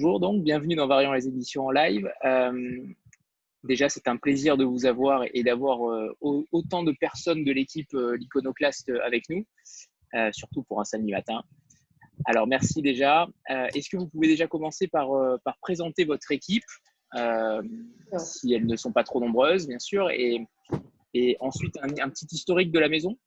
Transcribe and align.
bonjour 0.00 0.18
donc, 0.18 0.42
bienvenue 0.42 0.76
dans 0.76 0.86
Variant 0.86 1.12
les 1.12 1.28
éditions 1.28 1.66
en 1.66 1.70
live. 1.70 2.10
Euh, 2.24 2.86
déjà, 3.64 3.90
c'est 3.90 4.08
un 4.08 4.16
plaisir 4.16 4.56
de 4.56 4.64
vous 4.64 4.86
avoir 4.86 5.24
et 5.34 5.42
d'avoir 5.42 5.90
euh, 5.90 6.16
autant 6.22 6.82
de 6.82 6.92
personnes 6.92 7.44
de 7.44 7.52
l'équipe 7.52 7.92
euh, 7.92 8.16
l'Iconoclaste 8.16 8.90
avec 9.04 9.28
nous, 9.28 9.44
surtout 10.32 10.62
pour 10.62 10.80
un 10.80 10.84
samedi 10.84 11.12
matin. 11.12 11.42
Alors, 12.24 12.46
merci 12.46 12.80
déjà. 12.80 13.28
Est-ce 13.46 13.90
que 13.90 13.98
vous 13.98 14.08
pouvez 14.08 14.28
déjà 14.28 14.46
commencer 14.46 14.88
par, 14.88 15.10
par 15.44 15.58
présenter 15.58 16.06
votre 16.06 16.32
équipe, 16.32 16.64
si 18.16 18.54
elles 18.54 18.66
ne 18.66 18.76
sont 18.76 18.92
pas 18.92 19.04
trop 19.04 19.20
nombreuses, 19.20 19.68
bien 19.68 19.78
sûr, 19.78 20.08
et, 20.08 20.46
et 21.12 21.36
ensuite 21.40 21.76
un 21.82 22.08
petit 22.08 22.26
historique 22.30 22.72
de 22.72 22.78
la 22.78 22.88
maison? 22.88 23.18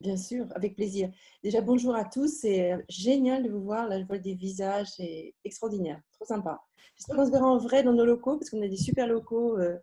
Bien 0.00 0.16
sûr, 0.18 0.46
avec 0.54 0.76
plaisir. 0.76 1.10
Déjà, 1.42 1.62
bonjour 1.62 1.94
à 1.94 2.04
tous. 2.04 2.28
C'est 2.28 2.72
euh, 2.72 2.82
génial 2.88 3.42
de 3.42 3.50
vous 3.50 3.62
voir. 3.62 3.88
Là, 3.88 3.98
je 3.98 4.04
vois 4.04 4.18
des 4.18 4.34
visages. 4.34 4.88
C'est 4.96 5.34
extraordinaire. 5.42 6.00
Trop 6.12 6.26
sympa. 6.26 6.60
J'espère 6.96 7.16
qu'on 7.16 7.26
se 7.26 7.30
verra 7.30 7.46
en 7.46 7.58
vrai 7.58 7.82
dans 7.82 7.94
nos 7.94 8.04
locaux 8.04 8.36
parce 8.36 8.50
qu'on 8.50 8.62
a 8.62 8.68
des 8.68 8.76
super 8.76 9.06
locaux 9.06 9.58
euh, 9.58 9.78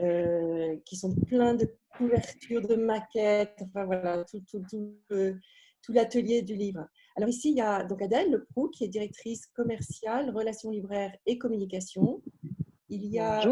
euh, 0.00 0.76
qui 0.86 0.96
sont 0.96 1.14
pleins 1.14 1.54
de 1.54 1.68
couvertures, 1.96 2.66
de 2.66 2.76
maquettes. 2.76 3.60
Enfin, 3.60 3.84
voilà, 3.84 4.24
tout, 4.24 4.42
tout, 4.50 4.64
tout, 4.70 4.96
tout 5.10 5.92
l'atelier 5.92 6.40
du 6.40 6.54
livre. 6.54 6.88
Alors, 7.16 7.28
ici, 7.28 7.50
il 7.50 7.58
y 7.58 7.60
a 7.60 7.84
donc 7.84 8.00
Adèle 8.00 8.30
Leproux 8.30 8.70
qui 8.70 8.84
est 8.84 8.88
directrice 8.88 9.46
commerciale, 9.48 10.30
relations 10.30 10.70
libraires 10.70 11.14
et 11.26 11.36
communication. 11.36 12.22
Il 12.88 13.04
y 13.06 13.18
a 13.18 13.42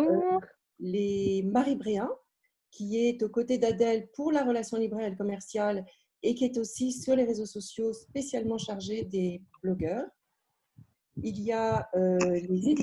les 0.81 1.43
Marie 1.45 1.77
Bréin 1.77 2.11
qui 2.73 3.07
est 3.07 3.23
aux 3.23 3.29
côtés 3.29 3.59
d'Adèle 3.59 4.09
pour 4.15 4.33
la 4.33 4.43
relation 4.43 4.79
libraire 4.79 5.13
et 5.13 5.17
commerciale 5.17 5.85
et 6.23 6.35
qui 6.35 6.45
est 6.45 6.59
aussi 6.59 6.93
sur 6.93 7.15
les 7.15 7.25
réseaux 7.25 7.47
sociaux 7.47 7.93
spécialement 7.93 8.59
chargé 8.59 9.05
des 9.05 9.43
blogueurs. 9.63 10.07
Il 11.23 11.41
y 11.41 11.53
a 11.53 11.89
euh, 11.95 12.19
les. 12.49 12.75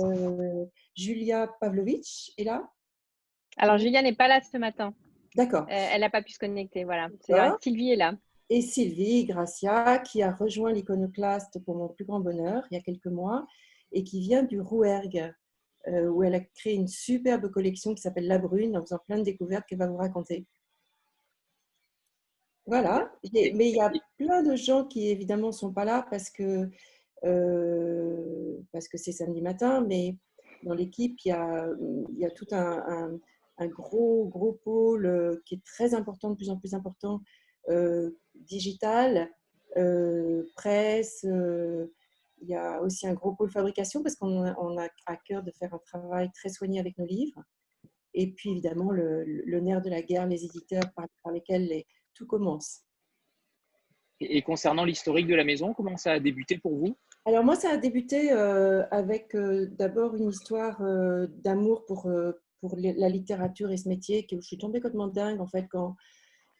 Euh, 0.00 0.66
Julia 0.94 1.48
Pavlovitch 1.60 2.32
est 2.36 2.44
là 2.44 2.68
Alors, 3.56 3.78
Julia 3.78 4.02
n'est 4.02 4.14
pas 4.14 4.28
là 4.28 4.40
ce 4.42 4.58
matin. 4.58 4.94
D'accord. 5.34 5.62
Euh, 5.62 5.88
elle 5.92 6.00
n'a 6.00 6.10
pas 6.10 6.22
pu 6.22 6.32
se 6.32 6.38
connecter. 6.38 6.84
Voilà. 6.84 7.08
Sylvie 7.60 7.92
est 7.92 7.96
là. 7.96 8.14
Et 8.50 8.62
Sylvie 8.62 9.24
Gracia, 9.24 9.98
qui 9.98 10.22
a 10.22 10.32
rejoint 10.32 10.72
l'iconoclaste 10.72 11.62
pour 11.64 11.76
mon 11.76 11.88
plus 11.88 12.04
grand 12.04 12.20
bonheur 12.20 12.64
il 12.70 12.74
y 12.74 12.78
a 12.78 12.82
quelques 12.82 13.06
mois 13.06 13.46
et 13.92 14.02
qui 14.02 14.20
vient 14.20 14.42
du 14.42 14.60
Rouergue. 14.60 15.32
Euh, 15.88 16.08
où 16.08 16.24
elle 16.24 16.34
a 16.34 16.40
créé 16.40 16.74
une 16.74 16.88
superbe 16.88 17.48
collection 17.48 17.94
qui 17.94 18.02
s'appelle 18.02 18.26
La 18.26 18.38
Brune, 18.38 18.76
en 18.76 18.82
faisant 18.82 18.98
plein 19.06 19.18
de 19.18 19.22
découvertes 19.22 19.66
qu'elle 19.68 19.78
va 19.78 19.86
vous 19.86 19.96
raconter. 19.96 20.44
Voilà, 22.66 23.12
mais 23.32 23.70
il 23.70 23.76
y 23.76 23.80
a 23.80 23.92
plein 24.18 24.42
de 24.42 24.56
gens 24.56 24.84
qui 24.84 25.08
évidemment 25.08 25.48
ne 25.48 25.52
sont 25.52 25.72
pas 25.72 25.84
là 25.84 26.04
parce 26.10 26.30
que 26.30 26.68
euh, 27.24 28.56
parce 28.72 28.88
que 28.88 28.98
c'est 28.98 29.12
samedi 29.12 29.40
matin, 29.40 29.80
mais 29.86 30.16
dans 30.64 30.74
l'équipe, 30.74 31.16
il, 31.24 31.30
il, 31.30 32.18
y 32.18 32.24
a 32.24 32.30
tout 32.30 32.48
un, 32.50 33.20
un, 33.58 33.66
gros, 33.68 34.26
gros 34.26 34.54
pôle 34.54 35.06
euh, 35.06 35.40
qui 35.44 35.54
est 35.54 35.64
très 35.64 35.94
important, 35.94 36.30
de 36.30 36.34
plus 36.34 36.50
en 36.50 36.56
plus 36.56 36.74
important, 36.74 37.20
digital, 38.34 39.30
presse, 40.56 41.24
il 42.40 42.48
y 42.48 42.54
a 42.54 42.80
aussi 42.82 43.06
un 43.06 43.14
gros 43.14 43.32
pôle 43.34 43.50
fabrication 43.50 44.02
parce 44.02 44.16
qu'on 44.16 44.44
a 44.44 44.88
à 45.06 45.16
cœur 45.16 45.42
de 45.42 45.52
faire 45.58 45.72
un 45.74 45.78
travail 45.78 46.30
très 46.32 46.48
soigné 46.48 46.80
avec 46.80 46.96
nos 46.98 47.06
livres. 47.06 47.42
Et 48.14 48.32
puis 48.32 48.50
évidemment, 48.50 48.90
le, 48.90 49.60
nerf 49.60 49.82
de 49.82 49.90
la 49.90 50.02
guerre, 50.02 50.26
les 50.26 50.44
éditeurs 50.44 50.84
par, 50.94 51.32
lesquels 51.32 51.82
tout 52.14 52.26
commence. 52.26 52.82
Et, 54.20 54.40
concernant 54.42 54.84
l'historique 54.84 55.26
de 55.26 55.34
la 55.34 55.44
maison, 55.44 55.74
comment 55.74 55.96
ça 55.96 56.12
a 56.12 56.20
débuté 56.20 56.58
pour 56.58 56.74
vous? 56.76 56.96
Alors 57.26 57.44
moi, 57.44 57.56
ça 57.56 57.70
a 57.70 57.76
débuté 57.76 58.32
euh, 58.32 58.86
avec 58.90 59.34
euh, 59.34 59.66
d'abord 59.72 60.14
une 60.14 60.30
histoire 60.30 60.80
euh, 60.80 61.26
d'amour 61.44 61.84
pour, 61.84 62.10
pour 62.60 62.76
la 62.78 63.08
littérature 63.08 63.70
et 63.70 63.76
ce 63.76 63.88
métier, 63.88 64.26
que 64.26 64.36
je 64.36 64.46
suis 64.46 64.58
tombée 64.58 64.80
complètement 64.80 65.08
dingue 65.08 65.40
en 65.40 65.46
fait 65.46 65.66
quand 65.68 65.96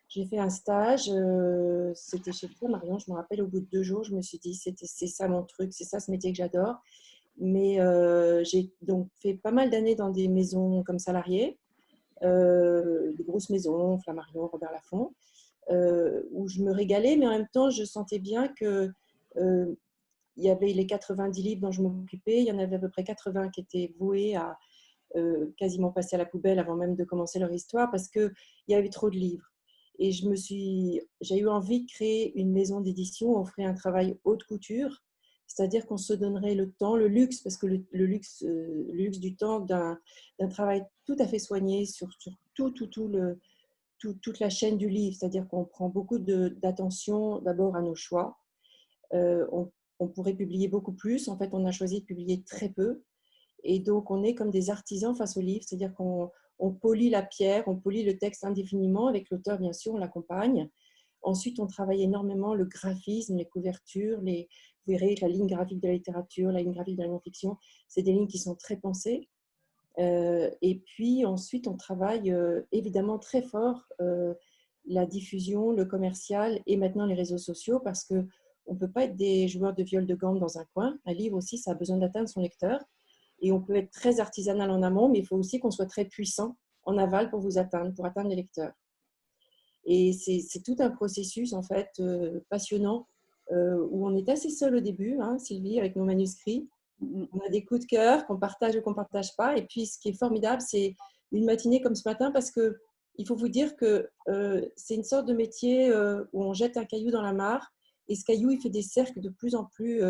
j'ai 0.08 0.24
fait 0.24 0.38
un 0.38 0.50
stage, 0.50 1.10
euh, 1.10 1.92
c'était 1.94 2.32
chez 2.32 2.48
toi, 2.48 2.68
Marion, 2.68 2.98
je 2.98 3.10
me 3.10 3.16
rappelle, 3.16 3.42
au 3.42 3.46
bout 3.46 3.60
de 3.60 3.66
deux 3.66 3.82
jours, 3.82 4.04
je 4.04 4.14
me 4.14 4.22
suis 4.22 4.38
dit, 4.38 4.54
c'est 4.54 5.06
ça 5.06 5.28
mon 5.28 5.42
truc, 5.42 5.72
c'est 5.72 5.84
ça 5.84 5.98
ce 6.00 6.10
métier 6.10 6.30
que 6.30 6.36
j'adore. 6.36 6.76
Mais 7.38 7.80
euh, 7.80 8.42
j'ai 8.44 8.72
donc 8.82 9.08
fait 9.20 9.34
pas 9.34 9.50
mal 9.50 9.68
d'années 9.68 9.94
dans 9.94 10.10
des 10.10 10.28
maisons 10.28 10.82
comme 10.84 10.98
salarié, 10.98 11.58
euh, 12.22 13.12
des 13.14 13.24
grosses 13.24 13.50
maisons, 13.50 13.98
Flammarion, 13.98 14.46
Robert 14.46 14.72
Laffont, 14.72 15.12
où 16.32 16.48
je 16.48 16.62
me 16.62 16.72
régalais, 16.72 17.16
mais 17.16 17.26
en 17.26 17.30
même 17.30 17.48
temps, 17.52 17.70
je 17.70 17.84
sentais 17.84 18.20
bien 18.20 18.48
que 18.48 18.92
il 20.38 20.44
y 20.44 20.50
avait 20.50 20.72
les 20.72 20.86
90 20.86 21.42
livres 21.42 21.62
dont 21.62 21.72
je 21.72 21.82
m'occupais, 21.82 22.40
il 22.40 22.46
y 22.46 22.52
en 22.52 22.58
avait 22.58 22.76
à 22.76 22.78
peu 22.78 22.90
près 22.90 23.04
80 23.04 23.50
qui 23.50 23.60
étaient 23.60 23.94
voués 23.98 24.36
à 24.36 24.56
quasiment 25.56 25.90
passer 25.90 26.14
à 26.16 26.18
la 26.18 26.26
poubelle 26.26 26.58
avant 26.58 26.76
même 26.76 26.94
de 26.94 27.04
commencer 27.04 27.38
leur 27.38 27.50
histoire 27.52 27.90
parce 27.90 28.08
qu'il 28.08 28.32
y 28.68 28.74
avait 28.74 28.88
trop 28.88 29.10
de 29.10 29.16
livres. 29.16 29.55
Et 29.98 30.12
je 30.12 30.28
me 30.28 30.36
suis, 30.36 31.00
j'ai 31.20 31.38
eu 31.38 31.48
envie 31.48 31.82
de 31.82 31.90
créer 31.90 32.38
une 32.38 32.52
maison 32.52 32.80
d'édition 32.80 33.36
on 33.36 33.44
ferait 33.44 33.64
un 33.64 33.74
travail 33.74 34.18
haute 34.24 34.44
couture, 34.44 35.02
c'est-à-dire 35.46 35.86
qu'on 35.86 35.96
se 35.96 36.12
donnerait 36.12 36.54
le 36.54 36.70
temps, 36.72 36.96
le 36.96 37.08
luxe, 37.08 37.40
parce 37.40 37.56
que 37.56 37.66
le, 37.66 37.84
luxe, 37.92 38.42
euh, 38.42 38.86
luxe 38.92 39.18
du 39.18 39.36
temps 39.36 39.60
d'un 39.60 39.98
travail 40.50 40.84
tout 41.04 41.16
à 41.18 41.26
fait 41.26 41.38
soigné 41.38 41.86
sur, 41.86 42.12
sur 42.18 42.32
tout, 42.54 42.70
tout, 42.70 42.86
tout 42.86 43.08
le, 43.08 43.38
toute 43.98 44.40
la 44.40 44.50
chaîne 44.50 44.76
du 44.76 44.88
livre, 44.88 45.16
c'est-à-dire 45.18 45.48
qu'on 45.48 45.64
prend 45.64 45.88
beaucoup 45.88 46.18
d'attention 46.18 47.40
d'abord 47.40 47.76
à 47.76 47.82
nos 47.82 47.94
choix. 47.94 48.38
Euh, 49.14 49.46
on, 49.52 49.70
on, 49.98 50.08
pourrait 50.08 50.34
publier 50.34 50.68
beaucoup 50.68 50.92
plus. 50.92 51.28
En 51.28 51.38
fait, 51.38 51.50
on 51.52 51.64
a 51.64 51.72
choisi 51.72 52.00
de 52.00 52.04
publier 52.04 52.42
très 52.42 52.68
peu. 52.68 53.02
Et 53.62 53.78
donc, 53.78 54.10
on 54.10 54.22
est 54.22 54.34
comme 54.34 54.50
des 54.50 54.70
artisans 54.70 55.16
face 55.16 55.36
au 55.36 55.40
livre, 55.40 55.64
c'est-à-dire 55.66 55.94
qu'on 55.94 56.30
on 56.58 56.72
polit 56.72 57.10
la 57.10 57.22
pierre, 57.22 57.64
on 57.66 57.76
polit 57.76 58.02
le 58.02 58.16
texte 58.18 58.44
indéfiniment. 58.44 59.08
Avec 59.08 59.30
l'auteur, 59.30 59.58
bien 59.58 59.72
sûr, 59.72 59.94
on 59.94 59.98
l'accompagne. 59.98 60.68
Ensuite, 61.22 61.58
on 61.60 61.66
travaille 61.66 62.02
énormément 62.02 62.54
le 62.54 62.64
graphisme, 62.64 63.36
les 63.36 63.46
couvertures, 63.46 64.20
les, 64.20 64.48
vous 64.86 64.92
verrez 64.92 65.16
la 65.20 65.28
ligne 65.28 65.46
graphique 65.46 65.80
de 65.80 65.88
la 65.88 65.94
littérature, 65.94 66.52
la 66.52 66.60
ligne 66.60 66.72
graphique 66.72 66.96
de 66.96 67.02
la 67.02 67.08
non-fiction. 67.08 67.56
C'est 67.88 68.02
des 68.02 68.12
lignes 68.12 68.28
qui 68.28 68.38
sont 68.38 68.54
très 68.54 68.76
pensées. 68.76 69.28
Euh, 69.98 70.50
et 70.62 70.78
puis 70.80 71.24
ensuite, 71.24 71.66
on 71.68 71.76
travaille 71.76 72.30
euh, 72.30 72.62
évidemment 72.70 73.18
très 73.18 73.42
fort 73.42 73.86
euh, 74.00 74.34
la 74.86 75.06
diffusion, 75.06 75.72
le 75.72 75.84
commercial 75.84 76.60
et 76.66 76.76
maintenant 76.76 77.06
les 77.06 77.14
réseaux 77.14 77.38
sociaux 77.38 77.80
parce 77.80 78.04
que 78.04 78.26
on 78.66 78.74
ne 78.74 78.78
peut 78.78 78.90
pas 78.90 79.04
être 79.04 79.16
des 79.16 79.48
joueurs 79.48 79.74
de 79.74 79.82
viol 79.84 80.06
de 80.06 80.14
gamme 80.16 80.38
dans 80.38 80.58
un 80.58 80.64
coin. 80.74 80.98
Un 81.06 81.12
livre 81.12 81.36
aussi, 81.36 81.56
ça 81.56 81.70
a 81.70 81.74
besoin 81.74 81.98
d'atteindre 81.98 82.28
son 82.28 82.40
lecteur. 82.40 82.80
Et 83.40 83.52
on 83.52 83.60
peut 83.60 83.76
être 83.76 83.90
très 83.90 84.20
artisanal 84.20 84.70
en 84.70 84.82
amont, 84.82 85.08
mais 85.08 85.18
il 85.18 85.26
faut 85.26 85.36
aussi 85.36 85.58
qu'on 85.58 85.70
soit 85.70 85.86
très 85.86 86.04
puissant 86.04 86.56
en 86.84 86.96
aval 86.98 87.30
pour 87.30 87.40
vous 87.40 87.58
atteindre, 87.58 87.94
pour 87.94 88.06
atteindre 88.06 88.30
les 88.30 88.36
lecteurs. 88.36 88.72
Et 89.84 90.12
c'est 90.12 90.62
tout 90.64 90.76
un 90.80 90.90
processus 90.90 91.52
en 91.52 91.62
fait 91.62 91.90
euh, 92.00 92.40
passionnant 92.48 93.06
euh, 93.52 93.86
où 93.90 94.06
on 94.06 94.16
est 94.16 94.28
assez 94.28 94.50
seul 94.50 94.76
au 94.76 94.80
début, 94.80 95.18
hein, 95.20 95.38
Sylvie, 95.38 95.78
avec 95.78 95.94
nos 95.94 96.04
manuscrits. 96.04 96.68
On 97.00 97.40
a 97.46 97.50
des 97.50 97.64
coups 97.64 97.82
de 97.82 97.86
cœur 97.86 98.26
qu'on 98.26 98.38
partage 98.38 98.74
ou 98.74 98.80
qu'on 98.80 98.90
ne 98.90 98.96
partage 98.96 99.36
pas. 99.36 99.56
Et 99.56 99.66
puis 99.66 99.86
ce 99.86 99.98
qui 99.98 100.08
est 100.08 100.18
formidable, 100.18 100.60
c'est 100.60 100.96
une 101.30 101.44
matinée 101.44 101.80
comme 101.80 101.94
ce 101.94 102.08
matin 102.08 102.32
parce 102.32 102.50
que 102.50 102.78
il 103.18 103.26
faut 103.26 103.36
vous 103.36 103.48
dire 103.48 103.76
que 103.76 104.08
euh, 104.28 104.66
c'est 104.76 104.94
une 104.94 105.04
sorte 105.04 105.26
de 105.26 105.32
métier 105.32 105.90
où 106.32 106.42
on 106.42 106.52
jette 106.52 106.76
un 106.76 106.84
caillou 106.84 107.10
dans 107.10 107.22
la 107.22 107.32
mare 107.32 107.72
et 108.08 108.14
ce 108.14 108.24
caillou, 108.24 108.50
il 108.50 108.60
fait 108.60 108.70
des 108.70 108.82
cercles 108.82 109.20
de 109.20 109.28
plus 109.28 109.54
en 109.54 109.64
plus 109.64 110.00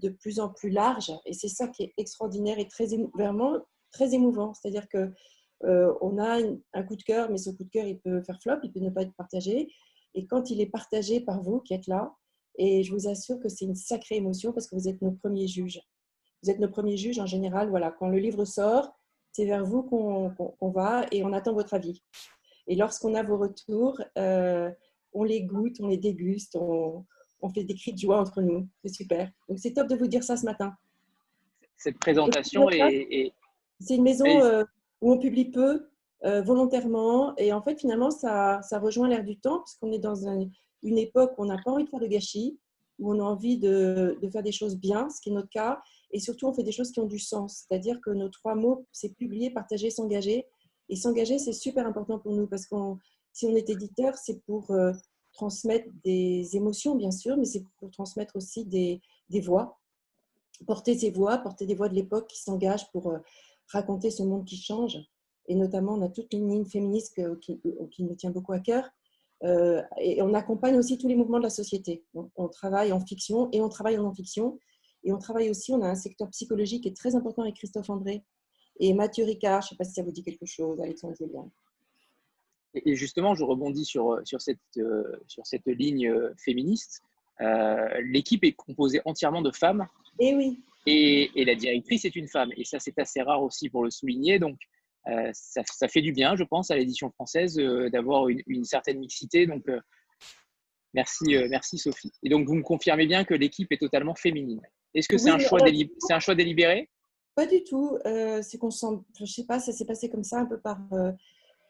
de 0.00 0.08
plus 0.10 0.40
en 0.40 0.48
plus 0.48 0.70
large. 0.70 1.12
Et 1.26 1.32
c'est 1.32 1.48
ça 1.48 1.68
qui 1.68 1.84
est 1.84 1.94
extraordinaire 1.96 2.58
et 2.58 2.68
très, 2.68 2.86
vraiment 3.14 3.58
très 3.92 4.14
émouvant. 4.14 4.54
C'est-à-dire 4.54 4.88
que 4.88 5.10
euh, 5.64 5.92
on 6.00 6.18
a 6.18 6.40
un 6.72 6.82
coup 6.82 6.96
de 6.96 7.02
cœur, 7.02 7.30
mais 7.30 7.38
ce 7.38 7.50
coup 7.50 7.64
de 7.64 7.70
cœur, 7.70 7.86
il 7.86 7.98
peut 8.00 8.22
faire 8.22 8.40
flop, 8.42 8.58
il 8.62 8.72
peut 8.72 8.80
ne 8.80 8.90
pas 8.90 9.02
être 9.02 9.14
partagé. 9.14 9.68
Et 10.14 10.26
quand 10.26 10.50
il 10.50 10.60
est 10.60 10.70
partagé 10.70 11.20
par 11.20 11.42
vous 11.42 11.60
qui 11.60 11.74
êtes 11.74 11.86
là, 11.86 12.14
et 12.56 12.82
je 12.82 12.92
vous 12.92 13.08
assure 13.08 13.38
que 13.40 13.48
c'est 13.48 13.64
une 13.64 13.74
sacrée 13.74 14.16
émotion 14.16 14.52
parce 14.52 14.66
que 14.66 14.74
vous 14.74 14.88
êtes 14.88 15.00
nos 15.02 15.12
premiers 15.12 15.46
juges. 15.46 15.80
Vous 16.42 16.50
êtes 16.50 16.58
nos 16.58 16.68
premiers 16.68 16.96
juges 16.96 17.18
en 17.18 17.26
général. 17.26 17.70
Voilà, 17.70 17.90
quand 17.90 18.08
le 18.08 18.18
livre 18.18 18.44
sort, 18.44 18.90
c'est 19.32 19.44
vers 19.44 19.64
vous 19.64 19.82
qu'on 19.82 20.70
va 20.70 21.06
et 21.12 21.22
on 21.22 21.32
attend 21.32 21.52
votre 21.52 21.74
avis. 21.74 22.02
Et 22.66 22.76
lorsqu'on 22.76 23.14
a 23.14 23.22
vos 23.22 23.38
retours, 23.38 24.00
euh, 24.18 24.70
on 25.12 25.24
les 25.24 25.42
goûte, 25.42 25.76
on 25.80 25.88
les 25.88 25.96
déguste, 25.96 26.56
on, 26.56 27.04
on 27.42 27.50
fait 27.50 27.64
des 27.64 27.74
cris 27.74 27.92
de 27.92 27.98
joie 27.98 28.20
entre 28.20 28.42
nous. 28.42 28.68
C'est 28.84 28.92
super. 28.92 29.30
Donc, 29.48 29.58
c'est 29.58 29.72
top 29.72 29.88
de 29.88 29.96
vous 29.96 30.06
dire 30.06 30.22
ça 30.22 30.36
ce 30.36 30.44
matin. 30.44 30.74
Cette 31.76 31.98
présentation 31.98 32.68
est. 32.70 33.32
C'est 33.80 33.96
une 33.96 34.02
maison 34.02 34.26
euh, 34.26 34.64
où 35.00 35.12
on 35.12 35.18
publie 35.18 35.50
peu, 35.50 35.88
euh, 36.24 36.42
volontairement. 36.42 37.34
Et 37.38 37.52
en 37.52 37.62
fait, 37.62 37.80
finalement, 37.80 38.10
ça, 38.10 38.60
ça 38.62 38.78
rejoint 38.78 39.08
l'air 39.08 39.24
du 39.24 39.38
temps, 39.38 39.60
puisqu'on 39.60 39.90
est 39.90 39.98
dans 39.98 40.28
une 40.82 40.98
époque 40.98 41.32
où 41.38 41.42
on 41.42 41.46
n'a 41.46 41.56
pas 41.64 41.70
envie 41.70 41.84
de 41.84 41.88
faire 41.88 42.00
de 42.00 42.06
gâchis, 42.06 42.58
où 42.98 43.14
on 43.14 43.18
a 43.20 43.22
envie 43.22 43.56
de, 43.56 44.18
de, 44.20 44.28
faire 44.28 44.42
des 44.42 44.52
choses 44.52 44.76
bien, 44.76 45.08
ce 45.08 45.22
qui 45.22 45.30
est 45.30 45.32
notre 45.32 45.48
cas. 45.48 45.80
Et 46.10 46.20
surtout, 46.20 46.46
on 46.46 46.52
fait 46.52 46.62
des 46.62 46.72
choses 46.72 46.90
qui 46.90 47.00
ont 47.00 47.06
du 47.06 47.18
sens. 47.18 47.64
C'est-à-dire 47.66 48.00
que 48.02 48.10
nos 48.10 48.28
trois 48.28 48.54
mots, 48.54 48.84
c'est 48.92 49.14
publier, 49.14 49.50
partager, 49.50 49.88
s'engager. 49.88 50.44
Et 50.90 50.96
s'engager, 50.96 51.38
c'est 51.38 51.54
super 51.54 51.86
important 51.86 52.18
pour 52.18 52.32
nous, 52.32 52.46
parce 52.46 52.66
que 52.66 52.76
si 53.32 53.46
on 53.46 53.56
est 53.56 53.68
éditeur, 53.70 54.16
c'est 54.16 54.42
pour. 54.44 54.70
Euh, 54.72 54.92
transmettre 55.40 55.88
des 56.04 56.56
émotions, 56.56 56.94
bien 56.96 57.10
sûr, 57.10 57.36
mais 57.36 57.46
c'est 57.46 57.64
pour 57.78 57.90
transmettre 57.90 58.36
aussi 58.36 58.64
des, 58.66 59.00
des 59.30 59.40
voix. 59.40 59.78
porter 60.66 60.98
ces 60.98 61.10
voix, 61.10 61.38
porter 61.38 61.66
des 61.66 61.74
voix 61.74 61.88
de 61.88 61.94
l'époque 61.94 62.28
qui 62.28 62.40
s'engagent 62.42 62.90
pour 62.92 63.04
raconter 63.68 64.10
ce 64.10 64.22
monde 64.22 64.44
qui 64.44 64.56
change. 64.56 64.98
Et 65.46 65.54
notamment, 65.54 65.94
on 65.94 66.02
a 66.02 66.08
toute 66.08 66.32
une 66.32 66.48
ligne 66.50 66.66
féministe 66.66 67.20
qui, 67.40 67.60
qui 67.92 68.04
nous 68.04 68.14
tient 68.14 68.30
beaucoup 68.30 68.52
à 68.52 68.60
cœur. 68.60 68.84
et 69.98 70.20
on 70.22 70.34
accompagne 70.34 70.76
aussi 70.76 70.98
tous 70.98 71.08
les 71.08 71.16
mouvements 71.16 71.38
de 71.38 71.48
la 71.50 71.56
société. 71.62 72.04
on 72.36 72.48
travaille 72.48 72.92
en 72.92 73.00
fiction 73.00 73.48
et 73.52 73.60
on 73.62 73.68
travaille 73.68 73.98
en 73.98 74.02
non-fiction. 74.02 74.58
Et 75.04 75.12
on 75.12 75.18
travaille 75.18 75.48
aussi, 75.50 75.72
on 75.72 75.82
a 75.82 75.88
un 75.88 75.94
secteur 75.94 76.28
psychologique 76.30 76.82
qui 76.82 76.88
est 76.90 76.96
très 76.96 77.14
important 77.14 77.42
avec 77.42 77.54
Christophe 77.54 77.88
André 77.88 78.22
et 78.78 78.92
Mathieu 78.92 79.24
Ricard. 79.24 79.62
Je 79.62 79.66
ne 79.66 79.68
sais 79.70 79.76
pas 79.76 79.84
si 79.84 79.94
ça 79.94 80.02
vous 80.02 80.12
dit 80.12 80.22
quelque 80.22 80.46
chose, 80.46 80.80
Alexandre 80.80 81.14
Julien. 81.16 81.50
Et 82.74 82.94
justement, 82.94 83.34
je 83.34 83.44
rebondis 83.44 83.84
sur, 83.84 84.20
sur, 84.24 84.40
cette, 84.40 84.58
euh, 84.78 85.04
sur 85.26 85.46
cette 85.46 85.66
ligne 85.66 86.08
euh, 86.08 86.32
féministe. 86.36 87.02
Euh, 87.40 88.00
l'équipe 88.04 88.44
est 88.44 88.52
composée 88.52 89.00
entièrement 89.04 89.42
de 89.42 89.50
femmes. 89.50 89.86
Et 90.20 90.28
eh 90.28 90.34
oui. 90.34 90.62
Et, 90.86 91.30
et, 91.34 91.44
la 91.44 91.54
directrice 91.54 92.04
est 92.04 92.14
une 92.14 92.28
femme. 92.28 92.50
Et 92.56 92.64
ça, 92.64 92.78
c'est 92.78 92.98
assez 92.98 93.22
rare 93.22 93.42
aussi 93.42 93.68
pour 93.68 93.84
le 93.84 93.90
souligner. 93.90 94.38
Donc, 94.38 94.58
ça, 95.32 95.62
ça, 95.64 95.88
fait 95.88 96.02
du 96.02 96.12
bien, 96.12 96.36
je 96.36 96.44
pense, 96.44 96.70
à 96.70 96.76
l'édition 96.76 97.10
française 97.10 97.56
d'avoir 97.90 98.28
une, 98.28 98.42
une, 98.46 98.64
certaine 98.64 98.98
mixité. 98.98 99.46
Donc, 99.46 99.64
merci, 100.94 101.36
merci 101.48 101.78
Sophie. 101.78 102.12
Et 102.22 102.28
donc, 102.28 102.46
vous 102.46 102.54
me 102.54 102.62
confirmez 102.62 103.06
bien 103.06 103.24
que 103.24 103.34
l'équipe 103.34 103.70
est 103.72 103.78
totalement 103.78 104.14
féminine. 104.14 104.60
Est-ce 104.94 105.08
que 105.08 105.18
c'est 105.18 105.30
un, 105.30 105.38
choix 105.38 105.60
un 105.62 106.20
choix 106.20 106.34
délibéré? 106.34 106.88
Pas 107.34 107.46
du 107.46 107.62
tout. 107.64 107.98
c'est 108.42 108.58
qu'on 108.58 108.70
sent, 108.70 109.00
je 109.18 109.24
sais 109.24 109.44
pas, 109.44 109.58
ça 109.58 109.72
s'est 109.72 109.86
passé 109.86 110.08
comme 110.08 110.24
ça, 110.24 110.40
un 110.40 110.46
peu 110.46 110.60
par, 110.60 110.78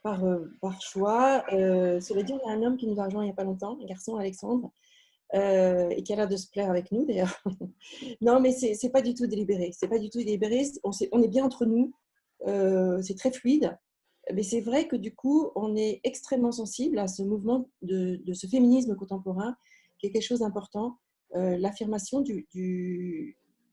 par, 0.02 0.24
euh, 0.24 0.46
par 0.60 0.80
choix. 0.80 1.44
Euh, 1.52 2.00
cela 2.00 2.22
dit, 2.22 2.32
on 2.32 2.48
a 2.48 2.52
un 2.52 2.62
homme 2.62 2.76
qui 2.76 2.86
nous 2.86 3.00
a 3.00 3.04
rejoint 3.04 3.22
il 3.22 3.26
n'y 3.26 3.32
a 3.32 3.34
pas 3.34 3.44
longtemps, 3.44 3.78
un 3.80 3.86
garçon, 3.86 4.16
Alexandre, 4.16 4.72
euh, 5.34 5.90
et 5.90 6.02
qui 6.02 6.12
a 6.12 6.16
l'air 6.16 6.28
de 6.28 6.36
se 6.36 6.48
plaire 6.48 6.70
avec 6.70 6.90
nous 6.92 7.04
d'ailleurs. 7.06 7.42
non, 8.20 8.40
mais 8.40 8.52
c'est 8.52 8.76
n'est 8.82 8.90
pas 8.90 9.02
du 9.02 9.14
tout 9.14 9.26
délibéré. 9.26 9.70
C'est 9.72 9.88
pas 9.88 9.98
du 9.98 10.10
tout 10.10 10.18
délibéré. 10.18 10.62
On, 10.82 11.22
est, 11.22 11.28
bien 11.28 11.44
entre 11.44 11.66
nous. 11.66 11.92
c'est 13.02 13.16
très 13.16 13.32
fluide. 13.32 13.76
Mais 14.34 14.42
c'est 14.42 14.60
vrai 14.60 14.86
que 14.86 14.96
du 14.96 15.14
coup, 15.14 15.50
on 15.56 15.76
est 15.76 16.00
extrêmement 16.04 16.52
sensible 16.52 16.98
à 16.98 17.08
ce 17.08 17.22
mouvement 17.22 17.68
de, 17.82 18.20
ce 18.32 18.46
féminisme 18.46 18.94
contemporain, 18.94 19.56
qui 19.98 20.06
est 20.06 20.10
quelque 20.12 20.26
chose 20.26 20.40
d'important. 20.40 20.98
L'affirmation 21.34 22.20
de 22.20 22.44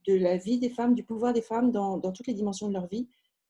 la 0.07 0.37
vie 0.37 0.59
des 0.59 0.69
femmes, 0.69 0.95
du 0.95 1.03
pouvoir 1.03 1.33
des 1.33 1.41
femmes 1.41 1.71
dans 1.71 1.99
toutes 2.11 2.27
les 2.27 2.33
dimensions 2.33 2.67
de 2.67 2.73
leur 2.73 2.87
vie 2.87 3.07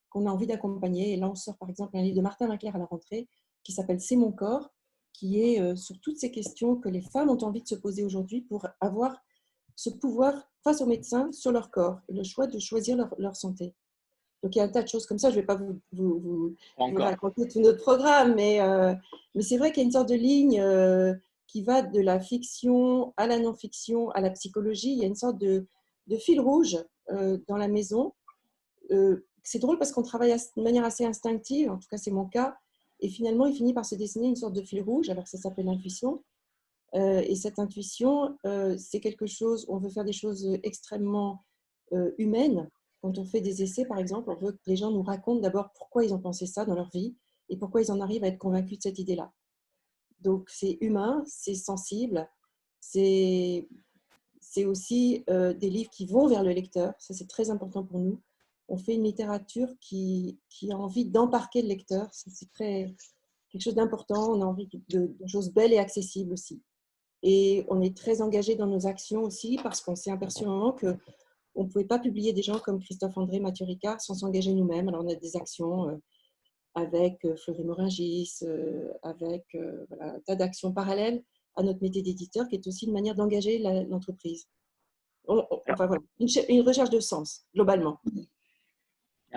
qu'on 0.09 0.25
a 0.25 0.29
envie 0.29 0.47
d'accompagner. 0.47 1.13
Et 1.13 1.17
là, 1.17 1.29
on 1.29 1.35
sort 1.35 1.57
par 1.57 1.69
exemple 1.69 1.97
un 1.97 2.01
livre 2.01 2.17
de 2.17 2.21
Martin 2.21 2.47
Maclair 2.47 2.75
à 2.75 2.79
la 2.79 2.85
rentrée 2.85 3.27
qui 3.63 3.71
s'appelle 3.73 3.99
C'est 3.99 4.15
mon 4.15 4.31
corps, 4.31 4.71
qui 5.17 5.41
est 5.41 5.59
euh, 5.59 5.75
sur 5.75 5.99
toutes 5.99 6.17
ces 6.17 6.31
questions 6.31 6.75
que 6.75 6.89
les 6.89 7.01
femmes 7.01 7.29
ont 7.29 7.43
envie 7.43 7.61
de 7.61 7.67
se 7.67 7.75
poser 7.75 8.03
aujourd'hui 8.03 8.41
pour 8.41 8.67
avoir 8.79 9.17
ce 9.75 9.89
pouvoir 9.89 10.33
face 10.63 10.81
aux 10.81 10.85
médecins 10.85 11.31
sur 11.31 11.51
leur 11.51 11.71
corps 11.71 11.99
et 12.07 12.13
le 12.13 12.23
choix 12.23 12.47
de 12.47 12.59
choisir 12.59 12.97
leur, 13.17 13.35
santé. 13.35 13.73
Donc 14.41 14.55
il 14.55 14.59
y 14.59 14.61
a 14.61 14.65
un 14.65 14.69
tas 14.69 14.83
de 14.83 14.87
choses 14.87 15.05
comme 15.05 15.17
ça. 15.17 15.29
Je 15.29 15.35
ne 15.35 15.41
vais 15.41 15.45
pas 15.45 15.55
vous, 15.55 15.79
vous, 15.91 16.55
raconter 16.77 17.47
tout 17.47 17.59
notre 17.59 17.81
programme, 17.81 18.35
mais, 18.35 18.61
euh, 18.61 18.93
mais 19.33 19.41
c'est 19.41 19.57
vrai 19.57 19.71
qu'il 19.71 19.81
y 19.81 19.85
a 19.85 19.87
une 19.87 19.91
sorte 19.91 20.09
de 20.09 20.15
ligne 20.15 20.59
euh, 20.61 21.13
qui 21.47 21.63
va 21.63 21.81
de 21.81 21.99
la 21.99 22.19
fiction 22.19 23.13
à 23.17 23.27
la 23.27 23.39
non-fiction, 23.39 24.09
à 24.11 24.21
la 24.21 24.29
psychologie. 24.31 24.91
Il 24.91 24.99
y 24.99 25.03
a 25.03 25.07
une 25.07 25.15
sorte 25.15 25.39
de, 25.39 25.67
de 26.07 26.17
fil 26.17 26.39
rouge 26.39 26.77
dans 27.47 27.55
la 27.55 27.69
maison 27.69 28.13
c'est 29.47 29.59
drôle 29.59 29.77
parce 29.77 29.93
qu'on 29.93 30.03
travaille 30.03 30.35
de 30.57 30.61
manière 30.61 30.83
assez 30.83 31.05
instinctive, 31.05 31.71
en 31.71 31.77
tout 31.77 31.87
cas 31.89 31.97
c'est 31.97 32.11
mon 32.11 32.25
cas, 32.25 32.57
et 32.99 33.07
finalement 33.07 33.45
il 33.45 33.55
finit 33.55 33.73
par 33.73 33.85
se 33.85 33.95
dessiner 33.95 34.27
une 34.27 34.35
sorte 34.35 34.53
de 34.53 34.61
fil 34.61 34.81
rouge, 34.81 35.07
alors 35.07 35.25
ça 35.25 35.37
s'appelle 35.37 35.67
l'intuition. 35.67 36.21
Euh, 36.95 37.21
et 37.25 37.35
cette 37.35 37.57
intuition, 37.57 38.37
euh, 38.45 38.75
c'est 38.77 38.99
quelque 38.99 39.25
chose, 39.25 39.65
on 39.69 39.77
veut 39.77 39.89
faire 39.89 40.03
des 40.03 40.11
choses 40.11 40.57
extrêmement 40.63 41.45
euh, 41.93 42.11
humaines. 42.17 42.69
Quand 43.01 43.17
on 43.17 43.23
fait 43.23 43.39
des 43.39 43.63
essais, 43.63 43.85
par 43.85 43.99
exemple, 43.99 44.29
on 44.31 44.35
veut 44.35 44.51
que 44.51 44.59
les 44.65 44.75
gens 44.75 44.91
nous 44.91 45.03
racontent 45.03 45.39
d'abord 45.39 45.71
pourquoi 45.77 46.03
ils 46.03 46.13
ont 46.13 46.19
pensé 46.19 46.45
ça 46.45 46.65
dans 46.65 46.75
leur 46.75 46.89
vie 46.89 47.15
et 47.47 47.55
pourquoi 47.55 47.81
ils 47.81 47.91
en 47.91 48.01
arrivent 48.01 48.25
à 48.25 48.27
être 48.27 48.37
convaincus 48.37 48.79
de 48.79 48.83
cette 48.83 48.99
idée-là. 48.99 49.31
Donc 50.19 50.49
c'est 50.49 50.77
humain, 50.81 51.23
c'est 51.25 51.55
sensible, 51.55 52.29
c'est 52.81 53.65
aussi 54.65 55.23
des 55.27 55.69
livres 55.69 55.91
qui 55.91 56.05
vont 56.05 56.27
vers 56.27 56.43
le 56.43 56.51
lecteur, 56.51 56.93
ça 56.99 57.13
c'est 57.13 57.27
très 57.27 57.49
important 57.49 57.85
pour 57.85 57.99
nous 57.99 58.19
on 58.67 58.77
fait 58.77 58.95
une 58.95 59.03
littérature 59.03 59.69
qui, 59.79 60.39
a 60.69 60.75
envie 60.75 61.05
d'embarquer 61.05 61.61
le 61.61 61.69
lecteur. 61.69 62.07
C'est 62.11 62.49
quelque 62.57 63.61
chose 63.61 63.75
d'important. 63.75 64.31
On 64.33 64.41
a 64.41 64.45
envie 64.45 64.69
de, 64.89 65.15
choses 65.27 65.51
belles 65.51 65.73
et 65.73 65.77
accessibles 65.77 66.33
aussi. 66.33 66.61
Et 67.23 67.65
on 67.69 67.81
est 67.81 67.95
très 67.95 68.21
engagé 68.21 68.55
dans 68.55 68.67
nos 68.67 68.85
actions 68.85 69.23
aussi 69.23 69.57
parce 69.63 69.81
qu'on 69.81 69.95
s'est 69.95 70.11
aperçu 70.11 70.45
un 70.45 70.71
que 70.73 70.95
on 71.55 71.63
ne 71.63 71.69
pouvait 71.69 71.85
pas 71.85 71.97
publier 71.97 72.33
des 72.33 72.43
gens 72.43 72.59
comme 72.59 72.79
Christophe 72.79 73.17
André, 73.17 73.39
Mathieu 73.39 73.65
Ricard 73.65 73.99
sans 73.99 74.13
s'engager 74.13 74.53
nous-mêmes. 74.53 74.89
Alors 74.89 75.03
on 75.03 75.09
a 75.09 75.15
des 75.15 75.35
actions 75.35 75.89
euh, 75.89 75.95
avec 76.75 77.25
euh, 77.25 77.35
Fleury 77.35 77.63
Moringis, 77.63 78.35
euh, 78.43 78.93
avec 79.01 79.43
un 79.99 80.19
tas 80.19 80.35
d'actions 80.35 80.71
parallèles 80.71 81.23
à 81.55 81.63
notre 81.63 81.81
métier 81.81 82.03
d'éditeur 82.03 82.47
qui 82.47 82.55
est 82.55 82.67
aussi 82.67 82.85
une 82.85 82.93
manière 82.93 83.15
d'engager 83.15 83.57
l'entreprise. 83.89 84.47
Enfin 85.27 85.87
voilà, 85.87 86.01
une 86.19 86.61
recherche 86.61 86.91
de 86.91 86.99
sens 86.99 87.45
globalement. 87.55 87.99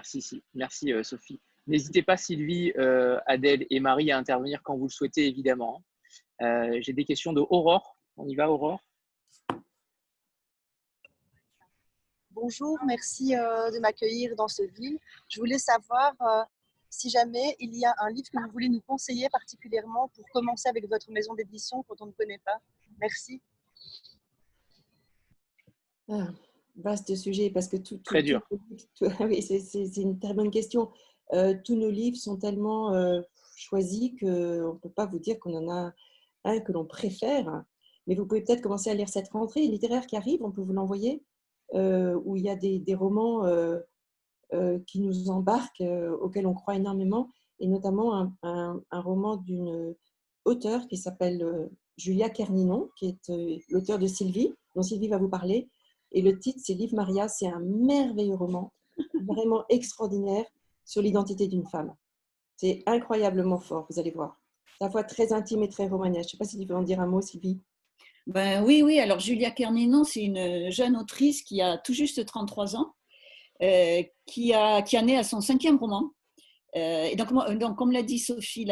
Merci, 0.00 0.42
merci 0.54 0.92
euh, 0.94 1.02
Sophie. 1.02 1.38
N'hésitez 1.66 2.02
pas, 2.02 2.16
Sylvie, 2.16 2.72
euh, 2.78 3.20
Adèle 3.26 3.66
et 3.68 3.80
Marie, 3.80 4.10
à 4.10 4.16
intervenir 4.16 4.62
quand 4.62 4.74
vous 4.74 4.86
le 4.86 4.90
souhaitez, 4.90 5.26
évidemment. 5.26 5.84
Euh, 6.40 6.78
j'ai 6.80 6.94
des 6.94 7.04
questions 7.04 7.34
de 7.34 7.42
Aurore. 7.50 7.98
On 8.16 8.26
y 8.26 8.34
va, 8.34 8.50
Aurore? 8.50 8.80
Bonjour, 12.30 12.78
merci 12.86 13.32
de 13.32 13.78
m'accueillir 13.80 14.34
dans 14.36 14.48
ce 14.48 14.62
ville. 14.62 14.98
Je 15.28 15.38
voulais 15.38 15.58
savoir 15.58 16.14
si 16.88 17.10
jamais 17.10 17.54
il 17.60 17.76
y 17.76 17.84
a 17.84 17.94
un 17.98 18.08
livre 18.08 18.30
que 18.30 18.38
vous 18.42 18.50
voulez 18.52 18.70
nous 18.70 18.80
conseiller 18.80 19.28
particulièrement 19.28 20.08
pour 20.14 20.26
commencer 20.30 20.70
avec 20.70 20.88
votre 20.88 21.10
maison 21.10 21.34
d'édition 21.34 21.82
quand 21.82 22.00
on 22.00 22.06
ne 22.06 22.12
connaît 22.12 22.40
pas. 22.42 22.58
Merci. 22.98 23.42
Ah, 26.08 26.28
vaste 26.76 27.14
sujet 27.14 27.50
parce 27.50 27.68
que 27.68 27.76
tout. 27.76 27.98
Très 28.04 28.22
dur. 28.22 28.40
oui, 29.20 29.42
c'est 29.42 29.96
une 29.96 30.18
très 30.18 30.34
bonne 30.34 30.50
question. 30.50 30.90
Euh, 31.32 31.54
tous 31.64 31.76
nos 31.76 31.90
livres 31.90 32.16
sont 32.16 32.36
tellement 32.36 32.92
euh, 32.94 33.20
choisis 33.56 34.10
qu'on 34.18 34.26
ne 34.26 34.78
peut 34.78 34.90
pas 34.90 35.06
vous 35.06 35.18
dire 35.18 35.38
qu'on 35.38 35.56
en 35.56 35.70
a 35.70 35.92
un 36.44 36.60
que 36.60 36.72
l'on 36.72 36.84
préfère. 36.84 37.64
Mais 38.06 38.14
vous 38.14 38.26
pouvez 38.26 38.42
peut-être 38.42 38.62
commencer 38.62 38.90
à 38.90 38.94
lire 38.94 39.08
cette 39.08 39.28
rentrée 39.28 39.66
littéraire 39.66 40.06
qui 40.06 40.16
arrive, 40.16 40.42
on 40.42 40.50
peut 40.50 40.62
vous 40.62 40.72
l'envoyer, 40.72 41.22
euh, 41.74 42.18
où 42.24 42.36
il 42.36 42.44
y 42.44 42.50
a 42.50 42.56
des, 42.56 42.94
romans 42.94 43.44
qui 44.86 45.00
nous 45.00 45.30
embarquent, 45.30 45.84
auxquels 46.20 46.46
on 46.46 46.54
croit 46.54 46.74
énormément, 46.74 47.30
et 47.60 47.68
notamment 47.68 48.32
un, 48.42 48.82
un 48.90 49.00
roman 49.00 49.36
d'une 49.36 49.94
auteure 50.44 50.88
qui 50.88 50.96
s'appelle 50.96 51.70
Julia 51.98 52.30
Kerninon, 52.30 52.90
qui 52.96 53.08
est 53.08 53.32
l'auteur 53.68 53.98
de 53.98 54.06
Sylvie, 54.06 54.54
dont 54.74 54.82
Sylvie 54.82 55.08
va 55.08 55.18
vous 55.18 55.28
parler, 55.28 55.68
et 56.12 56.22
le 56.22 56.38
titre, 56.38 56.60
c'est 56.62 56.74
Livre 56.74 56.94
Maria. 56.94 57.28
C'est 57.28 57.46
un 57.46 57.60
merveilleux 57.60 58.34
roman, 58.34 58.72
vraiment 59.26 59.64
extraordinaire, 59.68 60.44
sur 60.84 61.02
l'identité 61.02 61.46
d'une 61.46 61.66
femme. 61.66 61.94
C'est 62.56 62.82
incroyablement 62.86 63.58
fort, 63.58 63.86
vous 63.88 63.98
allez 63.98 64.10
voir. 64.10 64.40
À 64.80 64.86
la 64.86 64.90
fois 64.90 65.04
très 65.04 65.32
intime 65.32 65.62
et 65.62 65.68
très 65.68 65.86
romanesque. 65.86 66.30
Je 66.30 66.36
ne 66.36 66.38
sais 66.38 66.38
pas 66.38 66.44
si 66.44 66.58
tu 66.58 66.66
veux 66.66 66.76
en 66.76 66.82
dire 66.82 67.00
un 67.00 67.06
mot, 67.06 67.20
Sylvie. 67.20 67.60
Ben, 68.26 68.64
oui, 68.64 68.82
oui. 68.82 68.98
Alors, 68.98 69.18
Julia 69.18 69.50
Kerninon, 69.50 70.04
c'est 70.04 70.22
une 70.22 70.70
jeune 70.70 70.96
autrice 70.96 71.42
qui 71.42 71.60
a 71.62 71.78
tout 71.78 71.92
juste 71.92 72.24
33 72.24 72.76
ans, 72.76 72.94
euh, 73.62 74.02
qui, 74.26 74.52
a, 74.52 74.82
qui 74.82 74.96
a 74.96 75.02
né 75.02 75.16
à 75.16 75.22
son 75.22 75.40
cinquième 75.40 75.76
roman. 75.76 76.10
Euh, 76.76 77.04
et 77.04 77.16
donc, 77.16 77.32
donc, 77.58 77.76
comme 77.76 77.90
l'a 77.92 78.02
dit 78.02 78.18
Sophie 78.18 78.66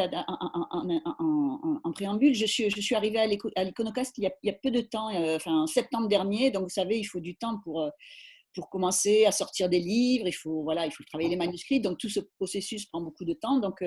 en, 1.83 1.91
préambule, 1.91 2.33
je 2.33 2.45
suis, 2.45 2.95
arrivée 2.95 3.19
à 3.55 3.63
l'Iconocast 3.63 4.17
il, 4.17 4.31
y 4.43 4.49
a 4.49 4.53
peu 4.53 4.71
de 4.71 4.81
temps, 4.81 5.13
euh, 5.13 5.35
enfin 5.35 5.63
en 5.63 5.67
septembre 5.67 6.07
dernier. 6.07 6.51
Donc, 6.51 6.63
vous 6.63 6.69
savez, 6.69 6.97
il 6.97 7.03
faut 7.03 7.19
du 7.19 7.35
temps 7.35 7.59
pour, 7.63 7.81
euh, 7.81 7.89
pour 8.53 8.69
commencer 8.69 9.25
à 9.25 9.31
sortir 9.31 9.67
des 9.67 9.79
livres. 9.79 10.27
Il 10.27 10.33
faut, 10.33 10.63
voilà, 10.63 10.85
il 10.85 10.91
faut 10.91 11.03
travailler 11.03 11.29
les 11.29 11.35
manuscrits. 11.35 11.81
Donc, 11.81 11.97
tout 11.97 12.09
ce 12.09 12.21
processus 12.37 12.85
prend 12.85 13.01
beaucoup 13.01 13.25
de 13.25 13.33
temps. 13.33 13.59
Donc, 13.59 13.83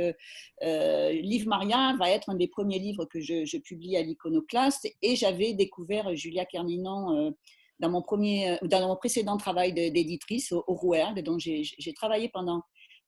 Livre 0.62 1.48
Maria 1.48 1.96
va 1.98 2.10
être 2.10 2.28
un 2.28 2.34
des 2.36 2.48
premiers 2.48 2.78
livres 2.78 3.06
que 3.06 3.20
je, 3.20 3.44
je 3.46 3.56
publie 3.56 3.96
à 3.96 4.02
l'Iconoclaste. 4.02 4.88
Et 5.00 5.16
j'avais 5.16 5.54
découvert 5.54 6.14
Julia 6.14 6.44
Kerninon 6.44 7.32
dans 7.80 7.90
mon, 7.90 8.02
premier, 8.02 8.58
dans 8.62 8.86
mon 8.86 8.96
précédent 8.96 9.36
travail 9.38 9.72
d'éditrice 9.72 10.52
au, 10.52 10.62
au 10.66 10.74
Rouergue, 10.74 11.22
dont 11.22 11.38
j'ai 11.38 11.94
travaillé 11.94 12.28
pendant 12.28 12.62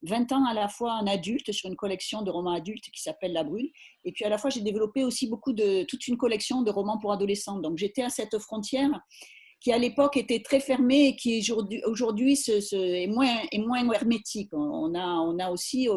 20 0.05 0.33
ans 0.33 0.45
à 0.47 0.55
la 0.55 0.69
fois 0.69 0.93
en 0.95 1.07
adulte 1.07 1.53
sur 1.53 1.69
une 1.69 1.77
collection 1.77 2.23
de 2.23 2.31
romans 2.31 2.53
adultes 2.53 2.91
qui 2.93 3.03
s'appelle 3.03 3.33
La 3.33 3.45
Brûle. 3.45 3.71
Et 4.05 4.13
puis 4.13 4.25
à 4.25 4.29
la 4.29 4.39
fois, 4.39 4.51
j'ai 4.51 4.61
développé 4.61 5.05
aussi 5.05 5.29
beaucoup 5.29 5.53
de, 5.53 5.85
toute 5.85 6.07
une 6.09 6.17
collection 6.17 6.63
de 6.63 6.71
romans 6.71 6.99
pour 6.99 7.13
adolescents. 7.13 7.59
Donc 7.59 7.79
j'étais 7.79 8.03
à 8.03 8.11
cette 8.11 8.39
frontière 8.39 8.91
qui 9.61 9.73
à 9.73 9.79
l'époque 9.79 10.17
était 10.17 10.43
très 10.43 10.61
fermée 10.61 11.09
et 11.09 11.17
qui 11.17 11.51
aujourd'hui 11.87 12.35
est, 12.49 13.07
moins, 13.07 13.35
est 13.51 13.59
moins 13.59 13.91
hermétique. 13.93 14.51
On 14.53 14.95
a, 14.95 15.07
on 15.07 15.39
a 15.39 15.51
aussi, 15.51 15.89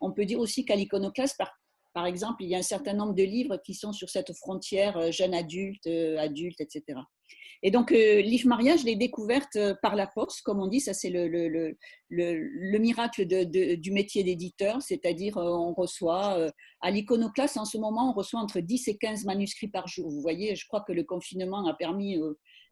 on 0.00 0.12
peut 0.12 0.24
dire 0.24 0.38
aussi 0.38 0.64
qu'à 0.64 0.76
l'iconoclaste, 0.76 1.36
par, 1.36 1.50
par 1.96 2.04
exemple, 2.04 2.44
il 2.44 2.50
y 2.50 2.54
a 2.54 2.58
un 2.58 2.62
certain 2.76 2.92
nombre 2.92 3.14
de 3.14 3.22
livres 3.22 3.56
qui 3.64 3.72
sont 3.72 3.94
sur 3.94 4.10
cette 4.10 4.30
frontière 4.34 4.98
euh, 4.98 5.10
jeune 5.10 5.32
adulte, 5.32 5.86
euh, 5.86 6.18
adulte, 6.18 6.60
etc. 6.60 7.00
Et 7.66 7.72
donc, 7.72 7.90
euh, 7.90 8.20
Livre 8.22 8.46
Maria, 8.46 8.76
je 8.76 8.84
découverte 8.84 9.56
euh, 9.56 9.74
par 9.82 9.96
la 9.96 10.06
poste, 10.06 10.42
comme 10.42 10.60
on 10.60 10.68
dit. 10.68 10.78
Ça, 10.78 10.94
c'est 10.94 11.10
le, 11.10 11.26
le, 11.26 11.48
le, 11.48 11.76
le, 12.08 12.78
miracle 12.78 13.26
du 13.26 13.90
métier 13.90 14.22
d'éditeur, 14.22 14.80
c'est-à-dire 14.80 15.36
euh, 15.36 15.50
on 15.50 15.74
reçoit, 15.74 16.38
à 16.80 16.90
l'iconoclaste, 16.92 17.56
en 17.56 17.64
ce 17.64 17.76
moment, 17.76 18.10
on 18.10 18.12
reçoit 18.12 18.38
entre 18.38 18.60
10 18.60 18.86
et 18.86 18.96
15 18.98 19.24
manuscrits 19.24 19.66
par 19.66 19.88
jour. 19.88 20.08
Vous 20.08 20.20
voyez, 20.20 20.54
je 20.54 20.64
crois 20.68 20.82
que 20.82 20.92
le 20.92 21.02
confinement 21.02 21.66
a 21.66 21.74
permis 21.74 22.16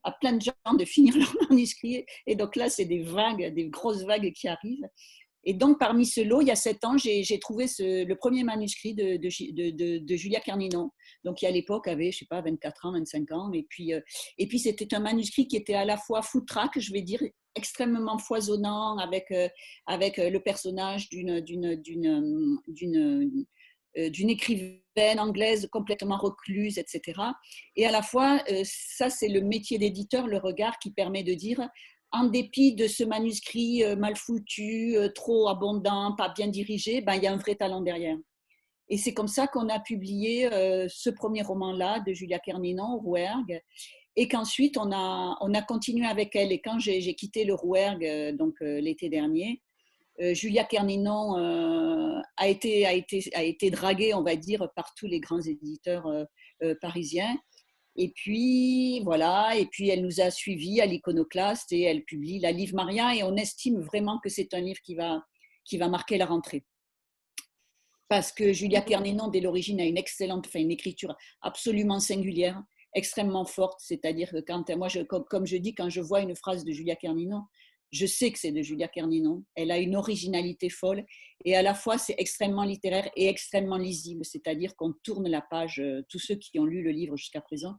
à 0.04 0.12
plein 0.12 0.34
de 0.34 0.42
gens 0.42 0.74
de 0.78 0.84
finir 0.84 1.16
leurs 1.16 1.50
manuscrits. 1.50 2.06
Et 2.28 2.36
donc 2.36 2.54
là, 2.54 2.70
c'est 2.70 2.84
des 2.84 3.02
vagues, 3.02 3.52
des 3.52 3.66
grosses 3.66 4.04
vagues 4.04 4.30
qui 4.32 4.46
arrivent. 4.46 4.86
Et 5.44 5.54
donc, 5.54 5.78
parmi 5.78 6.06
ce 6.06 6.20
lot, 6.20 6.40
il 6.40 6.48
y 6.48 6.50
a 6.50 6.56
sept 6.56 6.84
ans, 6.84 6.96
j'ai 6.96 7.38
trouvé 7.38 7.66
le 7.78 8.14
premier 8.14 8.44
manuscrit 8.44 8.94
de, 8.94 10.16
Julia 10.16 10.40
Carninon, 10.40 10.90
donc 11.24 11.38
qui 11.38 11.46
à 11.46 11.50
l'époque 11.50 11.86
avait, 11.88 12.10
je 12.12 12.18
sais 12.18 12.26
pas, 12.26 12.40
24 12.40 12.86
ans, 12.86 12.92
25 12.92 13.32
ans. 13.32 13.52
Et 13.52 13.66
puis, 13.68 13.92
euh, 13.92 14.00
puis 14.48 14.58
c'était 14.58 14.94
un 14.94 15.00
manuscrit 15.00 15.46
qui 15.46 15.56
était 15.56 15.74
à 15.74 15.84
la 15.84 15.96
fois 15.96 16.22
foutraque, 16.22 16.78
je 16.78 16.92
vais 16.92 17.02
dire, 17.02 17.20
extrêmement 17.54 18.18
foisonnant, 18.18 18.98
avec, 18.98 19.30
euh, 19.30 19.48
avec 19.86 20.18
euh, 20.18 20.30
le 20.30 20.40
personnage 20.40 21.08
d'une 21.08 21.40
d'une 23.96 24.28
écrivaine 24.28 25.20
anglaise 25.20 25.68
complètement 25.70 26.16
recluse, 26.16 26.78
etc. 26.78 27.20
Et 27.76 27.86
à 27.86 27.92
la 27.92 28.02
fois, 28.02 28.42
ça 28.64 29.08
c'est 29.08 29.28
le 29.28 29.40
métier 29.40 29.78
d'éditeur, 29.78 30.26
le 30.26 30.38
regard 30.38 30.80
qui 30.80 30.90
permet 30.90 31.22
de 31.22 31.32
dire, 31.34 31.60
en 32.14 32.24
dépit 32.24 32.74
de 32.74 32.86
ce 32.86 33.02
manuscrit 33.02 33.82
euh, 33.82 33.96
mal 33.96 34.16
foutu, 34.16 34.96
euh, 34.96 35.08
trop 35.08 35.48
abondant, 35.48 36.14
pas 36.16 36.28
bien 36.28 36.46
dirigé, 36.46 37.00
ben, 37.00 37.14
il 37.14 37.24
y 37.24 37.26
a 37.26 37.32
un 37.32 37.36
vrai 37.36 37.56
talent 37.56 37.80
derrière. 37.80 38.16
Et 38.88 38.98
c'est 38.98 39.14
comme 39.14 39.28
ça 39.28 39.48
qu'on 39.48 39.68
a 39.68 39.80
publié 39.80 40.52
euh, 40.52 40.86
ce 40.88 41.10
premier 41.10 41.42
roman-là 41.42 42.00
de 42.06 42.12
Julia 42.12 42.38
Kerninon, 42.38 42.98
Rouergue, 42.98 43.60
et 44.16 44.28
qu'ensuite 44.28 44.76
on 44.76 44.92
a, 44.92 45.36
on 45.40 45.54
a 45.54 45.62
continué 45.62 46.06
avec 46.06 46.36
elle. 46.36 46.52
Et 46.52 46.60
quand 46.60 46.78
j'ai 46.78 47.14
quitté 47.14 47.44
le 47.44 47.54
Rouergue, 47.54 48.36
donc 48.36 48.54
l'été 48.60 49.08
dernier, 49.08 49.60
Julia 50.20 50.62
Kerninon 50.62 51.34
a, 52.36 52.46
été, 52.46 52.86
a, 52.86 52.92
été, 52.92 53.24
a 53.34 53.42
été 53.42 53.72
draguée, 53.72 54.14
on 54.14 54.22
va 54.22 54.36
dire, 54.36 54.68
par 54.76 54.94
tous 54.94 55.08
les 55.08 55.18
grands 55.18 55.40
éditeurs 55.40 56.06
parisiens. 56.80 57.36
Et 57.96 58.10
puis, 58.10 59.00
voilà, 59.04 59.56
et 59.56 59.66
puis 59.66 59.88
elle 59.88 60.02
nous 60.02 60.20
a 60.20 60.30
suivis 60.30 60.80
à 60.80 60.86
l'iconoclaste 60.86 61.72
et 61.72 61.82
elle 61.82 62.04
publie 62.04 62.40
la 62.40 62.50
Livre 62.50 62.74
Maria 62.74 63.14
et 63.14 63.22
on 63.22 63.36
estime 63.36 63.80
vraiment 63.80 64.18
que 64.18 64.28
c'est 64.28 64.52
un 64.52 64.60
livre 64.60 64.80
qui 64.82 64.96
va, 64.96 65.22
qui 65.64 65.78
va 65.78 65.88
marquer 65.88 66.18
la 66.18 66.26
rentrée. 66.26 66.64
Parce 68.08 68.32
que 68.32 68.52
Julia 68.52 68.82
Kernénon, 68.82 69.28
dès 69.28 69.40
l'origine, 69.40 69.80
a 69.80 69.84
une 69.84 69.96
excellente, 69.96 70.46
enfin, 70.46 70.60
une 70.60 70.72
écriture 70.72 71.16
absolument 71.40 72.00
singulière, 72.00 72.62
extrêmement 72.94 73.44
forte. 73.44 73.80
C'est-à-dire 73.80 74.30
que 74.30 74.40
quand, 74.40 74.68
moi, 74.76 74.88
je, 74.88 75.00
comme, 75.00 75.46
je 75.46 75.56
dis, 75.56 75.74
quand 75.74 75.88
je 75.88 76.00
vois 76.00 76.20
une 76.20 76.34
phrase 76.36 76.64
de 76.64 76.72
Julia 76.72 76.96
Kernénon, 76.96 77.42
je 77.90 78.06
sais 78.06 78.32
que 78.32 78.38
c'est 78.38 78.52
de 78.52 78.62
Julia 78.62 78.88
Kerninon. 78.88 79.44
Elle 79.54 79.70
a 79.70 79.78
une 79.78 79.96
originalité 79.96 80.68
folle 80.68 81.04
et 81.44 81.54
à 81.56 81.62
la 81.62 81.74
fois 81.74 81.98
c'est 81.98 82.16
extrêmement 82.18 82.64
littéraire 82.64 83.10
et 83.16 83.28
extrêmement 83.28 83.76
lisible, 83.76 84.24
c'est-à-dire 84.24 84.74
qu'on 84.76 84.92
tourne 85.02 85.28
la 85.28 85.42
page. 85.42 85.80
Euh, 85.80 86.02
tous 86.08 86.18
ceux 86.18 86.34
qui 86.34 86.58
ont 86.58 86.64
lu 86.64 86.82
le 86.82 86.90
livre 86.90 87.16
jusqu'à 87.16 87.40
présent 87.40 87.76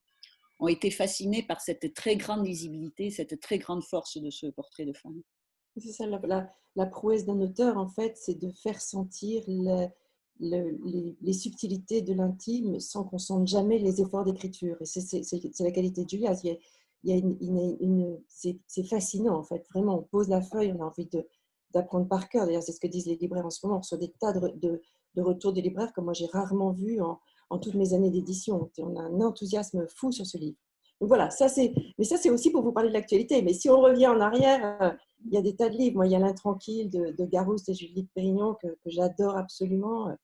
ont 0.59 0.67
été 0.67 0.89
fascinés 0.89 1.43
par 1.43 1.61
cette 1.61 1.93
très 1.93 2.15
grande 2.15 2.45
lisibilité, 2.45 3.09
cette 3.09 3.39
très 3.41 3.57
grande 3.57 3.83
force 3.83 4.17
de 4.17 4.29
ce 4.29 4.47
portrait 4.47 4.85
de 4.85 4.93
femme. 4.93 5.21
C'est 5.77 5.91
ça, 5.91 6.05
la, 6.07 6.85
prouesse 6.85 7.25
d'un 7.25 7.41
auteur, 7.41 7.77
en 7.77 7.89
fait, 7.89 8.15
c'est 8.15 8.39
de 8.39 8.49
faire 8.63 8.81
sentir 8.81 9.43
les, 10.39 11.33
subtilités 11.33 12.01
de 12.01 12.13
l'intime 12.13 12.79
sans 12.79 13.03
qu'on 13.03 13.17
sente 13.17 13.47
jamais 13.47 13.79
les 13.79 13.99
efforts 14.01 14.23
d'écriture. 14.23 14.77
Et 14.79 14.85
c'est 14.85 15.59
la 15.59 15.71
qualité 15.71 16.05
de 16.05 16.09
Julia 16.09 16.33
c'est 18.27 18.83
fascinant 18.83 19.37
en 19.37 19.43
fait. 19.43 19.65
Vraiment, 19.73 19.99
on 19.99 20.03
pose 20.03 20.29
la 20.29 20.41
feuille, 20.41 20.73
on 20.77 20.81
a 20.81 20.87
envie 20.87 21.09
d'apprendre 21.73 22.07
par 22.07 22.29
cœur. 22.29 22.45
D'ailleurs, 22.45 22.63
c'est 22.63 22.71
ce 22.71 22.79
que 22.79 22.87
disent 22.87 23.07
les 23.07 23.15
libraires 23.15 23.45
en 23.45 23.49
ce 23.49 23.65
moment. 23.65 23.77
On 23.77 23.81
reçoit 23.81 23.97
des 23.97 24.13
tas 24.19 24.33
de, 24.33 24.81
de, 25.15 25.21
retours 25.21 25.53
des 25.53 25.61
libraires 25.61 25.93
que 25.93 26.01
moi 26.01 26.13
j'ai 26.13 26.25
rarement 26.27 26.71
vu 26.71 27.01
en, 27.01 27.19
en, 27.49 27.59
toutes 27.59 27.75
mes 27.75 27.93
années 27.93 28.11
d'édition. 28.11 28.69
On 28.79 28.95
a 28.95 29.01
un 29.01 29.21
enthousiasme 29.21 29.85
fou 29.87 30.11
sur 30.11 30.25
ce 30.25 30.37
livre. 30.37 30.57
Donc 31.01 31.09
voilà, 31.09 31.29
ça 31.29 31.47
c'est. 31.49 31.73
Mais 31.97 32.05
ça 32.05 32.17
c'est 32.17 32.29
aussi 32.29 32.51
pour 32.51 32.63
vous 32.63 32.71
parler 32.71 32.89
de 32.89 32.93
l'actualité. 32.93 33.41
Mais 33.41 33.53
si 33.53 33.69
on 33.69 33.79
revient 33.81 34.07
en 34.07 34.19
arrière, 34.19 34.77
euh, 34.81 34.91
il 35.25 35.33
y 35.33 35.37
a 35.37 35.41
des 35.41 35.55
tas 35.55 35.69
de 35.69 35.77
livres. 35.77 35.97
Moi, 35.97 36.07
il 36.07 36.11
y 36.11 36.15
a 36.15 36.19
L'Intranquille 36.19 36.89
de, 36.89 37.11
de 37.11 37.25
Garouste 37.25 37.69
et 37.69 37.73
Julie 37.73 38.07
Pérignon 38.13 38.55
que 38.61 38.67
j'adore 38.85 39.37
absolument. 39.37 40.15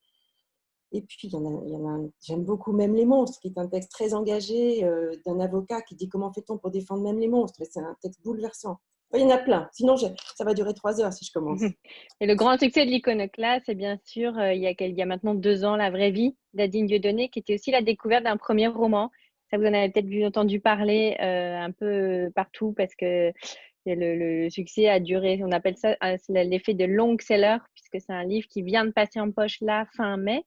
Et 0.94 1.02
puis, 1.02 1.30
il 1.30 1.34
y 1.34 1.36
en 1.38 1.88
a, 1.88 2.10
j'aime 2.22 2.44
beaucoup 2.44 2.74
Même 2.74 2.96
les 2.96 3.06
monstres, 3.06 3.40
qui 3.40 3.48
est 3.48 3.58
un 3.58 3.68
texte 3.68 3.92
très 3.92 4.14
engagé 4.14 4.84
euh, 4.84 5.16
d'un 5.26 5.40
avocat 5.40 5.82
qui 5.82 5.96
dit 5.96 6.10
comment 6.10 6.34
fait-on 6.34 6.58
pour 6.58 6.70
défendre 6.70 7.04
même 7.04 7.20
les 7.20 7.30
monstres. 7.30 7.62
C'est 7.70 7.80
un 7.80 7.96
texte 8.02 8.22
bouleversant. 8.24 8.78
il 9.14 9.22
y 9.22 9.24
en 9.24 9.30
a 9.30 9.38
plein. 9.38 9.70
Sinon, 9.72 9.96
ça 9.96 10.44
va 10.44 10.54
durer 10.54 10.74
trois 10.74 11.00
heures 11.02 11.14
si 11.14 11.24
je 11.26 11.32
commence. 11.32 11.62
Et 12.20 12.28
le 12.28 12.36
grand 12.36 12.60
succès 12.60 12.86
de 12.86 12.92
l'iconoclaste, 12.92 13.68
c'est 13.68 13.76
bien 13.76 13.98
sûr, 14.04 14.38
euh, 14.38 14.54
il, 14.54 14.62
y 14.62 14.68
a, 14.68 14.74
il 14.80 14.98
y 14.98 15.02
a 15.02 15.06
maintenant 15.06 15.34
deux 15.34 15.64
ans, 15.64 15.78
La 15.78 15.92
vraie 15.92 16.12
vie 16.12 16.36
d'Adine 16.54 16.88
Dieudonné, 16.88 17.30
qui 17.30 17.40
était 17.40 17.56
aussi 17.56 17.72
la 17.72 17.82
découverte 17.82 18.24
d'un 18.24 18.38
premier 18.38 18.68
roman. 18.68 19.12
Ça, 19.50 19.58
vous 19.58 19.66
en 19.66 19.74
avez 19.74 19.90
peut-être 19.90 20.28
entendu 20.28 20.60
parler 20.60 21.16
euh, 21.22 21.58
un 21.58 21.72
peu 21.72 22.32
partout 22.36 22.74
parce 22.74 22.96
que 22.96 23.32
le, 23.86 24.44
le, 24.44 24.50
succès 24.50 24.88
a 24.88 25.00
duré, 25.00 25.42
on 25.44 25.52
appelle 25.52 25.76
ça 25.78 25.96
l'effet 26.30 26.74
de 26.74 26.86
long 26.86 27.18
seller, 27.20 27.58
puisque 27.74 28.06
c'est 28.06 28.14
un 28.14 28.24
livre 28.24 28.48
qui 28.48 28.62
vient 28.62 28.86
de 28.86 28.92
passer 28.92 29.20
en 29.20 29.32
poche 29.32 29.60
là, 29.62 29.86
fin 29.96 30.18
mai 30.18 30.46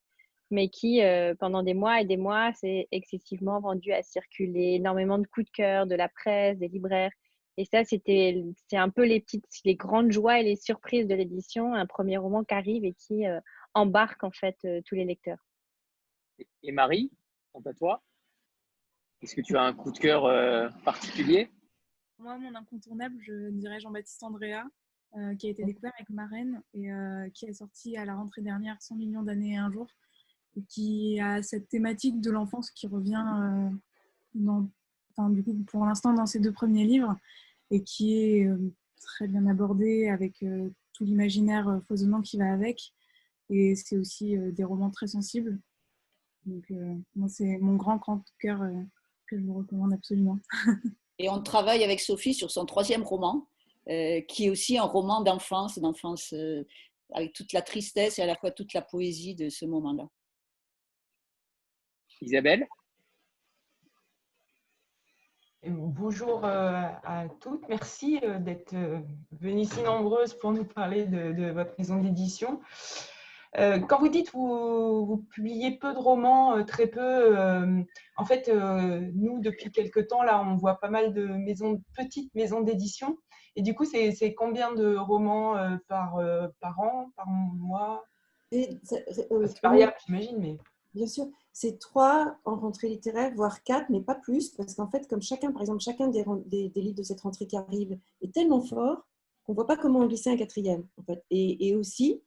mais 0.50 0.68
qui, 0.68 1.02
euh, 1.02 1.34
pendant 1.34 1.62
des 1.62 1.74
mois 1.74 2.00
et 2.00 2.04
des 2.04 2.16
mois, 2.16 2.52
s'est 2.54 2.88
excessivement 2.92 3.60
vendu 3.60 3.92
à 3.92 4.02
circuler, 4.02 4.74
énormément 4.74 5.18
de 5.18 5.26
coups 5.26 5.46
de 5.46 5.50
cœur 5.50 5.86
de 5.86 5.94
la 5.94 6.08
presse, 6.08 6.58
des 6.58 6.68
libraires. 6.68 7.12
Et 7.56 7.64
ça, 7.64 7.84
c'était, 7.84 8.44
c'est 8.68 8.76
un 8.76 8.90
peu 8.90 9.04
les 9.04 9.20
petites, 9.20 9.46
les 9.64 9.76
grandes 9.76 10.10
joies 10.10 10.40
et 10.40 10.42
les 10.42 10.56
surprises 10.56 11.06
de 11.06 11.14
l'édition, 11.14 11.74
un 11.74 11.86
premier 11.86 12.16
roman 12.16 12.44
qui 12.44 12.54
arrive 12.54 12.84
et 12.84 12.94
qui 12.94 13.26
euh, 13.26 13.40
embarque 13.74 14.24
en 14.24 14.32
fait 14.32 14.56
euh, 14.64 14.80
tous 14.84 14.96
les 14.96 15.04
lecteurs. 15.04 15.38
Et 16.62 16.72
Marie, 16.72 17.12
quant 17.52 17.62
à 17.64 17.72
toi, 17.72 18.02
est-ce 19.22 19.36
que 19.36 19.40
tu 19.40 19.56
as 19.56 19.62
un 19.62 19.72
coup 19.72 19.92
de 19.92 19.98
cœur 19.98 20.24
particulier? 20.84 21.48
Moi, 22.18 22.36
mon 22.36 22.54
incontournable, 22.54 23.16
je 23.20 23.50
dirais 23.50 23.80
Jean-Baptiste 23.80 24.22
Andrea, 24.22 24.64
qui 25.38 25.46
a 25.46 25.50
été 25.50 25.64
découvert 25.64 25.92
avec 25.96 26.10
Marraine 26.10 26.60
et 26.74 26.88
qui 27.32 27.46
est 27.46 27.54
sorti 27.54 27.96
à 27.96 28.04
la 28.04 28.16
rentrée 28.16 28.42
dernière 28.42 28.82
100 28.82 28.96
millions 28.96 29.22
d'années 29.22 29.52
et 29.52 29.56
un 29.56 29.70
jour 29.70 29.86
qui 30.62 31.20
a 31.20 31.42
cette 31.42 31.68
thématique 31.68 32.20
de 32.20 32.30
l'enfance 32.30 32.70
qui 32.70 32.86
revient 32.86 33.24
euh, 34.36 35.30
du 35.30 35.44
coup, 35.44 35.54
pour 35.66 35.84
l'instant 35.84 36.12
dans 36.12 36.26
ses 36.26 36.40
deux 36.40 36.52
premiers 36.52 36.84
livres 36.84 37.16
et 37.70 37.82
qui 37.82 38.14
est 38.14 38.46
euh, 38.46 38.72
très 39.00 39.28
bien 39.28 39.46
abordé 39.46 40.08
avec 40.08 40.42
euh, 40.42 40.70
tout 40.92 41.04
l'imaginaire 41.04 41.80
foisonnant 41.86 42.22
qui 42.22 42.36
va 42.36 42.52
avec. 42.52 42.92
Et 43.50 43.74
c'est 43.74 43.98
aussi 43.98 44.38
des 44.38 44.64
romans 44.64 44.90
très 44.90 45.06
sensibles. 45.06 45.60
Donc, 46.46 46.72
moi, 47.14 47.28
c'est 47.28 47.58
mon 47.58 47.76
grand, 47.76 47.96
grand 47.96 48.24
cœur 48.38 48.60
que 49.26 49.38
je 49.38 49.44
vous 49.44 49.54
recommande 49.54 49.92
absolument. 49.92 50.38
et 51.18 51.28
on 51.28 51.42
travaille 51.42 51.84
avec 51.84 52.00
Sophie 52.00 52.32
sur 52.32 52.50
son 52.50 52.64
troisième 52.64 53.02
roman, 53.02 53.46
qui 53.86 54.46
est 54.46 54.50
aussi 54.50 54.78
un 54.78 54.84
roman 54.84 55.20
d'enfance, 55.20 55.78
d'enfance 55.78 56.32
avec 57.12 57.34
toute 57.34 57.52
la 57.52 57.60
tristesse 57.60 58.18
et 58.18 58.22
à 58.22 58.26
la 58.26 58.36
fois 58.36 58.50
toute 58.50 58.72
la 58.72 58.82
poésie 58.82 59.34
de 59.34 59.50
ce 59.50 59.66
moment-là. 59.66 60.08
Isabelle. 62.20 62.66
Bonjour 65.66 66.44
euh, 66.44 66.82
à 67.04 67.26
toutes, 67.40 67.66
merci 67.70 68.20
euh, 68.22 68.38
d'être 68.38 68.74
euh, 68.74 69.00
venues 69.32 69.64
si 69.64 69.82
nombreuses 69.82 70.34
pour 70.34 70.52
nous 70.52 70.64
parler 70.64 71.06
de, 71.06 71.50
votre 71.52 71.72
maison 71.78 71.96
d'édition. 71.96 72.60
Quand 73.56 74.00
vous 74.00 74.08
dites 74.08 74.32
vous, 74.32 75.06
vous 75.06 75.18
publiez 75.30 75.78
peu 75.78 75.94
de 75.94 75.98
romans, 75.98 76.64
très 76.64 76.88
peu, 76.88 77.38
en 78.16 78.24
fait, 78.24 78.50
nous, 78.52 79.38
depuis 79.38 79.70
quelques 79.70 80.08
temps, 80.08 80.24
là, 80.24 80.42
on 80.44 80.56
voit 80.56 80.80
pas 80.80 80.90
mal 80.90 81.14
de 81.14 81.24
maisons, 81.28 81.80
petites 81.96 82.34
maisons 82.34 82.62
d'édition. 82.62 83.16
Et 83.54 83.62
du 83.62 83.76
coup, 83.76 83.84
c'est 83.84 84.34
combien 84.34 84.74
de 84.74 84.96
romans 84.96 85.54
par, 85.86 86.18
par 86.58 86.80
an, 86.80 87.12
par 87.14 87.28
mois? 87.28 88.04
C'est 88.50 88.80
variable, 89.62 89.94
j'imagine, 90.04 90.38
mais... 90.40 90.58
Bien 90.94 91.06
sûr, 91.08 91.26
c'est 91.54 91.78
trois 91.78 92.36
en 92.44 92.56
rentrée 92.56 92.88
littéraire, 92.88 93.32
voire 93.36 93.62
quatre, 93.62 93.88
mais 93.88 94.00
pas 94.00 94.16
plus, 94.16 94.48
parce 94.50 94.74
qu'en 94.74 94.88
fait, 94.88 95.06
comme 95.06 95.22
chacun, 95.22 95.52
par 95.52 95.62
exemple, 95.62 95.80
chacun 95.80 96.08
des, 96.08 96.24
livres 96.74 96.96
de 96.96 97.02
cette 97.04 97.20
rentrée 97.20 97.46
qui 97.46 97.56
arrive 97.56 97.96
est 98.20 98.34
tellement 98.34 98.60
fort 98.60 99.06
qu'on 99.44 99.52
ne 99.52 99.54
voit 99.54 99.66
pas 99.66 99.76
comment 99.76 100.00
en 100.00 100.06
glisser 100.06 100.30
un 100.30 100.36
quatrième. 100.36 100.84
Et, 101.30 101.76
aussi, 101.76 102.20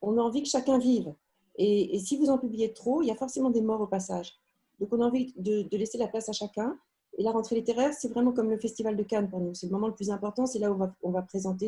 on 0.00 0.16
a 0.18 0.20
envie 0.20 0.44
que 0.44 0.48
chacun 0.48 0.78
vive. 0.78 1.12
Et, 1.56 1.98
si 1.98 2.16
vous 2.16 2.30
en 2.30 2.38
publiez 2.38 2.72
trop, 2.72 3.02
il 3.02 3.06
y 3.06 3.10
a 3.10 3.16
forcément 3.16 3.50
des 3.50 3.60
morts 3.60 3.80
au 3.80 3.88
passage. 3.88 4.38
Donc, 4.78 4.92
on 4.92 5.00
a 5.00 5.04
envie 5.04 5.34
de, 5.36 5.66
laisser 5.76 5.98
la 5.98 6.06
place 6.06 6.28
à 6.28 6.32
chacun. 6.32 6.78
Et 7.18 7.24
la 7.24 7.32
rentrée 7.32 7.56
littéraire, 7.56 7.92
c'est 7.92 8.08
vraiment 8.08 8.30
comme 8.30 8.50
le 8.50 8.58
Festival 8.58 8.96
de 8.96 9.02
Cannes 9.02 9.28
pour 9.28 9.40
nous. 9.40 9.52
C'est 9.52 9.66
le 9.66 9.72
moment 9.72 9.88
le 9.88 9.94
plus 9.94 10.10
important. 10.10 10.46
C'est 10.46 10.60
là 10.60 10.70
où 10.70 10.74
on 10.74 10.78
va, 10.78 10.94
on 11.02 11.10
va 11.10 11.22
présenter 11.22 11.66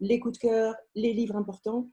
les 0.00 0.18
coups 0.18 0.38
de 0.38 0.42
cœur, 0.42 0.74
les 0.96 1.12
livres 1.12 1.36
importants. 1.36 1.86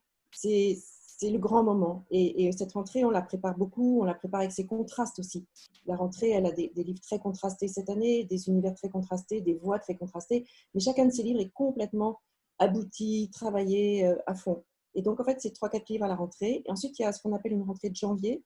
C'est 1.17 1.31
le 1.31 1.39
grand 1.39 1.63
moment. 1.63 2.05
Et, 2.11 2.51
cette 2.51 2.73
rentrée, 2.73 3.03
on 3.03 3.09
la 3.09 3.23
prépare 3.23 3.57
beaucoup, 3.57 4.01
on 4.01 4.05
la 4.05 4.13
prépare 4.13 4.41
avec 4.41 4.51
ses 4.51 4.67
contrastes 4.67 5.19
aussi. 5.19 5.45
La 5.87 5.95
rentrée, 5.95 6.29
elle 6.29 6.45
a 6.45 6.51
des, 6.51 6.71
livres 6.75 7.01
très 7.01 7.19
contrastés 7.19 7.67
cette 7.67 7.89
année, 7.89 8.23
des 8.23 8.47
univers 8.47 8.75
très 8.75 8.89
contrastés, 8.89 9.41
des 9.41 9.55
voix 9.55 9.79
très 9.79 9.95
contrastées, 9.95 10.45
mais 10.73 10.79
chacun 10.79 11.05
de 11.05 11.11
ces 11.11 11.23
livres 11.23 11.39
est 11.39 11.49
complètement 11.49 12.19
abouti, 12.59 13.29
travaillé 13.33 14.05
euh, 14.05 14.15
à 14.27 14.35
fond. 14.35 14.63
Et 14.93 15.01
donc, 15.01 15.19
en 15.19 15.23
fait, 15.23 15.41
c'est 15.41 15.51
trois, 15.51 15.69
quatre 15.69 15.89
livres 15.89 16.05
à 16.05 16.07
la 16.07 16.15
rentrée. 16.15 16.63
Et 16.65 16.71
ensuite, 16.71 16.97
il 16.99 17.01
y 17.01 17.05
a 17.05 17.11
ce 17.11 17.21
qu'on 17.21 17.33
appelle 17.33 17.53
une 17.53 17.63
rentrée 17.63 17.89
de 17.89 17.95
janvier, 17.95 18.43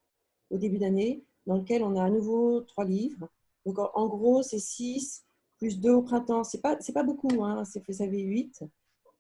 au 0.50 0.58
début 0.58 0.80
d'année, 0.80 1.24
dans 1.46 1.58
lequel 1.58 1.84
on 1.84 1.96
a 1.98 2.04
à 2.04 2.10
nouveau 2.10 2.62
trois 2.62 2.86
livres. 2.86 3.28
Donc, 3.66 3.78
en, 3.80 4.08
gros, 4.08 4.44
c'est 4.44 4.60
six, 4.60 5.24
plus 5.60 5.80
deux 5.80 5.92
au 5.92 6.02
printemps. 6.02 6.44
C'est 6.44 6.62
pas, 6.62 6.78
pas 6.94 7.04
beaucoup, 7.04 7.44
hein, 7.44 7.64
ça 7.66 7.82
fait 7.82 8.08
huit. 8.08 8.64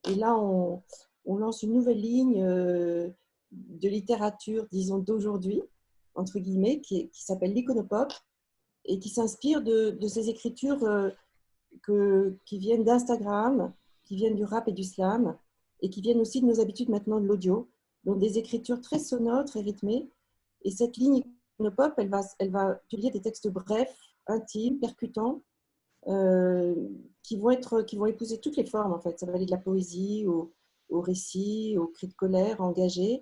Et 0.09 0.15
là, 0.15 0.37
on, 0.37 0.81
on 1.25 1.37
lance 1.37 1.63
une 1.63 1.73
nouvelle 1.73 1.99
ligne 1.99 2.41
euh, 2.43 3.09
de 3.51 3.89
littérature, 3.89 4.67
disons, 4.71 4.99
d'aujourd'hui, 4.99 5.61
entre 6.15 6.39
guillemets, 6.39 6.81
qui, 6.81 7.09
s'appelle 7.13 7.53
l'iconopop 7.53 8.11
et 8.85 8.99
qui 8.99 9.09
s'inspire 9.09 9.61
de, 9.61 9.97
ces 10.07 10.29
écritures 10.29 10.83
euh, 10.83 11.09
que, 11.83 12.37
qui 12.45 12.57
viennent 12.57 12.83
d'Instagram, 12.83 13.73
qui 14.03 14.15
viennent 14.15 14.35
du 14.35 14.43
rap 14.43 14.67
et 14.67 14.73
du 14.73 14.83
slam, 14.83 15.37
et 15.81 15.89
qui 15.89 16.01
viennent 16.01 16.19
aussi 16.19 16.41
de 16.41 16.45
nos 16.45 16.59
habitudes 16.59 16.89
maintenant 16.89 17.19
de 17.19 17.25
l'audio, 17.25 17.69
donc 18.03 18.19
des 18.19 18.37
écritures 18.37 18.81
très 18.81 18.99
sonores, 18.99 19.45
très 19.45 19.61
rythmées. 19.61 20.09
Et 20.63 20.71
cette 20.71 20.97
ligne 20.97 21.23
iconopop, 21.55 21.93
elle 21.97 22.09
va, 22.09 22.21
elle 22.39 22.51
va 22.51 22.75
publier 22.89 23.11
des 23.11 23.21
textes 23.21 23.49
brefs, 23.49 23.95
intimes, 24.27 24.79
percutants, 24.79 25.41
euh, 26.07 26.75
qui, 27.23 27.37
vont 27.37 27.51
être, 27.51 27.81
qui 27.83 27.97
vont 27.97 28.05
épouser 28.07 28.39
toutes 28.39 28.57
les 28.57 28.65
formes, 28.65 28.93
en 28.93 28.99
fait. 28.99 29.19
Ça 29.19 29.25
va 29.25 29.33
aller 29.33 29.45
de 29.45 29.51
la 29.51 29.57
poésie 29.57 30.25
au, 30.27 30.51
au 30.89 31.01
récit, 31.01 31.77
aux 31.77 31.87
cris 31.87 32.07
de 32.07 32.13
colère 32.13 32.61
engagés. 32.61 33.21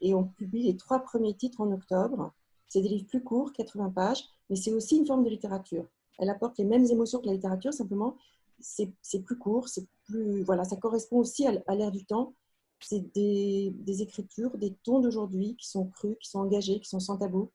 Et 0.00 0.14
on 0.14 0.24
publie 0.24 0.62
les 0.62 0.76
trois 0.76 1.00
premiers 1.00 1.34
titres 1.34 1.60
en 1.60 1.70
octobre. 1.72 2.32
C'est 2.68 2.82
des 2.82 2.88
livres 2.88 3.06
plus 3.06 3.22
courts, 3.22 3.52
80 3.52 3.90
pages, 3.90 4.24
mais 4.48 4.56
c'est 4.56 4.72
aussi 4.72 4.96
une 4.96 5.06
forme 5.06 5.24
de 5.24 5.30
littérature. 5.30 5.86
Elle 6.18 6.30
apporte 6.30 6.58
les 6.58 6.64
mêmes 6.64 6.86
émotions 6.86 7.20
que 7.20 7.26
la 7.26 7.32
littérature, 7.32 7.72
simplement 7.72 8.16
c'est 8.60 9.22
plus 9.24 9.38
court, 9.38 9.68
c'est 9.68 9.86
plus 10.04 10.42
voilà, 10.42 10.64
ça 10.64 10.76
correspond 10.76 11.18
aussi 11.18 11.46
à, 11.46 11.74
l'ère 11.74 11.90
du 11.90 12.04
temps. 12.04 12.34
C'est 12.82 13.12
des, 13.12 14.02
écritures, 14.02 14.56
des 14.56 14.74
tons 14.82 15.00
d'aujourd'hui 15.00 15.54
qui 15.56 15.68
sont 15.68 15.86
crus, 15.86 16.16
qui 16.20 16.30
sont 16.30 16.40
engagés, 16.40 16.80
qui 16.80 16.88
sont 16.88 17.00
sans 17.00 17.18
tabou. 17.18 17.50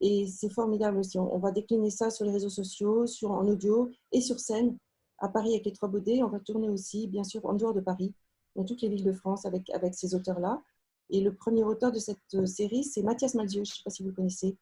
Et 0.00 0.26
c'est 0.26 0.50
formidable 0.50 0.98
aussi. 0.98 1.18
On, 1.18 1.38
va 1.38 1.50
décliner 1.50 1.90
ça 1.90 2.10
sur 2.10 2.26
les 2.26 2.32
réseaux 2.32 2.50
sociaux, 2.50 3.06
sur, 3.06 3.30
en 3.30 3.46
audio 3.48 3.90
et 4.12 4.20
sur 4.20 4.38
scène. 4.38 4.76
À 5.18 5.28
Paris 5.28 5.50
avec 5.50 5.64
les 5.64 5.72
Trois 5.72 5.88
Baudets, 5.88 6.22
on 6.22 6.28
va 6.28 6.40
tourner 6.40 6.68
aussi, 6.68 7.06
bien 7.08 7.24
sûr, 7.24 7.44
en 7.46 7.54
dehors 7.54 7.72
de 7.72 7.80
Paris, 7.80 8.12
dans 8.54 8.64
toutes 8.64 8.82
les 8.82 8.90
villes 8.90 9.04
de 9.04 9.12
France 9.12 9.46
avec, 9.46 9.70
avec 9.70 9.94
ces 9.94 10.14
auteurs-là. 10.14 10.62
Et 11.10 11.20
le 11.20 11.34
premier 11.34 11.62
auteur 11.62 11.92
de 11.92 11.98
cette 11.98 12.34
euh, 12.34 12.46
série, 12.46 12.84
c'est 12.84 13.02
Mathias 13.02 13.34
Malzieu. 13.34 13.64
Je 13.64 13.70
ne 13.70 13.74
sais 13.74 13.82
pas 13.84 13.90
si 13.90 14.02
vous 14.02 14.08
le 14.08 14.14
connaissez. 14.14 14.56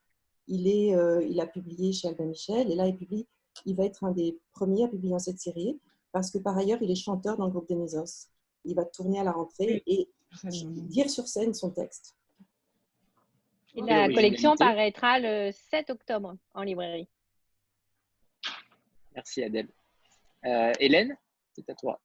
Il, 0.46 0.68
est, 0.68 0.94
euh, 0.94 1.24
il 1.26 1.40
a 1.40 1.46
publié 1.46 1.92
chez 1.92 2.08
Albin 2.08 2.26
Michel 2.26 2.70
et 2.70 2.74
là, 2.74 2.86
il, 2.86 2.96
publie, 2.96 3.26
il 3.64 3.74
va 3.76 3.84
être 3.84 4.04
un 4.04 4.12
des 4.12 4.38
premiers 4.52 4.84
à 4.84 4.88
publier 4.88 5.14
cette 5.18 5.40
série 5.40 5.80
parce 6.12 6.30
que 6.30 6.38
par 6.38 6.56
ailleurs, 6.56 6.82
il 6.82 6.90
est 6.90 6.96
chanteur 6.96 7.36
dans 7.36 7.46
le 7.46 7.50
groupe 7.50 7.68
des. 7.68 8.28
Il 8.64 8.74
va 8.74 8.84
tourner 8.84 9.18
à 9.20 9.24
la 9.24 9.32
rentrée 9.32 9.82
et 9.86 10.08
dire 10.44 11.10
sur 11.10 11.26
scène 11.26 11.54
son 11.54 11.70
texte. 11.70 12.14
Et 13.74 13.82
la 13.82 14.08
collection 14.08 14.54
paraîtra 14.54 15.18
le 15.18 15.50
7 15.52 15.90
octobre 15.90 16.36
en 16.54 16.62
librairie. 16.62 17.08
Merci 19.14 19.42
Adèle. 19.42 19.68
Euh, 20.44 20.72
Hélène, 20.78 21.16
c'est 21.52 21.68
à 21.70 21.74
toi. 21.74 22.00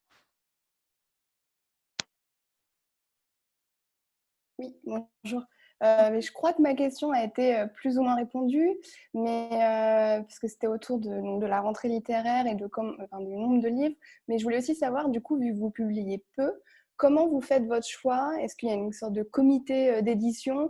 Oui, 4.60 4.76
bonjour. 4.84 5.42
Euh, 5.84 6.20
je 6.20 6.32
crois 6.34 6.52
que 6.52 6.62
ma 6.62 6.74
question 6.74 7.12
a 7.12 7.24
été 7.24 7.56
euh, 7.56 7.66
plus 7.66 7.98
ou 7.98 8.02
moins 8.02 8.16
répondue, 8.16 8.78
mais 9.14 9.50
euh, 9.54 10.22
parce 10.22 10.38
que 10.38 10.50
c'était 10.50 10.68
autour 10.68 11.00
de, 11.00 11.46
la 11.46 11.62
rentrée 11.62 11.88
littéraire 11.88 12.46
et 12.46 12.56
de 12.56 12.66
du 12.66 13.36
nombre 13.38 13.62
de 13.62 13.70
livres. 13.70 13.96
Mais 14.28 14.38
je 14.38 14.44
voulais 14.44 14.58
aussi 14.58 14.76
savoir, 14.76 15.08
du 15.08 15.22
coup, 15.22 15.40
vu 15.40 15.54
que 15.54 15.58
vous 15.58 15.70
publiez 15.70 16.26
peu, 16.36 16.52
comment 16.98 17.30
vous 17.30 17.40
faites 17.40 17.66
votre 17.68 17.88
choix? 17.88 18.34
Est-ce 18.42 18.58
qu'il 18.58 18.68
y 18.68 18.74
a 18.74 18.76
une 18.76 18.92
sorte 18.92 19.14
de 19.14 19.24
comité 19.24 20.02
d'édition 20.02 20.70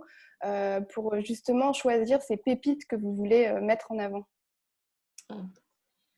pour 0.93 1.19
justement 1.21 1.73
choisir 1.73 2.21
ces 2.21 2.37
pépites 2.37 2.85
que 2.85 2.95
vous 2.95 3.15
voulez 3.15 3.51
mettre 3.61 3.91
en 3.91 3.97
avant? 3.97 4.27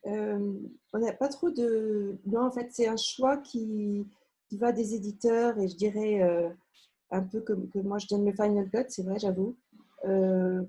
On 0.04 1.00
n'a 1.00 1.14
pas 1.14 1.30
trop 1.30 1.50
de. 1.50 2.20
Non, 2.26 2.42
en 2.48 2.52
fait, 2.52 2.68
c'est 2.72 2.88
un 2.88 2.98
choix 2.98 3.38
qui, 3.38 4.06
va 4.52 4.74
des 4.74 4.94
éditeurs 4.94 5.58
et 5.58 5.70
je 5.70 5.78
dirais 5.78 6.20
un 7.12 7.22
peu 7.22 7.42
que 7.42 7.54
moi 7.80 7.98
je 7.98 8.08
donne 8.08 8.26
le 8.26 8.32
final 8.32 8.70
cut, 8.70 8.86
c'est 8.88 9.04
vrai, 9.04 9.20
j'avoue. 9.20 9.56
Euh, 10.06 10.64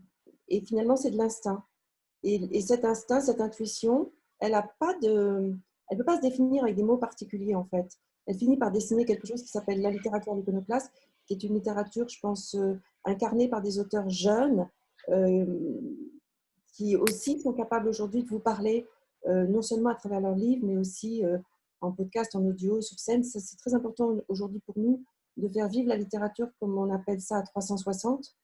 et 0.49 0.61
finalement, 0.61 0.97
c'est 0.97 1.11
de 1.11 1.17
l'instinct. 1.17 1.65
Et, 2.25 2.61
cet 2.61 2.85
instinct, 2.85 3.21
cette 3.21 3.41
intuition, 3.41 4.13
elle 4.39 4.55
a 4.55 4.63
pas 4.79 4.95
de, 5.03 5.57
elle 5.89 5.99
peut 5.99 6.05
pas 6.05 6.17
se 6.17 6.23
définir 6.23 6.65
avec 6.65 6.77
des 6.77 6.83
mots 6.83 6.99
particuliers 6.99 7.55
en 7.55 7.65
fait. 7.65 7.99
Elle 8.27 8.37
finit 8.37 8.57
par 8.57 8.71
dessiner 8.71 9.05
quelque 9.05 9.27
chose 9.27 9.43
qui 9.43 9.49
s'appelle 9.49 9.81
la 9.81 9.91
littérature 9.91 10.35
l'iconoclaste, 10.35 10.93
qui 11.27 11.35
est 11.35 11.43
une 11.43 11.55
littérature, 11.55 12.09
je 12.09 12.21
pense, 12.21 12.55
euh, 12.55 12.75
incarnée 13.05 13.49
par 13.49 13.63
des 13.63 13.81
auteurs 13.81 14.09
jeunes, 14.09 14.69
euh, 15.09 15.47
qui 16.75 16.95
aussi 16.95 17.41
sont 17.41 17.53
capables 17.53 17.89
aujourd'hui 17.89 18.23
de 18.23 18.29
vous 18.29 18.39
parler, 18.39 18.87
non 19.27 19.63
seulement 19.63 19.91
à 19.91 19.95
travers 19.95 20.21
leurs 20.21 20.35
livres, 20.35 20.67
mais 20.67 20.77
aussi 20.77 21.23
en 21.81 21.93
podcast, 21.93 22.35
en 22.35 22.45
audio, 22.47 22.81
sur 22.81 22.99
scène. 22.99 23.23
C'est 23.23 23.57
très 23.59 23.75
important 23.75 24.17
aujourd'hui 24.29 24.61
pour 24.67 24.77
nous 24.79 25.05
de 25.37 25.49
faire 25.49 25.69
vivre 25.69 25.89
la 25.89 25.97
littérature, 25.97 26.49
comme 26.61 26.77
on 26.77 26.93
appelle 26.93 27.21
ça, 27.21 27.39
à 27.39 27.43
360. 27.43 28.35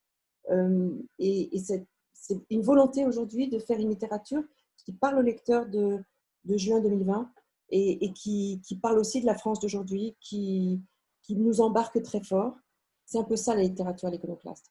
Euh, 0.51 0.91
et, 1.19 1.51
c'est 1.59 2.45
une 2.51 2.63
volonté 2.63 3.07
aujourd'hui 3.07 3.49
de 3.49 3.59
faire 3.59 3.79
une 3.79 3.91
littérature 3.91 4.43
qui 4.85 4.93
parle 4.93 5.19
au 5.19 5.23
lecteur 5.23 5.67
de, 5.67 6.03
juin 6.45 6.81
2020 6.81 7.31
et, 7.71 8.13
qui, 8.13 8.61
parle 8.83 8.99
aussi 8.99 9.21
de 9.21 9.27
la 9.27 9.35
France 9.35 9.61
d'aujourd'hui, 9.61 10.17
qui, 10.21 10.83
nous 11.31 11.61
embarque 11.61 12.03
très 12.03 12.23
fort. 12.23 12.57
C'est 13.05 13.19
un 13.19 13.25
peu 13.25 13.37
ça 13.37 13.55
la 13.55 13.63
littérature 13.63 14.09
à 14.09 14.11
l'iconoclaste. 14.11 14.71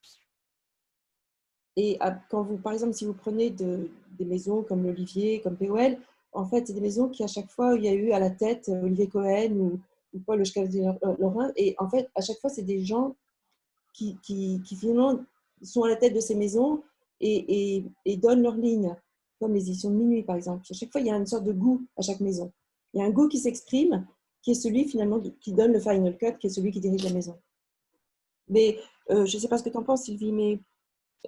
Et 1.76 2.00
quand 2.30 2.44
vous, 2.44 2.58
par 2.58 2.74
exemple, 2.74 2.94
si 2.94 3.06
vous 3.06 3.14
prenez 3.14 3.52
de, 3.52 3.90
des 4.18 4.26
maisons 4.26 4.64
comme 4.64 4.84
l'Olivier, 4.84 5.42
comme 5.42 5.56
POL, 5.56 5.98
en 6.34 6.46
fait, 6.46 6.68
c'est 6.68 6.74
des 6.74 6.82
maisons 6.82 7.10
qui, 7.10 7.24
à 7.24 7.28
chaque 7.28 7.50
fois, 7.50 7.76
il 7.76 7.84
y 7.84 7.88
a 7.88 7.94
eu 7.94 8.12
à 8.12 8.20
la 8.20 8.30
tête 8.30 8.70
Olivier 8.70 9.08
Cohen 9.08 9.54
ou 9.54 9.80
Paul 10.26 10.44
Lorrain. 11.20 11.52
Et 11.56 11.76
en 11.80 11.90
fait, 11.90 12.10
à 12.16 12.22
chaque 12.22 12.40
fois, 12.40 12.50
c'est 12.50 12.64
des 12.64 12.84
gens 12.84 13.16
qui, 13.94 14.18
qui, 14.22 14.62
finalement 14.80 15.20
sont 15.62 15.84
à 15.84 15.90
la 15.90 15.96
tête 15.96 16.14
de 16.14 16.20
ces 16.20 16.36
maisons 16.36 16.84
et, 17.20 17.84
et, 18.06 18.18
donnent 18.18 18.44
leur 18.44 18.56
ligne, 18.56 18.96
comme 19.40 19.54
les 19.54 19.70
éditions 19.70 19.90
de 19.90 19.96
minuit, 19.96 20.24
par 20.24 20.36
exemple. 20.36 20.64
À 20.70 20.74
chaque 20.74 20.92
fois, 20.92 21.02
il 21.02 21.08
y 21.08 21.12
a 21.12 21.16
une 21.16 21.26
sorte 21.26 21.44
de 21.44 21.52
goût 21.52 21.86
à 21.98 22.02
chaque 22.02 22.20
maison. 22.20 22.52
Il 22.94 23.00
y 23.00 23.04
a 23.04 23.06
un 23.06 23.10
goût 23.10 23.28
qui 23.28 23.40
s'exprime, 23.40 24.06
qui 24.42 24.52
est 24.52 24.56
celui 24.56 24.86
finalement 24.86 25.20
qui 25.42 25.54
donne 25.54 25.74
le 25.74 25.80
final 25.80 26.16
cut, 26.18 26.38
qui 26.40 26.48
est 26.48 26.52
celui 26.52 26.72
qui 26.72 26.80
dirige 26.80 27.04
la 27.04 27.14
maison. 27.14 27.38
Mais 28.50 28.78
euh, 29.10 29.26
je 29.26 29.36
ne 29.36 29.42
sais 29.42 29.48
pas 29.48 29.58
ce 29.58 29.64
que 29.64 29.70
tu 29.70 29.78
en 29.78 29.84
penses, 29.84 30.04
Sylvie, 30.04 30.32
mais 30.32 30.60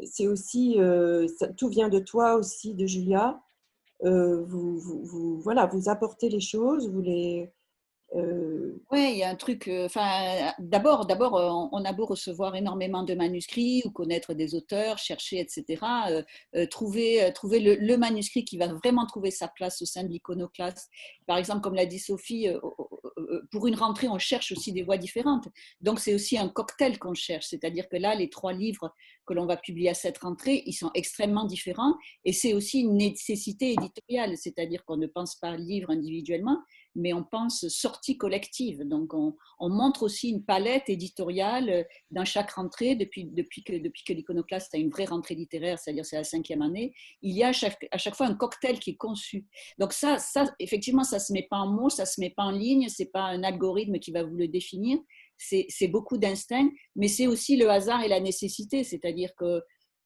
c'est 0.06 0.28
aussi, 0.28 0.76
euh, 0.80 1.28
tout 1.58 1.70
vient 1.70 1.90
de 1.90 2.00
toi 2.00 2.36
aussi, 2.36 2.76
de 2.76 2.86
Julia. 2.86 3.42
Euh, 4.06 4.44
vous, 4.44 5.40
voilà, 5.42 5.66
vous 5.66 5.90
apportez 5.90 6.30
les 6.30 6.40
choses, 6.40 6.88
vous 6.88 7.02
les, 7.02 7.52
oui, 8.12 9.12
il 9.12 9.18
y 9.18 9.24
a 9.24 9.30
un 9.30 9.36
truc. 9.36 9.70
Enfin, 9.86 10.52
d'abord, 10.58 11.06
d'abord, 11.06 11.70
on 11.72 11.86
a 11.86 11.94
beau 11.94 12.06
recevoir 12.06 12.56
énormément 12.56 13.04
de 13.04 13.14
manuscrits 13.14 13.84
ou 13.86 13.92
connaître 13.92 14.34
des 14.34 14.56
auteurs, 14.56 14.98
chercher, 14.98 15.40
etc. 15.40 15.80
trouver, 16.72 17.32
trouver 17.36 17.60
le, 17.60 17.98
manuscrit 17.98 18.46
qui 18.46 18.58
va 18.58 18.68
vraiment 18.68 19.06
trouver 19.06 19.30
sa 19.32 19.48
place 19.48 19.82
au 19.82 19.86
sein 19.86 20.04
de 20.04 20.10
l'iconoclaste. 20.10 20.90
Par 21.28 21.38
exemple, 21.38 21.62
comme 21.62 21.76
l'a 21.76 21.86
dit 21.86 22.00
Sophie, 22.00 22.48
pour 23.52 23.68
une 23.68 23.76
rentrée, 23.76 24.08
on 24.08 24.20
cherche 24.20 24.52
aussi 24.52 24.72
des 24.72 24.84
voix 24.84 24.98
différentes. 24.98 25.48
Donc, 25.82 26.00
c'est 26.00 26.14
aussi 26.14 26.38
un 26.38 26.50
cocktail 26.50 26.98
qu'on 26.98 27.14
cherche. 27.14 27.48
C'est-à-dire 27.48 27.88
que 27.90 27.98
là, 27.98 28.16
les 28.16 28.30
trois 28.30 28.54
livres 28.54 28.94
que 29.26 29.34
l'on 29.34 29.46
va 29.46 29.58
publier 29.58 29.90
à 29.90 29.94
cette 29.94 30.18
rentrée, 30.18 30.64
ils 30.66 30.74
sont 30.74 30.92
extrêmement 30.94 31.46
différents. 31.46 31.96
Et 32.26 32.34
c'est 32.34 32.54
aussi 32.54 32.82
une 32.82 32.98
nécessité 32.98 33.74
éditoriale. 33.74 34.38
C'est-à-dire 34.38 34.84
qu'on 34.86 34.98
ne 34.98 35.08
pense 35.08 35.36
pas 35.36 35.56
livre 35.56 35.92
individuellement, 35.92 36.60
mais 36.96 37.14
on 37.14 37.24
pense 37.24 37.68
sortie 37.68 38.18
collective. 38.18 38.84
Donc, 38.84 39.14
on, 39.14 39.36
montre 39.70 40.04
aussi 40.04 40.30
une 40.30 40.44
palette 40.44 40.90
éditoriale 40.90 41.70
euh, 41.70 41.84
dans 42.12 42.26
chaque 42.26 42.52
rentrée, 42.52 42.96
depuis, 42.96 43.26
depuis 43.26 43.64
que, 43.64 43.74
depuis 43.74 44.04
que 44.04 44.14
l'iconoclaste 44.14 44.74
a 44.74 44.78
une 44.78 44.90
vraie 44.90 45.06
rentrée 45.06 45.36
littéraire, 45.36 45.78
c'est-à-dire 45.80 46.06
c'est 46.06 46.18
la 46.18 46.24
cinquième 46.24 46.62
année, 46.62 46.94
il 47.22 47.36
y 47.36 47.44
a 47.44 47.50
à 47.50 47.54
chaque, 47.54 47.88
à 47.92 47.98
chaque 47.98 48.16
fois 48.16 48.28
un 48.28 48.36
cocktail 48.36 48.80
qui 48.80 48.92
est 48.92 48.98
conçu. 48.98 49.46
Donc 49.78 49.94
ça, 49.94 50.18
ça 50.18 50.46
effectivement, 50.60 51.04
ça 51.04 51.18
ne 51.18 51.22
se 51.22 51.34
met 51.34 51.48
pas 51.50 51.58
en 51.58 51.68
mots, 51.68 51.90
ça 51.90 52.04
ne 52.04 52.08
se 52.08 52.20
met 52.20 52.32
pas 52.32 52.44
en 52.44 52.52
ligne, 52.52 52.90
ce 52.90 53.04
n'est 53.04 53.10
pas 53.10 53.24
un 53.24 53.44
algorithme 53.44 54.00
qui 54.00 54.12
va 54.12 54.24
vous 54.24 54.36
le 54.36 54.48
définir, 54.48 54.98
c'est 55.40 55.88
beaucoup 55.88 56.18
d'instinct, 56.18 56.70
mais 56.96 57.08
c'est 57.08 57.28
aussi 57.28 57.56
le 57.56 57.70
hasard 57.70 58.04
et 58.04 58.10
la 58.10 58.20
nécessité, 58.20 58.84
c'est-à-dire 58.84 59.34
que 59.38 59.62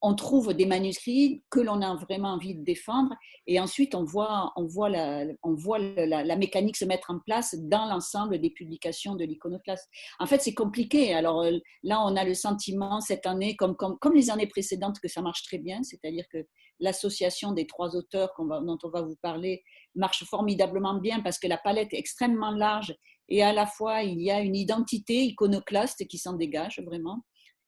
on 0.06 0.14
trouve 0.14 0.52
des 0.52 0.66
manuscrits 0.66 1.42
que 1.48 1.60
l'on 1.60 1.80
a 1.80 1.94
vraiment 1.96 2.34
envie 2.34 2.54
de 2.54 2.62
défendre 2.62 3.14
et 3.46 3.58
ensuite 3.58 3.94
on 3.94 4.04
voit, 4.04 4.52
on 4.54 4.66
voit, 4.66 4.90
la, 4.90 6.36
mécanique 6.36 6.76
se 6.76 6.84
mettre 6.84 7.10
en 7.10 7.20
place 7.20 7.54
dans 7.58 7.86
l'ensemble 7.86 8.38
des 8.38 8.50
publications 8.50 9.16
de 9.16 9.24
l'iconoclaste. 9.24 9.88
En 10.18 10.26
fait, 10.26 10.42
c'est 10.42 10.52
compliqué. 10.52 11.14
Alors 11.14 11.40
euh, 11.40 11.52
là, 11.82 12.02
on 12.04 12.16
a 12.16 12.24
le 12.24 12.34
sentiment 12.34 13.00
cette 13.00 13.24
année, 13.24 13.56
comme 13.56 13.76
les 14.14 14.30
années 14.30 14.46
précédentes, 14.46 15.00
que 15.00 15.08
ça 15.08 15.22
marche 15.22 15.42
très 15.42 15.58
bien, 15.58 15.82
c'est-à-dire 15.82 16.26
que 16.30 16.46
l'association 16.80 17.52
des 17.52 17.66
trois 17.66 17.96
auteurs 17.96 18.30
dont 18.38 18.78
on 18.82 18.90
va 18.90 19.00
vous 19.00 19.16
parler 19.22 19.62
marche 19.94 20.22
formidablement 20.24 21.00
bien 21.00 21.20
parce 21.20 21.38
que 21.38 21.46
la 21.46 21.56
palette 21.56 21.94
est 21.94 21.98
extrêmement 21.98 22.50
large 22.50 22.94
et 23.30 23.42
à 23.42 23.54
la 23.54 23.64
fois 23.64 24.02
il 24.02 24.20
y 24.20 24.30
a 24.30 24.40
une 24.40 24.56
identité 24.56 25.22
iconoclaste 25.22 26.06
qui 26.08 26.18
s'en 26.18 26.34
dégage 26.34 26.82
vraiment. 26.84 27.24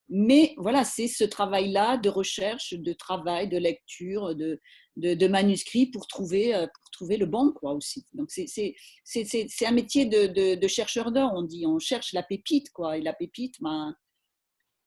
Mais 0.08 0.54
voilà, 0.56 0.84
c'est 0.84 1.08
ce 1.08 1.24
travail-là 1.24 1.96
de 1.96 2.08
recherche, 2.08 2.74
de 2.74 2.92
travail, 2.92 3.48
de 3.48 3.58
lecture, 3.58 4.36
de, 4.36 4.60
de, 4.96 5.28
manuscrits 5.28 5.86
pour 5.86 6.06
trouver, 6.06 6.54
euh, 6.54 6.66
pour 6.66 6.90
trouver 6.90 7.16
le 7.16 7.26
bon, 7.26 7.52
quoi, 7.52 7.72
aussi. 7.72 8.06
Donc, 8.12 8.30
c'est 8.30 9.66
un 9.66 9.72
métier 9.72 10.06
de, 10.06 10.54
de 10.54 10.68
chercheur 10.68 11.10
d'or, 11.10 11.32
on 11.34 11.42
dit. 11.42 11.66
On 11.66 11.80
cherche 11.80 12.12
la 12.12 12.22
pépite, 12.22 12.70
quoi. 12.70 12.96
Et 12.98 13.00
la 13.00 13.12
pépite, 13.12 13.56
ben, 13.60 13.96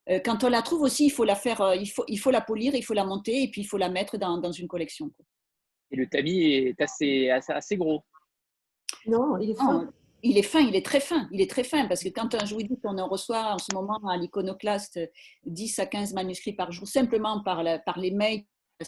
euh, 0.10 0.20
quand 0.24 0.44
on 0.44 0.50
la 0.50 0.62
trouve 0.62 0.82
aussi, 0.82 1.06
il 1.06 1.12
faut 1.12 1.26
la 1.26 1.36
faire, 1.36 1.62
euh, 1.62 1.76
il 1.76 1.88
faut, 1.88 2.04
il 2.08 2.18
faut 2.18 2.32
la 2.32 2.42
polir, 2.42 2.74
il 2.74 2.84
faut 2.84 2.94
la 2.94 3.06
monter 3.06 3.44
et 3.44 3.52
puis 3.52 3.62
il 3.62 3.66
faut 3.66 3.78
la 3.78 3.90
mettre 3.90 4.18
dans, 4.18 4.38
dans 4.38 4.52
une 4.52 4.68
collection. 4.68 5.10
Quoi. 5.10 5.26
Et 5.92 5.96
le 5.96 6.08
tamis 6.08 6.46
est 6.46 6.82
assez, 6.82 7.30
assez, 7.30 7.52
assez 7.52 7.78
gros. 7.78 8.04
Non, 9.06 9.38
il 9.38 9.52
est 9.52 9.56
fin 9.56 9.92
il 10.24 10.38
est 10.38 10.44
fin, 10.44 10.60
il 10.60 10.76
est 10.76 10.86
très 10.86 11.00
fin, 11.00 11.28
il 11.32 11.42
est 11.42 11.50
très 11.50 11.64
fin, 11.64 11.88
parce 11.88 12.04
que 12.04 12.10
quand 12.10 12.36
vous 12.54 12.64
dis 12.64 12.80
qu'on 12.84 12.98
en 12.98 13.08
reçoit 13.08 13.54
en 13.54 13.58
ce 13.58 13.74
moment 13.74 14.00
à 14.10 14.18
l'iconoclaste 14.18 15.00
10 15.46 15.80
à 15.80 15.86
15 15.86 16.14
manuscrits 16.14 16.54
par 16.54 16.72
jour, 16.72 16.88
simplement 16.88 17.42
par, 17.42 17.64
les 17.64 18.12
mails, 18.12 18.44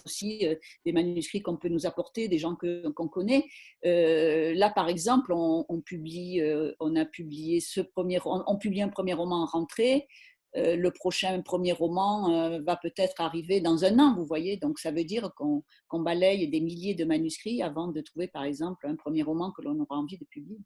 aussi 0.05 0.47
euh, 0.47 0.55
des 0.85 0.93
manuscrits 0.93 1.41
qu'on 1.41 1.57
peut 1.57 1.69
nous 1.69 1.85
apporter, 1.85 2.27
des 2.27 2.37
gens 2.37 2.55
qu'on 2.55 3.07
connaît. 3.07 3.45
Euh, 3.85 4.53
là, 4.55 4.69
par 4.69 4.89
exemple, 4.89 5.33
on, 5.33 5.81
publie, 5.81 6.41
euh, 6.41 6.73
on 6.79 6.95
a 6.95 7.05
publié 7.05 7.59
ce 7.59 7.81
premier, 7.81 8.19
on, 8.25 8.57
publie 8.57 8.81
un 8.81 8.89
premier 8.89 9.13
roman 9.13 9.43
en 9.43 9.45
rentrée. 9.45 10.07
le 10.53 10.89
prochain 10.89 11.41
premier 11.41 11.71
roman 11.71 12.59
va 12.59 12.75
peut-être 12.75 13.21
arriver 13.21 13.61
dans 13.61 13.85
un 13.85 13.99
an, 13.99 14.15
vous 14.15 14.25
voyez. 14.25 14.57
Donc, 14.57 14.79
ça 14.79 14.91
veut 14.91 15.05
dire 15.05 15.31
qu'on 15.35 15.99
balaye 15.99 16.47
des 16.49 16.61
milliers 16.61 16.95
de 16.95 17.05
manuscrits 17.05 17.61
avant 17.61 17.87
de 17.87 18.01
trouver, 18.01 18.27
par 18.27 18.43
exemple, 18.43 18.87
un 18.87 18.95
premier 18.95 19.23
roman 19.23 19.51
que 19.51 19.61
l'on 19.61 19.79
aura 19.79 19.97
envie 19.97 20.17
de 20.17 20.25
publier. 20.25 20.59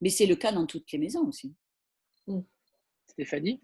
Mais 0.00 0.10
c'est 0.10 0.26
le 0.26 0.36
cas 0.36 0.52
dans 0.52 0.66
toutes 0.66 0.90
les 0.92 0.98
maisons 0.98 1.26
aussi. 1.26 1.54
Mmh. 2.26 2.40
Stéphanie? 3.06 3.62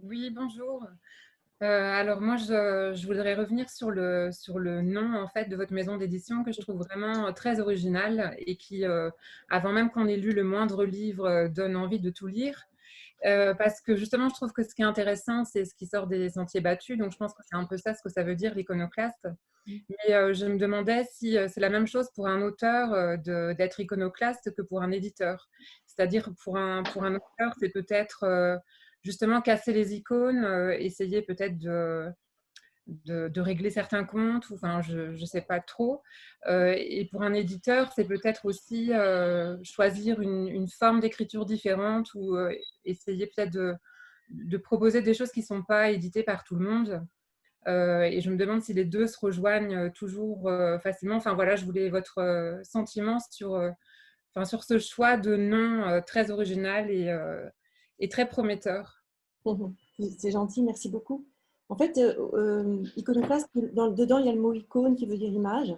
Oui, 0.00 0.30
bonjour. 0.30 0.86
Euh, 1.62 1.66
alors 1.66 2.20
moi, 2.20 2.36
je, 2.36 3.06
voudrais 3.06 3.34
revenir 3.34 3.70
sur 3.70 3.90
le, 3.90 4.30
sur 4.30 4.58
le 4.58 4.82
nom 4.82 5.14
en 5.14 5.26
fait 5.26 5.46
de 5.48 5.56
votre 5.56 5.72
maison 5.72 5.96
d'édition 5.96 6.44
que 6.44 6.52
je 6.52 6.60
trouve 6.60 6.76
vraiment 6.76 7.32
très 7.32 7.60
original 7.60 8.36
et 8.38 8.56
qui, 8.56 8.84
euh, 8.84 9.10
avant 9.48 9.72
même 9.72 9.90
qu'on 9.90 10.06
ait 10.06 10.18
lu 10.18 10.32
le 10.32 10.44
moindre 10.44 10.84
livre, 10.84 11.48
donne 11.48 11.76
envie 11.76 12.00
de 12.00 12.10
tout 12.10 12.26
lire. 12.26 12.66
Euh, 13.24 13.54
parce 13.54 13.80
que 13.80 13.96
justement, 13.96 14.28
je 14.28 14.34
trouve 14.34 14.52
que 14.52 14.62
ce 14.62 14.74
qui 14.74 14.82
est 14.82 14.86
intéressant, 14.86 15.44
c'est 15.44 15.64
ce 15.64 15.74
qui 15.74 15.86
sort 15.86 16.06
des 16.06 16.30
sentiers 16.30 16.60
battus. 16.60 16.98
Donc, 16.98 17.12
je 17.12 17.16
pense 17.16 17.32
que 17.32 17.42
c'est 17.48 17.56
un 17.56 17.64
peu 17.64 17.76
ça 17.76 17.94
ce 17.94 18.02
que 18.02 18.10
ça 18.10 18.22
veut 18.22 18.34
dire 18.34 18.54
l'iconoclaste. 18.54 19.26
Mmh. 19.66 19.76
Mais 19.88 20.14
euh, 20.14 20.34
je 20.34 20.46
me 20.46 20.58
demandais 20.58 21.04
si 21.10 21.36
euh, 21.36 21.48
c'est 21.48 21.60
la 21.60 21.70
même 21.70 21.86
chose 21.86 22.08
pour 22.14 22.28
un 22.28 22.42
auteur 22.42 23.18
d'être 23.18 23.80
iconoclaste 23.80 24.54
que 24.54 24.62
pour 24.62 24.82
un 24.82 24.90
éditeur. 24.90 25.48
C'est-à-dire 25.86 26.30
pour 26.44 26.58
un, 26.58 26.82
pour 26.82 27.04
un 27.04 27.14
auteur, 27.14 27.54
c'est 27.58 27.70
peut-être 27.70 28.60
justement 29.02 29.40
casser 29.40 29.72
les 29.72 29.94
icônes, 29.94 30.44
essayer 30.78 31.22
peut-être 31.22 31.58
de, 31.58 32.12
de, 32.86 33.40
régler 33.40 33.70
certains 33.70 34.04
comptes, 34.04 34.46
enfin, 34.52 34.80
je 34.80 35.20
ne 35.20 35.26
sais 35.26 35.40
pas 35.40 35.60
trop. 35.60 36.02
Euh, 36.46 36.74
et 36.76 37.06
pour 37.10 37.22
un 37.22 37.34
éditeur, 37.34 37.92
c'est 37.94 38.04
peut-être 38.04 38.44
aussi 38.46 38.92
euh, 38.92 39.56
choisir 39.62 40.20
une, 40.20 40.68
forme 40.68 41.00
d'écriture 41.00 41.44
différente 41.44 42.14
ou 42.14 42.36
euh, 42.36 42.54
essayer 42.84 43.26
peut-être 43.26 43.52
de, 43.52 44.56
proposer 44.58 45.02
des 45.02 45.14
choses 45.14 45.32
qui 45.32 45.40
ne 45.40 45.46
sont 45.46 45.62
pas 45.62 45.90
éditées 45.90 46.22
par 46.22 46.44
tout 46.44 46.56
le 46.56 46.68
monde. 46.68 47.06
et 47.66 48.20
je 48.20 48.30
me 48.30 48.36
demande 48.36 48.62
si 48.62 48.72
les 48.72 48.84
deux 48.84 49.06
se 49.06 49.18
rejoignent 49.18 49.90
toujours 49.90 50.50
facilement. 50.82 51.16
Enfin 51.16 51.34
voilà, 51.34 51.56
je 51.56 51.64
voulais 51.64 51.88
votre 51.88 52.60
sentiment 52.64 53.18
sur, 53.30 53.50
enfin, 54.34 54.44
sur 54.44 54.64
ce 54.64 54.78
choix 54.78 55.16
de 55.16 55.36
nom 55.36 56.00
très 56.06 56.30
original 56.30 56.90
et, 56.90 57.16
et 57.98 58.08
très 58.08 58.28
prometteur. 58.28 59.04
C'est 60.18 60.32
gentil, 60.32 60.62
merci 60.62 60.88
beaucoup. 60.88 61.26
En 61.68 61.76
fait, 61.76 61.98
euh, 61.98 62.14
euh, 62.34 62.84
iconoclaste, 62.96 63.48
dans, 63.72 63.90
dedans, 63.90 64.18
il 64.18 64.26
y 64.26 64.28
a 64.28 64.32
le 64.32 64.40
mot 64.40 64.52
icône 64.52 64.94
qui 64.96 65.06
veut 65.06 65.16
dire 65.16 65.32
image. 65.32 65.74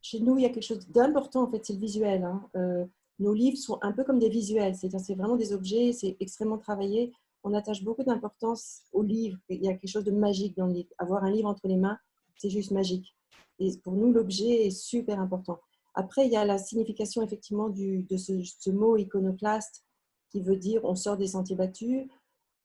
Chez 0.00 0.20
nous, 0.20 0.38
il 0.38 0.42
y 0.42 0.46
a 0.46 0.48
quelque 0.48 0.64
chose 0.64 0.88
d'important, 0.88 1.42
en 1.42 1.50
fait, 1.50 1.64
c'est 1.64 1.74
le 1.74 1.78
visuel. 1.78 2.24
Hein. 2.24 2.48
Euh, 2.56 2.86
nos 3.18 3.34
livres 3.34 3.58
sont 3.58 3.78
un 3.82 3.92
peu 3.92 4.02
comme 4.02 4.18
des 4.18 4.30
visuels, 4.30 4.74
c'est 4.74 5.14
vraiment 5.14 5.36
des 5.36 5.52
objets, 5.52 5.92
c'est 5.92 6.16
extrêmement 6.20 6.56
travaillé. 6.56 7.12
On 7.42 7.52
attache 7.52 7.84
beaucoup 7.84 8.02
d'importance 8.02 8.82
au 8.92 9.02
livre. 9.02 9.38
Il 9.50 9.62
y 9.62 9.68
a 9.68 9.74
quelque 9.74 9.90
chose 9.90 10.04
de 10.04 10.10
magique 10.10 10.56
dans 10.56 10.66
le 10.66 10.72
livre. 10.72 10.88
Avoir 10.96 11.24
un 11.24 11.30
livre 11.30 11.48
entre 11.48 11.68
les 11.68 11.76
mains, 11.76 11.98
c'est 12.36 12.48
juste 12.48 12.70
magique. 12.70 13.14
Et 13.58 13.76
pour 13.84 13.92
nous, 13.92 14.10
l'objet 14.10 14.66
est 14.66 14.70
super 14.70 15.20
important. 15.20 15.60
Après, 15.94 16.26
il 16.26 16.32
y 16.32 16.36
a 16.36 16.46
la 16.46 16.56
signification 16.56 17.22
effectivement 17.22 17.68
de 17.68 18.16
ce, 18.16 18.42
ce, 18.42 18.70
mot 18.70 18.96
iconoclaste 18.96 19.84
qui 20.30 20.40
veut 20.40 20.56
dire 20.56 20.82
on 20.84 20.94
sort 20.94 21.18
des 21.18 21.28
sentiers 21.28 21.56
battus. 21.56 22.08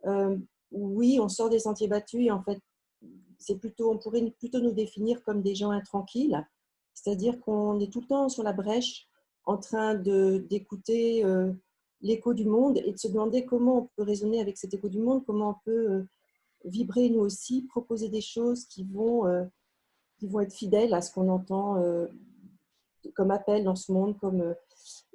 Euh, 0.05 0.37
oui, 0.71 1.19
on 1.19 1.29
sort 1.29 1.49
des 1.49 1.59
sentiers 1.59 1.87
battus 1.87 2.25
et 2.25 2.31
en 2.31 2.41
fait, 2.41 2.59
c'est 3.37 3.57
plutôt, 3.57 3.91
on 3.91 3.97
pourrait 3.97 4.33
plutôt 4.39 4.59
nous 4.59 4.71
définir 4.71 5.23
comme 5.23 5.41
des 5.41 5.55
gens 5.55 5.71
intranquilles, 5.71 6.37
c'est-à-dire 6.93 7.39
qu'on 7.41 7.79
est 7.79 7.91
tout 7.91 8.01
le 8.01 8.07
temps 8.07 8.29
sur 8.29 8.43
la 8.43 8.53
brèche 8.53 9.07
en 9.45 9.57
train 9.57 9.95
d'écouter 9.95 11.23
euh, 11.23 11.51
l'écho 12.01 12.33
du 12.33 12.45
monde 12.45 12.77
et 12.83 12.91
de 12.91 12.97
se 12.97 13.07
demander 13.07 13.45
comment 13.45 13.77
on 13.79 13.89
peut 13.95 14.03
raisonner 14.03 14.41
avec 14.41 14.57
cet 14.57 14.73
écho 14.73 14.89
du 14.89 14.99
monde, 14.99 15.23
comment 15.25 15.49
on 15.51 15.63
peut 15.63 15.91
euh, 15.91 16.07
vibrer 16.63 17.09
nous 17.09 17.19
aussi, 17.19 17.63
proposer 17.63 18.09
des 18.09 18.21
choses 18.21 18.65
qui 18.65 18.83
vont, 18.83 19.27
euh, 19.27 19.43
qui 20.17 20.27
vont 20.27 20.39
être 20.39 20.53
fidèles 20.53 20.93
à 20.93 21.01
ce 21.01 21.11
qu'on 21.11 21.29
entend 21.29 21.83
comme 23.13 23.29
appel 23.29 23.63
dans 23.63 23.75
ce 23.75 23.91
monde, 23.91 24.17
comme, 24.17 24.55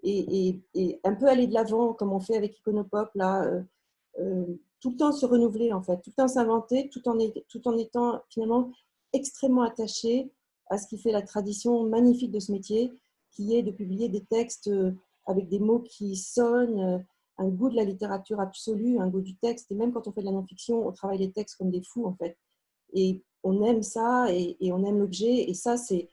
et, 0.05 0.61
et, 0.75 1.01
un 1.03 1.15
peu 1.15 1.27
aller 1.27 1.49
de 1.49 1.55
l'avant 1.55 1.93
comme 1.93 2.13
on 2.13 2.21
fait 2.21 2.37
avec 2.37 2.57
Iconopop 2.59 3.11
là 3.17 3.51
tout 4.81 4.90
le 4.90 4.97
temps 4.97 5.12
se 5.12 5.27
renouveler 5.27 5.73
en 5.73 5.83
fait, 5.83 5.97
tout 5.99 6.11
le 6.11 6.23
temps 6.23 6.29
s'inventer, 6.29 6.88
tout, 6.88 7.07
en 7.09 7.16
tout 7.49 7.69
en 7.69 7.77
étant 7.77 8.23
finalement 8.29 8.71
extrêmement 9.12 9.62
attaché 9.62 10.31
à 10.71 10.79
ce 10.79 10.87
qui 10.87 10.99
fait 10.99 11.12
la 11.12 11.23
tradition 11.23 11.85
magnifique 11.85 12.31
de 12.31 12.40
ce 12.40 12.53
métier, 12.53 12.93
qui 13.33 13.57
est 13.57 13.62
de 13.62 13.71
publier 13.71 14.09
des 14.09 14.25
textes 14.25 14.69
euh, 14.69 14.93
avec 15.27 15.49
des 15.49 15.59
mots 15.59 15.81
qui 15.81 16.16
sonnent, 16.16 16.81
euh, 16.81 16.99
un 17.38 17.49
goût 17.49 17.71
de 17.71 17.77
la 17.77 17.85
littérature 17.85 18.40
absolue, 18.40 18.99
un 18.99 19.09
goût 19.09 19.21
du 19.21 19.35
texte. 19.37 19.71
Et 19.71 19.75
même 19.75 19.93
quand 19.93 20.07
on 20.07 20.12
fait 20.12 20.21
de 20.21 20.27
la 20.27 20.33
non-fiction, 20.33 20.87
on 20.87 20.93
travaille 20.93 21.19
les 21.19 21.33
textes 21.33 21.57
comme 21.57 21.71
des 21.71 21.83
fous 21.83 22.07
en 22.07 22.14
fait. 22.14 22.37
Et 22.93 23.23
on 23.43 23.64
aime 23.64 23.83
ça 23.83 24.27
et, 24.31 24.57
on 24.73 24.85
aime 24.85 24.99
l'objet. 24.99 25.49
Et 25.49 25.55
ça, 25.55 25.77
c'est 25.77 26.09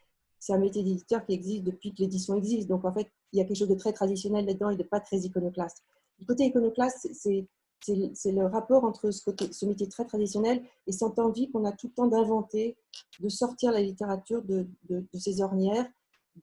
un 0.50 0.58
métier 0.58 0.84
d'éditeur 0.84 1.26
qui 1.26 1.34
existe 1.34 1.64
depuis 1.64 1.94
que 1.94 2.02
l'édition 2.02 2.36
existe. 2.36 2.70
Donc 2.70 2.86
en 2.86 2.94
fait, 2.94 3.12
il 3.34 3.40
y 3.40 3.42
a 3.42 3.46
quelque 3.46 3.58
chose 3.58 3.68
de 3.68 3.76
très 3.76 3.92
traditionnel 3.92 4.46
là-dedans 4.46 4.70
et 4.70 4.78
de 4.78 4.84
pas 4.84 5.02
très 5.02 5.18
iconoclaste. 5.18 5.84
Du 6.18 6.26
côté 6.26 6.46
iconoclaste, 6.46 7.10
c'est 7.14 7.46
c'est 7.82 8.32
le 8.32 8.46
rapport 8.46 8.84
entre 8.84 9.12
ce, 9.12 9.66
métier 9.66 9.88
très 9.88 10.06
traditionnel 10.06 10.62
et 10.88 10.92
cette 10.92 11.20
envie 11.20 11.50
qu'on 11.52 11.66
a 11.66 11.72
tout 11.72 11.88
le 11.88 11.94
temps 11.94 12.08
d'inventer, 12.08 12.78
de 13.20 13.30
sortir 13.30 13.72
la 13.72 13.82
littérature 13.82 14.42
de, 14.44 14.68
ses 15.14 15.42
ornières, 15.42 15.88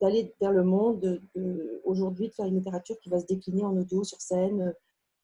d'aller 0.00 0.34
vers 0.40 0.52
le 0.52 0.64
monde, 0.64 1.20
aujourd'hui 1.84 2.28
de 2.28 2.34
faire 2.34 2.46
une 2.46 2.56
littérature 2.56 2.98
qui 3.00 3.10
va 3.10 3.20
se 3.20 3.26
décliner 3.26 3.64
en 3.64 3.76
audio, 3.76 4.04
sur 4.04 4.20
scène, 4.20 4.74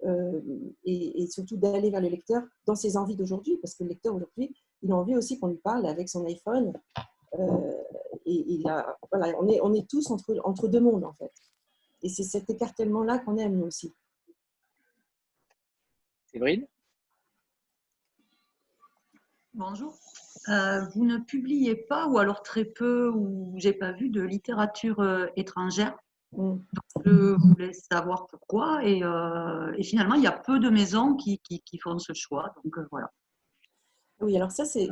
euh, 0.05 0.41
et, 0.85 1.27
surtout 1.27 1.57
d'aller 1.57 1.91
vers 1.91 2.01
le 2.01 2.09
lecteur 2.09 2.43
dans 2.67 2.75
ses 2.75 2.97
envies 2.97 3.17
d'aujourd'hui, 3.17 3.59
parce 3.59 3.75
que 3.75 3.85
le 3.85 3.91
lecteur 3.91 4.15
aujourd'hui, 4.15 4.55
il 4.83 4.91
a 4.93 4.97
envie 4.97 5.15
aussi 5.15 5.39
qu'on 5.39 5.49
lui 5.49 5.59
parle 5.59 5.87
avec 5.87 6.09
son 6.09 6.25
iPhone. 6.25 6.73
Euh, 7.39 7.73
et 8.27 8.63
on, 9.63 9.75
est, 9.75 9.89
tous 9.89 10.11
entre, 10.11 10.35
entre 10.45 10.69
deux 10.69 10.81
mondes, 10.81 11.05
en 11.05 11.13
fait. 11.13 11.33
Et 12.03 12.09
c'est 12.09 12.23
cet 12.23 12.49
écartèlement-là 12.49 13.19
qu'on 13.19 13.37
aime, 13.37 13.57
nous 13.57 13.67
aussi. 13.67 13.93
Séverine 16.33 16.67
Bonjour. 19.53 19.99
Euh, 20.49 20.85
vous 20.95 21.05
ne 21.05 21.19
publiez 21.19 21.75
pas, 21.75 22.07
ou 22.07 22.19
alors 22.19 22.43
très 22.43 22.65
peu, 22.65 23.11
ou 23.11 23.53
j'ai 23.57 23.73
pas 23.73 23.91
vu 23.93 24.11
de 24.11 24.23
littérature 24.23 25.01
euh, 25.01 25.27
étrangère. 25.35 25.99
Mm. 26.33 26.59
je 27.05 27.35
voulais 27.49 27.73
savoir 27.73 28.29
pourquoi. 28.29 28.81
Euh, 28.85 29.73
et, 29.77 29.83
finalement, 29.83 30.15
il 30.15 30.23
y 30.23 30.29
a 30.29 30.33
peu 30.33 30.61
de 30.61 30.71
maisons 30.71 31.17
qui, 31.17 31.41
font 31.83 31.99
ce 31.99 32.13
choix. 32.13 32.55
Donc 32.63 32.79
voilà. 32.93 33.11
Oui, 34.21 34.37
alors 34.37 34.53
ça, 34.53 34.65
c'est 34.65 34.89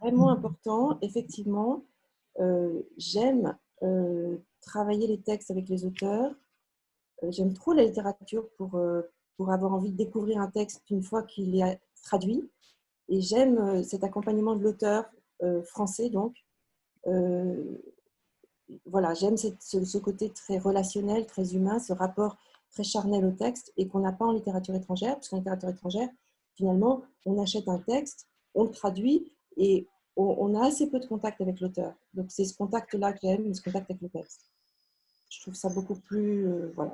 vraiment 0.00 0.30
important. 0.30 0.98
Effectivement, 1.02 1.84
j'aime 2.96 3.58
travailler 4.62 5.06
les 5.06 5.20
textes 5.20 5.50
avec 5.50 5.68
les 5.68 5.84
auteurs. 5.84 6.34
J'aime 7.28 7.52
trop 7.52 7.74
la 7.74 7.84
littérature 7.84 8.48
pour, 8.56 8.80
pour 9.36 9.50
avoir 9.50 9.72
envie 9.72 9.90
de 9.90 9.96
découvrir 9.96 10.40
un 10.40 10.50
texte 10.50 10.82
une 10.90 11.02
fois 11.02 11.22
qu'il 11.22 11.60
est 11.60 11.80
traduit. 12.02 12.50
Et 13.08 13.20
j'aime 13.20 13.82
cet 13.82 14.04
accompagnement 14.04 14.56
de 14.56 14.62
l'auteur 14.62 15.04
français, 15.64 16.08
donc. 16.08 16.34
voilà, 18.86 19.14
j'aime 19.14 19.36
ce, 19.36 19.98
côté 19.98 20.30
très 20.30 20.58
relationnel, 20.58 21.26
très 21.26 21.54
humain, 21.54 21.78
ce 21.78 21.92
rapport 21.92 22.36
très 22.70 22.84
charnel 22.84 23.24
au 23.24 23.32
texte 23.32 23.72
et 23.76 23.86
qu'on 23.86 24.00
n'a 24.00 24.12
pas 24.12 24.24
en 24.24 24.32
littérature 24.32 24.74
étrangère, 24.74 25.14
parce 25.14 25.28
qu'en 25.28 25.38
littérature 25.38 25.68
étrangère, 25.68 26.08
finalement, 26.54 27.02
on 27.26 27.40
achète 27.40 27.68
un 27.68 27.78
texte, 27.78 28.26
on 28.54 28.64
le 28.64 28.70
traduit 28.70 29.32
et 29.56 29.86
on, 30.16 30.54
a 30.54 30.66
assez 30.66 30.90
peu 30.90 31.00
de 31.00 31.06
contact 31.06 31.40
avec 31.40 31.60
l'auteur. 31.60 31.94
Donc 32.14 32.26
c'est 32.30 32.44
ce 32.44 32.54
contact-là 32.56 33.12
que 33.12 33.20
j'aime, 33.22 33.52
ce 33.54 33.62
contact 33.62 33.90
avec 33.90 34.02
le 34.02 34.08
texte. 34.08 34.51
Je 35.32 35.40
trouve 35.40 35.54
ça 35.54 35.68
beaucoup 35.70 35.96
plus... 35.96 36.46
Euh, 36.46 36.72
voilà, 36.74 36.92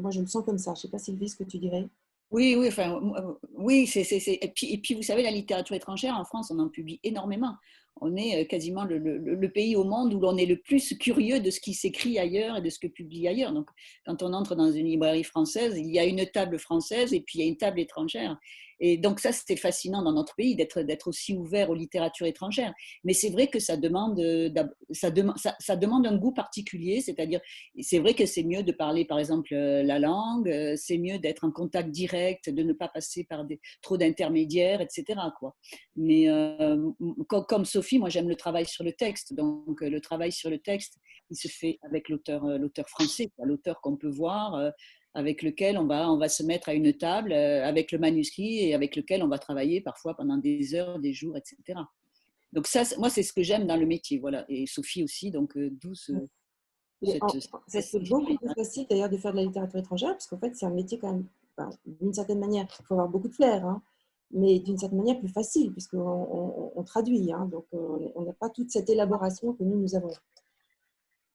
moi 0.00 0.10
je 0.10 0.20
me 0.20 0.26
sens 0.26 0.44
comme 0.44 0.58
ça. 0.58 0.74
Je 0.74 0.78
ne 0.78 0.82
sais 0.82 0.88
pas 0.88 0.98
Sylvie 0.98 1.28
ce 1.28 1.36
que 1.36 1.44
tu 1.44 1.58
dirais? 1.58 1.86
Oui, 2.30 2.54
oui, 2.56 2.68
enfin, 2.68 3.00
euh, 3.16 3.34
oui, 3.54 3.86
c'est, 3.86 4.02
et, 4.02 4.52
puis, 4.54 4.72
et 4.72 4.78
puis 4.78 4.94
vous 4.94 5.02
savez, 5.02 5.22
la 5.22 5.30
littérature 5.32 5.74
étrangère 5.74 6.16
en 6.16 6.24
France, 6.24 6.50
on 6.50 6.58
en 6.58 6.68
publie 6.68 7.00
énormément 7.02 7.56
on 8.00 8.16
est 8.16 8.42
euh, 8.42 8.44
quasiment 8.44 8.84
le, 8.84 9.48
pays 9.48 9.76
au 9.76 9.84
monde 9.84 10.14
où 10.14 10.20
l'on 10.20 10.36
est 10.36 10.46
le 10.46 10.56
plus 10.56 10.96
curieux 10.98 11.40
de 11.40 11.50
ce 11.50 11.60
qui 11.60 11.74
s'écrit 11.74 12.18
ailleurs 12.18 12.56
et 12.56 12.62
de 12.62 12.70
ce 12.70 12.78
que 12.78 12.86
publie 12.86 13.28
ailleurs. 13.28 13.52
Donc, 13.52 13.68
quand 14.06 14.22
on 14.22 14.32
entre 14.32 14.54
dans 14.54 14.70
une 14.70 14.86
librairie 14.86 15.24
française, 15.24 15.74
il 15.76 15.90
y 15.90 15.98
a 15.98 16.04
une 16.04 16.24
table 16.26 16.58
française 16.58 17.12
et 17.12 17.20
puis 17.20 17.38
il 17.38 17.42
y 17.42 17.44
a 17.44 17.48
une 17.48 17.56
table 17.56 17.80
étrangère. 17.80 18.38
Et 18.80 18.96
donc 18.96 19.20
ça, 19.20 19.30
c'était 19.30 19.56
fascinant 19.56 20.02
dans 20.02 20.12
notre 20.12 20.34
pays 20.34 20.56
d'être, 20.56 21.06
aussi 21.06 21.34
ouvert 21.34 21.70
aux 21.70 21.74
littératures 21.74 22.26
étrangères. 22.26 22.72
Mais 23.04 23.12
c'est 23.12 23.30
vrai 23.30 23.48
que 23.48 23.58
ça 23.58 23.76
demande, 23.76 24.20
ça, 24.90 25.10
demande, 25.10 25.36
ça, 25.58 25.76
demande 25.76 26.06
un 26.06 26.16
goût 26.16 26.32
particulier, 26.32 27.00
c'est-à-dire, 27.00 27.40
c'est 27.80 27.98
vrai 27.98 28.14
que 28.14 28.26
c'est 28.26 28.42
mieux 28.42 28.62
de 28.62 28.72
parler, 28.72 29.04
par 29.04 29.18
exemple, 29.18 29.54
euh, 29.54 29.82
la 29.82 29.98
langue, 29.98 30.48
euh, 30.48 30.74
c'est 30.76 30.98
mieux 30.98 31.18
d'être 31.18 31.44
en 31.44 31.50
contact 31.50 31.90
direct, 31.90 32.48
de 32.48 32.62
ne 32.62 32.72
pas 32.72 32.88
passer 32.88 33.24
par 33.24 33.44
des, 33.44 33.60
trop 33.82 33.96
d'intermédiaires, 33.96 34.80
etc. 34.80 35.20
Mais 35.96 36.28
euh, 36.28 36.90
comme, 37.28 37.64
Sophie, 37.64 37.98
moi 37.98 38.08
j'aime 38.08 38.28
le 38.28 38.36
travail 38.36 38.66
sur 38.66 38.84
le 38.84 38.92
texte. 38.92 39.34
Donc 39.34 39.80
le 39.80 40.00
travail 40.00 40.32
sur 40.32 40.48
le 40.50 40.58
texte, 40.58 40.98
il 41.30 41.36
se 41.36 41.48
fait 41.48 41.78
avec 41.82 42.08
l'auteur, 42.08 42.44
l'auteur 42.58 42.88
français, 42.88 43.30
l'auteur 43.44 43.80
qu'on 43.80 43.96
peut 43.96 44.10
voir 44.10 44.72
avec 45.14 45.42
lequel 45.42 45.76
on 45.76 45.86
va, 45.86 46.10
on 46.10 46.18
va 46.18 46.28
se 46.28 46.42
mettre 46.42 46.68
à 46.68 46.74
une 46.74 46.92
table 46.92 47.32
euh, 47.32 47.66
avec 47.66 47.92
le 47.92 47.98
manuscrit 47.98 48.58
et 48.58 48.74
avec 48.74 48.96
lequel 48.96 49.22
on 49.22 49.28
va 49.28 49.38
travailler 49.38 49.80
parfois 49.80 50.14
pendant 50.14 50.36
des 50.36 50.74
heures, 50.74 50.98
des 50.98 51.12
jours, 51.12 51.36
etc. 51.36 51.80
Donc 52.52 52.66
ça, 52.66 52.82
moi, 52.98 53.10
c'est 53.10 53.22
ce 53.22 53.32
que 53.32 53.42
j'aime 53.42 53.66
dans 53.66 53.76
le 53.76 53.86
métier, 53.86 54.18
voilà. 54.18 54.44
Et 54.48 54.66
Sophie 54.66 55.02
aussi, 55.02 55.30
donc 55.30 55.56
euh, 55.56 55.70
d'où 55.70 55.94
ce... 55.94 56.12
C'est 57.02 57.98
beaucoup 58.10 58.36
plus 58.36 58.54
facile 58.54 58.86
d'ailleurs 58.90 59.08
de 59.08 59.16
faire 59.16 59.32
de 59.32 59.38
la 59.38 59.44
littérature 59.44 59.78
étrangère, 59.78 60.10
parce 60.10 60.26
qu'en 60.26 60.38
fait, 60.38 60.54
c'est 60.54 60.66
un 60.66 60.70
métier 60.70 60.98
quand 60.98 61.10
même, 61.10 61.26
d'une 61.86 62.12
certaine 62.12 62.38
manière, 62.38 62.66
il 62.78 62.84
faut 62.84 62.94
avoir 62.94 63.08
beaucoup 63.08 63.28
de 63.28 63.32
flair, 63.32 63.64
hein, 63.64 63.82
mais 64.32 64.58
d'une 64.58 64.76
certaine 64.76 64.98
manière 64.98 65.18
plus 65.18 65.28
facile, 65.28 65.72
puisqu'on 65.72 66.72
on, 66.76 66.82
traduit, 66.84 67.32
hein, 67.32 67.48
donc 67.50 67.64
euh, 67.72 68.10
on 68.14 68.22
n'a 68.22 68.34
pas 68.34 68.50
toute 68.50 68.70
cette 68.70 68.90
élaboration 68.90 69.54
que 69.54 69.64
nous, 69.64 69.78
nous 69.78 69.94
avons. 69.94 70.10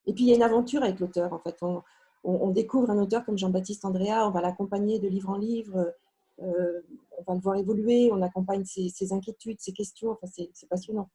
Et 0.06 0.14
puis, 0.14 0.26
il 0.26 0.30
y 0.30 0.34
a 0.34 0.36
une 0.36 0.44
aventure 0.44 0.84
avec 0.84 1.00
l'auteur, 1.00 1.34
en 1.34 1.40
fait. 1.40 1.58
On, 1.64 1.82
on, 2.26 2.50
découvre 2.50 2.90
un 2.90 2.98
auteur 2.98 3.24
comme 3.24 3.38
Jean-Baptiste 3.38 3.86
Andrea, 3.86 4.28
on 4.28 4.32
va 4.32 4.42
l'accompagner 4.42 5.00
de 5.00 5.08
livre 5.08 5.30
en 5.30 5.38
livre, 5.38 5.94
euh, 6.42 6.82
on 7.18 7.24
va 7.24 7.36
le 7.36 7.40
voir 7.40 7.56
évoluer, 7.56 8.10
on 8.12 8.22
accompagne 8.22 8.66
ses, 8.66 9.14
inquiétudes, 9.14 9.60
ses 9.60 9.74
questions, 9.74 10.12
enfin, 10.12 10.28
c'est 10.28 10.70
passionnant. 10.70 11.10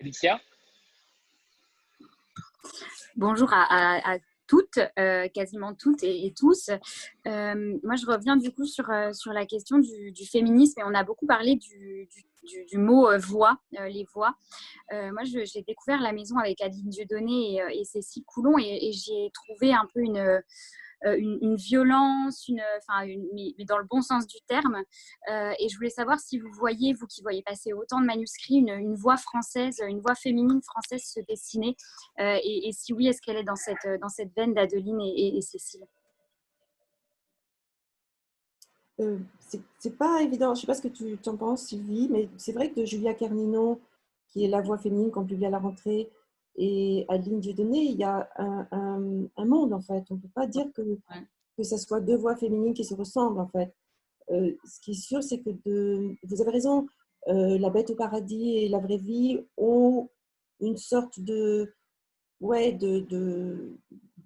Alicia? 0.00 0.40
Bonjour 3.16 3.48
à, 3.52 4.18
toutes, 4.46 4.78
euh, 4.98 5.28
quasiment 5.28 5.74
toutes 5.74 6.02
et, 6.02 6.32
tous. 6.36 6.70
Euh, 7.26 7.78
moi, 7.82 7.96
je 7.96 8.06
reviens 8.06 8.36
du 8.36 8.52
coup 8.52 8.66
sur, 8.66 8.86
sur 9.12 9.32
la 9.32 9.46
question 9.46 9.78
du, 9.78 10.26
féminisme 10.30 10.80
et 10.80 10.84
on 10.84 10.94
a 10.94 11.04
beaucoup 11.04 11.26
parlé 11.26 11.56
du 11.56 12.08
du, 12.70 12.78
mot 12.78 13.08
euh, 13.08 13.18
voix, 13.18 13.58
euh, 13.78 13.88
les 13.88 14.06
voix. 14.12 14.34
Euh, 14.92 15.10
moi, 15.12 15.22
j'ai 15.24 15.62
découvert 15.62 16.00
la 16.00 16.12
maison 16.12 16.36
avec 16.38 16.60
Adeline 16.60 16.88
Dieudonné 16.88 17.56
et, 17.56 17.80
et 17.80 17.84
Cécile 17.84 18.24
Coulon 18.24 18.58
et, 18.58 18.90
ai 18.90 19.30
trouvé 19.32 19.72
un 19.72 19.86
peu 19.92 20.00
une, 20.00 20.42
une, 21.04 21.56
violence, 21.56 22.48
une, 22.48 22.62
enfin, 22.78 23.06
mais, 23.34 23.64
dans 23.66 23.78
le 23.78 23.84
bon 23.84 24.02
sens 24.02 24.26
du 24.26 24.38
terme. 24.46 24.82
et 25.28 25.68
je 25.68 25.76
voulais 25.76 25.90
savoir 25.90 26.18
si 26.18 26.38
vous 26.38 26.50
voyez, 26.52 26.94
vous 26.94 27.06
qui 27.06 27.22
voyez 27.22 27.42
passer 27.42 27.72
autant 27.72 28.00
de 28.00 28.06
manuscrits, 28.06 28.56
une, 28.56 28.94
voix 28.94 29.16
française, 29.16 29.80
une 29.86 30.00
voix 30.00 30.14
féminine 30.14 30.60
française 30.62 31.02
se 31.04 31.20
dessiner. 31.28 31.76
et, 32.18 32.70
si 32.72 32.92
oui, 32.92 33.08
est-ce 33.08 33.20
qu'elle 33.20 33.36
est 33.36 33.44
dans 33.44 33.56
cette, 33.56 34.00
dans 34.00 34.08
cette 34.08 34.34
veine 34.34 34.54
d'Adeline 34.54 35.00
et, 35.00 35.40
Cécile? 35.42 35.84
Euh, 39.00 39.18
c'est 39.78 39.96
pas 39.96 40.22
évident. 40.22 40.54
Je 40.54 40.62
sais 40.62 40.66
pas 40.66 40.74
ce 40.74 40.82
que 40.82 40.88
tu 40.88 41.18
en 41.26 41.36
penses, 41.36 41.62
Sylvie, 41.62 42.08
mais 42.10 42.28
c'est 42.36 42.52
vrai 42.52 42.70
que 42.70 42.80
de 42.80 42.84
Julia 42.84 43.14
Carnino, 43.14 43.80
qui 44.28 44.44
est 44.44 44.48
la 44.48 44.60
voix 44.60 44.78
féminine 44.78 45.10
qu'on 45.10 45.24
publie 45.24 45.46
à 45.46 45.50
la 45.50 45.58
rentrée, 45.58 46.10
et 46.56 47.04
Adeline 47.08 47.40
Dieudonné, 47.40 47.78
il 47.78 47.96
y 47.96 48.04
a 48.04 48.28
un, 48.36 48.66
un, 49.36 49.44
monde 49.44 49.72
en 49.72 49.80
fait. 49.80 50.04
On 50.10 50.14
ne 50.14 50.20
peut 50.20 50.28
pas 50.34 50.46
dire 50.46 50.66
que, 50.72 50.82
que 51.56 51.62
ce 51.62 51.76
soit 51.76 52.00
deux 52.00 52.16
voix 52.16 52.36
féminines 52.36 52.74
qui 52.74 52.84
se 52.84 52.94
ressemblent 52.94 53.40
en 53.40 53.48
fait. 53.48 53.74
Euh, 54.30 54.54
ce 54.64 54.80
qui 54.80 54.92
est 54.92 54.94
sûr, 54.94 55.22
c'est 55.22 55.40
que 55.40 55.50
de, 55.64 56.16
vous 56.22 56.40
avez 56.40 56.52
raison, 56.52 56.86
euh, 57.28 57.58
La 57.58 57.70
Bête 57.70 57.90
au 57.90 57.96
paradis 57.96 58.58
et 58.58 58.68
La 58.68 58.78
vraie 58.78 58.98
vie 58.98 59.40
ont 59.56 60.08
une 60.60 60.76
sorte 60.76 61.20
de, 61.20 61.74
ouais, 62.40 62.72
de, 62.72 63.00
de, 63.00 63.76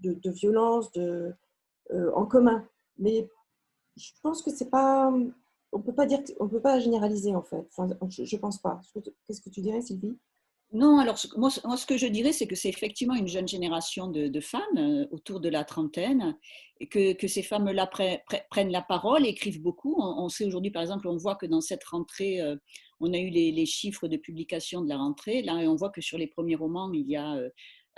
de, 0.03 0.31
violence 0.31 0.93
de, 0.93 1.35
en 2.15 2.27
commun. 2.27 2.67
Mais 2.99 3.29
je 3.97 4.13
pense 4.23 4.43
que 4.43 4.51
c'est 4.51 4.71
pas. 4.71 5.13
On 5.71 5.81
peut 5.81 5.95
pas 5.95 6.07
dire, 6.07 6.21
on 6.41 6.49
peut 6.49 6.61
pas 6.61 6.79
généraliser 6.79 7.35
en 7.35 7.43
fait. 7.43 7.67
Enfin, 7.77 7.89
je, 8.09 8.23
ne 8.23 8.41
pense 8.41 8.59
pas. 8.59 8.81
Qu'est-ce 9.27 9.41
que 9.41 9.51
tu 9.51 9.61
dirais, 9.61 9.83
Sylvie? 9.83 10.17
Non, 10.73 10.99
alors 10.99 11.17
moi, 11.39 11.51
ce 11.51 11.87
que 11.87 11.97
je 11.97 12.07
dirais, 12.07 12.33
c'est 12.33 12.47
que 12.47 12.55
c'est 12.55 12.69
effectivement 12.69 13.15
une 13.15 13.27
jeune 13.27 13.49
génération 13.49 14.07
de, 14.09 14.41
femmes 14.41 14.63
euh, 14.77 15.07
autour 15.11 15.41
de 15.41 15.49
la 15.49 15.65
trentaine, 15.65 16.37
et 16.81 16.89
que, 16.89 17.27
ces 17.27 17.43
femmes-là 17.43 17.87
prennent 18.51 18.71
la 18.71 18.83
parole, 18.83 19.27
écrivent 19.27 19.63
beaucoup. 19.63 19.97
On, 19.99 20.29
sait 20.29 20.45
aujourd'hui, 20.45 20.71
par 20.71 20.83
exemple, 20.83 21.09
on 21.09 21.17
voit 21.17 21.37
que 21.37 21.47
dans 21.47 21.63
cette 21.63 21.85
rentrée, 21.85 22.43
euh, 22.43 22.57
on 23.01 23.15
a 23.15 23.19
eu 23.19 23.31
les, 23.31 23.51
les, 23.51 23.65
chiffres 23.65 24.09
de 24.09 24.19
publication 24.19 24.83
de 24.83 24.89
la 24.91 24.99
rentrée. 24.99 25.41
Là, 25.41 25.55
on 25.55 25.75
voit 25.75 25.91
que 25.91 26.03
sur 26.03 26.19
les 26.19 26.27
premiers 26.27 26.57
romans, 26.57 26.93
il 26.93 27.09
y 27.09 27.17
a 27.17 27.35
euh, 27.35 27.49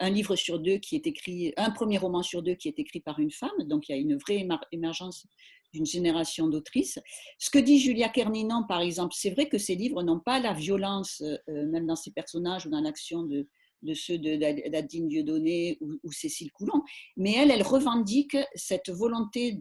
un 0.00 0.10
livre 0.10 0.34
sur 0.34 0.58
deux 0.58 0.78
qui 0.78 0.96
est 0.96 1.06
écrit, 1.06 1.52
un 1.56 1.70
premier 1.70 1.98
roman 1.98 2.22
sur 2.22 2.42
deux 2.42 2.54
qui 2.54 2.68
est 2.68 2.78
écrit 2.78 3.00
par 3.00 3.18
une 3.18 3.30
femme. 3.30 3.50
Donc, 3.66 3.88
il 3.88 3.92
y 3.92 3.94
a 3.94 3.98
une 3.98 4.16
vraie 4.16 4.46
émergence 4.72 5.26
d'une 5.72 5.86
génération 5.86 6.48
d'autrices. 6.48 6.98
Ce 7.38 7.50
que 7.50 7.58
dit 7.58 7.78
Julia 7.78 8.08
Kerninan, 8.08 8.64
par 8.64 8.80
exemple, 8.80 9.14
c'est 9.16 9.30
vrai 9.30 9.48
que 9.48 9.58
ces 9.58 9.76
livres 9.76 10.02
n'ont 10.02 10.18
pas 10.18 10.40
la 10.40 10.52
violence, 10.52 11.22
euh, 11.22 11.66
même 11.68 11.86
dans 11.86 11.96
ces 11.96 12.10
personnages 12.10 12.66
ou 12.66 12.70
dans 12.70 12.80
l'action 12.80 13.22
de, 13.22 13.46
de 13.82 13.94
ceux 13.94 14.18
d'Adine 14.18 15.08
Dieudonné 15.08 15.78
ou, 15.80 15.92
ou, 16.02 16.12
Cécile 16.12 16.50
Coulon, 16.52 16.82
mais 17.16 17.34
elle, 17.34 17.50
elle 17.50 17.62
revendique 17.62 18.36
cette 18.54 18.90
volonté 18.90 19.52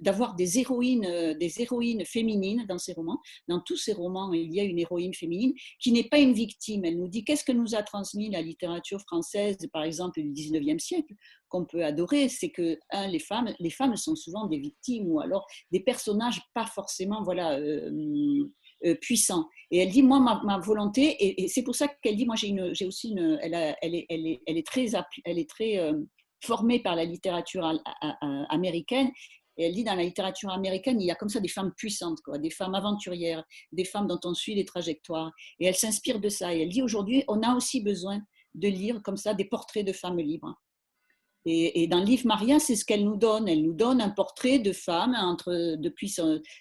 d'avoir 0.00 0.32
de, 0.32 0.38
des 0.38 0.58
héroïnes, 0.58 1.06
euh, 1.06 1.34
des 1.34 1.60
héroïnes 1.60 2.04
féminines 2.04 2.64
dans 2.68 2.78
ses 2.78 2.92
romans. 2.92 3.20
Dans 3.48 3.60
tous 3.60 3.76
ses 3.76 3.92
romans, 3.92 4.32
il 4.32 4.52
y 4.54 4.60
a 4.60 4.64
une 4.64 4.78
héroïne 4.78 5.14
féminine 5.14 5.52
qui 5.80 5.92
n'est 5.92 6.08
pas 6.08 6.18
une 6.18 6.32
victime. 6.32 6.84
Elle 6.84 6.98
nous 6.98 7.08
dit 7.08 7.24
qu'est-ce 7.24 7.44
que 7.44 7.52
nous 7.52 7.74
a 7.74 7.82
transmis 7.82 8.30
la 8.30 8.42
littérature 8.42 9.00
française, 9.00 9.56
par 9.72 9.82
exemple, 9.82 10.20
du 10.20 10.30
19e 10.30 10.78
siècle, 10.78 11.14
qu'on 11.48 11.64
peut 11.64 11.84
adorer, 11.84 12.28
c'est 12.28 12.50
que 12.50 12.78
un, 12.90 13.06
les 13.06 13.18
femmes, 13.18 13.54
les 13.60 13.70
femmes 13.70 13.96
sont 13.96 14.16
souvent 14.16 14.46
des 14.46 14.58
victimes 14.58 15.08
ou 15.08 15.20
alors 15.20 15.46
des 15.70 15.80
personnages 15.80 16.40
pas 16.52 16.66
forcément, 16.66 17.22
voilà. 17.22 17.58
Euh, 17.58 17.90
puissant. 19.00 19.48
Et 19.70 19.78
elle 19.78 19.90
dit, 19.90 20.02
moi, 20.02 20.20
ma, 20.20 20.58
volonté, 20.58 21.16
et, 21.42 21.48
c'est 21.48 21.62
pour 21.62 21.74
ça 21.74 21.88
qu'elle 21.88 22.16
dit, 22.16 22.26
moi, 22.26 22.36
j'ai 22.36 22.86
aussi 22.86 23.10
une, 23.10 23.38
elle, 23.42 23.54
elle, 23.82 23.94
est, 23.94 24.06
elle, 24.08 24.26
est, 24.26 24.40
elle, 24.46 24.58
est, 24.58 24.66
très, 24.66 24.86
elle 25.24 25.38
est 25.38 25.48
très 25.48 25.78
euh, 25.78 25.94
formée 26.44 26.80
par 26.80 26.94
la 26.94 27.04
littérature 27.04 27.72
américaine. 28.50 29.10
Et 29.56 29.66
elle 29.66 29.74
dit, 29.74 29.84
dans 29.84 29.94
la 29.94 30.02
littérature 30.02 30.50
américaine, 30.50 31.00
il 31.00 31.06
y 31.06 31.10
a 31.10 31.14
comme 31.14 31.28
ça 31.28 31.40
des 31.40 31.48
femmes 31.48 31.72
puissantes, 31.76 32.20
quoi, 32.22 32.38
des 32.38 32.50
femmes 32.50 32.74
aventurières, 32.74 33.44
des 33.72 33.84
femmes 33.84 34.06
dont 34.06 34.20
on 34.24 34.34
suit 34.34 34.54
les 34.54 34.64
trajectoires. 34.64 35.32
Et 35.60 35.66
elle 35.66 35.76
s'inspire 35.76 36.20
de 36.20 36.28
ça. 36.28 36.54
Et 36.54 36.62
elle 36.62 36.68
dit, 36.68 36.82
aujourd'hui, 36.82 37.24
on 37.28 37.42
a 37.42 37.54
aussi 37.54 37.80
besoin 37.80 38.20
de 38.54 38.68
lire 38.68 39.02
comme 39.02 39.16
ça 39.16 39.34
des 39.34 39.44
portraits 39.44 39.86
de 39.86 39.92
femmes 39.92 40.18
libres. 40.18 40.54
Et, 41.46 41.86
dans 41.88 41.98
le 41.98 42.06
livre 42.06 42.26
Maria, 42.26 42.58
c'est 42.58 42.76
ce 42.76 42.84
qu'elle 42.84 43.04
nous 43.04 43.16
donne. 43.16 43.48
Elle 43.48 43.62
nous 43.62 43.74
donne 43.74 44.00
un 44.00 44.08
portrait 44.08 44.58
de 44.58 44.72
femme 44.72 45.14
entre, 45.14 45.76
depuis, 45.76 46.14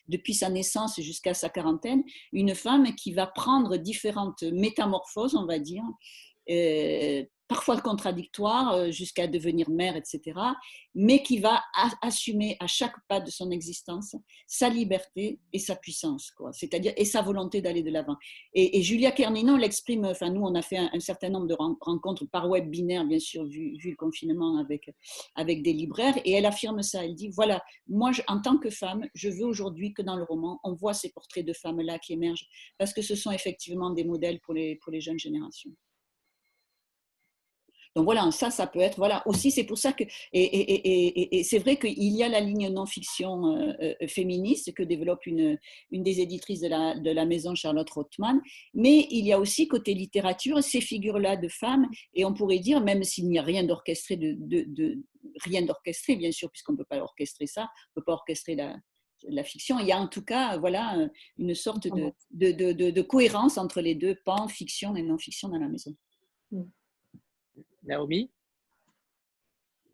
depuis 0.09 0.33
sa 0.33 0.49
naissance 0.49 0.99
jusqu'à 0.99 1.33
sa 1.33 1.49
quarantaine, 1.49 2.03
une 2.33 2.53
femme 2.53 2.93
qui 2.95 3.13
va 3.13 3.27
prendre 3.27 3.77
différentes 3.77 4.43
métamorphoses, 4.43 5.35
on 5.35 5.45
va 5.45 5.59
dire, 5.59 5.83
euh, 6.49 7.23
parfois 7.53 7.79
contradictoire 7.79 8.73
euh, 8.73 8.89
jusqu'à 8.89 9.27
devenir 9.27 9.69
mère, 9.69 9.95
etc., 9.95 10.39
mais 10.95 11.21
qui 11.21 11.37
va 11.37 11.61
assumer 12.01 12.57
à 12.59 12.65
chaque 12.65 12.95
pas 13.07 13.19
de 13.19 13.29
son 13.29 13.51
existence 13.51 14.15
sa 14.47 14.69
liberté 14.69 15.39
et 15.51 15.59
sa 15.59 15.75
puissance, 15.75 16.31
quoi. 16.31 16.51
c'est-à-dire 16.51 16.93
et 16.97 17.05
sa 17.05 17.21
volonté 17.21 17.61
d'aller 17.61 17.83
de 17.83 17.91
l'avant. 17.91 18.15
Et, 18.55 18.81
Julia 18.81 19.11
Kerninon 19.11 19.55
l'exprime, 19.57 20.05
enfin 20.05 20.31
nous 20.31 20.41
on 20.41 20.55
a 20.55 20.63
fait 20.63 20.77
un, 20.77 20.99
certain 20.99 21.29
nombre 21.29 21.45
de 21.45 21.55
rencontres 21.79 22.25
par 22.25 22.49
web 22.49 22.71
binaire, 22.71 23.05
bien 23.05 23.19
sûr, 23.19 23.45
vu, 23.45 23.77
le 23.83 23.95
confinement 23.95 24.57
avec, 24.57 24.89
avec 25.35 25.61
des 25.61 25.73
libraires, 25.73 26.17
et 26.25 26.31
elle 26.31 26.47
affirme 26.47 26.81
ça, 26.81 27.05
elle 27.05 27.13
dit, 27.13 27.29
voilà, 27.29 27.61
moi 27.87 28.09
en 28.27 28.41
tant 28.41 28.57
que 28.57 28.71
femme, 28.71 29.05
je 29.13 29.29
veux 29.29 29.45
aujourd'hui 29.45 29.93
que 29.93 30.01
dans 30.01 30.15
le 30.15 30.23
roman, 30.23 30.59
on 30.63 30.73
voit 30.73 30.95
ces 30.95 31.11
portraits 31.11 31.45
de 31.45 31.53
femmes-là 31.53 31.99
qui 31.99 32.13
émergent, 32.13 32.47
parce 32.79 32.93
que 32.93 33.03
ce 33.03 33.15
sont 33.15 33.31
effectivement 33.31 33.91
des 33.91 34.05
modèles 34.05 34.39
pour 34.39 34.55
les, 34.55 34.75
pour 34.77 34.91
les 34.91 35.01
jeunes 35.01 35.19
générations. 35.19 35.71
Donc 37.95 38.05
voilà, 38.05 38.29
ça, 38.31 38.49
ça 38.49 38.65
peut 38.65 38.79
être, 38.79 38.97
voilà, 38.97 39.21
aussi 39.27 39.51
c'est 39.51 39.65
pour 39.65 39.77
ça 39.77 39.93
que, 39.93 40.03
et, 40.33 41.43
c'est 41.43 41.59
vrai 41.59 41.77
qu'il 41.77 41.93
y 41.93 42.23
a 42.23 42.29
la 42.29 42.39
ligne 42.39 42.69
non-fiction 42.69 43.55
euh, 43.55 43.73
euh, 43.81 44.07
féministe 44.07 44.73
que 44.73 44.81
développe 44.81 45.25
une, 45.27 45.59
une 45.91 46.01
des 46.01 46.19
éditrices 46.19 46.61
de 46.61 46.69
la, 46.69 46.97
de 46.97 47.11
la 47.11 47.25
maison, 47.25 47.53
Charlotte 47.53 47.89
Rothman, 47.91 48.41
mais 48.73 49.07
il 49.11 49.25
y 49.25 49.31
a 49.31 49.39
aussi 49.39 49.67
côté 49.67 49.93
littérature 49.93 50.63
ces 50.63 50.81
figures-là 50.81 51.37
de 51.37 51.47
femmes, 51.47 51.87
et 52.15 52.25
on 52.25 52.33
pourrait 52.33 52.59
dire, 52.59 52.81
même 52.81 53.03
s'il 53.03 53.29
n'y 53.29 53.37
a 53.37 53.43
rien 53.43 53.63
d'orchestré, 53.63 54.17
de, 54.17 54.35
de, 54.39 55.03
rien 55.43 55.61
d'orchestré, 55.61 56.15
bien 56.15 56.31
sûr, 56.31 56.49
puisqu'on 56.49 56.73
ne 56.73 56.77
peut 56.77 56.85
pas 56.89 56.99
orchestrer 56.99 57.45
ça, 57.45 57.61
on 57.61 57.65
ne 57.65 58.01
peut 58.01 58.05
pas 58.05 58.13
orchestrer 58.13 58.55
la, 58.55 58.75
la 59.29 59.43
fiction. 59.43 59.77
Il 59.79 59.85
y 59.85 59.91
a 59.91 59.99
en 59.99 60.07
tout 60.07 60.23
cas 60.23 60.57
voilà, 60.57 60.97
une 61.37 61.53
sorte 61.53 61.87
de, 61.87 62.11
de, 62.31 62.71
de, 62.71 63.01
cohérence 63.01 63.57
entre 63.59 63.81
les 63.81 63.95
deux 63.95 64.15
pans, 64.25 64.47
fiction 64.47 64.95
et 64.95 65.03
non-fiction 65.03 65.49
dans 65.49 65.59
la 65.59 65.69
maison. 65.69 65.95
Naomi 67.85 68.31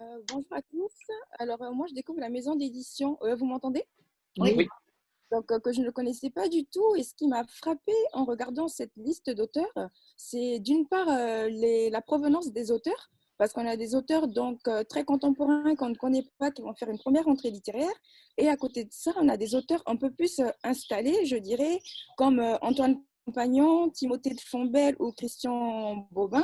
euh, 0.02 0.21
Bonjour 0.28 0.54
à 0.54 0.62
tous. 0.62 0.93
Alors, 1.39 1.62
euh, 1.62 1.71
moi, 1.71 1.88
je 1.89 1.95
découvre 1.95 2.19
la 2.19 2.30
maison 2.30 2.56
d'édition. 2.56 3.17
Euh, 3.23 3.36
vous 3.36 3.45
m'entendez? 3.45 3.84
Oui. 4.38 4.67
Donc, 5.32 5.45
que 5.45 5.71
je 5.71 5.82
ne 5.82 5.86
le 5.86 5.91
connaissais 5.91 6.30
pas 6.30 6.47
du 6.49 6.65
tout. 6.65 6.95
Et 6.95 7.04
ce 7.04 7.13
qui 7.15 7.28
m'a 7.28 7.43
frappé 7.45 7.93
en 8.13 8.25
regardant 8.25 8.67
cette 8.67 8.95
liste 8.95 9.30
d'auteurs, 9.30 9.73
c'est 10.17 10.60
d'une 10.60 10.88
part 10.88 11.08
les, 11.47 11.91
la 11.91 12.02
provenance 12.02 12.52
des 12.52 12.71
auteurs, 12.71 13.12
parce 13.38 13.54
qu'on 13.54 13.67
a 13.67 13.78
des 13.78 13.93
auteurs 13.93 14.28
donc 14.28 14.60
très 14.88 15.06
contemporains 15.06 15.75
qu'on 15.75 15.89
ne 15.89 15.95
connaît 15.95 16.25
pas, 16.39 16.49
qui 16.49 16.63
vont 16.63 16.73
faire 16.73 16.89
une 16.89 16.97
première 16.97 17.28
entrée 17.28 17.52
littéraire. 17.52 17.93
Et 18.38 18.49
à 18.49 18.58
côté 18.58 18.86
de 18.86 18.91
ça, 18.91 19.12
on 19.17 19.30
a 19.30 19.38
des 19.38 19.54
auteurs 19.54 19.84
un 19.86 19.97
peu 19.97 20.10
plus 20.10 20.41
installés, 20.63 21.28
je 21.28 21.36
dirais, 21.36 21.80
comme 22.17 22.39
Antoine 22.63 22.99
Compagnon, 23.25 23.91
Timothée 23.91 24.34
de 24.34 24.41
Fombelle 24.41 24.95
ou 24.99 25.12
Christian 25.12 26.08
Bobin, 26.12 26.43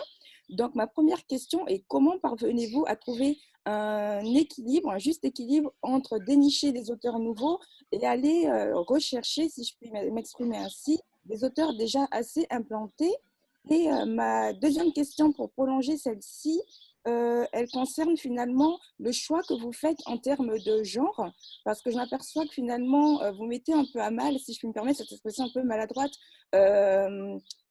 donc, 0.49 0.75
ma 0.75 0.87
première 0.87 1.25
question 1.25 1.67
est 1.67 1.83
comment 1.87 2.17
parvenez-vous 2.19 2.85
à 2.87 2.95
trouver 2.95 3.37
un 3.65 4.23
équilibre, 4.35 4.91
un 4.91 4.99
juste 4.99 5.25
équilibre 5.25 5.73
entre 5.81 6.19
dénicher 6.19 6.71
des 6.71 6.91
auteurs 6.91 7.19
nouveaux 7.19 7.59
et 7.91 8.05
aller 8.05 8.45
euh, 8.45 8.75
rechercher, 8.75 9.49
si 9.49 9.63
je 9.63 9.75
puis 9.77 9.89
m'exprimer 10.11 10.57
ainsi, 10.57 10.99
des 11.25 11.43
auteurs 11.43 11.73
déjà 11.75 12.07
assez 12.11 12.45
implantés? 12.51 13.13
Et 13.71 13.91
euh, 13.91 14.05
ma 14.05 14.53
deuxième 14.53 14.93
question 14.93 15.33
pour 15.33 15.49
prolonger 15.49 15.97
celle-ci, 15.97 16.61
euh, 17.07 17.45
elle 17.51 17.67
concerne 17.69 18.15
finalement 18.15 18.77
le 18.99 19.11
choix 19.11 19.41
que 19.41 19.55
vous 19.55 19.71
faites 19.71 19.97
en 20.05 20.19
termes 20.19 20.59
de 20.59 20.83
genre, 20.83 21.27
parce 21.63 21.81
que 21.81 21.89
je 21.89 21.95
m'aperçois 21.95 22.45
que 22.45 22.53
finalement, 22.53 23.31
vous 23.33 23.45
mettez 23.45 23.73
un 23.73 23.85
peu 23.91 23.99
à 23.99 24.11
mal, 24.11 24.37
si 24.37 24.53
je 24.53 24.59
puis 24.59 24.67
me 24.67 24.73
permettre 24.73 24.99
cette 24.99 25.11
expression 25.11 25.45
un 25.45 25.51
peu 25.51 25.63
maladroite, 25.63 26.13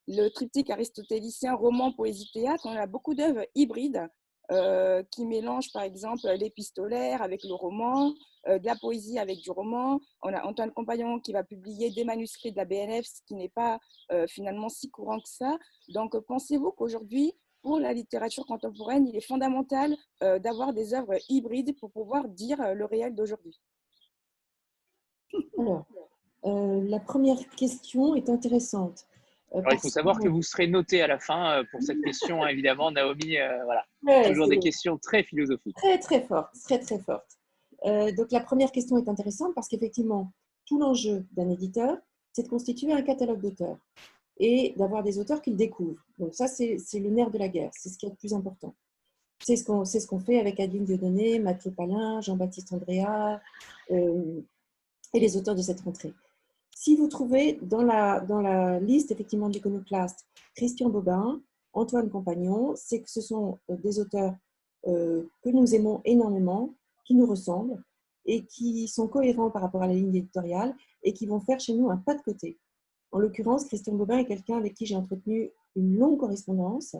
le 0.06 0.28
triptyque 0.28 0.70
aristotélicien, 0.70 1.54
roman, 1.54 1.92
poésie, 1.92 2.30
théâtre, 2.32 2.66
on 2.66 2.76
a 2.76 2.86
beaucoup 2.86 3.14
d'œuvres 3.14 3.46
hybrides 3.54 4.08
euh, 4.52 5.02
qui 5.10 5.24
mélangent 5.24 5.72
par 5.72 5.84
exemple 5.84 6.28
l'épistolaire 6.38 7.22
avec 7.22 7.44
le 7.44 7.54
roman, 7.54 8.12
euh, 8.46 8.58
de 8.58 8.66
la 8.66 8.76
poésie 8.76 9.18
avec 9.18 9.38
du 9.38 9.50
roman. 9.50 10.00
On 10.20 10.34
a 10.34 10.44
Antoine 10.44 10.70
Compagnon 10.70 11.18
qui 11.18 11.32
va 11.32 11.42
publier 11.42 11.90
des 11.90 12.04
manuscrits 12.04 12.52
de 12.52 12.58
la 12.58 12.66
BNF, 12.66 13.06
ce 13.06 13.22
qui 13.26 13.36
n'est 13.36 13.48
pas 13.48 13.80
euh, 14.12 14.26
finalement 14.26 14.68
si 14.68 14.90
courant 14.90 15.18
que 15.18 15.28
ça. 15.28 15.56
Donc 15.88 16.14
pensez-vous 16.26 16.72
qu'aujourd'hui, 16.72 17.32
pour 17.62 17.80
la 17.80 17.94
littérature 17.94 18.44
contemporaine, 18.44 19.06
il 19.06 19.16
est 19.16 19.26
fondamental 19.26 19.96
d'avoir 20.20 20.74
des 20.74 20.92
œuvres 20.92 21.16
hybrides 21.30 21.74
pour 21.78 21.90
pouvoir 21.90 22.28
dire 22.28 22.58
le 22.74 22.84
réel 22.84 23.14
d'aujourd'hui? 23.14 23.58
Alors, 25.56 25.86
la 26.44 27.00
première 27.00 27.48
question 27.56 28.14
est 28.16 28.28
intéressante. 28.28 29.06
Euh, 29.54 29.62
il 29.70 29.78
faut 29.78 29.88
savoir 29.88 30.18
que 30.18 30.28
vous 30.28 30.42
serez 30.42 30.66
noté 30.66 31.00
à 31.02 31.06
la 31.06 31.18
fin 31.18 31.58
euh, 31.58 31.64
pour 31.70 31.82
cette 31.82 32.00
question, 32.02 32.42
hein, 32.42 32.48
évidemment, 32.48 32.90
Naomi. 32.90 33.38
Euh, 33.38 33.64
voilà. 33.64 33.84
Toujours 34.28 34.48
des 34.48 34.58
questions 34.58 34.98
très 34.98 35.22
philosophiques. 35.22 35.76
Très, 35.76 35.98
très 35.98 36.22
fortes, 36.22 36.52
très, 36.64 36.78
très 36.78 36.98
fortes. 36.98 37.38
donc, 38.16 38.32
la 38.32 38.40
première 38.40 38.72
question 38.72 38.98
est 38.98 39.08
intéressante 39.08 39.54
parce 39.54 39.68
qu'effectivement, 39.68 40.32
tout 40.66 40.78
l'enjeu 40.78 41.24
d'un 41.32 41.48
éditeur, 41.50 41.96
c'est 42.32 42.42
de 42.42 42.48
constituer 42.48 42.92
un 42.92 43.02
catalogue 43.02 43.40
d'auteurs 43.40 43.78
et 44.38 44.74
d'avoir 44.76 45.04
des 45.04 45.18
auteurs 45.18 45.40
qu'il 45.40 45.56
découvre. 45.56 46.02
Donc, 46.18 46.34
ça, 46.34 46.48
c'est 46.48 46.76
le 46.94 47.10
nerf 47.10 47.30
de 47.30 47.38
la 47.38 47.48
guerre. 47.48 47.70
C'est 47.74 47.88
ce 47.88 47.98
qui 47.98 48.06
est 48.06 48.10
le 48.10 48.16
plus 48.16 48.34
important. 48.34 48.74
C'est 49.40 49.56
ce 49.56 49.64
qu'on 49.64 49.84
ce 49.84 50.06
qu'on 50.06 50.20
fait 50.20 50.40
avec 50.40 50.58
Adeline 50.58 50.84
Dieudonné, 50.84 51.38
Mathieu 51.38 51.70
Palin, 51.70 52.20
Jean-Baptiste 52.20 52.72
Andrea 52.72 53.40
et 53.90 55.20
les 55.20 55.36
auteurs 55.36 55.54
de 55.54 55.62
cette 55.62 55.80
rentrée. 55.80 56.12
Si 56.84 56.96
vous 56.96 57.08
trouvez 57.08 57.58
dans 57.62 57.82
la, 57.82 58.20
dans 58.20 58.42
la 58.42 58.78
liste 58.78 59.10
effectivement 59.10 59.48
de 59.48 59.54
l'iconoclaste 59.54 60.26
Christian 60.54 60.90
Bobin, 60.90 61.40
Antoine 61.72 62.10
Compagnon, 62.10 62.74
c'est 62.76 63.00
que 63.00 63.08
ce 63.08 63.22
sont 63.22 63.58
euh, 63.70 63.76
des 63.78 64.00
auteurs 64.00 64.34
euh, 64.86 65.22
que 65.42 65.48
nous 65.48 65.74
aimons 65.74 66.02
énormément, 66.04 66.74
qui 67.06 67.14
nous 67.14 67.24
ressemblent 67.24 67.82
et 68.26 68.44
qui 68.44 68.86
sont 68.86 69.08
cohérents 69.08 69.50
par 69.50 69.62
rapport 69.62 69.82
à 69.82 69.86
la 69.86 69.94
ligne 69.94 70.14
éditoriale 70.14 70.76
et 71.02 71.14
qui 71.14 71.24
vont 71.24 71.40
faire 71.40 71.58
chez 71.58 71.72
nous 71.72 71.88
un 71.88 71.96
pas 71.96 72.16
de 72.16 72.20
côté. 72.20 72.58
En 73.12 73.18
l'occurrence, 73.18 73.64
Christian 73.64 73.94
Bobin 73.94 74.18
est 74.18 74.26
quelqu'un 74.26 74.58
avec 74.58 74.74
qui 74.74 74.84
j'ai 74.84 74.96
entretenu 74.96 75.52
une 75.76 75.96
longue 75.96 76.20
correspondance 76.20 76.96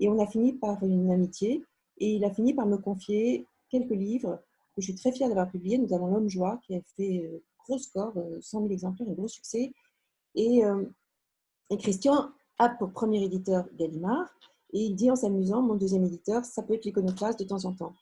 et 0.00 0.08
on 0.08 0.18
a 0.18 0.26
fini 0.26 0.54
par 0.54 0.82
une 0.82 1.08
amitié 1.12 1.64
et 1.98 2.14
il 2.14 2.24
a 2.24 2.34
fini 2.34 2.52
par 2.52 2.66
me 2.66 2.78
confier 2.78 3.46
quelques 3.68 3.90
livres 3.90 4.42
que 4.74 4.82
je 4.82 4.86
suis 4.86 4.96
très 4.96 5.12
fière 5.12 5.28
d'avoir 5.28 5.48
publiés. 5.48 5.78
Nous 5.78 5.94
avons 5.94 6.08
L'Homme 6.08 6.28
Joie 6.28 6.58
qui 6.66 6.74
a 6.74 6.80
fait 6.96 7.30
euh, 7.32 7.44
gros 7.64 7.78
score, 7.78 8.12
100 8.40 8.60
000 8.60 8.72
exemplaires, 8.72 9.08
un 9.08 9.12
gros 9.12 9.28
succès. 9.28 9.72
Et, 10.34 10.64
euh, 10.64 10.84
et, 11.70 11.76
Christian 11.76 12.30
a 12.58 12.68
pour 12.68 12.92
premier 12.92 13.22
éditeur 13.22 13.64
Gallimard, 13.76 14.28
et 14.72 14.80
il 14.84 14.94
dit 14.94 15.10
en 15.10 15.16
s'amusant, 15.16 15.62
mon 15.62 15.74
deuxième 15.74 16.04
éditeur, 16.04 16.44
ça 16.44 16.62
peut 16.62 16.74
être 16.74 16.84
l'iconoclaste 16.84 17.40
de 17.40 17.44
temps 17.44 17.64
en 17.64 17.72
temps. 17.72 17.94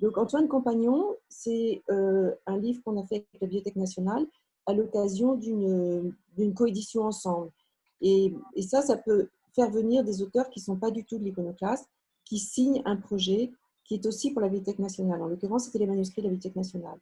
Donc 0.00 0.18
Antoine 0.18 0.48
Compagnon, 0.48 1.14
c'est 1.28 1.82
euh, 1.90 2.34
un 2.46 2.58
livre 2.58 2.82
qu'on 2.82 3.00
a 3.00 3.06
fait 3.06 3.16
avec 3.16 3.28
la 3.34 3.46
Bibliothèque 3.46 3.76
nationale 3.76 4.26
à 4.66 4.74
l'occasion 4.74 5.34
d'une 5.34 6.54
coédition 6.54 7.02
ensemble. 7.02 7.50
Et, 8.00 8.32
et, 8.54 8.62
ça, 8.62 8.82
ça 8.82 8.96
peut 8.96 9.28
faire 9.54 9.70
venir 9.70 10.04
des 10.04 10.22
auteurs 10.22 10.48
qui 10.48 10.60
ne 10.60 10.64
sont 10.64 10.76
pas 10.76 10.90
du 10.90 11.04
tout 11.04 11.18
de 11.18 11.24
l'iconoclaste, 11.24 11.86
qui 12.24 12.38
signent 12.38 12.82
un 12.84 12.96
projet 12.96 13.50
qui 13.84 13.94
est 13.94 14.06
aussi 14.06 14.30
pour 14.30 14.40
la 14.40 14.48
Bibliothèque 14.48 14.78
nationale. 14.78 15.20
En 15.20 15.26
l'occurrence, 15.26 15.64
c'était 15.64 15.80
les 15.80 15.86
manuscrits 15.86 16.22
de 16.22 16.28
la 16.28 16.32
Bibliothèque 16.32 16.56
nationale. 16.56 16.98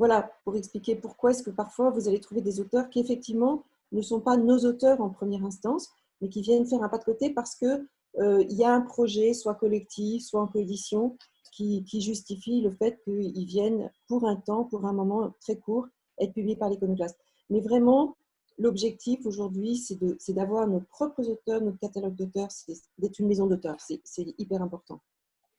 Voilà, 0.00 0.32
pour 0.44 0.56
expliquer 0.56 0.96
pourquoi 0.96 1.32
est-ce 1.32 1.42
que 1.42 1.50
parfois 1.50 1.90
vous 1.90 2.08
allez 2.08 2.20
trouver 2.20 2.40
des 2.40 2.58
auteurs 2.58 2.88
qui 2.88 3.00
effectivement 3.00 3.64
ne 3.92 4.00
sont 4.00 4.20
pas 4.20 4.38
nos 4.38 4.56
auteurs 4.60 5.02
en 5.02 5.10
première 5.10 5.44
instance, 5.44 5.90
mais 6.22 6.30
qui 6.30 6.40
viennent 6.40 6.64
faire 6.64 6.82
un 6.82 6.88
pas 6.88 6.96
de 6.96 7.04
côté 7.04 7.28
parce 7.28 7.54
qu'il 7.54 7.86
euh, 8.18 8.42
y 8.48 8.64
a 8.64 8.72
un 8.72 8.80
projet, 8.80 9.34
soit 9.34 9.56
collectif, 9.56 10.24
soit 10.24 10.40
en 10.40 10.46
coédition, 10.46 11.18
qui, 11.52 11.84
justifie 12.00 12.62
le 12.62 12.70
fait 12.70 12.98
qu'ils 13.04 13.44
viennent 13.44 13.90
pour 14.08 14.26
un 14.26 14.36
temps, 14.36 14.64
pour 14.64 14.86
un 14.86 14.94
moment 14.94 15.34
très 15.38 15.56
court, 15.56 15.86
être 16.18 16.32
publiés 16.32 16.56
par 16.56 16.70
l'iconoclaste. 16.70 17.18
Mais 17.50 17.60
vraiment, 17.60 18.16
l'objectif 18.56 19.26
aujourd'hui, 19.26 19.76
c'est 19.76 20.32
d'avoir 20.32 20.66
nos 20.66 20.80
propres 20.80 21.28
auteurs, 21.28 21.60
notre 21.60 21.78
catalogue 21.78 22.14
d'auteurs, 22.14 22.48
d'être 22.96 23.18
une 23.18 23.26
maison 23.26 23.46
d'auteurs. 23.46 23.76
C'est 23.80 24.34
hyper 24.38 24.62
important. 24.62 25.02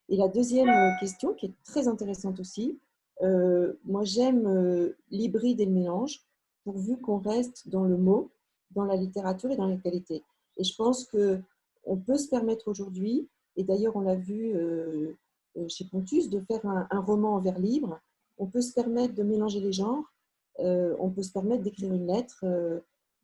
Et 0.09 0.17
la 0.17 0.29
deuxième 0.29 0.71
question, 0.99 1.35
qui 1.35 1.45
est 1.45 1.53
très 1.63 1.87
intéressante 1.87 2.39
aussi, 2.39 2.79
euh, 3.21 3.73
moi, 3.85 4.03
j'aime 4.03 4.47
euh, 4.47 4.97
l'hybride 5.09 5.59
et 5.61 5.65
le 5.65 5.71
mélange, 5.71 6.21
pourvu 6.63 6.97
qu'on 6.97 7.19
reste 7.19 7.67
dans 7.69 7.83
le 7.83 7.97
mot, 7.97 8.31
dans 8.71 8.85
la 8.85 8.95
littérature 8.95 9.51
et 9.51 9.55
dans 9.55 9.67
la 9.67 9.77
qualité. 9.77 10.23
Et 10.57 10.63
je 10.63 10.75
pense 10.75 11.05
qu'on 11.05 11.97
peut 11.97 12.17
se 12.17 12.29
permettre 12.29 12.67
aujourd'hui, 12.67 13.27
et 13.55 13.63
d'ailleurs 13.63 13.95
on 13.95 14.01
l'a 14.01 14.15
vu 14.15 14.53
euh, 14.55 15.13
chez 15.67 15.85
Pontus, 15.85 16.29
de 16.29 16.39
faire 16.39 16.65
un, 16.65 16.99
roman 17.01 17.35
en 17.35 17.39
vers 17.39 17.59
libre. 17.59 17.99
On 18.37 18.47
peut 18.47 18.61
se 18.61 18.73
permettre 18.73 19.13
de 19.15 19.23
mélanger 19.23 19.59
les 19.59 19.73
genres. 19.73 20.05
on 20.59 21.09
peut 21.09 21.23
se 21.23 21.31
permettre 21.31 21.63
d'écrire 21.63 21.91
une 21.93 22.07
lettre 22.07 22.45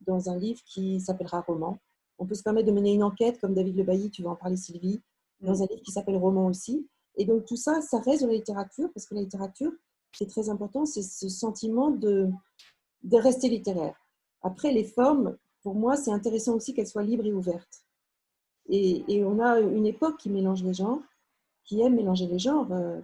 dans 0.02 0.30
un 0.30 0.38
livre 0.38 0.62
qui 0.66 1.00
s'appellera 1.00 1.42
roman. 1.42 1.78
On 2.18 2.26
peut 2.26 2.36
se 2.36 2.44
permettre 2.44 2.68
de 2.68 2.74
mener 2.74 2.94
une 2.94 3.04
enquête, 3.04 3.40
comme 3.40 3.54
David 3.54 3.78
Le 3.78 3.84
Bailly, 3.84 4.10
tu 4.10 4.24
vas 4.24 4.32
en 4.32 4.36
parler 4.36 4.58
Sylvie, 4.58 5.02
dans 5.42 5.54
mm. 5.54 5.62
un 5.62 5.66
livre 5.68 5.84
qui 5.84 5.92
s'appelle 5.92 6.18
roman 6.18 6.48
aussi. 6.48 6.88
Et 7.16 7.26
donc 7.26 7.46
tout 7.46 7.56
ça, 7.56 7.82
ça 7.82 8.00
reste 8.00 8.24
de 8.24 8.28
la 8.28 8.34
littérature, 8.34 8.90
parce 8.94 9.06
que 9.06 9.16
la 9.16 9.22
littérature, 9.22 9.72
qui 10.12 10.24
est 10.24 10.28
très 10.28 10.50
important, 10.50 10.86
c'est 10.86 11.04
ce 11.04 11.30
sentiment 11.30 11.92
de, 11.92 12.30
de 13.04 13.18
rester 13.18 13.50
littéraire. 13.50 13.96
Après, 14.42 14.72
les 14.72 14.84
formes, 14.84 15.38
pour 15.62 15.76
moi, 15.76 15.98
c'est 15.98 16.12
intéressant 16.12 16.56
aussi 16.56 16.74
qu'elles 16.74 16.88
soient 16.88 17.04
libres 17.04 17.26
et 17.26 17.34
ouvertes. 17.34 17.84
Et, 18.70 19.24
on 19.24 19.40
a 19.40 19.60
une 19.60 19.86
époque 19.86 20.18
qui 20.18 20.30
mélange 20.30 20.64
les 20.64 20.74
genres, 20.74 21.02
qui 21.64 21.82
aime 21.82 21.96
mélanger 21.96 22.28
les 22.28 22.40
genres. 22.40 22.72
Euh, 22.72 23.00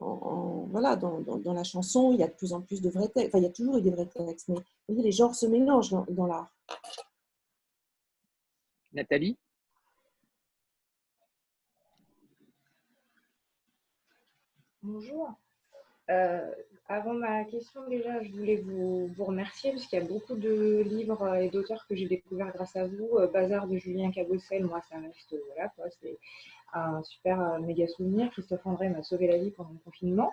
en, 0.00 0.66
voilà, 0.70 0.96
dans, 0.96 1.20
dans, 1.20 1.52
la 1.52 1.64
chanson, 1.64 2.12
il 2.12 2.20
y 2.20 2.22
a 2.22 2.28
de 2.28 2.32
plus 2.32 2.52
en 2.52 2.60
plus 2.60 2.80
de 2.80 2.90
vrais 2.90 3.08
textes. 3.08 3.28
Enfin, 3.28 3.38
il 3.38 3.44
y 3.44 3.48
a 3.48 3.52
toujours 3.52 3.78
eu 3.78 3.82
des 3.82 3.90
vrais 3.90 4.06
textes, 4.06 4.48
mais 4.48 4.56
vous 4.56 4.62
voyez, 4.88 5.02
les 5.02 5.12
genres 5.12 5.34
se 5.34 5.46
mélangent 5.46 5.90
dans, 5.90 6.06
dans 6.08 6.26
l'art. 6.26 6.52
Nathalie? 8.92 9.36
Bonjour. 14.82 15.34
Euh, 16.10 16.50
avant 16.88 17.12
ma 17.12 17.44
question, 17.44 17.86
déjà, 17.88 18.22
je 18.22 18.32
voulais 18.32 18.56
vous, 18.56 19.10
remercier 19.18 19.72
parce 19.72 19.86
qu'il 19.86 19.98
y 19.98 20.02
a 20.02 20.06
beaucoup 20.06 20.36
de 20.36 20.82
livres 20.86 21.34
et 21.36 21.50
d'auteurs 21.50 21.86
que 21.86 21.94
j'ai 21.94 22.06
découverts 22.06 22.50
grâce 22.54 22.76
à 22.76 22.86
vous. 22.86 23.18
Euh, 23.18 23.26
Bazar 23.26 23.66
de 23.66 23.76
Julien 23.76 24.10
Cabossel, 24.10 24.64
moi, 24.64 24.80
ça 24.88 24.96
reste, 24.98 25.36
voilà, 25.54 25.70
c'est 26.00 26.18
un 26.72 27.02
super 27.02 27.40
euh, 27.40 27.58
méga 27.58 27.86
souvenir. 27.88 28.30
Christophe 28.30 28.66
André 28.66 28.88
m'a 28.88 29.02
sauvé 29.02 29.26
la 29.26 29.36
vie 29.36 29.50
pendant 29.50 29.70
le 29.70 29.78
confinement. 29.84 30.32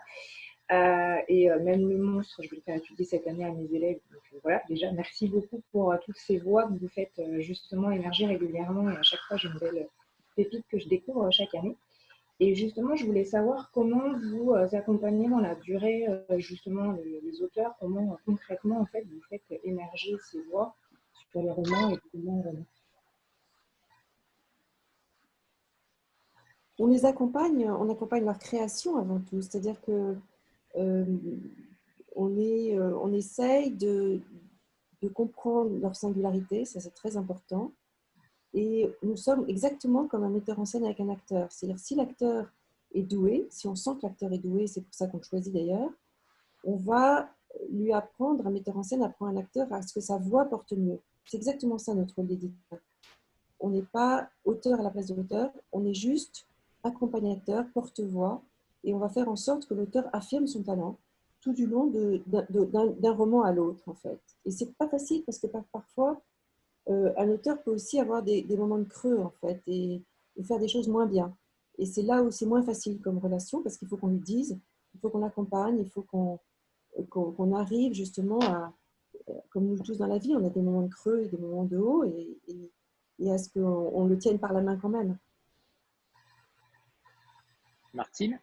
et 1.27 1.49
même 1.61 1.89
le 1.89 1.97
monstre, 1.97 2.41
je 2.41 2.49
vais 2.49 2.57
le 2.57 2.61
faire 2.61 2.77
étudier 2.77 3.05
cette 3.05 3.27
année 3.27 3.45
à 3.45 3.51
mes 3.51 3.73
élèves. 3.75 3.99
Donc 4.11 4.41
voilà, 4.41 4.61
déjà, 4.69 4.91
merci 4.93 5.27
beaucoup 5.27 5.61
pour 5.71 5.93
toutes 6.05 6.17
ces 6.17 6.39
voix 6.39 6.63
que 6.67 6.73
vous 6.73 6.87
faites 6.87 7.21
justement 7.39 7.91
émerger 7.91 8.27
régulièrement. 8.27 8.89
Et 8.89 8.95
à 8.95 9.03
chaque 9.03 9.19
fois, 9.27 9.37
j'ai 9.37 9.49
une 9.49 9.59
belle 9.59 9.87
pépite 10.37 10.65
que 10.69 10.79
je 10.79 10.87
découvre 10.87 11.29
chaque 11.31 11.53
année. 11.53 11.75
Et 12.39 12.53
justement, 12.53 12.95
je 12.95 13.05
voulais 13.05 13.23
savoir 13.23 13.71
comment 13.71 14.13
vous 14.17 14.51
euh, 14.51 14.67
accompagnez 14.73 15.29
dans 15.29 15.39
la 15.39 15.55
durée 15.55 16.05
euh, 16.07 16.37
justement 16.37 16.91
les, 16.91 17.41
auteurs, 17.41 17.75
comment 17.79 18.13
euh, 18.13 18.17
concrètement 18.25 18.79
en 18.81 18.85
fait 18.85 19.03
vous 19.03 19.21
faites 19.29 19.43
émerger 19.63 20.17
ces 20.29 20.41
voix 20.43 20.75
sur 21.31 21.41
les 21.41 21.51
romans 21.51 21.91
et 21.91 21.99
comment 22.11 22.43
On 26.77 26.87
les 26.87 27.05
accompagne, 27.05 27.69
on 27.69 27.89
accompagne 27.89 28.25
leur 28.25 28.37
création 28.37 28.97
avant 28.97 29.21
tout, 29.21 29.41
c'est-à-dire 29.41 29.79
que 29.81 30.17
on, 32.17 32.37
est, 32.37 32.77
on 32.77 33.13
essaye 33.13 33.71
de, 33.71 34.19
de 35.01 35.07
comprendre 35.07 35.71
leur 35.79 35.95
singularité, 35.95 36.65
ça 36.65 36.81
c'est 36.81 36.93
très 36.93 37.15
important. 37.15 37.71
Et 38.55 38.89
nous 39.03 39.17
sommes 39.17 39.45
exactement 39.49 40.07
comme 40.07 40.23
un 40.23 40.29
metteur 40.29 40.59
en 40.59 40.65
scène 40.65 40.85
avec 40.85 41.01
un 41.01 41.09
acteur. 41.09 41.51
C'est-à-dire, 41.51 41.77
si 41.77 41.93
l'acteur 41.93 42.47
est 42.93 43.03
doué, 43.03 43.47
si 43.51 43.67
on 43.67 43.75
sent 43.75 43.91
que 43.97 44.07
l'acteur 44.07 44.31
est 44.31 44.39
doué, 44.39 44.65
c'est 44.65 44.81
pour 44.81 44.93
ça 44.93 45.07
qu'on 45.07 45.21
choisit 45.21 45.53
d'ailleurs, 45.53 45.91
on 46.63 46.77
va 46.77 47.29
lui 47.69 47.91
apprendre, 47.91 48.47
un 48.47 48.51
metteur 48.51 48.77
en 48.77 48.83
scène 48.83 49.03
apprend 49.03 49.27
un 49.27 49.35
acteur 49.35 49.71
à 49.73 49.81
ce 49.81 49.93
que 49.93 49.99
sa 49.99 50.17
voix 50.17 50.45
porte 50.45 50.71
mieux. 50.71 50.99
C'est 51.25 51.35
exactement 51.37 51.77
ça 51.77 51.93
notre 51.93 52.15
rôle 52.15 52.27
d'éditeur. 52.27 52.79
On 53.59 53.69
n'est 53.69 53.81
pas 53.81 54.29
auteur 54.45 54.79
à 54.79 54.83
la 54.83 54.89
place 54.89 55.07
de 55.07 55.15
l'auteur, 55.15 55.51
on 55.73 55.85
est 55.85 55.93
juste 55.93 56.47
accompagnateur, 56.83 57.65
porte-voix, 57.73 58.41
et 58.85 58.93
on 58.93 58.99
va 58.99 59.09
faire 59.09 59.27
en 59.27 59.35
sorte 59.35 59.65
que 59.65 59.73
l'auteur 59.73 60.05
affirme 60.13 60.47
son 60.47 60.63
talent 60.63 60.97
tout 61.41 61.53
du 61.53 61.67
long 61.67 61.91
d'un 62.27 63.13
roman 63.13 63.43
à 63.43 63.51
l'autre, 63.51 63.83
en 63.87 63.93
fait. 63.93 64.19
Et 64.45 64.51
c'est 64.51 64.73
pas 64.77 64.87
facile 64.87 65.23
parce 65.25 65.39
que 65.39 65.47
parfois, 65.71 66.21
euh, 66.89 67.13
un 67.17 67.29
auteur 67.29 67.61
peut 67.63 67.71
aussi 67.71 67.99
avoir 67.99 68.23
des, 68.23 68.45
moments 68.57 68.77
de 68.77 68.83
creux, 68.83 69.19
en 69.19 69.31
fait, 69.41 69.61
et, 69.67 70.01
faire 70.43 70.59
des 70.59 70.67
choses 70.67 70.87
moins 70.87 71.05
bien. 71.05 71.35
Et 71.77 71.85
c'est 71.85 72.01
là 72.01 72.21
où 72.21 72.31
c'est 72.31 72.45
moins 72.45 72.63
facile 72.63 73.01
comme 73.01 73.17
relation, 73.17 73.61
parce 73.61 73.77
qu'il 73.77 73.87
faut 73.87 73.97
qu'on 73.97 74.07
lui 74.07 74.19
dise, 74.19 74.59
il 74.93 74.99
faut 74.99 75.09
qu'on 75.09 75.19
l'accompagne, 75.19 75.79
il 75.79 75.89
faut 75.89 76.03
qu'on 76.03 77.53
arrive 77.53 77.93
justement 77.93 78.39
à, 78.41 78.73
comme 79.49 79.65
nous 79.65 79.79
tous 79.79 79.97
dans 79.97 80.07
la 80.07 80.17
vie, 80.17 80.35
on 80.35 80.45
a 80.45 80.49
des 80.49 80.61
moments 80.61 80.83
de 80.83 80.93
creux 80.93 81.21
et 81.23 81.29
des 81.29 81.37
moments 81.37 81.65
de 81.65 81.77
haut, 81.77 82.03
et, 82.03 82.37
et, 83.19 83.31
à 83.31 83.37
ce 83.37 83.49
qu'on 83.49 84.05
le 84.05 84.17
tienne 84.17 84.39
par 84.39 84.53
la 84.53 84.61
main 84.61 84.77
quand 84.77 84.89
même. 84.89 85.17
Martine? 87.93 88.39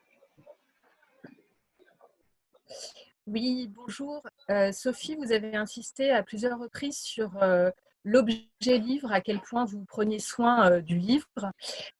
Oui, 3.26 3.68
bonjour. 3.68 4.20
Euh, 4.50 4.72
Sophie, 4.72 5.14
vous 5.14 5.30
avez 5.30 5.54
insisté 5.54 6.10
à 6.10 6.22
plusieurs 6.22 6.58
reprises 6.58 6.98
sur 6.98 7.40
euh, 7.42 7.70
l'objet 8.04 8.78
livre, 8.78 9.12
à 9.12 9.20
quel 9.20 9.40
point 9.40 9.64
vous 9.64 9.84
preniez 9.84 10.18
soin 10.18 10.70
euh, 10.70 10.80
du 10.80 10.98
livre. 10.98 11.26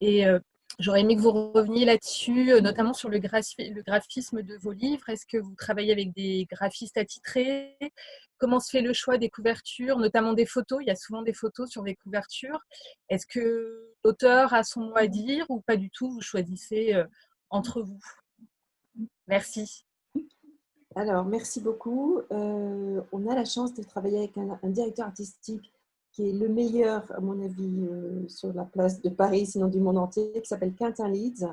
Et 0.01 0.27
euh, 0.27 0.39
j'aurais 0.79 1.01
aimé 1.03 1.17
que 1.17 1.21
vous 1.21 1.53
reveniez 1.53 1.85
là-dessus, 1.85 2.53
euh, 2.53 2.61
notamment 2.61 2.93
sur 2.93 3.09
le, 3.09 3.19
graphisme 3.19 4.43
de 4.43 4.57
vos 4.57 4.73
livres. 4.73 5.09
Est-ce 5.09 5.27
que 5.27 5.39
vous 5.39 5.55
travaillez 5.55 5.93
avec 5.93 6.13
des 6.13 6.47
graphistes 6.51 6.99
attitrés? 6.99 7.77
Comment 8.39 8.61
se 8.61 8.71
fait 8.71 8.83
le 8.83 8.93
choix 8.93 9.19
des 9.19 9.31
couvertures, 9.31 9.99
notamment 9.99 10.33
des 10.33 10.47
photos? 10.47 10.81
Il 10.83 10.89
y 10.89 10.91
a 10.91 10.97
souvent 10.97 11.23
des 11.23 11.35
photos 11.35 11.71
sur 11.71 11.85
les 11.85 11.95
couvertures. 11.95 12.61
Est-ce 13.09 13.27
que 13.27 13.95
l'auteur 14.05 14.53
a 14.53 14.65
son 14.65 14.81
mot 14.81 14.97
à 14.97 15.07
dire 15.07 15.47
ou 15.49 15.61
pas 15.61 15.77
du 15.77 15.91
tout? 15.91 16.11
Vous 16.11 16.21
choisissez 16.21 17.01
entre 17.51 17.83
vous. 17.83 18.01
Merci. 19.29 19.85
Alors, 20.97 21.25
merci 21.25 21.61
beaucoup. 21.61 22.21
on 22.31 23.27
a 23.31 23.35
la 23.37 23.45
chance 23.45 23.75
de 23.75 23.85
travailler 23.85 24.19
avec 24.19 24.37
un 24.37 24.69
directeur 24.69 25.07
artistique 25.07 25.73
qui 26.13 26.29
est 26.29 26.33
le 26.33 26.49
meilleur, 26.49 27.11
à 27.13 27.21
mon 27.21 27.43
avis, 27.43 27.87
euh, 27.87 28.29
sur 28.29 28.53
la 28.53 28.65
place 28.65 29.01
de 29.01 29.09
Paris, 29.09 29.47
sinon 29.47 29.69
du 29.69 29.81
monde 29.81 29.99
entier, 29.99 30.31
qui 30.35 30.47
s'appelle 30.47 30.75
Quentin 30.75 31.09
Leeds, 31.09 31.47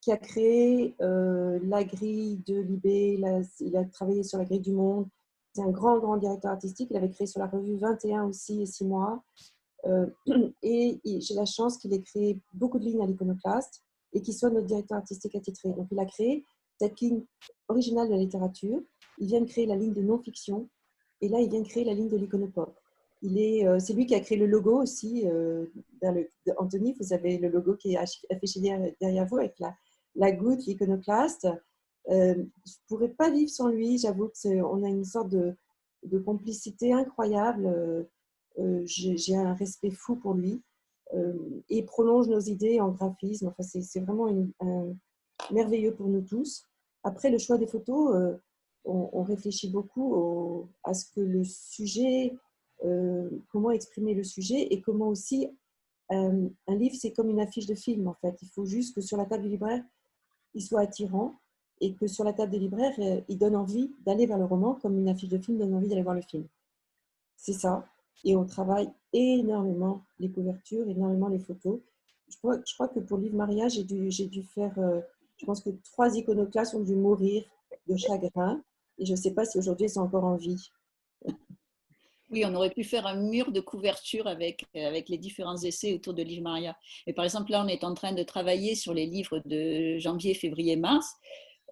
qui 0.00 0.10
a 0.10 0.16
créé 0.16 0.94
euh, 1.02 1.58
la 1.62 1.84
grille 1.84 2.42
de 2.46 2.60
Libé, 2.60 3.20
il 3.60 3.76
a 3.76 3.84
travaillé 3.84 4.22
sur 4.22 4.38
la 4.38 4.44
grille 4.44 4.60
du 4.60 4.72
monde. 4.72 5.06
C'est 5.52 5.62
un 5.62 5.70
grand, 5.70 5.98
grand 5.98 6.16
directeur 6.16 6.52
artistique. 6.52 6.88
Il 6.90 6.96
avait 6.96 7.10
créé 7.10 7.26
sur 7.26 7.40
la 7.40 7.46
revue 7.46 7.76
21 7.76 8.24
aussi, 8.24 8.62
et 8.62 8.66
6 8.66 8.86
mois. 8.86 9.22
Euh, 9.86 10.06
et 10.62 11.00
j'ai 11.04 11.34
la 11.34 11.44
chance 11.44 11.76
qu'il 11.76 11.92
ait 11.92 12.02
créé 12.02 12.40
beaucoup 12.54 12.78
de 12.78 12.84
lignes 12.84 13.02
à 13.02 13.06
l'iconoclaste 13.06 13.82
et 14.12 14.22
qu'il 14.22 14.34
soit 14.34 14.50
notre 14.50 14.66
directeur 14.66 14.98
artistique 14.98 15.34
attitré. 15.34 15.70
Donc, 15.70 15.88
il 15.90 15.98
a 15.98 16.06
créé 16.06 16.44
cette 16.80 16.98
ligne 17.00 17.22
originale 17.68 18.08
de 18.08 18.14
la 18.14 18.20
littérature. 18.20 18.80
Il 19.18 19.26
vient 19.26 19.40
de 19.40 19.46
créer 19.46 19.66
la 19.66 19.76
ligne 19.76 19.92
de 19.92 20.02
non-fiction. 20.02 20.68
Et 21.20 21.28
là, 21.28 21.40
il 21.40 21.50
vient 21.50 21.60
de 21.60 21.68
créer 21.68 21.84
la 21.84 21.92
ligne 21.92 22.08
de 22.08 22.16
l'iconopop. 22.16 22.79
Euh, 23.22 23.78
c'est 23.78 23.92
lui 23.92 24.06
qui 24.06 24.14
a 24.14 24.20
créé 24.20 24.38
le 24.38 24.46
logo 24.46 24.80
aussi. 24.82 25.26
Euh, 25.28 25.66
Anthony, 26.56 26.94
vous 26.98 27.12
avez 27.12 27.38
le 27.38 27.48
logo 27.48 27.74
qui 27.74 27.94
est 27.94 27.98
affiché 28.30 28.60
derrière, 28.60 29.26
vous 29.26 29.38
avec 29.38 29.58
la, 30.14 30.32
goutte, 30.32 30.64
l'iconoclaste. 30.66 31.46
Euh, 32.08 32.34
je 32.34 32.40
ne 32.40 32.86
pourrais 32.88 33.10
pas 33.10 33.30
vivre 33.30 33.50
sans 33.50 33.68
lui. 33.68 33.98
J'avoue 33.98 34.30
qu'on 34.42 34.82
a 34.84 34.88
une 34.88 35.04
sorte 35.04 35.28
de, 35.28 35.56
complicité 36.24 36.92
incroyable. 36.92 38.08
J'ai 38.84 39.36
un 39.36 39.54
respect 39.54 39.90
fou 39.90 40.16
pour 40.16 40.34
lui. 40.34 40.62
et 41.68 41.82
prolonge 41.82 42.28
nos 42.28 42.40
idées 42.40 42.80
en 42.80 42.90
graphisme. 42.90 43.48
Enfin, 43.48 43.62
c'est 43.62 44.00
vraiment 44.00 44.28
merveilleux 45.50 45.94
pour 45.94 46.08
nous 46.08 46.22
tous. 46.22 46.64
Après, 47.02 47.30
le 47.30 47.38
choix 47.38 47.58
des 47.58 47.66
photos, 47.66 48.38
on, 48.84 49.22
réfléchit 49.22 49.70
beaucoup 49.70 50.66
à 50.84 50.94
ce 50.94 51.04
que 51.14 51.20
le 51.20 51.44
sujet 51.44 52.34
comment 53.50 53.70
exprimer 53.70 54.14
le 54.14 54.24
sujet 54.24 54.68
et 54.70 54.80
comment 54.80 55.08
aussi 55.08 55.48
euh, 56.12 56.48
un 56.66 56.74
livre, 56.74 56.96
c'est 56.98 57.12
comme 57.12 57.30
une 57.30 57.40
affiche 57.40 57.66
de 57.66 57.74
film 57.74 58.08
en 58.08 58.14
fait. 58.14 58.36
Il 58.42 58.48
faut 58.48 58.64
juste 58.64 58.94
que 58.94 59.00
sur 59.00 59.16
la 59.16 59.26
table 59.26 59.44
du 59.44 59.48
libraire, 59.50 59.82
il 60.54 60.62
soit 60.62 60.80
attirant 60.80 61.38
et 61.80 61.94
que 61.94 62.06
sur 62.06 62.24
la 62.24 62.32
table 62.32 62.50
des 62.50 62.58
libraires, 62.58 62.94
euh, 62.98 63.20
il 63.28 63.38
donne 63.38 63.54
envie 63.54 63.90
d'aller 64.04 64.26
vers 64.26 64.38
le 64.38 64.44
roman 64.44 64.74
comme 64.74 64.98
une 64.98 65.08
affiche 65.08 65.28
de 65.28 65.38
film 65.38 65.58
donne 65.58 65.74
envie 65.74 65.88
d'aller 65.88 66.02
voir 66.02 66.16
le 66.16 66.22
film. 66.22 66.46
C'est 67.36 67.52
ça. 67.52 67.86
Et 68.24 68.36
on 68.36 68.44
travaille 68.44 68.90
énormément 69.12 70.02
les 70.18 70.30
couvertures, 70.30 70.88
énormément 70.88 71.28
les 71.28 71.38
photos. 71.38 71.80
Je 72.28 72.36
crois, 72.36 72.88
que 72.88 73.00
pour 73.00 73.16
le 73.16 73.24
livre 73.24 73.36
Maria, 73.36 73.68
j'ai 73.68 73.82
dû, 73.82 74.08
dû, 74.08 74.42
faire, 74.42 74.72
je 75.36 75.46
pense 75.46 75.60
que 75.62 75.70
trois 75.82 76.14
iconoclastes 76.16 76.74
ont 76.74 76.82
dû 76.82 76.94
mourir 76.94 77.42
de 77.88 77.96
chagrin. 77.96 78.62
Et 78.98 79.06
je 79.06 79.12
ne 79.12 79.16
sais 79.16 79.32
pas 79.32 79.46
si 79.46 79.58
aujourd'hui 79.58 79.86
ils 79.86 79.90
sont 79.90 80.02
encore 80.02 80.24
en 80.24 80.36
vie. 80.36 80.70
Oui, 82.30 82.44
on 82.46 82.54
aurait 82.54 82.70
pu 82.70 82.84
faire 82.84 83.06
un 83.06 83.16
mur 83.16 83.50
de 83.50 83.60
couverture 83.60 84.28
avec, 84.28 84.64
euh, 84.76 84.86
avec 84.86 85.08
les 85.08 85.18
différents 85.18 85.56
essais 85.56 85.92
autour 85.94 86.14
de 86.14 86.22
Livre 86.22 86.44
Maria. 86.44 86.76
Et 87.08 87.12
par 87.12 87.24
exemple, 87.24 87.50
là, 87.50 87.62
on 87.64 87.68
est 87.68 87.82
en 87.82 87.92
train 87.94 88.12
de 88.12 88.22
travailler 88.22 88.76
sur 88.76 88.94
les 88.94 89.06
livres 89.06 89.42
de 89.44 89.98
janvier, 89.98 90.34
février, 90.34 90.76
mars. 90.76 91.12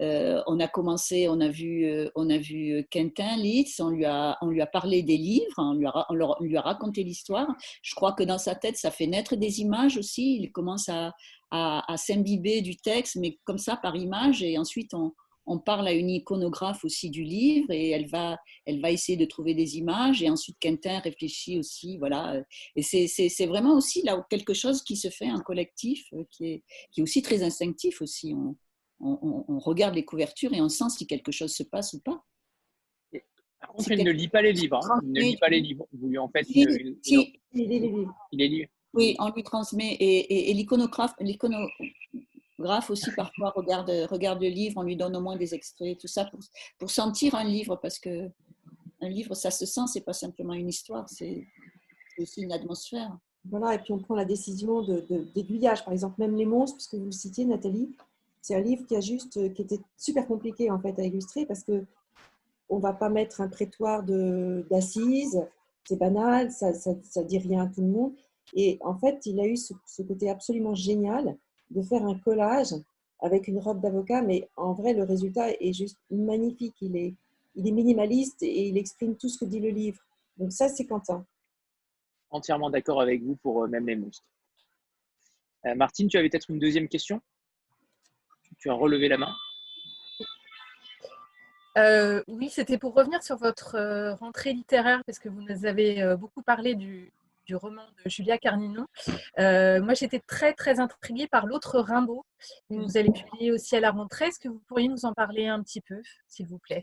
Euh, 0.00 0.42
on 0.46 0.58
a 0.60 0.68
commencé, 0.68 1.28
on 1.28 1.40
a 1.40 1.48
vu, 1.48 1.84
euh, 1.84 2.08
on 2.16 2.28
a 2.30 2.38
vu 2.38 2.86
Quentin 2.92 3.36
Litz, 3.36 3.80
on 3.80 3.90
lui 3.90 4.04
a, 4.04 4.36
on 4.42 4.48
lui 4.48 4.60
a 4.60 4.66
parlé 4.66 5.02
des 5.02 5.16
livres, 5.16 5.54
on 5.58 5.74
lui 5.74 5.86
a, 5.86 6.06
on 6.08 6.44
lui 6.44 6.56
a 6.56 6.60
raconté 6.60 7.04
l'histoire. 7.04 7.48
Je 7.82 7.94
crois 7.94 8.12
que 8.12 8.22
dans 8.24 8.38
sa 8.38 8.54
tête, 8.56 8.76
ça 8.76 8.90
fait 8.90 9.06
naître 9.06 9.36
des 9.36 9.60
images 9.60 9.96
aussi. 9.96 10.38
Il 10.40 10.50
commence 10.50 10.88
à, 10.88 11.12
à, 11.52 11.92
à 11.92 11.96
s'imbiber 11.96 12.62
du 12.62 12.76
texte, 12.76 13.16
mais 13.16 13.38
comme 13.44 13.58
ça, 13.58 13.76
par 13.76 13.94
image. 13.94 14.42
Et 14.42 14.58
ensuite, 14.58 14.92
on, 14.94 15.12
on 15.48 15.58
parle 15.58 15.88
à 15.88 15.92
une 15.92 16.10
iconographe 16.10 16.84
aussi 16.84 17.08
du 17.10 17.24
livre 17.24 17.70
et 17.70 17.90
elle 17.90 18.06
va, 18.06 18.38
elle 18.66 18.80
va 18.80 18.90
essayer 18.90 19.16
de 19.16 19.24
trouver 19.24 19.54
des 19.54 19.78
images 19.78 20.22
et 20.22 20.28
ensuite 20.28 20.58
Quentin 20.60 20.98
réfléchit 21.00 21.58
aussi, 21.58 21.96
voilà. 21.96 22.42
Et 22.76 22.82
c'est 22.82 23.46
vraiment 23.46 23.74
aussi 23.74 24.02
là 24.02 24.24
quelque 24.28 24.54
chose 24.54 24.82
qui 24.82 24.96
se 24.96 25.08
fait 25.08 25.30
en 25.30 25.40
collectif, 25.40 26.04
euh, 26.12 26.24
qui 26.30 26.46
est, 26.46 26.64
qui 26.92 27.00
est 27.00 27.02
aussi 27.02 27.22
très 27.22 27.42
instinctif 27.42 28.02
aussi. 28.02 28.34
On, 29.00 29.58
regarde 29.60 29.94
les 29.94 30.04
couvertures 30.04 30.52
et 30.52 30.60
on 30.60 30.68
sent 30.68 30.90
si 30.90 31.06
quelque 31.06 31.32
chose 31.32 31.54
se 31.54 31.62
passe 31.62 31.94
ou 31.94 32.00
pas. 32.00 32.22
Par 33.60 33.70
contre, 33.70 33.90
il 33.90 34.04
ne 34.04 34.10
lit 34.10 34.28
pas 34.28 34.42
les 34.42 34.52
livres. 34.52 34.80
Hein. 34.84 35.00
Il 35.02 35.12
ne 35.12 35.20
lit 35.20 35.36
pas 35.36 35.48
les 35.48 35.60
livres. 35.60 35.86
Vous 35.92 36.08
lui 36.08 36.18
en 36.18 36.28
faites. 36.28 36.46
Il, 36.50 36.98
les 37.52 38.48
lit. 38.48 38.66
Oui, 38.94 39.16
on 39.18 39.30
lui 39.30 39.42
transmet. 39.42 39.94
Et, 39.94 40.50
et, 40.50 40.54
l'iconographe, 40.54 41.12
l'iconographe 42.58 42.90
aussi 42.90 43.10
parfois 43.14 43.50
regarde, 43.54 43.90
regarde 44.10 44.42
le 44.42 44.48
livre, 44.48 44.74
on 44.78 44.82
lui 44.82 44.96
donne 44.96 45.16
au 45.16 45.20
moins 45.20 45.36
des 45.36 45.54
extraits, 45.54 45.98
tout 45.98 46.08
ça 46.08 46.24
pour, 46.24 46.40
pour 46.78 46.90
sentir 46.90 47.34
un 47.34 47.44
livre, 47.44 47.76
parce 47.76 47.98
que 47.98 48.30
un 49.00 49.08
livre, 49.08 49.34
ça 49.34 49.50
se 49.50 49.64
sent, 49.64 49.82
c'est 49.86 50.00
pas 50.00 50.12
simplement 50.12 50.54
une 50.54 50.68
histoire, 50.68 51.08
c'est 51.08 51.46
aussi 52.18 52.42
une 52.42 52.52
atmosphère. 52.52 53.16
Voilà, 53.44 53.74
et 53.74 53.78
puis 53.78 53.92
on 53.92 53.98
prend 53.98 54.16
la 54.16 54.24
décision 54.24 54.82
de, 54.82 55.06
d'aiguillage. 55.34 55.84
Par 55.84 55.92
exemple, 55.92 56.16
même 56.18 56.36
Les 56.36 56.46
monstres, 56.46 56.76
puisque 56.76 56.96
vous 56.96 57.06
le 57.06 57.12
citiez, 57.12 57.44
Nathalie, 57.44 57.94
c'est 58.42 58.56
un 58.56 58.60
livre 58.60 58.84
qui 58.86 58.96
a 58.96 59.00
juste, 59.00 59.52
qui 59.54 59.62
était 59.62 59.78
super 59.96 60.26
compliqué 60.26 60.70
en 60.70 60.80
fait 60.80 60.98
à 60.98 61.04
illustrer 61.04 61.46
parce 61.46 61.62
que 61.62 61.84
on 62.68 62.78
va 62.78 62.92
pas 62.92 63.08
mettre 63.08 63.40
un 63.40 63.48
prétoire 63.48 64.02
d'assises, 64.02 65.40
c'est 65.84 65.96
banal, 65.96 66.50
ça, 66.50 66.74
ça, 66.74 67.22
dit 67.24 67.38
rien 67.38 67.62
à 67.62 67.66
tout 67.66 67.80
le 67.80 67.88
monde. 67.88 68.12
Et 68.54 68.78
en 68.82 68.94
fait, 68.98 69.24
il 69.24 69.40
a 69.40 69.46
eu 69.46 69.56
ce, 69.56 69.72
côté 70.02 70.28
absolument 70.28 70.74
génial 70.74 71.36
de 71.70 71.82
faire 71.82 72.04
un 72.04 72.18
collage 72.18 72.74
avec 73.20 73.48
une 73.48 73.58
robe 73.58 73.80
d'avocat, 73.80 74.22
mais 74.22 74.48
en 74.56 74.72
vrai, 74.72 74.94
le 74.94 75.02
résultat 75.02 75.50
est 75.50 75.72
juste 75.72 75.98
magnifique. 76.10 76.76
Il 76.80 76.96
est, 76.96 77.14
il 77.54 77.66
est 77.66 77.72
minimaliste 77.72 78.42
et 78.42 78.68
il 78.68 78.78
exprime 78.78 79.16
tout 79.16 79.28
ce 79.28 79.38
que 79.38 79.44
dit 79.44 79.60
le 79.60 79.70
livre. 79.70 80.00
Donc 80.36 80.52
ça, 80.52 80.68
c'est 80.68 80.86
Quentin. 80.86 81.26
Entièrement 82.30 82.70
d'accord 82.70 83.00
avec 83.00 83.22
vous 83.22 83.36
pour 83.36 83.64
euh, 83.64 83.68
même 83.68 83.86
les 83.86 83.96
monstres. 83.96 84.24
Euh, 85.66 85.74
Martine, 85.74 86.08
tu 86.08 86.16
avais 86.16 86.28
peut-être 86.28 86.50
une 86.50 86.58
deuxième 86.58 86.88
question? 86.88 87.20
Tu 88.58 88.70
as 88.70 88.74
relevé 88.74 89.08
la 89.08 89.18
main? 89.18 89.34
Euh, 91.76 92.22
oui, 92.26 92.50
c'était 92.50 92.78
pour 92.78 92.94
revenir 92.94 93.22
sur 93.22 93.36
votre 93.36 93.76
euh, 93.76 94.14
rentrée 94.14 94.52
littéraire, 94.52 95.02
parce 95.06 95.18
que 95.18 95.28
vous 95.28 95.42
nous 95.42 95.64
avez 95.64 96.02
euh, 96.02 96.16
beaucoup 96.16 96.42
parlé 96.42 96.74
du, 96.74 97.12
roman 97.56 97.82
de 98.04 98.10
Julia 98.10 98.38
Carninon. 98.38 98.86
moi, 99.36 99.94
j'étais 99.94 100.20
très, 100.20 100.52
très 100.52 100.80
intriguée 100.80 101.28
par 101.28 101.46
l'autre 101.46 101.80
Rimbaud, 101.80 102.24
que 102.70 102.76
vous 102.76 102.96
allez 102.96 103.10
publier 103.10 103.52
aussi 103.52 103.76
à 103.76 103.80
la 103.80 103.90
rentrée. 103.90 104.26
Est-ce 104.26 104.38
que 104.38 104.48
vous 104.48 104.62
pourriez 104.68 104.88
nous 104.88 105.04
en 105.04 105.12
parler 105.12 105.46
un 105.46 105.62
petit 105.62 105.80
peu, 105.80 106.00
s'il 106.28 106.46
vous 106.46 106.58
plaît? 106.58 106.82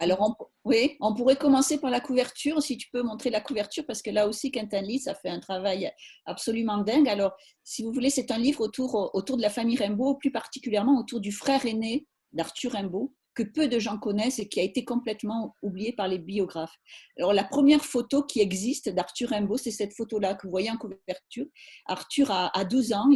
Alors, 0.00 0.20
on, 0.20 0.44
oui, 0.64 0.96
on 1.00 1.14
pourrait 1.14 1.36
commencer 1.36 1.78
par 1.78 1.90
la 1.90 2.00
couverture, 2.00 2.60
si 2.62 2.76
tu 2.76 2.88
peux 2.90 3.02
montrer 3.02 3.30
la 3.30 3.40
couverture, 3.40 3.84
parce 3.86 4.02
que 4.02 4.10
là 4.10 4.26
aussi, 4.26 4.50
Quentin 4.50 4.82
Lys 4.82 5.06
a 5.06 5.14
fait 5.14 5.28
un 5.28 5.38
travail 5.38 5.90
absolument 6.26 6.78
dingue. 6.78 7.08
Alors, 7.08 7.36
si 7.62 7.84
vous 7.84 7.92
voulez, 7.92 8.10
c'est 8.10 8.30
un 8.30 8.38
livre 8.38 8.60
autour, 8.60 9.14
autour 9.14 9.36
de 9.36 9.42
la 9.42 9.50
famille 9.50 9.76
Rimbaud, 9.76 10.16
plus 10.16 10.32
particulièrement 10.32 10.98
autour 10.98 11.20
du 11.20 11.30
frère 11.30 11.64
aîné 11.64 12.06
d'Arthur 12.32 12.72
Rimbaud, 12.72 13.14
que 13.34 13.42
peu 13.42 13.68
de 13.68 13.78
gens 13.78 13.98
connaissent 13.98 14.38
et 14.38 14.48
qui 14.48 14.60
a 14.60 14.62
été 14.62 14.84
complètement 14.84 15.56
oublié 15.62 15.92
par 15.92 16.08
les 16.08 16.18
biographes. 16.18 16.76
Alors, 17.18 17.32
la 17.32 17.44
première 17.44 17.84
photo 17.84 18.22
qui 18.22 18.40
existe 18.40 18.88
d'Arthur 18.88 19.30
Rimbaud, 19.30 19.56
c'est 19.56 19.70
cette 19.70 19.94
photo-là 19.94 20.34
que 20.34 20.46
vous 20.46 20.50
voyez 20.50 20.70
en 20.70 20.76
couverture. 20.76 21.46
Arthur 21.86 22.30
a, 22.30 22.64
12 22.64 22.92
ans, 22.92 23.08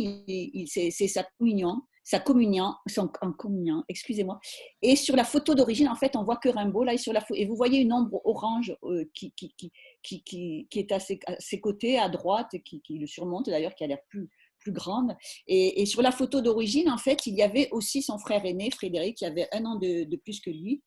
c'est 0.67 0.91
sa 0.91 1.25
communion, 1.39 1.83
sa 2.09 2.21
communion, 2.21 2.73
son, 2.87 3.09
communion, 3.37 3.85
excusez-moi. 3.89 4.41
Et 4.81 4.97
sur 4.97 5.15
la 5.15 5.25
photo 5.25 5.55
d'origine, 5.55 5.89
en 5.89 5.95
fait, 5.95 6.17
on 6.17 6.25
voit 6.25 6.39
que 6.39 6.49
Rimbaud, 6.49 6.85
là, 6.85 6.97
sur 6.97 7.13
la 7.13 7.23
et 7.35 7.45
vous 7.45 7.55
voyez 7.55 7.81
une 7.81 7.93
ombre 7.93 8.23
orange 8.25 8.75
euh, 8.85 9.05
qui, 9.13 9.33
qui, 9.33 9.55
qui, 10.03 10.23
qui, 10.23 10.67
est 10.73 10.91
à 10.91 11.01
ses, 11.01 11.21
à 11.27 11.35
ses, 11.39 11.61
côtés, 11.61 11.99
à 11.99 12.09
droite, 12.09 12.57
qui, 12.65 12.83
le 12.89 13.07
surmonte 13.07 13.51
d'ailleurs, 13.51 13.75
qui 13.75 13.85
a 13.85 13.87
l'air 13.87 14.03
plus, 14.09 14.31
grande. 14.73 15.17
Et, 15.47 15.87
sur 15.87 16.03
la 16.03 16.11
photo 16.11 16.41
d'origine, 16.41 16.91
en 16.91 16.99
fait, 16.99 17.27
il 17.27 17.35
y 17.35 17.43
avait 17.43 17.69
aussi 17.71 18.03
son 18.03 18.19
frère 18.19 18.45
aîné, 18.45 18.71
Frédéric, 18.71 19.19
qui 19.19 19.27
avait 19.27 19.49
un 19.53 19.65
an 19.65 19.77
de, 19.77 20.17
plus 20.17 20.41
que 20.41 20.51
lui. 20.51 20.83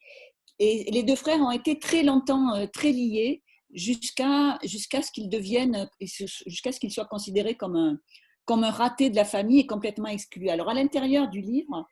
Et 0.59 0.89
les 0.91 1.03
deux 1.03 1.15
frères 1.15 1.39
ont 1.41 1.51
été 1.51 1.79
très 1.79 2.03
longtemps 2.03 2.53
euh, 2.55 2.67
très 2.71 2.91
liés 2.91 3.41
jusqu'à 3.73 4.59
jusqu'à 4.63 5.01
ce 5.01 5.11
qu'ils 5.11 5.29
deviennent, 5.29 5.89
jusqu'à 5.99 6.71
ce 6.71 6.79
qu'ils 6.79 6.91
soient 6.91 7.05
considérés 7.05 7.55
comme 7.55 7.75
un, 7.75 7.97
comme 8.45 8.63
un 8.63 8.69
raté 8.69 9.09
de 9.09 9.15
la 9.15 9.25
famille 9.25 9.59
et 9.59 9.67
complètement 9.67 10.09
exclu. 10.09 10.49
Alors, 10.49 10.69
à 10.69 10.73
l'intérieur 10.73 11.29
du 11.29 11.41
livre, 11.41 11.87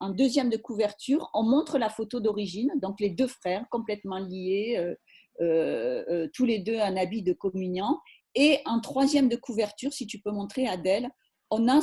en 0.00 0.10
deuxième 0.10 0.50
de 0.50 0.56
couverture, 0.56 1.30
on 1.34 1.42
montre 1.42 1.78
la 1.78 1.88
photo 1.88 2.20
d'origine, 2.20 2.70
donc 2.80 3.00
les 3.00 3.10
deux 3.10 3.26
frères 3.26 3.64
complètement 3.70 4.18
liés, 4.18 4.76
euh, 4.78 4.94
euh, 5.40 6.28
tous 6.32 6.44
les 6.44 6.60
deux 6.60 6.78
un 6.78 6.96
habit 6.96 7.22
de 7.22 7.32
communion. 7.32 7.98
Et 8.34 8.58
en 8.66 8.80
troisième 8.80 9.28
de 9.28 9.36
couverture, 9.36 9.92
si 9.92 10.06
tu 10.06 10.18
peux 10.18 10.30
montrer 10.30 10.66
Adèle, 10.66 11.08
on 11.54 11.68
a 11.68 11.80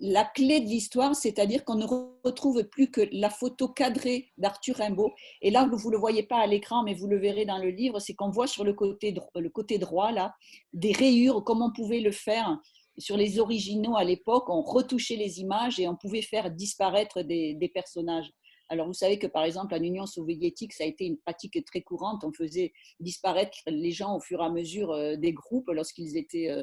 la 0.00 0.24
clé 0.24 0.60
de 0.60 0.66
l'histoire, 0.66 1.14
c'est-à-dire 1.14 1.64
qu'on 1.64 1.76
ne 1.76 1.86
retrouve 2.24 2.64
plus 2.64 2.90
que 2.90 3.02
la 3.12 3.30
photo 3.30 3.68
cadrée 3.68 4.32
d'Arthur 4.36 4.76
Rimbaud. 4.76 5.12
Et 5.40 5.50
là, 5.50 5.68
vous 5.70 5.88
ne 5.88 5.92
le 5.92 5.98
voyez 5.98 6.24
pas 6.24 6.38
à 6.38 6.46
l'écran, 6.46 6.82
mais 6.82 6.94
vous 6.94 7.06
le 7.06 7.18
verrez 7.18 7.44
dans 7.44 7.58
le 7.58 7.70
livre, 7.70 8.00
c'est 8.00 8.14
qu'on 8.14 8.30
voit 8.30 8.46
sur 8.46 8.64
le 8.64 8.74
côté, 8.74 9.14
le 9.34 9.48
côté 9.50 9.78
droit, 9.78 10.12
là, 10.12 10.34
des 10.72 10.92
rayures, 10.92 11.42
comme 11.44 11.62
on 11.62 11.72
pouvait 11.72 12.00
le 12.00 12.12
faire 12.12 12.58
sur 12.98 13.16
les 13.16 13.38
originaux 13.38 13.96
à 13.96 14.04
l'époque. 14.04 14.48
On 14.48 14.62
retouchait 14.62 15.16
les 15.16 15.40
images 15.40 15.78
et 15.80 15.88
on 15.88 15.96
pouvait 15.96 16.22
faire 16.22 16.50
disparaître 16.50 17.22
des, 17.22 17.54
des, 17.54 17.68
personnages. 17.68 18.30
Alors, 18.68 18.86
vous 18.86 18.94
savez 18.94 19.18
que, 19.18 19.26
par 19.26 19.44
exemple, 19.44 19.74
en 19.74 19.82
Union 19.82 20.06
soviétique, 20.06 20.72
ça 20.72 20.84
a 20.84 20.86
été 20.86 21.04
une 21.04 21.18
pratique 21.18 21.64
très 21.64 21.82
courante. 21.82 22.24
On 22.24 22.32
faisait 22.32 22.72
disparaître 22.98 23.58
les 23.66 23.92
gens 23.92 24.16
au 24.16 24.20
fur 24.20 24.40
et 24.40 24.44
à 24.44 24.50
mesure 24.50 24.90
euh, 24.90 25.16
des 25.16 25.32
groupes 25.32 25.70
lorsqu'ils 25.70 26.16
étaient 26.16 26.50
euh, 26.50 26.62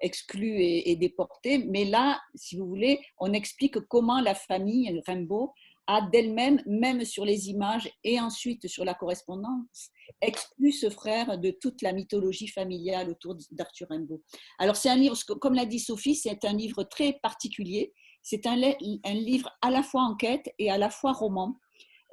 exclus 0.00 0.60
et, 0.60 0.96
déportés. 0.96 1.58
Mais 1.58 1.84
là, 1.84 2.20
si 2.34 2.56
vous 2.56 2.66
voulez, 2.66 3.00
on 3.18 3.32
explique 3.32 3.78
comment 3.88 4.20
la 4.20 4.34
famille 4.34 5.00
Rimbaud 5.06 5.52
a 5.86 6.00
d'elle-même, 6.10 6.62
même 6.66 7.04
sur 7.04 7.24
les 7.24 7.50
images 7.50 7.90
et 8.04 8.18
ensuite 8.18 8.66
sur 8.68 8.84
la 8.84 8.94
correspondance, 8.94 9.90
exclu 10.20 10.72
ce 10.72 10.88
frère 10.88 11.38
de 11.38 11.50
toute 11.50 11.82
la 11.82 11.92
mythologie 11.92 12.48
familiale 12.48 13.10
autour 13.10 13.36
d'Arthur 13.50 13.88
Rimbaud. 13.90 14.22
Alors 14.58 14.76
c'est 14.76 14.88
un 14.88 14.96
livre, 14.96 15.16
comme 15.40 15.54
l'a 15.54 15.66
dit 15.66 15.80
Sophie, 15.80 16.14
c'est 16.14 16.44
un 16.44 16.54
livre 16.54 16.84
très 16.84 17.14
particulier. 17.22 17.92
C'est 18.22 18.46
un, 18.46 18.56
livre 18.56 19.50
à 19.60 19.70
la 19.70 19.82
fois 19.82 20.00
enquête 20.00 20.50
et 20.58 20.70
à 20.70 20.78
la 20.78 20.88
fois 20.88 21.12
roman. 21.12 21.60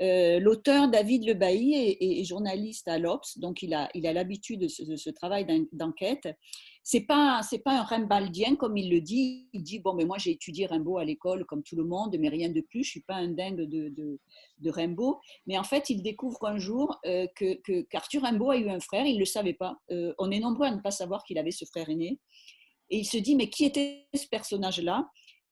Euh, 0.02 0.40
l'auteur 0.40 0.90
David 0.90 1.26
Le 1.26 1.42
est, 1.42 1.98
est, 2.02 2.24
journaliste 2.26 2.88
à 2.90 2.98
l'Obs, 2.98 3.38
donc 3.38 3.62
il 3.62 3.74
a 3.74 3.88
l'habitude 3.94 4.64
il 4.78 4.84
a 4.84 4.88
de, 4.88 4.96
ce, 4.98 5.10
travail 5.10 5.46
d'enquête. 5.72 6.28
C'est 6.84 7.02
pas 7.02 7.42
c'est 7.44 7.60
pas 7.60 7.80
un 7.80 7.84
Rimbaldien 7.84 8.56
comme 8.56 8.76
il 8.76 8.90
le 8.90 9.02
dit. 9.02 9.50
Il 9.54 9.64
dit 9.64 9.80
bon 9.80 9.94
mais 9.94 10.06
moi 10.06 10.18
j'ai 10.18 10.32
étudié 10.32 10.66
Rimbaud 10.66 10.98
à 10.98 11.06
l'école 11.06 11.46
comme 11.46 11.62
tout 11.64 11.76
le 11.76 11.84
monde, 11.84 12.16
mais 12.20 12.30
rien 12.30 12.50
de 12.50 12.62
plus. 12.62 12.84
Je 12.84 12.90
suis 12.90 13.02
pas 13.02 13.16
un 13.16 13.30
dingue 13.30 13.62
de, 13.62 13.90
de, 13.90 14.20
de 14.58 14.70
Rimbaud. 14.70 15.20
Mais 15.46 15.58
en 15.58 15.64
fait 15.64 15.90
il 15.90 16.02
découvre 16.02 16.46
un 16.46 16.58
jour 16.58 17.00
euh, 17.06 17.28
que 17.36 17.82
qu'Arthur 17.84 18.24
Rimbaud 18.24 18.52
a 18.52 18.58
eu 18.58 18.70
un 18.70 18.80
frère. 18.80 19.06
Il 19.06 19.20
le 19.20 19.26
savait 19.26 19.54
pas. 19.54 19.78
Euh, 19.92 20.14
on 20.18 20.32
est 20.32 20.40
nombreux 20.40 20.68
à 20.68 20.72
ne 20.72 20.82
pas 20.82 20.92
savoir 20.92 21.24
qu'il 21.24 21.38
avait 21.38 21.52
ce 21.52 21.66
frère 21.66 21.90
aîné. 21.90 22.20
Et 22.90 23.00
il 23.00 23.06
se 23.06 23.18
dit 23.18 23.36
mais 23.36 23.50
qui 23.50 23.66
était 23.66 24.08
ce 24.16 24.28
personnage 24.28 24.82
là 24.82 25.08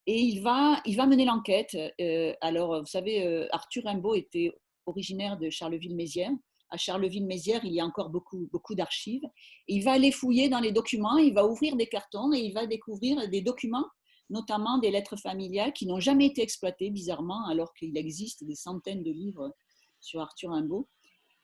et 0.08 0.20
il 0.20 0.42
va, 0.42 0.82
il 0.86 0.96
va 0.96 1.06
mener 1.06 1.26
l'enquête. 1.26 1.78
Euh, 2.02 2.34
alors, 2.42 2.80
vous 2.80 2.88
savez, 2.88 3.48
Arthur 3.52 3.84
Rimbaud 3.84 4.16
était 4.16 4.52
originaire 4.88 5.38
de 5.38 5.50
Charleville-Mézières. 5.52 6.32
À 6.72 6.78
Charleville-Mézières, 6.78 7.66
il 7.66 7.74
y 7.74 7.80
a 7.80 7.86
encore 7.86 8.10
beaucoup, 8.10 8.48
beaucoup 8.52 8.76
d'archives. 8.76 9.24
Il 9.68 9.84
va 9.84 9.94
aller 9.94 10.12
fouiller 10.12 10.50
dans 10.50 10.60
les 10.60 10.72
documents, 10.72 11.18
il 11.18 11.34
va 11.34 11.46
ouvrir 11.46 11.76
des 11.76 11.88
cartons 11.88 12.32
et 12.34 12.40
il 12.40 12.54
va 12.54 12.68
découvrir 12.68 13.28
des 13.30 13.42
documents, 13.42 13.88
notamment 14.30 14.78
des 14.78 14.92
lettres 14.92 15.18
familiales 15.18 15.74
qui 15.74 15.88
n'ont 15.88 16.00
jamais 16.00 16.28
été 16.28 16.42
exploitées, 16.42 16.92
bizarrement, 16.92 17.48
alors 17.48 17.74
qu'il 17.74 17.98
existe 17.98 18.44
des 18.44 18.56
centaines 18.56 19.04
de 19.04 19.12
livres 19.12 19.52
sur 20.00 20.22
Arthur 20.22 20.52
Rimbaud. 20.52 20.88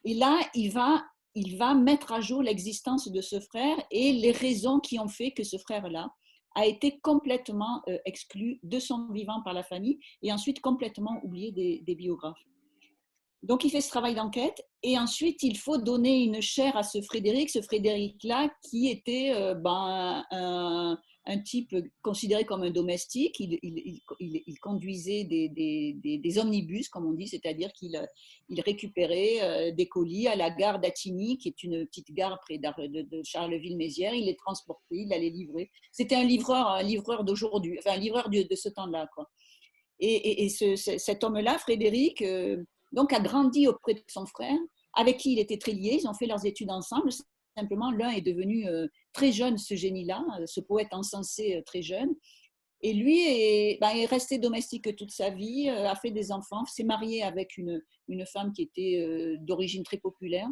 Et 0.03 0.13
là, 0.13 0.39
il 0.53 0.71
va, 0.71 1.03
il 1.33 1.57
va 1.57 1.73
mettre 1.73 2.13
à 2.13 2.21
jour 2.21 2.43
l'existence 2.43 3.11
de 3.11 3.21
ce 3.21 3.39
frère 3.39 3.77
et 3.91 4.13
les 4.13 4.31
raisons 4.31 4.79
qui 4.79 4.99
ont 4.99 5.07
fait 5.07 5.31
que 5.31 5.43
ce 5.43 5.57
frère-là 5.57 6.09
a 6.55 6.65
été 6.65 6.99
complètement 7.01 7.83
euh, 7.87 7.97
exclu 8.05 8.59
de 8.63 8.79
son 8.79 9.11
vivant 9.11 9.41
par 9.43 9.53
la 9.53 9.63
famille 9.63 9.99
et 10.23 10.31
ensuite 10.31 10.61
complètement 10.61 11.19
oublié 11.23 11.51
des, 11.51 11.95
biographes. 11.95 12.41
Donc 13.45 13.63
il 13.63 13.69
fait 13.69 13.81
ce 13.81 13.89
travail 13.89 14.15
d'enquête 14.15 14.65
et 14.81 14.97
ensuite 14.97 15.43
il 15.43 15.55
faut 15.55 15.77
donner 15.77 16.23
une 16.23 16.41
chair 16.41 16.75
à 16.75 16.81
ce 16.81 16.99
Frédéric, 17.03 17.51
ce 17.51 17.61
Frédéric-là 17.61 18.49
qui 18.67 18.89
était 18.89 19.33
euh, 19.35 19.53
ben, 19.53 20.25
un, 20.31 20.97
type 21.43 21.75
considéré 22.01 22.43
comme 22.45 22.63
un 22.63 22.71
domestique. 22.71 23.39
Il, 23.39 24.59
conduisait 24.61 25.25
des, 25.25 26.39
omnibus, 26.39 26.89
comme 26.89 27.05
on 27.05 27.13
dit, 27.13 27.27
c'est-à-dire 27.27 27.71
qu'il 27.73 28.03
il 28.49 28.61
récupérait 28.61 29.41
euh, 29.41 29.71
des 29.71 29.87
colis 29.87 30.27
à 30.27 30.35
la 30.35 30.49
gare 30.49 30.79
d'Attigny, 30.79 31.37
qui 31.37 31.49
est 31.49 31.63
une 31.63 31.85
petite 31.85 32.11
gare 32.13 32.39
près 32.39 32.57
de, 32.57 33.21
Charleville-Mézières. 33.23 34.15
Il 34.15 34.25
les 34.25 34.35
transportait, 34.35 34.95
il 34.95 35.13
allait 35.13 35.29
livrer. 35.29 35.69
C'était 35.91 36.15
un 36.15 36.23
livreur, 36.23 36.67
un 36.67 36.83
livreur 36.83 37.23
d'aujourd'hui, 37.23 37.77
enfin 37.77 37.95
un 37.95 37.99
livreur 37.99 38.29
de, 38.29 38.55
ce 38.55 38.69
temps-là. 38.69 39.07
Et, 39.99 40.49
cet 40.49 41.23
homme-là, 41.23 41.59
Frédéric, 41.59 42.21
euh, 42.23 42.63
donc 42.91 43.13
a 43.13 43.19
grandi 43.19 43.67
auprès 43.67 43.93
de 43.93 44.03
son 44.07 44.25
frère, 44.25 44.57
avec 44.95 45.17
qui 45.17 45.33
il 45.33 45.39
était 45.39 45.57
très 45.57 45.73
lié. 45.73 45.99
Ils 46.01 46.07
ont 46.07 46.13
fait 46.13 46.27
leurs 46.27 46.45
études 46.45 46.71
ensemble. 46.71 47.09
Simplement, 47.57 47.91
l'un 47.91 48.09
est 48.09 48.21
devenu 48.21 48.67
euh, 48.67 48.87
très 49.13 49.31
jeune, 49.31 49.57
ce 49.57 49.75
génie-là, 49.75 50.25
euh, 50.39 50.45
ce 50.45 50.59
poète 50.59 50.93
encensé 50.93 51.55
euh, 51.55 51.61
très 51.65 51.81
jeune. 51.81 52.09
Et 52.81 52.93
lui 52.93 53.21
est, 53.21 53.77
ben, 53.79 53.89
est, 53.89 54.05
resté 54.05 54.37
domestique 54.37 54.95
toute 54.95 55.11
sa 55.11 55.29
vie, 55.29 55.69
a 55.69 55.95
fait 55.95 56.11
des 56.11 56.31
enfants, 56.31 56.65
s'est 56.65 56.83
marié 56.83 57.23
avec 57.23 57.57
une, 57.57 57.81
une 58.09 58.25
femme 58.25 58.51
qui 58.53 58.63
était 58.63 59.37
d'origine 59.39 59.81
très 59.81 59.97
populaire. 59.97 60.47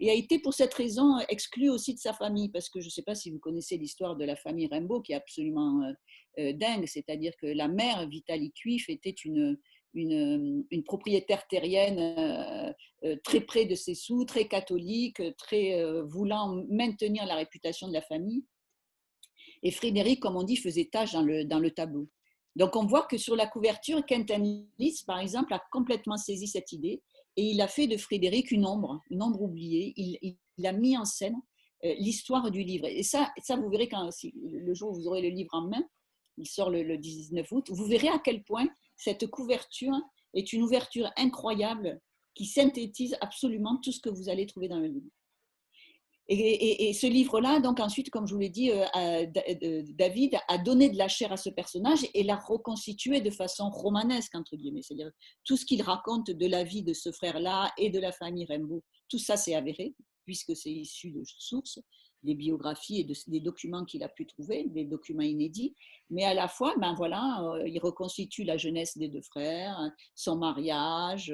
et 0.00 0.10
a 0.10 0.14
été 0.14 0.40
pour 0.40 0.52
cette 0.54 0.74
raison 0.74 1.18
exclu 1.28 1.68
aussi 1.68 1.94
de 1.94 2.00
sa 2.00 2.12
famille, 2.12 2.48
parce 2.48 2.68
que 2.70 2.80
je 2.80 2.86
ne 2.86 2.90
sais 2.90 3.02
pas 3.02 3.14
si 3.14 3.30
vous 3.30 3.38
connaissez 3.38 3.76
l'histoire 3.76 4.16
de 4.16 4.24
la 4.24 4.34
famille 4.34 4.66
Rimbaud, 4.66 5.02
qui 5.02 5.12
est 5.12 5.16
absolument 5.16 5.82
dingue, 6.38 6.86
c'est-à-dire 6.86 7.34
que 7.40 7.46
la 7.46 7.68
mère, 7.68 8.08
Vitalie 8.08 8.52
Cuif, 8.52 8.88
était 8.88 9.10
une, 9.10 9.56
une, 9.94 10.64
une 10.70 10.84
propriétaire 10.84 11.46
terrienne 11.48 12.74
euh, 13.04 13.16
très 13.24 13.40
près 13.40 13.64
de 13.64 13.74
ses 13.74 13.94
sous, 13.94 14.24
très 14.24 14.46
catholique, 14.46 15.22
très 15.36 15.82
voulant 16.02 16.64
maintenir 16.68 17.26
la 17.26 17.34
réputation 17.34 17.88
de 17.88 17.92
la 17.92 18.02
famille. 18.02 18.44
Et 19.62 19.70
Frédéric, 19.70 20.20
comme 20.20 20.36
on 20.36 20.42
dit, 20.42 20.56
faisait 20.56 20.86
tâche 20.86 21.12
dans 21.12 21.22
le, 21.22 21.44
dans 21.44 21.58
le 21.58 21.70
tableau. 21.70 22.08
Donc 22.56 22.76
on 22.76 22.86
voit 22.86 23.06
que 23.06 23.16
sur 23.16 23.36
la 23.36 23.46
couverture, 23.46 24.04
Quentin 24.06 24.64
Lys, 24.78 25.02
par 25.02 25.18
exemple, 25.18 25.52
a 25.54 25.62
complètement 25.70 26.16
saisi 26.16 26.46
cette 26.46 26.72
idée 26.72 27.02
et 27.36 27.44
il 27.44 27.60
a 27.60 27.68
fait 27.68 27.86
de 27.86 27.96
Frédéric 27.96 28.50
une 28.50 28.66
ombre, 28.66 29.00
une 29.10 29.22
ombre 29.22 29.42
oubliée. 29.42 29.94
Il, 29.96 30.36
il 30.60 30.66
a 30.66 30.72
mis 30.72 30.96
en 30.96 31.04
scène 31.04 31.36
euh, 31.84 31.94
l'histoire 31.98 32.50
du 32.50 32.62
livre. 32.62 32.86
Et 32.86 33.02
ça, 33.02 33.32
ça, 33.42 33.56
vous 33.56 33.68
verrez 33.70 33.88
quand 33.88 34.10
le 34.34 34.74
jour 34.74 34.90
où 34.90 34.94
vous 34.94 35.06
aurez 35.08 35.22
le 35.22 35.30
livre 35.30 35.50
en 35.54 35.62
main, 35.62 35.82
il 36.36 36.46
sort 36.46 36.70
le, 36.70 36.96
19 36.96 37.50
août, 37.50 37.70
vous 37.70 37.86
verrez 37.86 38.08
à 38.08 38.18
quel 38.18 38.42
point 38.44 38.68
cette 39.00 39.26
couverture 39.28 39.98
est 40.34 40.52
une 40.52 40.62
ouverture 40.62 41.10
incroyable 41.16 42.00
qui 42.34 42.44
synthétise 42.44 43.16
absolument 43.22 43.78
tout 43.82 43.92
ce 43.92 44.00
que 44.00 44.10
vous 44.10 44.28
allez 44.28 44.46
trouver 44.46 44.68
dans 44.68 44.78
le 44.78 44.88
livre. 44.88 45.10
Et, 46.32 46.92
ce 46.92 47.08
livre-là, 47.08 47.58
donc 47.58 47.80
ensuite, 47.80 48.08
comme 48.10 48.28
je 48.28 48.34
vous 48.34 48.38
l'ai 48.38 48.50
dit, 48.50 48.70
euh, 48.70 48.86
euh, 48.94 49.82
David 49.98 50.36
a 50.46 50.58
donné 50.58 50.88
de 50.88 50.96
la 50.96 51.08
chair 51.08 51.32
à 51.32 51.36
ce 51.36 51.50
personnage 51.50 52.06
et 52.14 52.22
l'a 52.22 52.36
reconstitué 52.36 53.20
de 53.20 53.30
façon 53.30 53.68
romanesque, 53.68 54.36
entre 54.36 54.54
guillemets. 54.54 54.82
C'est-à-dire 54.82 55.10
tout 55.44 55.56
ce 55.56 55.64
qu'il 55.64 55.82
raconte 55.82 56.30
de 56.30 56.46
la 56.46 56.62
vie 56.62 56.84
de 56.84 56.92
ce 56.92 57.10
frère-là 57.10 57.72
et 57.78 57.90
de 57.90 57.98
la 57.98 58.12
famille 58.12 58.46
Rimbaud, 58.46 58.84
tout 59.08 59.18
ça 59.18 59.36
c'est 59.36 59.56
avéré, 59.56 59.96
puisque 60.24 60.54
c'est 60.54 60.70
issu 60.70 61.10
de 61.10 61.22
sources, 61.24 61.80
des 62.22 62.34
biographies 62.34 63.00
et 63.00 63.12
des 63.26 63.40
documents 63.40 63.84
qu'il 63.84 64.02
a 64.02 64.08
pu 64.08 64.26
trouver, 64.26 64.64
des 64.68 64.84
documents 64.84 65.22
inédits. 65.22 65.74
Mais 66.10 66.24
à 66.24 66.34
la 66.34 66.48
fois, 66.48 66.74
ben 66.78 66.94
voilà, 66.94 67.42
euh, 67.42 67.68
il 67.68 67.78
reconstitue 67.78 68.44
la 68.44 68.56
jeunesse 68.56 68.98
des 68.98 69.08
deux 69.08 69.22
frères, 69.22 69.78
son 70.14 70.36
mariage, 70.36 71.32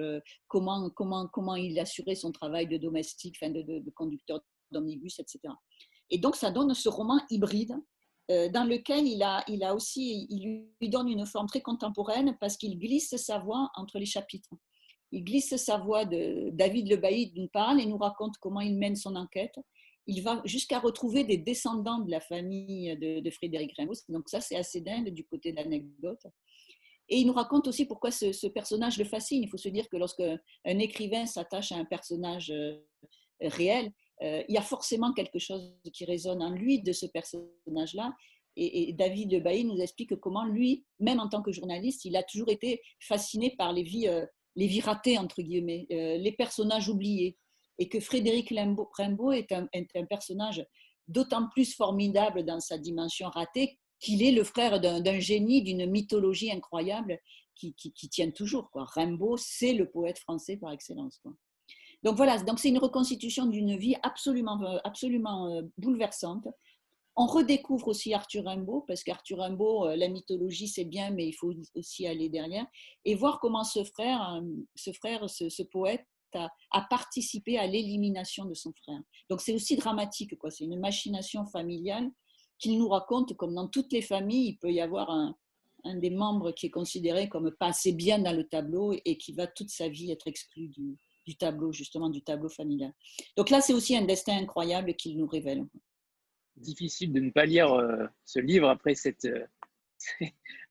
comment, 0.49 0.91
comment, 0.91 1.26
comment 1.28 1.57
il 1.57 1.78
assurait 1.78 2.14
son 2.14 2.32
travail 2.32 2.66
de 2.66 2.76
domestique, 2.76 3.37
de, 3.43 3.80
de 3.80 3.91
conducteur 3.91 4.41
d'omnibus, 4.70 5.18
etc. 5.18 5.41
Et 6.11 6.18
donc, 6.18 6.37
ça 6.37 6.51
donne 6.51 6.74
ce 6.74 6.89
roman 6.89 7.20
hybride 7.30 7.76
euh, 8.30 8.49
dans 8.49 8.64
lequel 8.64 9.07
il 9.07 9.22
a, 9.22 9.45
il 9.49 9.62
a 9.62 9.74
aussi, 9.74 10.26
il 10.30 10.68
lui 10.80 10.89
donne 10.89 11.09
une 11.09 11.26
forme 11.26 11.47
très 11.47 11.61
contemporaine 11.61 12.37
parce 12.41 12.57
qu'il 12.57 12.78
glisse 12.78 13.14
sa 13.16 13.39
voix 13.39 13.70
entre 13.76 13.99
les 13.99 14.07
chapitres. 14.07 14.51
Il 15.12 15.22
glisse 15.22 15.55
sa 15.57 15.78
voix 15.78 16.05
de 16.05 16.51
David 16.53 16.89
Le 16.89 16.97
Bailly 16.97 17.30
d'une 17.30 17.49
part 17.49 17.78
et 17.78 17.87
nous 17.87 17.99
raconte 17.99 18.34
comment 18.41 18.61
il 18.61 18.76
mène 18.76 18.97
son 18.97 19.14
enquête. 19.14 19.55
Il 20.07 20.22
va 20.22 20.40
jusqu'à 20.44 20.78
retrouver 20.78 21.24
des 21.24 21.36
descendants 21.36 21.98
de 21.98 22.11
la 22.11 22.20
famille 22.20 22.96
de, 22.96 23.30
Frédéric 23.30 23.72
Rimbaud. 23.76 23.94
Donc 24.09 24.28
ça, 24.28 24.40
c'est 24.40 24.57
assez 24.57 24.80
dingue 24.80 25.11
du 25.11 25.24
côté 25.24 25.50
de 25.50 25.57
l'anecdote. 25.57 26.26
Et 27.09 27.18
il 27.18 27.26
nous 27.26 27.32
raconte 27.32 27.68
aussi 27.68 27.86
pourquoi 27.86 28.11
ce, 28.11 28.46
personnage 28.48 28.98
le 28.98 29.04
fascine. 29.04 29.42
Il 29.42 29.48
faut 29.48 29.57
se 29.57 29.68
dire 29.68 29.88
que 29.88 29.96
lorsque 29.96 30.22
un 30.22 30.78
écrivain 30.78 31.26
s'attache 31.26 31.72
à 31.72 31.76
un 31.76 31.84
personnage 31.84 32.50
euh, 32.50 32.78
réel, 33.40 33.92
euh, 34.22 34.42
il 34.48 34.54
y 34.54 34.59
a 34.59 34.62
forcément 34.62 35.12
quelque 35.12 35.38
chose 35.38 35.72
qui 35.92 36.04
résonne 36.04 36.42
en 36.42 36.50
lui 36.50 36.82
de 36.82 36.92
ce 36.92 37.07
personnage-là. 37.07 38.12
Et, 38.59 38.94
David 38.94 39.32
Le 39.32 39.40
Bailly 39.40 39.64
nous 39.66 39.80
explique 39.80 40.16
comment 40.16 40.46
lui, 40.46 40.86
même 40.98 41.20
en 41.20 41.28
tant 41.28 41.42
que 41.42 41.52
journaliste, 41.52 42.07
il 42.07 42.16
a 42.16 42.22
toujours 42.22 42.48
été 42.48 42.80
fasciné 43.00 43.54
par 43.57 43.74
les 43.74 43.82
vies, 43.82 44.09
euh, 44.09 44.24
les 44.54 44.80
ratées, 44.80 45.18
entre 45.18 45.42
guillemets, 45.42 45.86
les 45.90 46.32
personnages 46.32 46.88
oubliés. 46.88 47.36
Et 47.79 47.89
que 47.89 48.01
Frédéric 48.01 48.53
Rimbaud 48.97 49.33
est 49.33 49.53
un, 49.53 49.68
personnage 50.09 50.64
d'autant 51.09 51.49
plus 51.49 51.74
formidable 51.74 52.45
dans 52.45 52.61
sa 52.61 52.79
dimension 52.79 53.29
ratée 53.29 53.79
qu'il 54.01 54.22
est 54.22 54.33
le 54.33 54.45
frère 54.45 54.81
d'un 54.81 55.20
génie, 55.20 55.62
d'une 55.62 55.87
mythologie 55.87 56.51
incroyable 56.51 57.18
qui, 57.55 57.74
tient 58.11 58.31
toujours. 58.31 58.70
Rimbaud, 58.74 59.37
c'est 59.37 59.72
le 59.72 59.91
poète 59.91 60.18
français 60.18 60.57
par 60.57 60.72
excellence. 60.72 61.20
Donc 62.03 62.16
voilà, 62.16 62.39
donc 62.43 62.59
c'est 62.59 62.68
une 62.68 62.79
reconstitution 62.79 63.47
d'une 63.47 63.77
vie 63.77 63.97
absolument, 64.03 64.62
euh, 64.62 64.79
absolument 64.85 65.49
euh, 65.49 65.62
bouleversante. 65.79 66.47
On 67.16 67.27
redécouvre 67.27 67.89
aussi 67.89 68.12
Arthur 68.12 68.45
Rimbaud, 68.45 68.83
parce 68.87 69.03
qu'Arthur 69.03 69.39
Rimbaud, 69.39 69.87
euh, 69.87 69.97
la 69.97 70.09
mythologie, 70.09 70.68
c'est 70.68 70.85
bien, 70.85 71.11
mais 71.11 71.27
il 71.27 71.33
faut 71.33 71.53
aussi 71.74 72.07
aller 72.07 72.29
derrière, 72.29 72.66
et 73.05 73.14
voir 73.14 73.41
comment 73.41 73.64
ce 73.64 73.83
frère, 73.85 74.41
ce, 74.74 74.93
frère, 74.93 75.29
ce, 75.31 75.62
poète, 75.62 76.07
a, 76.35 76.81
participé 76.89 77.59
à 77.59 77.66
l'élimination 77.66 78.45
de 78.45 78.55
son 78.55 78.72
frère. 78.72 79.01
Donc 79.31 79.41
c'est 79.41 79.55
aussi 79.55 79.77
dramatique, 79.77 80.37
quoi. 80.39 80.51
C'est 80.51 80.64
une 80.64 80.79
machination 80.79 81.47
familiale 81.47 82.11
qu'il 82.59 82.79
nous 82.79 82.89
raconte, 82.89 83.37
comme 83.37 83.55
dans 83.55 83.68
toutes 83.68 83.93
les 83.93 84.03
familles, 84.03 84.49
il 84.51 84.59
peut 84.59 84.72
y 84.72 84.81
avoir 84.81 85.11
un, 85.11 85.37
des 85.85 86.11
membres 86.11 86.53
qui 86.53 86.66
est 86.66 86.70
considéré 86.70 87.29
comme 87.29 87.51
pas 87.53 87.68
assez 87.68 87.93
bien 87.93 88.18
dans 88.18 88.35
le 88.35 88.45
tableau 88.45 88.95
et 89.05 89.16
qui 89.18 89.33
va 89.33 89.47
toute 89.47 89.70
sa 89.70 89.89
vie 89.89 90.11
être 90.11 90.27
exclu 90.27 90.68
du, 90.68 90.97
du 91.27 91.37
tableau, 91.37 91.72
justement, 91.72 92.09
du 92.09 92.22
tableau 92.22 92.49
familial. 92.49 92.93
Donc 93.37 93.51
là, 93.51 93.61
c'est 93.61 93.72
aussi 93.72 93.97
un 93.97 94.05
destin 94.05 94.37
incroyable 94.39 94.95
qu'il 94.95 95.16
nous 95.18 95.27
révèle. 95.27 95.64
Difficile 96.57 97.12
de 97.12 97.20
ne 97.20 97.31
pas 97.31 97.45
lire 97.45 97.72
euh, 97.72 98.07
ce 98.24 98.41
livre 98.41 98.68
après 98.68 98.95
cette, 98.95 99.27
euh, 99.27 99.45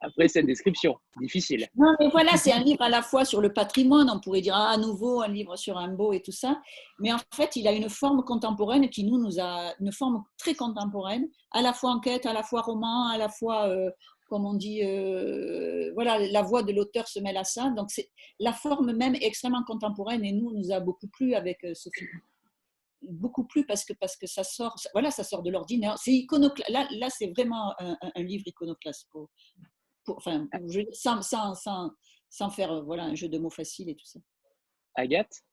après 0.02 0.28
cette 0.28 0.46
description. 0.46 0.96
Difficile. 1.20 1.68
Non, 1.76 1.94
mais 2.00 2.10
voilà, 2.10 2.38
c'est 2.38 2.52
un 2.52 2.62
livre 2.62 2.82
à 2.82 2.90
la 2.90 3.02
fois 3.02 3.26
sur 3.26 3.42
le 3.42 3.54
patrimoine, 3.54 4.10
on 4.10 4.20
pourrait 4.20 4.42
dire 4.42 4.56
ah, 4.56 4.72
à 4.72 4.78
nouveau 4.78 5.22
un 5.22 5.28
livre 5.28 5.56
sur 5.56 5.76
beau 5.90 6.14
et 6.14 6.22
tout 6.22 6.32
ça, 6.32 6.62
mais 7.00 7.12
en 7.14 7.20
fait, 7.34 7.56
il 7.56 7.68
a 7.68 7.72
une 7.72 7.90
forme 7.90 8.24
contemporaine 8.24 8.90
qui 8.90 9.04
nous, 9.04 9.18
nous 9.18 9.40
a 9.40 9.74
une 9.80 9.92
forme 9.92 10.24
très 10.38 10.56
contemporaine, 10.56 11.28
à 11.52 11.62
la 11.62 11.74
fois 11.74 11.92
enquête, 11.92 12.26
à 12.26 12.34
la 12.34 12.44
fois 12.44 12.62
roman, 12.62 13.08
à 13.08 13.18
la 13.18 13.30
fois 13.30 13.68
euh, 13.68 13.90
comme 14.28 14.46
on 14.46 14.56
dit, 14.56 14.84
euh, 14.84 15.92
voilà, 15.94 16.18
la 16.20 16.42
voix 16.42 16.64
de 16.64 16.72
l'auteur 16.72 17.08
se 17.08 17.20
mêle 17.20 17.38
à 17.38 17.44
ça. 17.44 17.70
Donc, 17.70 17.92
c'est 17.92 18.10
la 18.40 18.54
forme 18.54 18.92
même 18.94 19.16
extrêmement 19.22 19.64
contemporaine 19.64 20.26
et 20.26 20.32
nous, 20.32 20.52
nous 20.52 20.72
a 20.72 20.80
beaucoup 20.80 21.08
plu 21.08 21.36
avec 21.36 21.64
euh, 21.64 21.74
ce 21.76 21.90
film. 21.96 22.10
Beaucoup 23.10 23.46
plu 23.46 23.66
parce 23.66 23.86
que, 23.86 23.94
parce 23.94 24.18
que 24.18 24.28
ça 24.28 24.44
sort, 24.44 24.76
voilà, 24.94 25.12
ça 25.12 25.24
sort 25.24 25.44
de 25.44 25.52
l'ordinaire. 25.52 25.98
C'est 25.98 26.12
iconoclaste. 26.12 26.70
Là, 26.70 26.88
là 26.92 27.10
c'est 27.10 27.28
vraiment 27.28 27.74
un, 27.80 27.98
livre 28.24 28.44
iconoclaste 28.48 29.08
pour, 29.12 29.30
enfin, 30.08 30.48
sans, 30.94 31.22
sans, 31.22 31.56
sans, 31.56 31.92
sans, 32.30 32.50
faire 32.50 32.72
euh, 32.72 32.82
voilà, 32.84 33.04
un 33.06 33.16
jeu 33.16 33.30
de 33.30 33.38
mots 33.38 33.50
facile 33.50 33.90
et 33.90 33.96
tout 33.96 34.06
ça. 34.06 34.20
Agathe? 34.96 35.44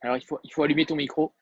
Alors, 0.00 0.16
il 0.18 0.24
faut, 0.24 0.38
il 0.44 0.52
faut 0.52 0.62
allumer 0.62 0.84
ton 0.84 0.96
micro. 0.96 1.34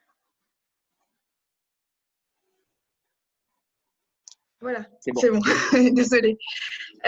Voilà, 4.63 4.87
c'est 5.01 5.13
bon. 5.31 5.41
Désolée. 5.93 6.39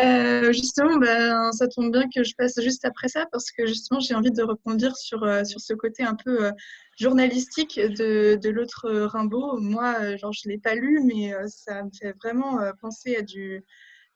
Euh, 0.03 0.53
justement, 0.53 0.97
ben, 0.97 1.53
ça 1.53 1.69
tombe 1.69 1.93
bien 1.93 2.09
que 2.13 2.25
je 2.25 2.35
passe 2.37 2.61
juste 2.61 2.85
après 2.85 3.07
ça 3.07 3.27
parce 3.31 3.53
que 3.53 3.65
justement, 3.65 4.01
j'ai 4.01 4.15
envie 4.15 4.33
de 4.33 4.43
rebondir 4.43 4.97
sur, 4.97 5.23
euh, 5.23 5.45
sur 5.45 5.61
ce 5.61 5.73
côté 5.73 6.03
un 6.03 6.17
peu 6.17 6.47
euh, 6.47 6.51
journalistique 6.99 7.79
de, 7.79 8.35
de 8.43 8.51
l'autre 8.51 8.91
Rimbaud. 8.91 9.61
Moi, 9.61 10.17
genre, 10.17 10.33
je 10.33 10.49
ne 10.49 10.53
l'ai 10.53 10.59
pas 10.59 10.75
lu, 10.75 11.01
mais 11.05 11.33
ça 11.47 11.85
me 11.85 11.91
fait 11.97 12.13
vraiment 12.21 12.59
penser 12.81 13.15
à 13.15 13.23
du, 13.23 13.65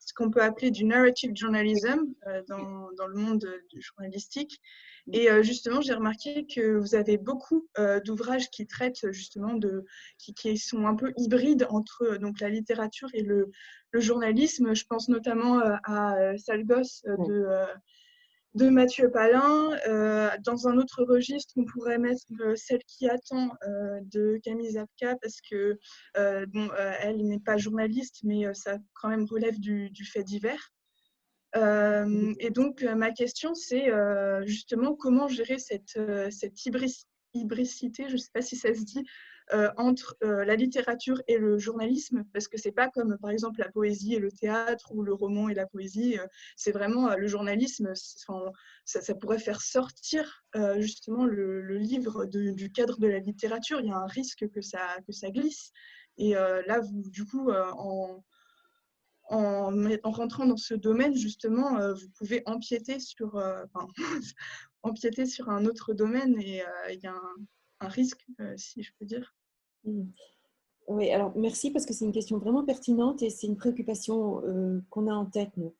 ce 0.09 0.13
qu'on 0.15 0.31
peut 0.31 0.41
appeler 0.41 0.71
du 0.71 0.85
narrative 0.85 1.31
journalism 1.35 1.99
dans, 2.47 2.89
dans, 2.97 3.07
le 3.07 3.15
monde 3.15 3.45
du 3.69 3.79
journalistique. 3.79 4.59
Et 5.11 5.29
euh, 5.29 5.43
justement, 5.43 5.81
j'ai 5.81 5.93
remarqué 5.93 6.45
que 6.45 6.77
vous 6.77 6.95
avez 6.95 7.17
beaucoup 7.17 7.67
euh, 7.77 7.99
d'ouvrages 7.99 8.49
qui 8.49 8.65
traitent 8.65 9.11
justement 9.11 9.53
de, 9.53 9.85
qui, 10.17 10.33
qui, 10.33 10.57
sont 10.57 10.85
un 10.85 10.95
peu 10.95 11.13
hybrides 11.17 11.67
entre 11.69 12.03
euh, 12.03 12.17
donc 12.17 12.39
la 12.39 12.49
littérature 12.49 13.09
et 13.13 13.21
le, 13.21 13.51
le 13.91 13.99
journalisme. 13.99 14.73
Je 14.73 14.85
pense 14.85 15.09
notamment 15.09 15.59
à 15.83 16.37
Salgos 16.37 17.01
de, 17.05 17.47
de 18.55 18.69
Mathieu 18.69 19.11
Palin. 19.11 19.69
dans 20.43 20.67
un 20.67 20.77
autre 20.77 21.03
registre, 21.03 21.53
on 21.57 21.65
pourrait 21.65 21.99
mettre 21.99 22.25
Celle 22.55 22.83
qui 22.87 23.07
attend 23.09 23.51
de 23.65 24.39
Camille 24.43 24.71
Zapka 24.71 25.15
parce 25.21 25.39
que 25.41 25.77
bon, 26.15 26.69
elle 27.01 27.27
n'est 27.27 27.39
pas 27.39 27.57
journaliste, 27.57 28.21
mais 28.23 28.51
ça 28.53 28.77
quand 28.93 29.09
même 29.09 29.25
relève 29.25 29.59
du, 29.59 29.89
du 29.91 30.05
fait 30.05 30.23
divers. 30.23 30.71
Euh, 31.55 32.33
et 32.39 32.51
donc, 32.51 32.83
euh, 32.83 32.95
ma 32.95 33.11
question, 33.11 33.53
c'est 33.55 33.91
euh, 33.91 34.45
justement 34.45 34.95
comment 34.95 35.27
gérer 35.27 35.57
cette, 35.57 35.99
cette 36.31 36.65
hybricité, 36.65 38.05
je 38.07 38.13
ne 38.13 38.17
sais 38.17 38.31
pas 38.33 38.41
si 38.41 38.55
ça 38.55 38.73
se 38.73 38.83
dit, 38.83 39.03
entre 39.77 40.15
la 40.21 40.55
littérature 40.55 41.21
et 41.27 41.37
le 41.37 41.57
journalisme, 41.57 42.23
parce 42.33 42.47
que 42.47 42.57
c'est 42.57 42.71
pas 42.71 42.89
comme 42.89 43.17
par 43.17 43.31
exemple 43.31 43.59
la 43.59 43.69
poésie 43.71 44.13
et 44.13 44.19
le 44.19 44.31
théâtre 44.31 44.91
ou 44.93 45.01
le 45.01 45.13
roman 45.13 45.49
et 45.49 45.55
la 45.55 45.65
poésie, 45.65 46.17
c'est 46.55 46.71
vraiment 46.71 47.15
le 47.15 47.27
journalisme, 47.27 47.93
ça, 47.95 49.01
ça, 49.01 49.15
pourrait 49.15 49.39
faire 49.39 49.61
sortir 49.61 50.43
justement 50.77 51.25
le, 51.25 51.61
livre 51.77 52.25
du 52.25 52.71
cadre 52.71 52.99
de 52.99 53.07
la 53.07 53.19
littérature, 53.19 53.79
il 53.79 53.87
y 53.87 53.91
a 53.91 53.97
un 53.97 54.07
risque 54.07 54.47
que 54.49 54.61
ça, 54.61 54.97
que 55.07 55.11
ça 55.11 55.31
glisse. 55.31 55.71
Et 56.17 56.33
là, 56.33 56.81
du 56.91 57.25
coup, 57.25 57.51
en, 57.51 58.23
en, 59.29 59.73
en, 60.03 60.11
rentrant 60.11 60.45
dans 60.45 60.57
ce 60.57 60.73
domaine, 60.75 61.15
justement, 61.15 61.93
vous 61.93 62.09
pouvez 62.17 62.43
empiéter 62.45 62.99
sur, 62.99 63.35
enfin, 63.35 63.87
empiéter 64.83 65.25
sur 65.25 65.49
un 65.49 65.65
autre 65.65 65.93
domaine 65.93 66.39
et 66.39 66.63
il 66.91 66.99
y 67.01 67.07
a 67.07 67.13
un, 67.13 67.35
un 67.79 67.87
risque, 67.87 68.25
si 68.57 68.83
je 68.83 68.91
peux 68.99 69.05
dire. 69.05 69.33
Mmh. 69.85 70.03
Oui, 70.87 71.11
alors 71.11 71.31
merci 71.35 71.69
parce 71.69 71.85
que 71.85 71.93
c'est 71.93 72.05
une 72.05 72.11
question 72.11 72.39
vraiment 72.39 72.65
pertinente 72.65 73.21
et 73.21 73.29
c'est 73.29 73.45
une 73.45 73.57
préoccupation 73.57 74.41
qu'on 74.89 75.07
a 75.07 75.13
en 75.13 75.25
tête, 75.25 75.51
nous. 75.55 75.73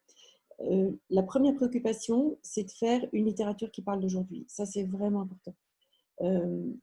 la 1.10 1.24
première 1.24 1.56
préoccupation, 1.56 2.38
c'est 2.44 2.64
de 2.64 2.70
faire 2.70 3.08
une 3.12 3.26
littérature 3.26 3.72
qui 3.72 3.82
parle 3.82 4.02
d'aujourd'hui. 4.02 4.46
Ça, 4.48 4.68
c'est 4.68 4.84
vraiment 4.84 5.22
important. 5.22 5.56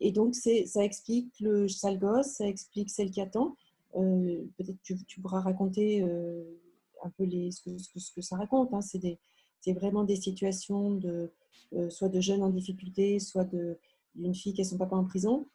et 0.01 0.11
donc, 0.11 0.35
ça 0.35 0.83
explique 0.85 1.39
le 1.39 1.69
sale 1.69 2.01
gosse, 2.01 2.27
ça 2.27 2.49
explique 2.49 2.91
celle 2.91 3.13
qui 3.13 3.21
attend. 3.21 3.55
Peut-être 3.93 4.83
que 4.83 4.95
tu, 5.07 5.21
pourras 5.21 5.41
raconter 5.41 6.03
un 6.03 7.11
peu 7.11 7.25
les, 7.25 7.53
ce, 7.53 7.63
que, 7.63 7.79
ce, 7.79 8.13
que, 8.13 8.21
ça 8.21 8.37
raconte. 8.37 8.75
Hein. 8.75 8.81
C'est 8.81 9.73
vraiment 9.73 10.03
des 10.03 10.17
situations 10.17 10.91
de, 10.91 11.31
soit 11.91 12.09
de 12.09 12.21
jeunes 12.21 12.43
en 12.43 12.51
difficulté, 12.51 13.19
soit 13.19 13.49
d'une 14.15 14.35
fille 14.35 14.53
qui 14.53 14.63
a 14.63 14.65
son 14.65 14.79
papa 14.79 14.97
en 14.97 15.05
prison. 15.05 15.47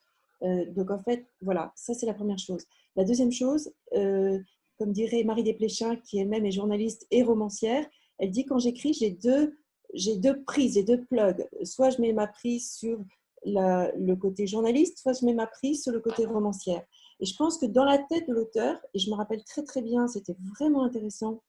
Euh, 0.43 0.65
donc 0.71 0.91
en 0.91 0.99
fait, 0.99 1.25
voilà, 1.41 1.71
ça 1.75 1.93
c'est 1.93 2.05
la 2.05 2.13
première 2.13 2.39
chose. 2.39 2.65
La 2.95 3.03
deuxième 3.03 3.31
chose, 3.31 3.71
euh, 3.93 4.39
comme 4.77 4.91
dirait 4.91 5.23
Marie 5.23 5.43
Desplechin, 5.43 5.95
qui 5.97 6.19
elle-même 6.19 6.45
est 6.45 6.51
journaliste 6.51 7.05
et 7.11 7.23
romancière, 7.23 7.85
elle 8.17 8.31
dit 8.31 8.45
quand 8.45 8.59
j'écris, 8.59 8.93
j'ai 8.93 9.11
deux, 9.11 9.57
j'ai 9.93 10.17
deux 10.17 10.43
prises, 10.43 10.75
j'ai 10.75 10.83
deux 10.83 11.03
plugs. 11.03 11.47
Soit 11.63 11.91
je 11.91 12.01
mets 12.01 12.13
ma 12.13 12.27
prise 12.27 12.71
sur 12.71 12.99
le 13.43 14.13
côté 14.15 14.45
journaliste, 14.45 14.99
soit 14.99 15.13
je 15.13 15.25
mets 15.25 15.33
ma 15.33 15.47
prise 15.47 15.83
sur 15.83 15.91
le 15.91 15.99
côté 15.99 16.25
romancière. 16.25 16.83
Et 17.19 17.25
je 17.25 17.35
pense 17.35 17.57
que 17.57 17.65
dans 17.65 17.85
la 17.85 17.97
tête 17.97 18.27
de 18.27 18.33
l'auteur, 18.33 18.79
et 18.93 18.99
je 18.99 19.09
me 19.09 19.15
rappelle 19.15 19.43
très 19.43 19.63
très 19.63 19.81
bien, 19.81 20.07
c'était 20.07 20.35
vraiment 20.57 20.83
intéressant, 20.83 21.41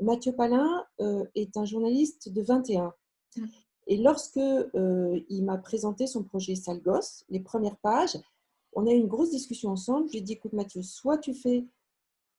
Mathieu 0.00 0.32
Palin 0.32 0.84
euh, 1.00 1.24
est 1.34 1.56
un 1.56 1.64
journaliste 1.64 2.30
de 2.30 2.42
21. 2.42 2.92
Et 3.86 3.98
lorsque 3.98 4.40
il 5.28 5.44
m'a 5.44 5.58
présenté 5.58 6.06
son 6.06 6.22
projet 6.22 6.54
Salgos, 6.54 7.24
les 7.28 7.40
premières 7.40 7.76
pages, 7.76 8.16
on 8.74 8.86
a 8.86 8.92
eu 8.92 8.96
une 8.96 9.08
grosse 9.08 9.30
discussion 9.30 9.70
ensemble. 9.70 10.06
Je 10.08 10.12
lui 10.12 10.18
ai 10.18 10.22
dit, 10.22 10.32
écoute 10.34 10.52
Mathieu, 10.52 10.82
soit 10.82 11.18
tu 11.18 11.34
fais 11.34 11.64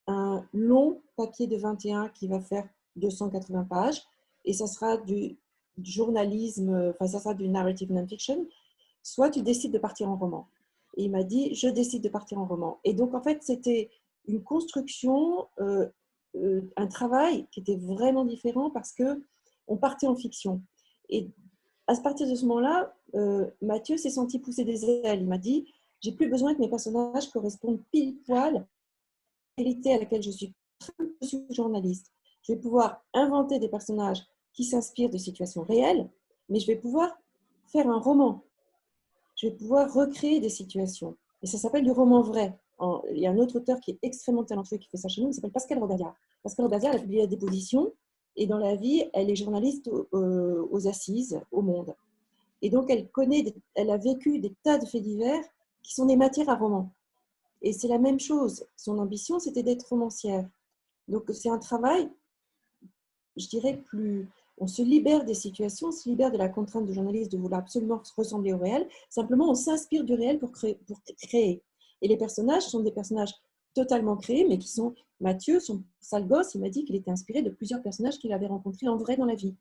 un 0.08 0.46
long 0.54 1.02
papier 1.16 1.48
de 1.48 1.58
21 1.58 2.10
qui 2.10 2.28
va 2.28 2.40
faire 2.40 2.68
280 2.98 3.64
pages, 3.66 4.02
et 4.46 4.54
ça 4.54 4.68
sera 4.68 4.98
du, 4.98 5.38
journalisme, 5.84 6.94
enfin 6.94 7.08
ça 7.08 7.20
sera 7.20 7.34
du 7.34 7.50
narrative 7.50 7.92
non-fiction, 7.92 8.48
soit 9.04 9.30
tu 9.30 9.42
décides 9.42 9.74
de 9.74 9.80
partir 9.80 10.10
en 10.10 10.16
roman. 10.16 10.48
Et 10.98 11.06
il 11.06 11.12
m'a 11.12 11.24
dit, 11.24 11.54
je 11.54 11.68
décide 11.68 12.04
de 12.04 12.10
partir 12.10 12.40
en 12.40 12.46
roman. 12.46 12.80
Et 12.84 12.94
donc 12.94 13.14
en 13.14 13.22
fait, 13.22 13.44
c'était 13.44 13.90
une 14.28 14.44
construction, 14.44 15.48
euh, 15.60 15.88
euh, 16.36 16.62
un 16.78 16.88
travail 16.88 17.48
qui 17.52 17.60
était 17.60 17.76
vraiment 17.76 18.26
différent 18.26 18.70
parce 18.70 18.94
que 18.94 19.24
on 19.68 19.78
partait 19.78 20.08
en 20.08 20.16
fiction. 20.16 20.62
Et 21.10 21.30
à 21.88 21.96
partir 21.96 22.28
de 22.30 22.36
ce 22.36 22.46
moment-là, 22.46 22.96
euh, 23.16 23.50
Mathieu 23.62 23.98
s'est 23.98 24.10
senti 24.10 24.40
pousser 24.40 24.64
des 24.64 24.86
ailes. 24.86 25.22
Il 25.22 25.28
m'a 25.28 25.38
dit, 25.38 25.68
j'ai 26.02 26.12
plus 26.12 26.30
besoin 26.30 26.54
que 26.54 26.60
mes 26.60 26.70
personnages 26.70 27.30
correspondent 27.32 27.82
pile 27.92 28.18
poil 28.26 28.58
à 28.58 28.60
la 28.60 28.66
réalité 29.58 29.94
à 29.94 30.00
laquelle 30.00 30.24
je 30.24 30.32
suis. 30.32 30.54
Je 31.22 31.28
suis 31.28 31.46
journaliste. 31.50 32.12
Je 32.44 32.54
vais 32.54 32.60
pouvoir 32.60 33.04
inventer 33.14 33.60
des 33.60 33.70
personnages 33.70 34.24
qui 34.54 34.64
s'inspirent 34.64 35.10
de 35.10 35.18
situations 35.18 35.64
réelles, 35.64 36.10
mais 36.50 36.60
je 36.60 36.68
vais 36.68 36.76
pouvoir 36.76 37.18
faire 37.68 37.90
un 37.90 38.00
roman. 38.00 38.44
Je 39.36 39.48
vais 39.48 39.54
pouvoir 39.54 39.92
recréer 39.94 40.40
des 40.40 40.50
situations. 40.50 41.16
Et 41.42 41.48
ça 41.48 41.58
s'appelle 41.58 41.84
du 41.84 41.92
roman 41.92 42.22
vrai. 42.22 42.58
Il 43.12 43.20
y 43.20 43.26
a 43.26 43.32
un 43.32 43.38
autre 43.38 43.58
auteur 43.58 43.80
qui 43.80 43.92
est 43.92 44.00
extrêmement 44.02 44.44
talentueux 44.44 44.78
qui 44.78 44.90
fait 44.90 44.98
ça 44.98 45.08
chez 45.08 45.22
nous, 45.22 45.30
il 45.30 45.34
s'appelle 45.34 45.52
Pascal 45.52 45.80
Rodadia. 45.80 46.14
Pascal 46.44 46.66
Rodadia 46.66 46.92
a 46.92 47.00
publié 47.00 47.22
la 47.22 47.28
déposition 47.28 47.94
et 48.36 48.48
dans 48.48 48.58
la 48.58 48.76
vie, 48.76 49.10
elle 49.14 49.30
est 49.30 49.36
journaliste 49.36 49.90
aux 50.12 50.88
assises, 50.88 51.40
au 51.52 51.62
monde. 51.62 51.96
Et 52.62 52.70
donc, 52.70 52.90
elle 52.90 53.10
connaît, 53.10 53.54
elle 53.76 53.90
a 53.90 53.98
vécu 53.98 54.40
des 54.40 54.54
tas 54.64 54.78
de 54.78 54.86
faits 54.86 55.04
divers 55.04 55.44
qui 55.86 55.94
sont 55.94 56.08
des 56.08 56.16
matières 56.16 56.50
à 56.50 56.56
roman. 56.56 56.92
Et 57.62 57.72
c'est 57.72 57.88
la 57.88 58.00
même 58.00 58.20
chose. 58.20 58.66
Son 58.76 58.98
ambition, 58.98 59.40
c'était 59.40 59.62
d'être 59.62 59.88
romancière. 59.88 60.50
Donc 61.08 61.30
c'est 61.32 61.50
un 61.50 61.60
travail, 61.60 62.10
je 63.38 63.48
dirais, 63.48 63.78
plus... 63.78 64.28
On 64.58 64.68
se 64.68 64.82
libère 64.82 65.26
des 65.26 65.34
situations, 65.34 65.90
on 65.90 65.92
se 65.92 66.08
libère 66.08 66.32
de 66.32 66.38
la 66.38 66.48
contrainte 66.48 66.86
de 66.86 66.94
journaliste 66.94 67.32
de 67.32 67.38
vouloir 67.38 67.60
absolument 67.60 68.02
ressembler 68.16 68.54
au 68.54 68.58
réel. 68.58 68.88
Simplement, 69.10 69.50
on 69.50 69.54
s'inspire 69.54 70.06
du 70.06 70.14
réel 70.14 70.40
pour 70.40 70.54
créer, 70.54 70.76
pour 70.88 70.98
créer. 71.22 71.62
Et 72.02 72.08
les 72.08 72.18
personnages 72.18 72.64
sont 72.64 72.80
des 72.80 72.92
personnages 72.92 73.34
totalement 73.74 74.18
créés, 74.18 74.46
mais 74.48 74.58
qui 74.58 74.70
sont... 74.70 74.96
Mathieu, 75.22 75.60
son 75.60 75.84
sale 76.02 76.28
gosse, 76.28 76.56
il 76.56 76.62
m'a 76.62 76.70
dit 76.70 76.84
qu'il 76.84 76.96
était 76.96 77.12
inspiré 77.12 77.42
de 77.42 77.50
plusieurs 77.50 77.82
personnages 77.82 78.18
qu'il 78.18 78.34
avait 78.34 78.48
rencontrés 78.48 78.88
en 78.88 78.98
vrai 78.98 79.16
dans 79.16 79.26
la 79.26 79.36
vie. 79.36 79.56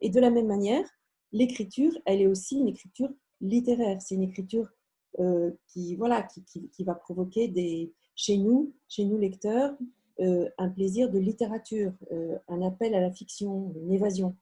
Et 0.00 0.08
de 0.08 0.20
la 0.20 0.30
même 0.30 0.46
manière, 0.46 0.86
l'écriture, 1.32 1.92
elle 2.06 2.22
est 2.22 2.26
aussi 2.26 2.56
une 2.56 2.68
écriture 2.68 3.10
littéraire. 3.40 4.00
C'est 4.00 4.14
une 4.14 4.22
écriture 4.22 4.70
euh, 5.18 5.50
qui, 5.66 5.96
voilà, 5.96 6.22
qui, 6.22 6.44
qui, 6.44 6.84
va 6.84 6.94
provoquer 6.94 7.48
des, 7.48 7.92
chez 8.14 8.36
nous, 8.36 8.72
chez 8.88 9.04
nous 9.04 9.18
lecteurs, 9.18 9.76
euh, 10.20 10.48
un 10.58 10.68
plaisir 10.68 11.10
de 11.10 11.18
littérature, 11.18 11.92
euh, 12.12 12.38
un 12.46 12.62
appel 12.62 12.94
à 12.94 13.00
la 13.00 13.10
fiction, 13.10 13.72
une 13.74 13.92
évasion. 13.92 14.36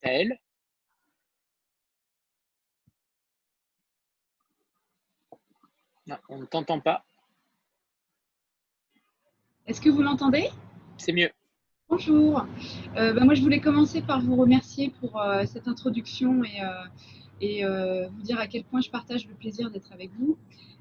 Elle 0.00 0.36
Non, 6.08 6.16
on 6.28 6.38
ne 6.38 6.46
t'entend 6.46 6.80
pas. 6.80 7.04
Est-ce 9.66 9.80
que 9.80 9.88
vous 9.88 10.02
l'entendez? 10.02 10.50
C'est 10.98 11.12
mieux. 11.12 11.30
Bonjour. 11.88 12.44
Ben 12.94 13.24
moi, 13.24 13.34
je 13.34 13.42
voulais 13.42 13.60
commencer 13.60 14.02
par 14.02 14.20
vous 14.20 14.36
remercier 14.36 14.90
pour 15.00 15.20
cette 15.46 15.66
introduction 15.66 16.44
et 16.44 16.60
et 17.40 17.64
euh, 17.64 18.08
vous 18.08 18.22
dire 18.22 18.38
à 18.38 18.46
quel 18.46 18.64
point 18.64 18.80
je 18.80 18.90
partage 18.90 19.26
le 19.26 19.34
plaisir 19.34 19.70
d'être 19.70 19.92
avec 19.92 20.10
vous 20.18 20.36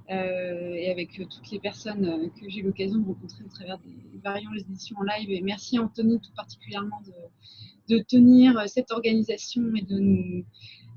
euh, 0.09 0.73
et 0.73 0.89
avec 0.91 1.19
euh, 1.19 1.25
toutes 1.25 1.51
les 1.51 1.59
personnes 1.59 2.29
que 2.39 2.49
j'ai 2.49 2.59
eu 2.59 2.63
l'occasion 2.63 2.99
de 2.99 3.05
rencontrer 3.05 3.43
au 3.43 3.49
travers 3.49 3.77
des 3.79 4.19
variantes 4.23 4.55
éditions 4.57 4.97
en 4.99 5.03
live. 5.03 5.29
Et 5.31 5.41
merci 5.41 5.79
Anthony 5.79 6.19
tout 6.19 6.33
particulièrement 6.35 7.01
de, 7.05 7.95
de 7.95 8.03
tenir 8.03 8.67
cette 8.67 8.91
organisation 8.91 9.63
et 9.75 9.81
de 9.81 9.99
nous, 9.99 10.45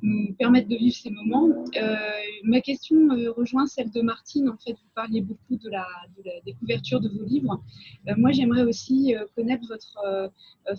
nous 0.02 0.32
permettre 0.34 0.68
de 0.68 0.76
vivre 0.76 0.96
ces 0.96 1.10
moments. 1.10 1.48
Euh, 1.76 1.96
ma 2.44 2.60
question 2.60 2.96
euh, 3.10 3.32
rejoint 3.32 3.66
celle 3.66 3.90
de 3.90 4.00
Martine. 4.00 4.48
En 4.48 4.56
fait, 4.56 4.72
vous 4.72 4.90
parliez 4.94 5.20
beaucoup 5.20 5.56
de 5.56 5.68
la, 5.68 5.86
de 6.16 6.22
la 6.24 6.40
découverture 6.44 7.00
de 7.00 7.08
vos 7.08 7.24
livres. 7.24 7.62
Euh, 8.08 8.14
moi, 8.16 8.30
j'aimerais 8.30 8.62
aussi 8.62 9.14
connaître 9.34 9.66
votre 9.68 10.32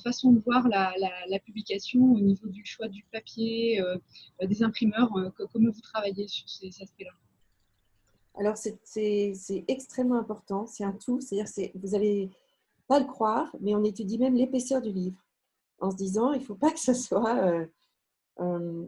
façon 0.03 0.31
de 0.31 0.39
voir 0.39 0.67
la, 0.67 0.93
la, 1.27 1.39
publication 1.39 2.13
au 2.13 2.19
niveau 2.19 2.47
du 2.47 2.63
choix 2.65 2.87
du 2.87 3.03
papier, 3.11 3.81
des 4.41 4.63
imprimeurs. 4.63 5.09
comment 5.51 5.71
vous 5.71 5.81
travaillez 5.81 6.27
sur 6.27 6.47
ces, 6.47 6.67
aspects-là? 6.81 7.11
Alors, 8.37 8.55
c'est 8.57 9.65
extrêmement 9.67 10.19
important. 10.19 10.65
C'est 10.67 10.83
un 10.83 10.93
tout. 10.93 11.19
C'est-à-dire, 11.21 11.71
vous 11.75 11.89
n'allez 11.89 12.29
pas 12.87 12.99
le 12.99 13.05
croire, 13.05 13.53
mais 13.59 13.75
on 13.75 13.83
étudie 13.83 14.17
même 14.17 14.35
l'épaisseur 14.35 14.81
du 14.81 14.91
livre 14.91 15.17
en 15.79 15.91
se 15.91 15.97
disant, 15.97 16.33
il 16.33 16.39
ne 16.39 16.43
faut 16.43 16.55
pas 16.55 16.71
que 16.71 16.79
ce 16.79 16.93
soit 16.93 17.67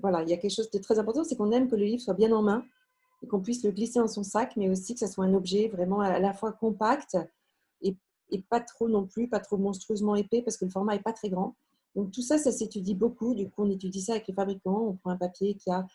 voilà, 0.01 0.23
il 0.23 0.29
y 0.29 0.33
a 0.33 0.37
quelque 0.37 0.53
chose 0.53 0.69
de 0.71 0.79
très 0.79 0.99
important, 0.99 1.23
c'est 1.23 1.35
qu'on 1.35 1.51
aime 1.51 1.69
que 1.69 1.75
le 1.75 1.85
livre 1.85 2.01
soit 2.01 2.13
bien 2.13 2.31
en 2.31 2.41
main 2.41 2.63
et 3.23 3.27
qu'on 3.27 3.41
puisse 3.41 3.63
le 3.63 3.71
glisser 3.71 3.99
dans 3.99 4.07
son 4.07 4.23
sac, 4.23 4.55
mais 4.55 4.69
aussi 4.69 4.93
que 4.93 4.99
ce 4.99 5.07
soit 5.07 5.25
un 5.25 5.33
objet 5.33 5.67
vraiment 5.67 5.99
à 5.99 6.19
la 6.19 6.33
fois 6.33 6.51
compact 6.51 7.17
et, 7.81 7.95
pas 8.49 8.61
trop 8.61 8.87
non 8.87 9.05
plus, 9.05 9.27
pas 9.27 9.41
trop 9.41 9.57
monstrueusement 9.57 10.15
épais 10.15 10.41
parce 10.41 10.55
que 10.55 10.63
le 10.63 10.71
format 10.71 10.93
n'est 10.93 11.01
pas 11.01 11.11
très 11.11 11.29
grand. 11.29 11.53
Donc 11.95 12.11
tout 12.11 12.21
ça, 12.21 12.37
ça 12.37 12.49
s'étudie 12.49 12.95
beaucoup. 12.95 13.35
Du 13.35 13.49
coup, 13.49 13.63
on 13.63 13.69
étudie 13.69 14.01
ça 14.01 14.13
avec 14.13 14.25
les 14.27 14.33
fabricants. 14.33 14.87
On 14.87 14.93
prend 14.93 15.09
un 15.09 15.17
papier 15.17 15.55
qui 15.55 15.69
a 15.69 15.85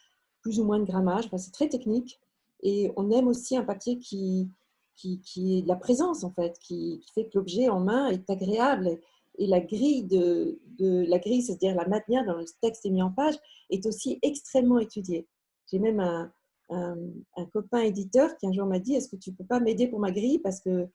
plus 0.42 0.60
ou 0.60 0.64
moins 0.64 0.78
de 0.78 0.84
grammage. 0.84 1.30
C'est 1.38 1.52
très 1.52 1.70
technique. 1.70 2.20
Et 2.62 2.92
on 2.96 3.10
aime 3.10 3.26
aussi 3.26 3.56
un 3.56 3.64
papier 3.64 3.98
qui, 3.98 4.50
qui, 4.96 5.20
qui 5.20 5.58
est 5.58 5.62
de 5.62 5.68
la 5.68 5.76
présence, 5.76 6.24
en 6.24 6.30
fait, 6.30 6.58
qui 6.58 7.02
fait 7.14 7.24
que 7.24 7.38
l'objet 7.38 7.70
en 7.70 7.80
main 7.80 8.08
est 8.08 8.28
agréable 8.28 8.98
et 9.38 9.46
la 9.46 9.60
grille, 9.60 10.04
de, 10.04 10.58
la 10.80 11.18
grille 11.18 11.42
c'est-à-dire 11.42 11.74
la 11.74 11.86
manière 11.86 12.24
dont 12.24 12.38
le 12.38 12.44
texte 12.60 12.86
est 12.86 12.90
mis 12.90 13.02
en 13.02 13.10
page, 13.10 13.34
est 13.70 13.86
aussi 13.86 14.18
extrêmement 14.22 14.78
étudiée. 14.78 15.26
J'ai 15.70 15.78
même 15.78 16.00
un, 16.00 16.32
copain 17.52 17.80
éditeur 17.80 18.36
qui 18.36 18.46
un 18.46 18.52
jour 18.52 18.66
m'a 18.66 18.78
dit 18.78 18.94
Est-ce 18.94 19.08
que 19.08 19.16
tu 19.16 19.30
ne 19.30 19.36
peux 19.36 19.44
pas 19.44 19.60
m'aider 19.60 19.88
pour 19.88 20.00
ma 20.00 20.10
grille? 20.10 20.38
Parce 20.38 20.60
que 20.60 20.88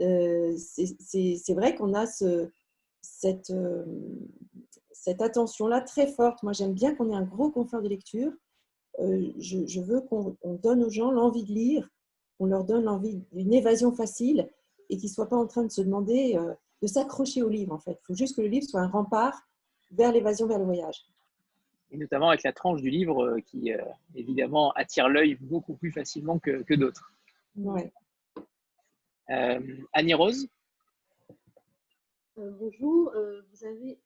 euh, 0.00 0.56
c'est 0.56 1.54
vrai 1.54 1.74
qu'on 1.74 1.94
a 1.94 2.06
euh, 2.22 2.48
cette 3.02 3.52
attention-là 5.20 5.80
très 5.82 6.06
forte. 6.06 6.42
Moi, 6.42 6.52
j'aime 6.52 6.74
bien 6.74 6.94
qu'on 6.94 7.10
ait 7.10 7.16
un 7.16 7.22
gros 7.22 7.50
confort 7.50 7.82
de 7.82 7.88
lecture. 7.88 8.32
Euh, 9.00 9.32
je, 9.38 9.66
je, 9.66 9.80
veux 9.80 10.00
qu'on 10.00 10.36
donne 10.62 10.84
aux 10.84 10.90
gens 10.90 11.10
l'envie 11.10 11.44
de 11.44 11.52
lire, 11.52 11.88
qu'on 12.38 12.46
leur 12.46 12.64
donne 12.64 12.84
l'envie 12.84 13.20
d'une 13.32 13.52
évasion 13.52 13.92
facile 13.92 14.48
et 14.88 14.96
qu'ils 14.96 15.08
ne 15.08 15.14
soient 15.14 15.28
pas 15.28 15.36
en 15.36 15.46
train 15.46 15.64
de 15.64 15.70
se 15.70 15.80
demander 15.80 16.38
de 16.84 16.88
s'accrocher 16.88 17.42
au 17.42 17.48
livre, 17.48 17.72
en 17.72 17.78
fait. 17.78 17.98
Il 18.02 18.06
faut 18.06 18.14
juste 18.14 18.36
que 18.36 18.42
le 18.42 18.48
livre 18.48 18.66
soit 18.68 18.80
un 18.80 18.88
rempart 18.88 19.48
vers 19.92 20.12
l'évasion, 20.12 20.46
vers 20.46 20.58
le 20.58 20.66
voyage. 20.66 21.06
Et 21.90 21.96
notamment 21.96 22.28
avec 22.28 22.42
la 22.42 22.52
tranche 22.52 22.82
du 22.82 22.90
livre 22.90 23.24
euh, 23.24 23.40
qui, 23.40 23.72
euh, 23.72 23.78
évidemment, 24.14 24.70
attire 24.72 25.08
l'œil 25.08 25.36
beaucoup 25.40 25.74
plus 25.74 25.92
facilement 25.92 26.38
que, 26.38 26.62
que 26.62 26.74
d'autres. 26.74 27.10
Ouais. 27.56 27.90
Euh, 29.30 29.60
Annie 29.94 30.12
Rose? 30.12 30.46
Bonjour, 32.36 33.12
vous 33.14 33.64
avez 33.64 33.96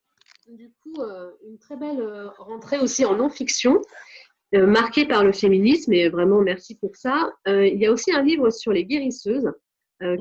du 0.49 0.71
coup 0.83 1.03
une 1.47 1.59
très 1.59 1.77
belle 1.77 2.31
rentrée 2.37 2.79
aussi 2.79 3.07
en 3.07 3.17
non-fiction. 3.17 3.81
marquée 4.53 5.07
par 5.07 5.25
le 5.25 5.33
féminisme 5.33 5.95
et 5.95 6.11
vraiment 6.11 6.43
merci 6.43 6.75
pour 6.75 6.95
ça. 6.95 7.33
il 7.47 7.79
y 7.79 7.87
a 7.87 7.91
aussi 7.91 8.13
un 8.13 8.21
livre 8.21 8.51
sur 8.51 8.71
les 8.71 8.85
guérisseuses 8.85 9.51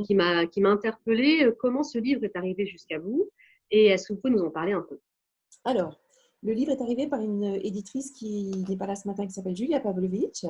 qui 0.05 0.15
m'a 0.15 0.47
interpellée. 0.65 1.51
Comment 1.59 1.83
ce 1.83 1.97
livre 1.97 2.23
est 2.23 2.35
arrivé 2.35 2.65
jusqu'à 2.65 2.99
vous 2.99 3.29
et 3.71 3.87
est-ce 3.87 4.07
que 4.07 4.13
vous 4.13 4.19
pouvez 4.19 4.33
nous 4.33 4.43
en 4.43 4.49
parler 4.49 4.71
un 4.71 4.81
peu? 4.81 4.99
Alors, 5.65 5.99
le 6.43 6.53
livre 6.53 6.71
est 6.71 6.81
arrivé 6.81 7.07
par 7.07 7.21
une 7.21 7.43
éditrice 7.63 8.11
qui 8.11 8.51
n'est 8.67 8.77
pas 8.77 8.87
là 8.87 8.95
ce 8.95 9.07
matin, 9.07 9.25
qui 9.25 9.33
s'appelle 9.33 9.55
Julia 9.55 9.79
Pavlovitch, 9.79 10.45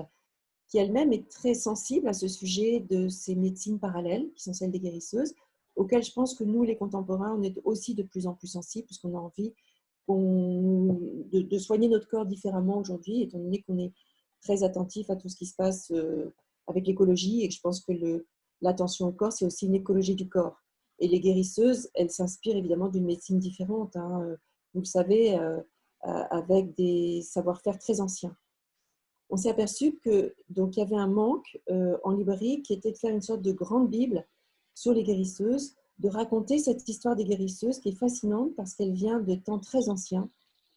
qui 0.67 0.77
elle-même 0.77 1.13
est 1.13 1.29
très 1.29 1.53
sensible 1.53 2.07
à 2.07 2.13
ce 2.13 2.27
sujet 2.27 2.81
de 2.81 3.07
ces 3.07 3.35
médecines 3.35 3.79
parallèles, 3.79 4.29
qui 4.35 4.43
sont 4.43 4.53
celles 4.53 4.71
des 4.71 4.79
guérisseuses, 4.79 5.33
auxquelles 5.75 6.03
je 6.03 6.11
pense 6.11 6.35
que 6.35 6.43
nous, 6.43 6.63
les 6.63 6.75
contemporains, 6.75 7.35
on 7.37 7.43
est 7.43 7.57
aussi 7.63 7.95
de 7.95 8.03
plus 8.03 8.27
en 8.27 8.33
plus 8.33 8.47
sensibles, 8.47 8.85
puisqu'on 8.85 9.15
a 9.15 9.21
envie 9.21 9.53
de, 10.09 11.41
de, 11.41 11.57
soigner 11.57 11.87
notre 11.87 12.07
corps 12.07 12.25
différemment 12.25 12.77
aujourd'hui, 12.77 13.23
étant 13.23 13.39
donné 13.39 13.61
qu'on 13.61 13.77
est 13.77 13.93
très 14.41 14.63
attentif 14.63 15.09
à 15.09 15.15
tout 15.15 15.29
ce 15.29 15.35
qui 15.35 15.45
se 15.45 15.55
passe 15.55 15.91
euh, 15.91 16.33
avec 16.67 16.85
l'écologie, 16.85 17.43
et 17.43 17.47
que 17.47 17.53
je 17.53 17.61
pense 17.61 17.81
que 17.81 18.25
l'attention 18.61 19.07
au 19.07 19.11
corps, 19.11 19.33
c'est 19.33 19.45
aussi 19.45 19.65
une 19.67 19.75
écologie 19.75 20.15
du 20.15 20.27
corps. 20.27 20.61
Et 20.99 21.07
les 21.07 21.19
guérisseuses, 21.19 21.89
elles 21.93 22.11
s'inspirent 22.11 22.57
évidemment 22.57 22.89
d'une 22.89 23.05
médecine 23.05 23.39
différente. 23.39 23.95
Hein. 23.95 24.35
Vous 24.73 24.81
le 24.81 24.85
savez, 24.85 25.37
euh, 25.37 25.59
euh, 26.05 26.23
avec 26.29 26.75
des 26.75 27.23
savoir-faire 27.23 27.79
très 27.79 27.99
anciens. 27.99 28.37
On 29.31 29.35
s'est 29.35 29.49
aperçu 29.49 29.97
que 29.97 30.35
donc 30.47 30.77
il 30.77 30.79
y 30.79 30.83
avait 30.83 30.95
un 30.95 31.07
manque 31.07 31.59
euh, 31.71 31.97
en 32.03 32.11
librairie 32.11 32.61
qui 32.61 32.73
était 32.73 32.91
de 32.91 32.97
faire 32.97 33.13
une 33.13 33.21
sorte 33.21 33.41
de 33.41 33.51
grande 33.51 33.89
bible 33.89 34.25
sur 34.75 34.93
les 34.93 35.03
guérisseuses, 35.03 35.75
de 35.97 36.07
raconter 36.07 36.59
cette 36.59 36.87
histoire 36.87 37.15
des 37.15 37.25
guérisseuses 37.25 37.79
qui 37.79 37.89
est 37.89 37.99
fascinante 37.99 38.55
parce 38.55 38.75
qu'elle 38.75 38.93
vient 38.93 39.19
de 39.19 39.33
temps 39.33 39.57
très 39.57 39.89
anciens. 39.89 40.29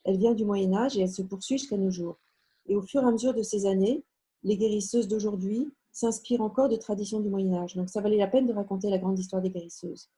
Elle 0.04 0.16
vient 0.16 0.32
du 0.32 0.46
Moyen 0.46 0.72
Âge 0.72 0.96
et 0.96 1.02
elle 1.02 1.12
se 1.12 1.20
poursuit 1.20 1.58
jusqu'à 1.58 1.76
nos 1.76 1.90
jours. 1.90 2.18
Et 2.66 2.74
au 2.74 2.82
fur 2.82 3.02
et 3.02 3.06
à 3.06 3.12
mesure 3.12 3.34
de 3.34 3.42
ces 3.42 3.66
années, 3.66 4.02
les 4.42 4.56
guérisseuses 4.56 5.06
d'aujourd'hui 5.06 5.68
s'inspirent 5.92 6.40
encore 6.40 6.68
de 6.68 6.76
traditions 6.76 7.20
du 7.20 7.28
Moyen 7.28 7.54
Âge. 7.54 7.74
Donc 7.76 7.88
ça 7.88 8.00
valait 8.00 8.16
la 8.16 8.28
peine 8.28 8.46
de 8.46 8.52
raconter 8.52 8.90
la 8.90 8.98
grande 8.98 9.18
histoire 9.18 9.42
des 9.42 9.50
guérisseuses. 9.50 10.08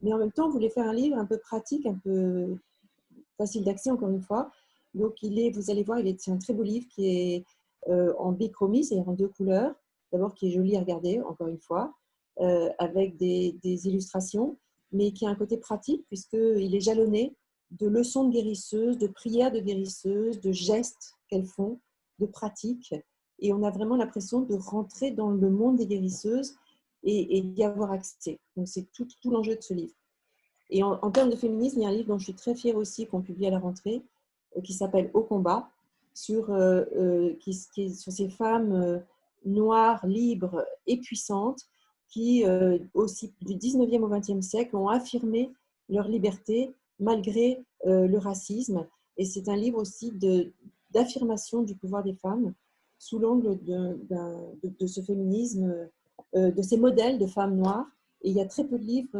Mais 0.00 0.12
en 0.12 0.18
même 0.18 0.32
temps, 0.32 0.46
on 0.46 0.50
voulait 0.50 0.70
faire 0.70 0.86
un 0.86 0.92
livre 0.92 1.16
un 1.16 1.26
peu 1.26 1.38
pratique, 1.38 1.86
un 1.86 1.94
peu 1.94 2.56
facile 3.36 3.64
d'accès 3.64 3.90
encore 3.90 4.10
une 4.10 4.22
fois. 4.22 4.50
Donc 4.94 5.22
il 5.22 5.38
est, 5.38 5.50
vous 5.50 5.70
allez 5.70 5.82
voir, 5.82 5.98
il 5.98 6.06
est 6.06 6.28
un 6.28 6.38
très 6.38 6.54
beau 6.54 6.62
livre 6.62 6.86
qui 6.88 7.06
est 7.06 7.44
euh, 7.88 8.14
en 8.18 8.32
bichromie, 8.32 8.84
c'est-à-dire 8.84 9.08
en 9.08 9.14
deux 9.14 9.28
couleurs. 9.28 9.74
D'abord 10.12 10.34
qui 10.34 10.48
est 10.48 10.50
joli 10.52 10.76
à 10.76 10.80
regarder, 10.80 11.20
encore 11.22 11.48
une 11.48 11.58
fois, 11.58 11.92
euh, 12.40 12.70
avec 12.78 13.16
des, 13.16 13.58
illustrations, 13.64 14.58
mais 14.92 15.12
qui 15.12 15.26
a 15.26 15.30
un 15.30 15.34
côté 15.34 15.56
pratique 15.56 16.06
puisqu'il 16.06 16.74
est 16.74 16.80
jalonné 16.80 17.36
de 17.72 17.88
leçons 17.88 18.24
de 18.24 18.32
guérisseuses, 18.32 18.98
de 18.98 19.08
prières 19.08 19.50
de 19.50 19.58
guérisseuses, 19.58 20.40
de 20.40 20.52
gestes 20.52 21.14
qu'elles 21.28 21.46
font, 21.46 21.80
de 22.20 22.26
pratiques. 22.26 22.94
Et 23.44 23.52
on 23.52 23.62
a 23.62 23.70
vraiment 23.70 23.96
l'impression 23.96 24.40
de 24.40 24.54
rentrer 24.54 25.10
dans 25.10 25.28
le 25.28 25.50
monde 25.50 25.76
des 25.76 25.86
guérisseuses 25.86 26.54
et, 27.02 27.42
d'y 27.42 27.62
avoir 27.62 27.92
accès. 27.92 28.40
Donc 28.56 28.66
c'est 28.66 28.90
tout, 28.90 29.06
l'enjeu 29.26 29.54
de 29.54 29.60
ce 29.60 29.74
livre. 29.74 29.92
Et 30.70 30.82
en, 30.82 31.10
termes 31.10 31.28
de 31.28 31.36
féminisme, 31.36 31.80
il 31.80 31.82
y 31.82 31.84
a 31.84 31.90
un 31.90 31.92
livre 31.92 32.08
dont 32.08 32.18
je 32.18 32.24
suis 32.24 32.34
très 32.34 32.54
fière 32.54 32.76
aussi 32.76 33.06
qu'on 33.06 33.20
publie 33.20 33.46
à 33.46 33.50
la 33.50 33.58
rentrée, 33.58 34.02
euh, 34.56 34.62
qui 34.62 34.72
s'appelle 34.72 35.10
Au 35.12 35.20
combat, 35.20 35.68
sur, 36.14 36.50
euh, 36.50 36.86
euh, 36.96 37.34
qui, 37.34 37.52
sur 37.52 38.12
ces 38.12 38.30
femmes 38.30 39.02
noires, 39.44 40.06
libres 40.06 40.64
et 40.86 40.96
puissantes 40.96 41.60
qui, 42.08 42.44
aussi 42.94 43.34
du 43.42 43.56
19e 43.56 44.00
au 44.00 44.08
20e 44.08 44.40
siècle, 44.40 44.74
ont 44.74 44.88
affirmé 44.88 45.52
leur 45.90 46.08
liberté 46.08 46.72
malgré 46.98 47.62
le 47.84 48.16
racisme. 48.16 48.86
Et 49.18 49.26
c'est 49.26 49.50
un 49.50 49.56
livre 49.56 49.78
aussi 49.78 50.12
d'affirmation 50.92 51.62
du 51.62 51.74
pouvoir 51.74 52.02
des 52.02 52.14
femmes 52.14 52.54
sous 53.04 53.18
l'angle 53.18 53.58
de, 53.62 53.98
de, 54.80 54.86
ce 54.86 55.00
féminisme, 55.00 55.88
de 56.34 56.62
ces 56.62 56.78
modèles 56.78 57.18
de 57.18 57.26
femmes 57.26 57.56
noires. 57.56 57.86
Et 58.22 58.30
il 58.30 58.36
y 58.36 58.40
a 58.40 58.46
très 58.46 58.64
peu 58.64 58.78
de 58.78 58.84
livres 58.84 59.18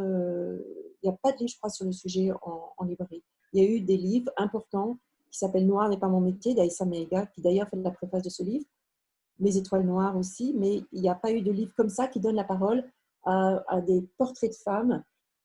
il 1.05 1.09
n'y 1.09 1.13
a 1.13 1.17
pas 1.21 1.31
de 1.31 1.37
livre, 1.37 1.51
je 1.51 1.57
crois, 1.57 1.69
sur 1.69 1.85
le 1.85 1.91
sujet 1.91 2.31
en, 2.41 2.83
librairie. 2.83 3.23
Il 3.53 3.63
y 3.63 3.65
a 3.65 3.69
eu 3.69 3.79
des 3.79 3.95
livres 3.97 4.31
importants 4.37 4.97
qui 5.29 5.37
s'appellent 5.37 5.67
Noir 5.67 5.87
n'est 5.87 5.99
pas 5.99 6.07
mon 6.07 6.19
métier 6.19 6.55
d'Aïssa 6.55 6.85
Meiga, 6.85 7.27
qui 7.27 7.41
d'ailleurs 7.41 7.69
fait 7.69 7.77
la 7.77 7.91
préface 7.91 8.23
de 8.23 8.29
ce 8.29 8.41
livre, 8.41 8.65
Mes 9.39 9.55
étoiles 9.57 9.85
noires 9.85 10.17
aussi, 10.17 10.55
mais 10.57 10.81
il 10.91 11.01
n'y 11.01 11.09
a 11.09 11.15
pas 11.15 11.31
eu 11.31 11.41
de 11.41 11.51
livre 11.51 11.71
comme 11.77 11.89
ça 11.89 12.07
qui 12.07 12.19
donne 12.19 12.35
la 12.35 12.43
parole 12.43 12.83
à, 13.23 13.81
des 13.85 14.01
portraits 14.17 14.51
de 14.51 14.55
femmes 14.55 15.03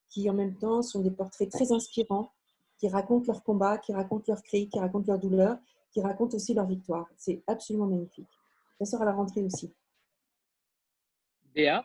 qui 0.08 0.28
en 0.30 0.34
même 0.34 0.56
temps 0.56 0.82
sont 0.82 1.00
des 1.00 1.10
portraits 1.10 1.50
très 1.50 1.72
inspirants, 1.72 2.30
qui 2.78 2.88
racontent 2.88 3.26
leur 3.26 3.42
combat, 3.42 3.76
qui 3.78 3.92
racontent 3.92 4.24
leurs 4.28 4.42
cris, 4.42 4.68
qui 4.68 4.78
racontent 4.78 5.06
leurs 5.06 5.18
douleurs, 5.20 5.58
qui 5.90 6.00
racontent 6.00 6.36
aussi 6.36 6.54
leur 6.54 6.66
victoire. 6.66 7.08
C'est 7.16 7.42
absolument 7.46 7.86
magnifique. 7.86 8.28
Ça 8.78 8.84
sort 8.84 9.02
à 9.02 9.04
la 9.04 9.12
rentrée 9.12 9.42
aussi. 9.42 9.72
Béa 11.54 11.84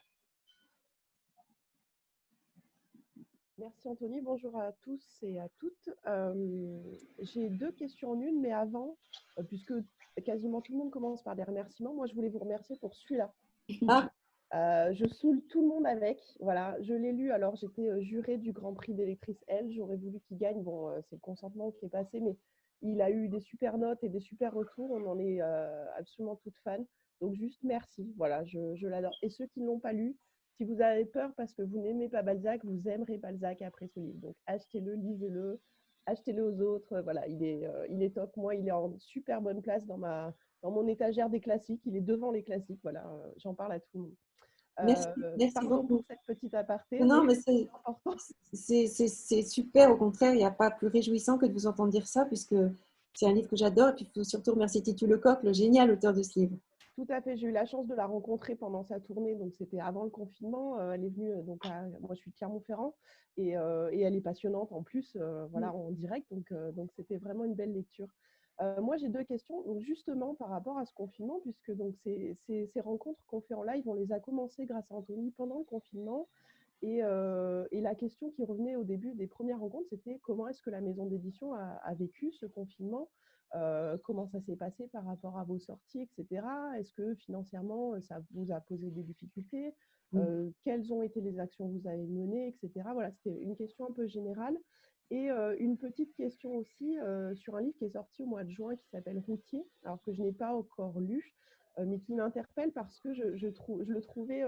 Merci 3.57 3.87
Anthony, 3.87 4.19
bonjour 4.19 4.59
à 4.59 4.73
tous 4.83 5.01
et 5.21 5.39
à 5.39 5.47
toutes. 5.59 5.89
Euh, 6.07 6.77
j'ai 7.19 7.49
deux 7.49 7.71
questions 7.71 8.11
en 8.11 8.19
une, 8.19 8.41
mais 8.41 8.51
avant, 8.51 8.97
euh, 9.39 9.43
puisque 9.43 9.73
quasiment 10.25 10.59
tout 10.59 10.73
le 10.73 10.77
monde 10.77 10.91
commence 10.91 11.23
par 11.23 11.37
des 11.37 11.43
remerciements, 11.43 11.93
moi 11.93 12.05
je 12.05 12.13
voulais 12.13 12.27
vous 12.27 12.39
remercier 12.39 12.75
pour 12.77 12.93
celui-là. 12.93 13.33
Ah. 13.87 14.09
Euh, 14.53 14.93
je 14.93 15.07
saoule 15.07 15.41
tout 15.49 15.61
le 15.61 15.67
monde 15.67 15.85
avec. 15.85 16.19
Voilà, 16.41 16.75
je 16.81 16.93
l'ai 16.93 17.13
lu. 17.13 17.31
Alors 17.31 17.55
j'étais 17.55 18.01
jurée 18.03 18.37
du 18.37 18.51
Grand 18.51 18.73
Prix 18.73 18.93
d'électrice 18.93 19.43
L. 19.47 19.71
J'aurais 19.71 19.95
voulu 19.95 20.19
qu'il 20.27 20.37
gagne. 20.37 20.61
Bon, 20.61 20.93
c'est 21.09 21.15
le 21.15 21.21
consentement 21.21 21.71
qui 21.71 21.85
est 21.85 21.89
passé, 21.89 22.19
mais 22.19 22.35
il 22.82 23.01
a 23.01 23.09
eu 23.09 23.30
des 23.30 23.39
super 23.39 23.78
notes 23.78 24.03
et 24.03 24.09
des 24.09 24.19
super 24.19 24.53
retours. 24.53 24.91
On 24.91 25.05
en 25.07 25.19
est 25.19 25.41
absolument 25.97 26.36
toutes 26.38 26.57
fans. 26.63 26.86
Donc 27.21 27.36
juste 27.36 27.63
merci. 27.63 28.13
Voilà, 28.17 28.43
je, 28.45 28.76
je 28.76 28.88
l'adore. 28.88 29.15
Et 29.21 29.30
ceux 29.30 29.47
qui 29.47 29.61
ne 29.61 29.67
l'ont 29.67 29.80
pas 29.80 29.93
lu, 29.93 30.17
si 30.57 30.65
vous 30.65 30.82
avez 30.82 31.05
peur 31.05 31.34
parce 31.36 31.53
que 31.53 31.61
vous 31.61 31.80
n'aimez 31.80 32.09
pas 32.09 32.23
Balzac, 32.23 32.63
vous 32.63 32.88
aimerez 32.88 33.17
Balzac 33.17 33.61
après 33.61 33.88
ce 33.88 33.99
livre. 33.99 34.19
Donc 34.19 34.36
achetez-le, 34.45 34.95
lisez-le, 34.95 35.59
achetez-le 36.05 36.43
aux 36.43 36.61
autres. 36.61 37.01
Voilà, 37.01 37.28
il 37.28 37.43
est, 37.43 37.65
euh, 37.65 37.88
il 37.89 38.03
est 38.03 38.15
top. 38.15 38.36
Moi, 38.38 38.55
il 38.55 38.67
est 38.67 38.71
en 38.71 38.97
super 38.99 39.41
bonne 39.41 39.61
place 39.61 39.86
dans, 39.86 39.97
ma, 39.97 40.34
dans 40.61 40.71
mon 40.71 40.88
étagère 40.88 41.30
des 41.30 41.41
classiques. 41.41 41.82
Il 41.86 41.95
est 41.95 42.01
devant 42.01 42.32
les 42.32 42.43
classiques. 42.43 42.80
Voilà, 42.84 43.05
euh, 43.07 43.32
j'en 43.38 43.53
parle 43.53 43.73
à 43.73 43.80
tout 43.80 43.88
le 43.95 43.99
monde. 44.01 44.15
Merci, 44.84 45.07
euh, 45.23 45.36
merci 45.38 45.67
beaucoup 45.67 45.88
pour 45.88 46.03
cette 46.09 46.19
petite 46.28 46.53
aparté. 46.53 46.99
Non, 46.99 47.23
mais, 47.23 47.36
c'est 48.53 49.41
super. 49.43 49.91
Au 49.91 49.97
contraire, 49.97 50.34
il 50.34 50.38
n'y 50.38 50.45
a 50.45 50.51
pas 50.51 50.71
plus 50.71 50.88
réjouissant 50.88 51.38
que 51.38 51.45
de 51.45 51.53
vous 51.53 51.67
entendre 51.67 51.91
dire 51.91 52.07
ça, 52.07 52.26
puisque 52.26 52.55
c'est 53.13 53.28
un 53.28 53.34
livre 53.34 53.49
que 53.49 53.55
j'adore. 53.55 53.89
Et 53.89 53.93
puis, 53.93 54.05
il 54.05 54.19
faut 54.19 54.23
surtout 54.23 54.51
remercier 54.51 54.82
Titu 54.82 55.07
Lecoq, 55.07 55.43
le 55.43 55.53
génial 55.53 55.91
auteur 55.91 56.13
de 56.13 56.21
ce 56.21 56.39
livre. 56.39 56.57
Tout 56.95 57.05
à 57.09 57.21
fait. 57.21 57.36
J'ai 57.36 57.47
eu 57.47 57.51
la 57.51 57.65
chance 57.65 57.88
de 57.88 57.93
la 57.93 58.05
rencontrer 58.05 58.55
pendant 58.55 58.84
sa 58.86 59.01
tournée. 59.01 59.36
Donc, 59.36 59.53
c'était 59.57 59.82
avant 59.82 60.05
le 60.05 60.09
confinement. 60.09 60.80
Euh, 60.80 60.93
elle 60.93 61.03
est 61.03 61.09
venue, 61.09 61.34
euh, 61.34 61.41
donc, 61.41 61.61
moi, 61.99 62.15
je 62.15 62.21
suis 62.21 62.32
de 62.32 62.36
Clermont-Ferrand 62.38 62.95
et, 63.36 63.57
euh, 63.57 63.89
et, 63.91 64.01
elle 64.01 64.15
est 64.15 64.21
passionnante 64.21 64.71
en 64.71 64.82
plus, 64.82 65.17
voilà, 65.51 65.67
mm. 65.67 65.76
en 65.76 65.91
direct. 65.91 66.28
Donc, 66.32 66.53
donc, 66.73 66.91
c'était 66.95 67.17
vraiment 67.17 67.43
une 67.43 67.53
belle 67.53 67.73
lecture. 67.73 68.07
Moi, 68.81 68.97
j'ai 68.97 69.09
deux 69.09 69.23
questions. 69.23 69.61
Donc, 69.63 69.81
justement, 69.81 70.35
par 70.35 70.49
rapport 70.49 70.77
à 70.77 70.85
ce 70.85 70.93
confinement, 70.93 71.39
puisque 71.41 71.71
donc 71.71 71.95
ces, 72.03 72.37
ces, 72.45 72.67
ces 72.67 72.79
rencontres 72.79 73.19
qu'on 73.27 73.41
fait 73.41 73.53
en 73.53 73.63
live, 73.63 73.87
on 73.87 73.93
les 73.93 74.11
a 74.11 74.19
commencées 74.19 74.65
grâce 74.65 74.89
à 74.91 74.95
Anthony 74.95 75.31
pendant 75.31 75.59
le 75.59 75.65
confinement. 75.65 76.27
Et, 76.81 76.99
et, 76.99 77.81
la 77.81 77.95
question 77.95 78.29
qui 78.31 78.45
revenait 78.45 78.75
au 78.75 78.83
début 78.83 79.13
des 79.15 79.27
premières 79.27 79.59
rencontres, 79.59 79.87
c'était 79.89 80.19
comment 80.23 80.47
est-ce 80.47 80.61
que 80.61 80.69
la 80.69 80.81
maison 80.81 81.05
d'édition 81.05 81.53
a, 81.53 81.79
a, 81.83 81.93
vécu 81.95 82.31
ce 82.33 82.45
confinement? 82.45 83.09
Euh, 83.53 83.97
comment 84.03 84.27
ça 84.27 84.41
s'est 84.41 84.55
passé 84.55 84.87
par 84.87 85.05
rapport 85.05 85.37
à 85.37 85.43
vos 85.45 85.59
sorties, 85.59 86.01
etc. 86.01 86.45
Est-ce 86.77 86.91
que 86.93 87.15
financièrement, 87.15 87.99
ça 88.01 88.21
vous 88.31 88.51
a 88.51 88.59
posé 88.59 88.89
des 88.89 89.03
difficultés? 89.03 89.73
Euh, 90.13 90.49
Quelles 90.63 90.91
ont 90.91 91.01
été 91.01 91.21
les 91.21 91.39
actions 91.39 91.67
que 91.69 91.79
vous 91.79 91.87
avez 91.87 92.05
menées, 92.05 92.47
etc. 92.47 92.89
Voilà, 92.93 93.11
c'était 93.11 93.41
une 93.41 93.55
question 93.55 93.87
un 93.87 93.93
peu 93.93 94.07
générale. 94.07 94.57
Et 95.11 95.29
une 95.59 95.77
petite 95.77 96.13
question 96.15 96.55
aussi 96.55 96.97
sur 97.35 97.55
un 97.55 97.61
livre 97.61 97.77
qui 97.77 97.85
est 97.85 97.91
sorti 97.91 98.23
au 98.23 98.25
mois 98.25 98.43
de 98.43 98.49
juin 98.49 98.75
qui 98.75 98.87
s'appelle 98.89 99.19
Routier, 99.19 99.63
alors 99.83 100.01
que 100.01 100.11
je 100.11 100.21
n'ai 100.21 100.31
pas 100.31 100.53
encore 100.53 100.99
lu, 100.99 101.35
mais 101.77 101.99
qui 101.99 102.15
m'interpelle 102.15 102.71
parce 102.71 102.99
que 102.99 103.13
je, 103.13 103.23
le 103.23 104.01
trouvais 104.01 104.43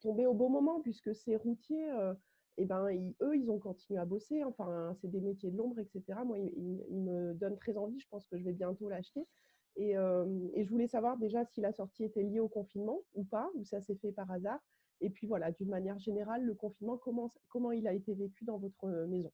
tombé 0.00 0.26
au 0.26 0.34
bon 0.34 0.48
moment, 0.48 0.80
puisque 0.80 1.14
c'est 1.14 1.34
Routier 1.34 1.90
et 2.60 2.66
ben, 2.66 2.86
eux, 3.22 3.36
ils 3.36 3.50
ont 3.50 3.58
continué 3.58 3.98
à 3.98 4.04
bosser. 4.04 4.44
Enfin, 4.44 4.94
c'est 5.00 5.10
des 5.10 5.20
métiers 5.20 5.50
de 5.50 5.56
l'ombre, 5.56 5.78
etc. 5.78 6.20
Moi, 6.26 6.38
ils, 6.38 6.84
me 6.90 7.32
donnent 7.32 7.56
très 7.56 7.76
envie. 7.78 7.98
Je 7.98 8.08
pense 8.08 8.26
que 8.26 8.36
je 8.36 8.44
vais 8.44 8.52
bientôt 8.52 8.90
l'acheter. 8.90 9.26
Et, 9.76 9.96
euh, 9.96 10.26
et, 10.52 10.64
je 10.64 10.68
voulais 10.68 10.86
savoir 10.86 11.16
déjà 11.16 11.44
si 11.46 11.62
la 11.62 11.72
sortie 11.72 12.04
était 12.04 12.22
liée 12.22 12.40
au 12.40 12.48
confinement 12.48 13.00
ou 13.14 13.24
pas, 13.24 13.48
ou 13.54 13.64
ça 13.64 13.80
s'est 13.80 13.94
fait 13.96 14.12
par 14.12 14.30
hasard. 14.30 14.60
Et 15.00 15.10
puis 15.10 15.26
voilà, 15.26 15.50
d'une 15.52 15.68
manière 15.68 15.98
générale, 15.98 16.44
le 16.44 16.54
confinement, 16.54 16.98
comment, 16.98 17.30
comment 17.48 17.72
il 17.72 17.86
a 17.88 17.92
été 17.92 18.14
vécu 18.14 18.44
dans 18.44 18.58
votre 18.58 18.86
maison? 19.06 19.30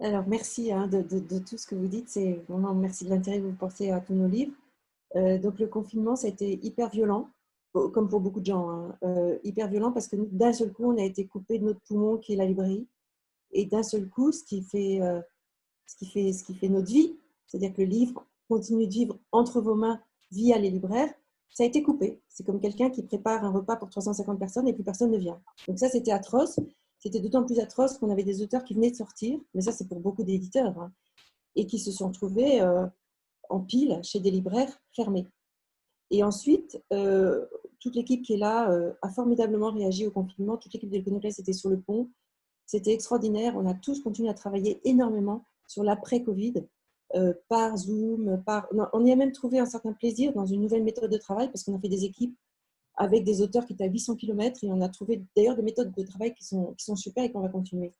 Alors, 0.00 0.26
merci 0.26 0.72
hein, 0.72 0.86
de, 0.86 1.02
de, 1.02 1.38
tout 1.38 1.58
ce 1.58 1.66
que 1.66 1.74
vous 1.74 1.86
dites. 1.86 2.08
C'est 2.08 2.42
vraiment 2.48 2.74
merci 2.74 3.04
de 3.04 3.10
l'intérêt 3.10 3.38
que 3.38 3.44
vous 3.44 3.52
portez 3.52 3.92
à 3.92 4.00
tous 4.00 4.14
nos 4.14 4.28
livres. 4.28 4.54
Euh, 5.16 5.38
donc, 5.38 5.58
le 5.58 5.66
confinement, 5.66 6.16
ça 6.16 6.26
a 6.26 6.30
été 6.30 6.58
hyper 6.64 6.88
violent. 6.88 7.28
comme 7.72 8.08
pour 8.08 8.20
beaucoup 8.20 8.40
de 8.40 8.46
gens, 8.46 8.70
hein, 8.70 8.98
euh, 9.02 9.38
hyper 9.44 9.68
violent 9.68 9.92
parce 9.92 10.08
que 10.08 10.16
d'un 10.16 10.52
seul 10.52 10.72
coup, 10.72 10.84
on 10.84 10.98
a 10.98 11.04
été 11.04 11.26
coupé 11.26 11.58
de 11.58 11.64
notre 11.64 11.80
poumon 11.80 12.16
qui 12.16 12.32
est 12.32 12.36
la 12.36 12.46
librairie. 12.46 12.86
Et 13.52 13.66
d'un 13.66 13.82
seul 13.82 14.08
coup, 14.08 14.32
ce 14.32 14.42
qui 14.42 14.62
fait, 14.62 15.02
euh, 15.02 15.20
ce 15.86 15.96
qui 15.96 16.06
fait, 16.06 16.32
ce 16.32 16.44
qui 16.44 16.54
fait 16.54 16.68
notre 16.68 16.88
vie, 16.88 17.16
c'est-à-dire 17.46 17.74
que 17.74 17.82
le 17.82 17.88
livre 17.88 18.24
continue 18.48 18.86
de 18.86 18.92
vivre 18.92 19.18
entre 19.32 19.60
vos 19.60 19.74
mains 19.74 20.00
via 20.30 20.58
les 20.58 20.70
libraires, 20.70 21.12
ça 21.52 21.64
a 21.64 21.66
été 21.66 21.82
coupé. 21.82 22.20
C'est 22.28 22.44
comme 22.44 22.60
quelqu'un 22.60 22.90
qui 22.90 23.02
prépare 23.02 23.44
un 23.44 23.50
repas 23.50 23.76
pour 23.76 23.90
350 23.90 24.38
personnes 24.38 24.68
et 24.68 24.72
plus 24.72 24.84
personne 24.84 25.10
ne 25.10 25.18
vient. 25.18 25.40
Donc 25.68 25.78
ça, 25.78 25.88
c'était 25.88 26.12
atroce. 26.12 26.60
C'était 26.98 27.20
d'autant 27.20 27.44
plus 27.44 27.58
atroce 27.58 27.98
qu'on 27.98 28.10
avait 28.10 28.24
des 28.24 28.42
auteurs 28.42 28.62
qui 28.62 28.74
venaient 28.74 28.90
de 28.90 28.96
sortir, 28.96 29.38
mais 29.54 29.62
ça, 29.62 29.72
c'est 29.72 29.88
pour 29.88 30.00
beaucoup 30.00 30.22
d'éditeurs, 30.22 30.78
hein, 30.78 30.92
et 31.56 31.66
qui 31.66 31.78
se 31.78 31.90
sont 31.90 32.10
trouvés 32.12 32.60
euh, 32.60 32.86
en 33.48 33.60
pile 33.60 34.00
chez 34.02 34.20
des 34.20 34.30
libraires 34.30 34.80
fermés. 34.94 35.26
Et 36.10 36.22
ensuite, 36.22 36.82
euh, 36.92 37.46
toute 37.78 37.94
l'équipe 37.94 38.22
qui 38.22 38.34
est 38.34 38.38
là 38.38 38.70
euh, 38.70 38.92
a 39.00 39.08
formidablement 39.08 39.70
réagi 39.70 40.06
au 40.06 40.10
confinement. 40.10 40.56
Toute 40.56 40.74
l'équipe 40.74 40.90
de 40.90 40.98
l'Econoclass 40.98 41.38
était 41.38 41.52
sur 41.52 41.70
le 41.70 41.80
pont. 41.80 42.10
C'était 42.66 42.92
extraordinaire. 42.92 43.54
On 43.56 43.66
a 43.66 43.74
tous 43.74 44.00
continué 44.00 44.28
à 44.28 44.34
travailler 44.34 44.80
énormément 44.84 45.46
sur 45.66 45.82
l'après-Covid, 45.82 46.66
euh, 47.14 47.34
par 47.48 47.76
Zoom. 47.76 48.42
Par... 48.44 48.68
On 48.92 49.04
y 49.04 49.12
a 49.12 49.16
même 49.16 49.32
trouvé 49.32 49.58
un 49.58 49.66
certain 49.66 49.92
plaisir 49.92 50.32
dans 50.32 50.46
une 50.46 50.60
nouvelle 50.60 50.84
méthode 50.84 51.10
de 51.10 51.18
travail 51.18 51.48
parce 51.48 51.64
qu'on 51.64 51.76
a 51.76 51.80
fait 51.80 51.88
des 51.88 52.04
équipes 52.04 52.36
avec 52.96 53.24
des 53.24 53.40
auteurs 53.40 53.64
qui 53.66 53.72
étaient 53.72 53.84
à 53.84 53.88
800 53.88 54.16
km 54.16 54.62
et 54.62 54.70
on 54.70 54.80
a 54.80 54.88
trouvé 54.88 55.22
d'ailleurs 55.36 55.56
des 55.56 55.62
méthodes 55.62 55.92
de 55.92 56.02
travail 56.02 56.34
qui 56.34 56.44
sont, 56.44 56.74
qui 56.74 56.84
sont 56.84 56.96
super 56.96 57.24
et 57.24 57.32
qu'on 57.32 57.40
va 57.40 57.48
continuer. 57.48 57.92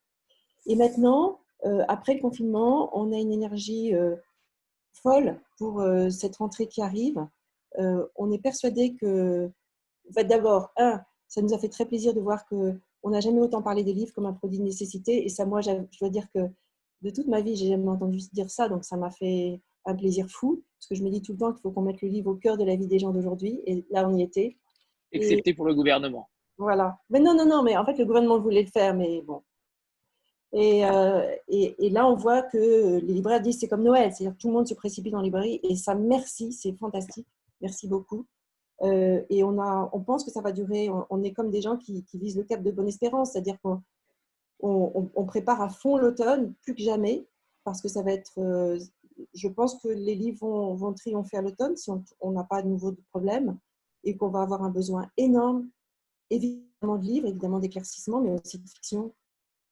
Et 0.67 0.77
maintenant, 0.77 1.39
après 1.89 2.15
le 2.15 2.21
confinement, 2.21 2.91
on 2.93 3.13
a 3.13 3.17
une 3.17 3.33
énergie 3.33 3.93
folle 4.93 5.41
pour 5.57 5.83
cette 6.11 6.37
rentrée 6.37 6.67
qui 6.67 6.83
arrive. 6.83 7.25
Euh, 7.79 8.07
on 8.17 8.33
est 8.33 8.39
persuadé 8.39 8.95
que, 8.95 9.51
d'abord, 10.25 10.73
un, 10.77 11.01
ça 11.29 11.43
nous 11.43 11.55
a 11.55 11.59
fait 11.59 11.69
très 11.69 11.87
plaisir 11.87 12.15
de 12.15 12.21
voir 12.21 12.47
qu'on 12.47 12.81
n'a 13.05 13.21
jamais 13.21 13.41
autant 13.41 13.63
parlé 13.63 13.85
des 13.85 13.93
livres 13.93 14.13
comme 14.13 14.27
un 14.27 14.33
produit 14.33 14.59
de 14.59 14.65
nécessité. 14.65 15.25
Et 15.25 15.29
ça, 15.29 15.47
moi, 15.47 15.61
je 15.61 15.73
dois 16.01 16.11
dire 16.11 16.27
que 16.35 16.41
de 17.03 17.11
toute 17.11 17.29
ma 17.29 17.41
vie, 17.41 17.57
j'ai 17.57 17.69
jamais 17.69 17.89
entendu 17.89 18.19
dire 18.33 18.51
ça. 18.51 18.69
Donc, 18.69 18.85
ça 18.85 18.97
m'a 18.97 19.11
fait 19.11 19.61
un 19.87 19.95
plaisir 19.95 20.27
fou. 20.29 20.63
Parce 20.79 20.89
que 20.89 20.95
je 20.95 21.03
me 21.03 21.11
dis 21.11 21.23
tout 21.23 21.33
le 21.33 21.39
temps 21.39 21.53
qu'il 21.53 21.61
faut 21.61 21.71
qu'on 21.71 21.83
mette 21.83 22.01
le 22.03 22.09
livre 22.09 22.31
au 22.31 22.37
cœur 22.37 22.57
de 22.57 22.65
la 22.65 22.77
vie 22.77 22.87
des 22.87 22.99
gens 22.99 23.11
d'aujourd'hui. 23.11 23.61
Et 23.67 23.85
là, 23.91 24.09
on 24.09 24.17
y 24.17 24.23
était. 24.23 24.57
Excepté 25.13 25.55
pour 25.55 25.67
le 25.67 25.75
gouvernement. 25.75 26.29
Voilà. 26.59 26.99
Mais 27.11 27.21
non, 27.21 27.35
non, 27.35 27.47
non. 27.47 27.63
Mais 27.63 27.77
en 27.77 27.85
fait, 27.85 27.97
le 27.99 28.05
gouvernement 28.05 28.39
voulait 28.39 28.63
le 28.63 28.71
faire. 28.71 28.95
Mais 28.95 29.23
bon. 29.23 29.43
Et, 30.53 30.85
euh, 30.85 31.27
et, 31.49 31.91
là, 31.91 32.07
on 32.07 32.17
voit 32.17 32.43
que 32.43 32.99
les 32.99 33.15
libraires 33.15 33.41
disent 33.41 33.59
c'est 33.61 33.69
comme 33.69 33.83
Noël. 33.83 34.13
C'est-à-dire 34.13 34.37
que 34.37 34.41
tout 34.41 34.49
le 34.49 34.55
monde 34.55 34.67
se 34.67 34.75
précipite 34.75 35.13
dans 35.13 35.21
les 35.21 35.27
librairies. 35.27 35.61
Et 35.63 35.77
ça, 35.77 35.95
merci, 35.95 36.53
c'est 36.53 36.73
fantastique. 36.77 37.27
Merci 37.61 37.89
beaucoup. 37.89 38.27
Euh, 38.83 39.23
et 39.29 39.45
on, 39.45 39.61
a, 39.61 39.91
on 39.93 40.01
pense 40.01 40.25
que 40.25 40.31
ça 40.31 40.41
va 40.41 40.53
durer. 40.53 40.89
On, 41.11 41.23
est 41.23 41.33
comme 41.33 41.51
des 41.51 41.61
gens 41.61 41.77
qui, 41.77 42.05
visent 42.15 42.37
le 42.37 42.45
cap 42.45 42.63
de 42.63 42.71
bonne 42.71 42.89
espérance, 42.89 43.33
c'est-à-dire 43.33 43.61
qu'on 43.63 43.83
on, 44.63 45.25
prépare 45.25 45.61
à 45.61 45.69
fond 45.69 45.97
l'automne, 45.97 46.55
plus 46.63 46.75
que 46.75 46.83
jamais, 46.83 47.27
parce 47.65 47.81
que 47.81 47.89
ça 47.89 48.03
va 48.03 48.13
être. 48.13 48.39
Euh, 48.39 48.79
je 49.35 49.49
pense 49.49 49.81
que 49.83 49.89
les 49.89 50.15
livres 50.15 50.75
vont, 50.75 50.95
triompher 50.95 51.39
à 51.39 51.43
l'automne 51.43 51.77
si 51.77 51.91
on 52.21 52.31
n'a 52.33 52.45
pas 52.45 52.63
de 52.63 52.69
nouveaux 52.69 52.97
problèmes 53.11 53.59
et 54.05 54.17
qu'on 54.17 54.29
va 54.29 54.43
avoir 54.43 54.63
un 54.63 54.71
besoin 54.71 55.11
énorme, 55.17 55.69
évidemment 56.31 56.97
de 56.97 57.05
livres, 57.05 57.27
évidemment 57.27 57.59
d'éclaircissement, 57.59 58.21
mais 58.21 58.31
aussi 58.31 58.59
de 58.59 58.69
fiction. 58.69 59.15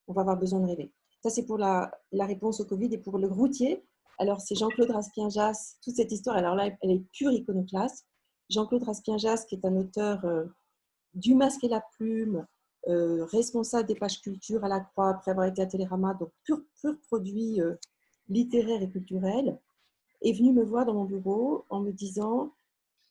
On 0.07 0.13
va 0.13 0.23
avoir 0.23 0.39
besoin 0.39 0.61
de 0.61 0.67
rêver. 0.67 0.93
Ça, 1.23 1.31
c'est 1.31 1.47
pour 1.47 1.59
la, 1.59 1.91
la, 2.13 2.27
réponse 2.27 2.61
au 2.61 2.65
Covid 2.65 2.93
et 2.93 2.99
pour 2.99 3.19
le 3.19 3.27
routier. 3.27 3.85
Alors, 4.19 4.41
c'est 4.41 4.55
Jean-Claude 4.55 4.91
Raspien-Jas, 4.91 5.77
toute 5.83 5.97
cette 5.97 6.13
histoire, 6.13 6.37
alors 6.37 6.55
là, 6.55 6.71
elle 6.83 6.91
est 6.91 7.05
pure 7.13 7.33
iconoclaste. 7.33 8.07
Jean-Claude 8.51 8.83
Raspien-Jas, 8.83 9.45
qui 9.47 9.55
est 9.55 9.65
un 9.65 9.77
auteur 9.77 10.25
euh, 10.25 10.45
du 11.15 11.35
Masque 11.35 11.65
et 11.65 11.69
la 11.69 11.83
Plume, 11.97 12.47
euh, 12.87 13.25
responsable 13.27 13.89
des 13.89 13.95
pages 13.95 14.21
culture 14.21 14.65
à 14.65 14.69
la 14.69 14.81
Croix 14.81 15.11
après 15.11 15.33
avoir 15.33 15.47
été 15.47 15.63
à 15.63 15.67
Télérama, 15.67 16.15
donc 16.15 16.31
pur, 16.45 16.61
produit 17.09 17.61
euh, 17.61 17.75
littéraire 18.29 18.83
et 18.83 18.89
culturel, 18.89 19.59
est 20.23 20.33
venu 20.33 20.53
me 20.53 20.65
voir 20.65 20.87
dans 20.87 20.95
mon 20.95 21.05
bureau 21.05 21.65
en 21.71 21.81
me 21.81 21.93
disant 21.93 22.53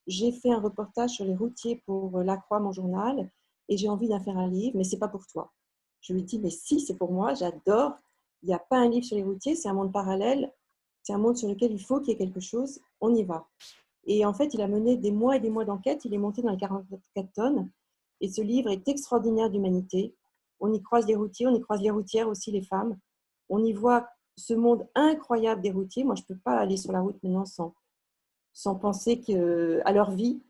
J'ai 0.07 0.32
fait 0.32 0.51
un 0.51 0.59
reportage 0.59 1.11
sur 1.11 1.26
les 1.26 1.36
routiers 1.36 1.82
pour 1.86 2.20
La 2.20 2.38
Croix, 2.38 2.59
mon 2.59 2.72
journal, 2.72 3.30
et 3.70 3.78
j'ai 3.78 3.89
envie 3.89 4.07
d'en 4.07 4.20
faire 4.20 4.38
un 4.38 4.47
livre, 4.47 4.78
mais 4.78 4.84
c'est 4.84 4.97
pas 4.97 5.07
pour 5.07 5.28
toi. 5.28 5.51
Je 6.01 6.13
lui 6.13 6.24
dis 6.24 6.39
Mais 6.39 6.49
si, 6.49 6.80
c'est 6.80 6.95
pour 6.95 7.11
moi, 7.11 7.34
j'adore. 7.34 7.93
Il 8.43 8.47
n'y 8.47 8.53
a 8.53 8.59
pas 8.59 8.78
un 8.78 8.89
livre 8.89 9.05
sur 9.05 9.18
les 9.18 9.24
routiers, 9.24 9.55
c'est 9.55 9.68
un 9.68 9.74
monde 9.74 9.91
parallèle 9.91 10.51
c'est 11.07 11.13
un 11.13 11.20
monde 11.20 11.38
sur 11.38 11.47
lequel 11.47 11.72
il 11.72 11.82
faut 11.82 12.01
qu'il 12.01 12.09
y 12.09 12.11
ait 12.11 12.18
quelque 12.18 12.41
chose, 12.41 12.82
on 12.99 13.15
y 13.15 13.24
va. 13.24 13.47
Et 14.07 14.26
en 14.26 14.34
fait, 14.34 14.53
il 14.53 14.61
a 14.61 14.68
mené 14.68 14.97
des 14.97 15.11
mois 15.11 15.38
et 15.38 15.39
des 15.39 15.49
mois 15.49 15.63
d'enquête, 15.63 16.03
il 16.03 16.13
est 16.13 16.18
monté 16.18 16.41
dans 16.41 16.49
les 16.49 16.57
44 16.57 17.32
tonnes, 17.32 17.70
et 18.22 18.30
ce 18.30 18.41
livre 18.41 18.70
est 18.70 18.88
extraordinaire 18.88 19.49
d'humanité. 19.49 20.15
On 20.59 20.74
y 20.74 20.82
croise 20.82 21.05
les 21.07 21.15
routiers, 21.15 21.47
on 21.47 21.55
y 21.55 21.61
croise 21.61 21.82
les 21.82 21.91
routières 21.91 22.28
aussi, 22.28 22.51
les 22.51 22.63
femmes. 22.63 22.97
On 23.49 23.63
y 23.63 23.74
voit 23.74 24.07
ce 24.36 24.53
monde 24.53 24.88
incroyable 24.95 25.61
des 25.61 25.72
routiers. 25.72 26.03
Moi, 26.03 26.15
je 26.15 26.24
ne 26.24 26.28
peux 26.28 26.41
pas 26.43 26.57
aller 26.57 26.78
sur 26.78 26.91
la 26.91 27.01
route 27.01 27.22
maintenant 27.24 27.45
sans, 27.45 27.74
sans 28.53 28.76
penser 28.76 29.22
à 29.86 29.91
leur 29.91 30.11
vie. 30.11 30.41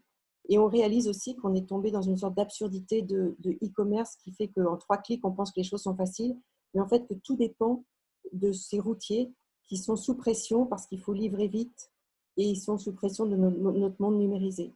Et 0.49 0.57
on 0.57 0.67
réalise 0.67 1.09
aussi 1.09 1.35
qu'on 1.35 1.53
est 1.55 1.67
tombé 1.67 1.91
dans 1.91 2.01
une 2.01 2.17
sorte 2.17 2.35
d'absurdité 2.35 3.01
de 3.01 3.35
e-commerce 3.63 4.15
qui 4.15 4.31
fait 4.31 4.47
qu'en 4.47 4.77
trois 4.77 4.97
clics, 4.97 5.25
on 5.25 5.31
pense 5.33 5.51
que 5.51 5.59
les 5.59 5.65
choses 5.65 5.81
sont 5.81 5.95
faciles, 5.95 6.37
mais 6.73 6.79
en 6.79 6.87
fait 6.87 7.05
que 7.05 7.13
tout 7.15 7.35
dépend 7.35 7.83
de 8.31 8.53
ces 8.53 8.79
routiers 8.79 9.33
qui 9.65 9.77
sont 9.77 9.97
sous 9.97 10.15
pression 10.15 10.65
parce 10.65 10.85
qu'il 10.87 11.01
faut 11.01 11.13
livrer 11.13 11.47
vite 11.47 11.91
et 12.37 12.43
ils 12.43 12.59
sont 12.59 12.77
sous 12.77 12.93
pression 12.93 13.25
de 13.25 13.35
notre 13.35 14.01
monde 14.01 14.17
numérisé. 14.17 14.73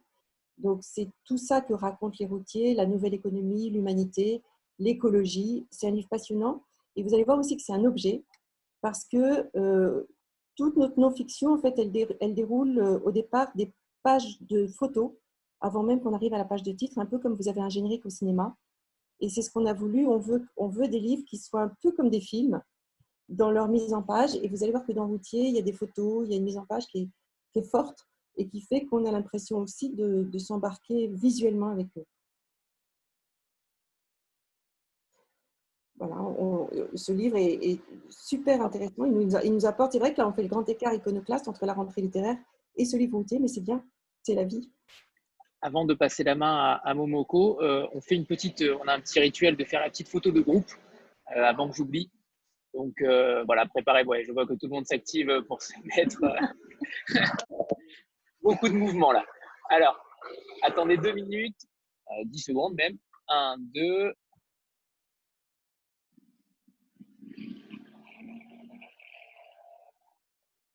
Donc 0.58 0.80
c'est 0.82 1.08
tout 1.24 1.38
ça 1.38 1.60
que 1.60 1.72
racontent 1.72 2.16
les 2.20 2.26
routiers, 2.26 2.74
la 2.74 2.86
nouvelle 2.86 3.14
économie, 3.14 3.70
l'humanité, 3.70 4.42
l'écologie. 4.78 5.66
C'est 5.70 5.88
un 5.88 5.92
livre 5.92 6.08
passionnant. 6.08 6.62
Et 6.96 7.02
vous 7.02 7.14
allez 7.14 7.24
voir 7.24 7.38
aussi 7.38 7.56
que 7.56 7.62
c'est 7.62 7.72
un 7.72 7.84
objet 7.84 8.22
parce 8.80 9.04
que 9.04 9.48
euh, 9.56 10.04
toute 10.56 10.76
notre 10.76 10.98
non-fiction, 10.98 11.52
en 11.52 11.58
fait, 11.58 11.78
elle, 11.78 11.92
elle 12.20 12.34
déroule 12.34 12.78
euh, 12.78 12.98
au 13.04 13.12
départ 13.12 13.50
des 13.54 13.72
pages 14.02 14.40
de 14.42 14.66
photos 14.66 15.12
avant 15.60 15.82
même 15.84 16.00
qu'on 16.00 16.12
arrive 16.12 16.34
à 16.34 16.38
la 16.38 16.44
page 16.44 16.64
de 16.64 16.72
titre, 16.72 16.98
un 16.98 17.06
peu 17.06 17.18
comme 17.18 17.34
vous 17.34 17.48
avez 17.48 17.60
un 17.60 17.68
générique 17.68 18.04
au 18.04 18.10
cinéma. 18.10 18.56
Et 19.20 19.28
c'est 19.28 19.42
ce 19.42 19.50
qu'on 19.50 19.64
a 19.66 19.72
voulu. 19.72 20.06
On 20.06 20.18
veut, 20.18 20.44
on 20.56 20.66
veut 20.66 20.88
des 20.88 20.98
livres 20.98 21.24
qui 21.24 21.38
soient 21.38 21.62
un 21.62 21.72
peu 21.80 21.92
comme 21.92 22.10
des 22.10 22.20
films, 22.20 22.60
dans 23.28 23.50
leur 23.50 23.68
mise 23.68 23.94
en 23.94 24.02
page. 24.02 24.34
Et 24.36 24.48
vous 24.48 24.62
allez 24.62 24.72
voir 24.72 24.84
que 24.84 24.92
dans 24.92 25.06
Routier, 25.06 25.46
il 25.46 25.54
y 25.54 25.58
a 25.58 25.62
des 25.62 25.72
photos, 25.72 26.26
il 26.26 26.32
y 26.32 26.34
a 26.34 26.36
une 26.36 26.44
mise 26.44 26.58
en 26.58 26.66
page 26.66 26.86
qui 26.86 27.10
est, 27.54 27.62
forte 27.62 28.08
et 28.36 28.48
qui 28.48 28.60
fait 28.60 28.86
qu'on 28.86 29.04
a 29.04 29.12
l'impression 29.12 29.58
aussi 29.58 29.90
de, 29.90 30.38
s'embarquer 30.38 31.08
visuellement 31.08 31.68
avec 31.68 31.88
eux. 31.96 32.04
Voilà, 35.96 36.18
ce 36.94 37.12
livre 37.12 37.36
est, 37.36 37.78
super 38.10 38.60
intéressant. 38.60 39.04
Il 39.04 39.12
nous, 39.12 39.36
il 39.44 39.52
nous 39.52 39.66
apporte, 39.66 39.92
c'est 39.92 39.98
vrai 39.98 40.12
que 40.12 40.20
là, 40.20 40.28
on 40.28 40.32
fait 40.32 40.42
le 40.42 40.48
grand 40.48 40.68
écart 40.68 40.92
iconoclaste 40.92 41.46
entre 41.46 41.64
la 41.64 41.74
rentrée 41.74 42.00
littéraire 42.00 42.36
et 42.76 42.84
ce 42.84 42.96
livre 42.96 43.16
routier, 43.16 43.38
mais 43.38 43.48
c'est 43.48 43.60
bien, 43.60 43.84
c'est 44.22 44.34
la 44.34 44.44
vie. 44.44 44.70
Avant 45.60 45.84
de 45.84 45.94
passer 45.94 46.24
la 46.24 46.34
main 46.34 46.80
à, 46.82 46.94
Momoko, 46.94 47.62
euh, 47.62 47.86
on 47.92 48.00
fait 48.00 48.16
une 48.16 48.26
petite, 48.26 48.64
on 48.82 48.88
a 48.88 48.94
un 48.94 49.00
petit 49.00 49.20
rituel 49.20 49.56
de 49.56 49.64
faire 49.64 49.80
la 49.80 49.90
petite 49.90 50.08
photo 50.08 50.32
de 50.32 50.40
groupe 50.40 50.72
euh, 51.36 51.44
avant 51.44 51.68
que 51.68 51.76
j'oublie. 51.76 52.10
Donc 52.74 53.00
euh, 53.02 53.44
voilà, 53.44 53.66
préparez-vous. 53.66 54.14
Je 54.26 54.32
vois 54.32 54.44
que 54.44 54.54
tout 54.54 54.66
le 54.66 54.70
monde 54.70 54.86
s'active 54.86 55.42
pour 55.46 55.62
se 55.62 55.74
mettre. 55.96 56.20
Euh, 58.44 58.50
beaucoup 58.50 58.68
de 58.68 58.74
mouvements 58.74 59.12
là. 59.12 59.24
Alors, 59.70 59.98
attendez 60.62 60.96
deux 60.96 61.12
minutes, 61.12 61.66
euh, 62.10 62.24
dix 62.24 62.40
secondes 62.40 62.74
même. 62.74 62.98
Un, 63.28 63.56
deux. 63.58 64.14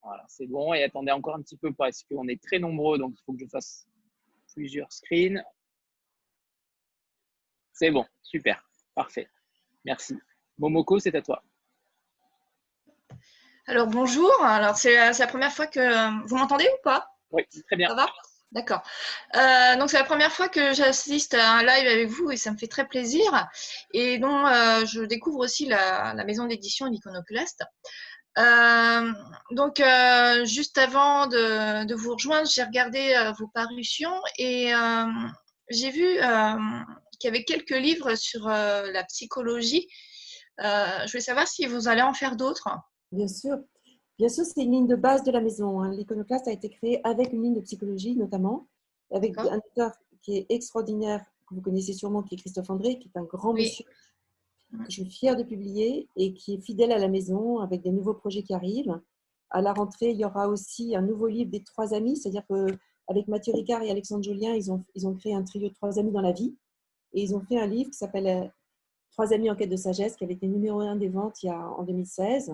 Voilà, 0.02 0.24
c'est 0.28 0.48
bon. 0.48 0.74
Et 0.74 0.84
attendez 0.84 1.12
encore 1.12 1.36
un 1.36 1.42
petit 1.42 1.58
peu 1.58 1.74
parce 1.74 2.04
qu'on 2.04 2.28
est 2.28 2.42
très 2.42 2.60
nombreux, 2.60 2.98
donc 2.98 3.14
il 3.18 3.24
faut 3.26 3.34
que 3.34 3.40
je 3.40 3.50
fasse 3.50 3.88
plusieurs 4.54 4.92
screens. 4.92 5.44
C'est 7.74 7.92
bon, 7.92 8.06
super, 8.24 8.68
parfait. 8.96 9.30
Merci. 9.86 10.18
Momoko, 10.58 10.98
c'est 10.98 11.14
à 11.14 11.22
toi. 11.22 11.44
Alors 13.68 13.88
bonjour, 13.88 14.32
alors 14.44 14.78
c'est 14.78 14.96
la, 14.96 15.28
première 15.28 15.52
fois 15.52 15.68
que 15.68 16.26
vous 16.28 16.38
m'entendez 16.38 16.66
ou 16.66 16.82
pas? 16.84 17.17
Oui, 17.32 17.44
très 17.68 17.76
bien. 17.76 17.90
Ça 17.90 17.96
va? 17.96 18.08
D'accord. 18.54 18.82
Euh, 19.36 19.76
donc 19.76 19.90
c'est 19.90 19.98
la 19.98 20.06
première 20.06 20.32
fois 20.32 20.48
que 20.48 20.74
j'assiste 20.74 21.34
à 21.34 21.58
un 21.58 21.64
live 21.64 21.88
avec 21.88 22.08
vous 22.08 22.32
et 22.32 22.38
ça 22.38 22.52
me 22.52 22.58
fait 22.58 22.68
très 22.68 22.88
plaisir. 22.88 23.48
Et 23.94 24.20
donc 24.20 24.48
euh, 24.48 24.86
je 24.86 25.02
découvre 25.04 25.40
aussi 25.40 25.66
la, 25.66 26.14
maison 26.26 26.46
d'édition 26.46 26.86
L'Iconoclaste. 26.86 27.64
Euh, 28.38 29.12
donc 29.52 29.82
juste 30.46 30.78
avant 30.78 31.28
de, 31.28 31.94
vous 31.94 32.14
rejoindre, 32.14 32.48
j'ai 32.50 32.64
regardé 32.64 33.32
vos 33.38 33.48
parutions 33.48 34.22
et 34.38 34.72
j'ai 35.70 35.92
vu 35.92 36.06
qu'il 37.20 37.26
y 37.26 37.28
avait 37.28 37.44
quelques 37.44 37.72
livres 37.72 38.16
sur 38.16 38.48
la 38.48 39.04
psychologie. 39.06 39.90
je 40.60 41.12
voulais 41.12 41.20
savoir 41.20 41.48
si 41.48 41.66
vous 41.66 41.90
allez 41.90 42.02
en 42.02 42.14
faire 42.14 42.38
d'autres. 42.38 42.70
Bien 43.12 43.28
sûr. 43.28 43.58
Bien 44.18 44.30
sûr, 44.30 44.46
c'est 44.46 44.64
une 44.64 44.72
ligne 44.72 44.88
de 44.88 44.96
base 44.96 45.24
de 45.24 45.32
la 45.32 45.42
maison. 45.42 45.82
Hein. 45.82 45.92
L'iconoclaste 45.92 46.48
a 46.48 46.52
été 46.52 46.70
créé 46.70 47.06
avec 47.06 47.34
une 47.34 47.44
ligne 47.44 47.56
de 47.56 47.62
psychologie, 47.62 48.16
notamment, 48.16 48.68
avec 49.12 49.38
un 49.38 49.58
auteur 49.58 49.92
qui 50.22 50.38
est 50.38 50.46
extraordinaire, 50.50 51.24
que 51.48 51.56
vous 51.56 51.62
connaissez 51.62 51.94
sûrement, 51.94 52.24
qui 52.24 52.36
est 52.36 52.38
Christophe 52.38 52.70
André, 52.70 52.98
qui 52.98 53.10
est 53.14 53.18
un 53.18 53.24
grand 53.24 53.54
monsieur 53.54 53.86
que 54.72 54.90
je 54.90 55.02
suis 55.02 55.10
fière 55.10 55.36
de 55.36 55.44
publier 55.44 56.10
et 56.16 56.34
qui 56.34 56.56
est 56.56 56.62
fidèle 56.62 56.92
à 56.92 56.98
la 56.98 57.08
maison 57.08 57.60
avec 57.60 57.82
des 57.82 57.92
nouveaux 57.92 58.14
projets 58.14 58.44
qui 58.44 58.54
arrivent. 58.54 59.00
À 59.50 59.62
la 59.62 59.74
rentrée, 59.74 60.12
il 60.12 60.18
y 60.18 60.26
aura 60.26 60.50
aussi 60.50 60.96
un 60.96 61.02
nouveau 61.02 61.28
livre 61.28 61.50
des 61.50 61.64
trois 61.64 61.94
amis, 61.94 62.18
c'est-à-dire 62.18 62.44
qu'avec 62.48 63.28
Mathieu 63.28 63.54
Ricard 63.54 63.82
et 63.82 63.90
Alexandre 63.90 64.24
Julien, 64.24 64.54
ils 64.54 64.72
ont, 64.72 64.84
ils 64.94 65.08
ont 65.08 65.16
créé 65.16 65.34
un 65.34 65.44
trio 65.44 65.70
de 65.70 65.74
trois 65.74 66.00
amis 66.00 66.12
dans 66.12 66.22
la 66.22 66.34
vie. 66.34 66.58
Et 67.14 67.22
ils 67.22 67.34
ont 67.34 67.40
fait 67.40 67.58
un 67.58 67.66
livre 67.66 67.90
qui 67.92 67.98
s'appelle 67.98 68.28
euh, 68.28 68.48
Trois 69.12 69.34
amis 69.34 69.50
en 69.50 69.56
quête 69.56 69.72
de 69.72 69.78
sagesse, 69.78 70.16
qui 70.16 70.26
avait 70.26 70.36
été 70.36 70.48
numéro 70.48 70.80
un 70.82 70.96
des 70.96 71.10
ventes 71.10 71.42
il 71.42 71.48
y 71.48 71.50
a, 71.50 71.60
en 71.60 71.84
2016. 71.84 72.52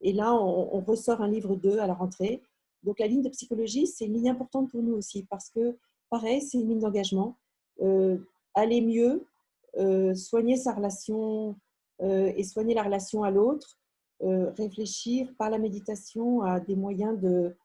Et 0.00 0.12
là, 0.12 0.34
on, 0.34 0.80
ressort 0.80 1.20
un 1.20 1.28
livre 1.28 1.56
2 1.56 1.78
à 1.78 1.86
la 1.86 1.94
rentrée. 1.94 2.42
Donc, 2.84 2.98
la 3.00 3.06
ligne 3.06 3.22
de 3.22 3.28
psychologie, 3.28 3.86
c'est 3.86 4.06
une 4.06 4.14
ligne 4.14 4.30
importante 4.30 4.70
pour 4.70 4.82
nous 4.82 4.94
aussi, 4.94 5.24
parce 5.24 5.50
que, 5.50 5.76
pareil, 6.10 6.40
c'est 6.40 6.58
une 6.58 6.68
ligne 6.68 6.80
d'engagement. 6.80 7.36
Euh, 7.82 8.18
aller 8.54 8.80
mieux, 8.80 9.24
euh, 9.76 10.14
soigner 10.14 10.56
sa 10.56 10.72
relation 10.72 11.56
et 12.00 12.44
soigner 12.44 12.74
la 12.74 12.84
relation 12.84 13.24
à 13.24 13.32
l'autre, 13.32 13.76
réfléchir 14.20 15.34
par 15.36 15.50
la 15.50 15.58
méditation 15.58 16.42
à 16.42 16.60
des 16.60 16.76
moyens 16.76 17.18
de, 17.18 17.56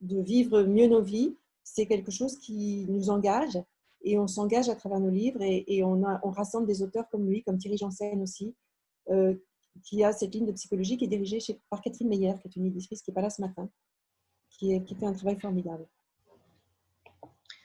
vivre 0.00 0.62
mieux 0.62 0.86
nos 0.86 1.02
vies, 1.02 1.34
c'est 1.64 1.86
quelque 1.86 2.12
chose 2.12 2.38
qui 2.38 2.86
nous 2.88 3.10
engage 3.10 3.58
et 4.02 4.16
on 4.16 4.28
s'engage 4.28 4.68
à 4.68 4.76
travers 4.76 5.00
nos 5.00 5.10
livres 5.10 5.42
et, 5.42 5.82
on, 5.82 6.04
on, 6.22 6.30
rassemble 6.30 6.68
des 6.68 6.82
auteurs 6.82 7.08
comme 7.10 7.28
lui, 7.28 7.42
comme 7.42 7.58
Thierry 7.58 7.78
Janssen 7.78 8.22
aussi, 8.22 8.54
euh, 9.10 9.34
qui 9.82 10.04
a 10.04 10.12
cette 10.12 10.34
ligne 10.34 10.46
de 10.46 10.52
psychologie 10.52 10.96
qui 10.96 11.04
est 11.04 11.08
dirigée 11.08 11.40
par 11.70 11.80
Catherine 11.80 12.08
Meyer, 12.08 12.34
qui 12.40 12.48
est 12.48 12.56
une 12.56 12.66
éditrice 12.66 13.02
qui 13.02 13.10
n'est 13.10 13.14
pas 13.14 13.22
là 13.22 13.30
ce 13.30 13.40
matin, 13.40 13.68
qui, 14.50 14.82
qui, 14.84 14.94
fait 14.94 15.06
un 15.06 15.12
travail 15.12 15.38
formidable. 15.38 15.86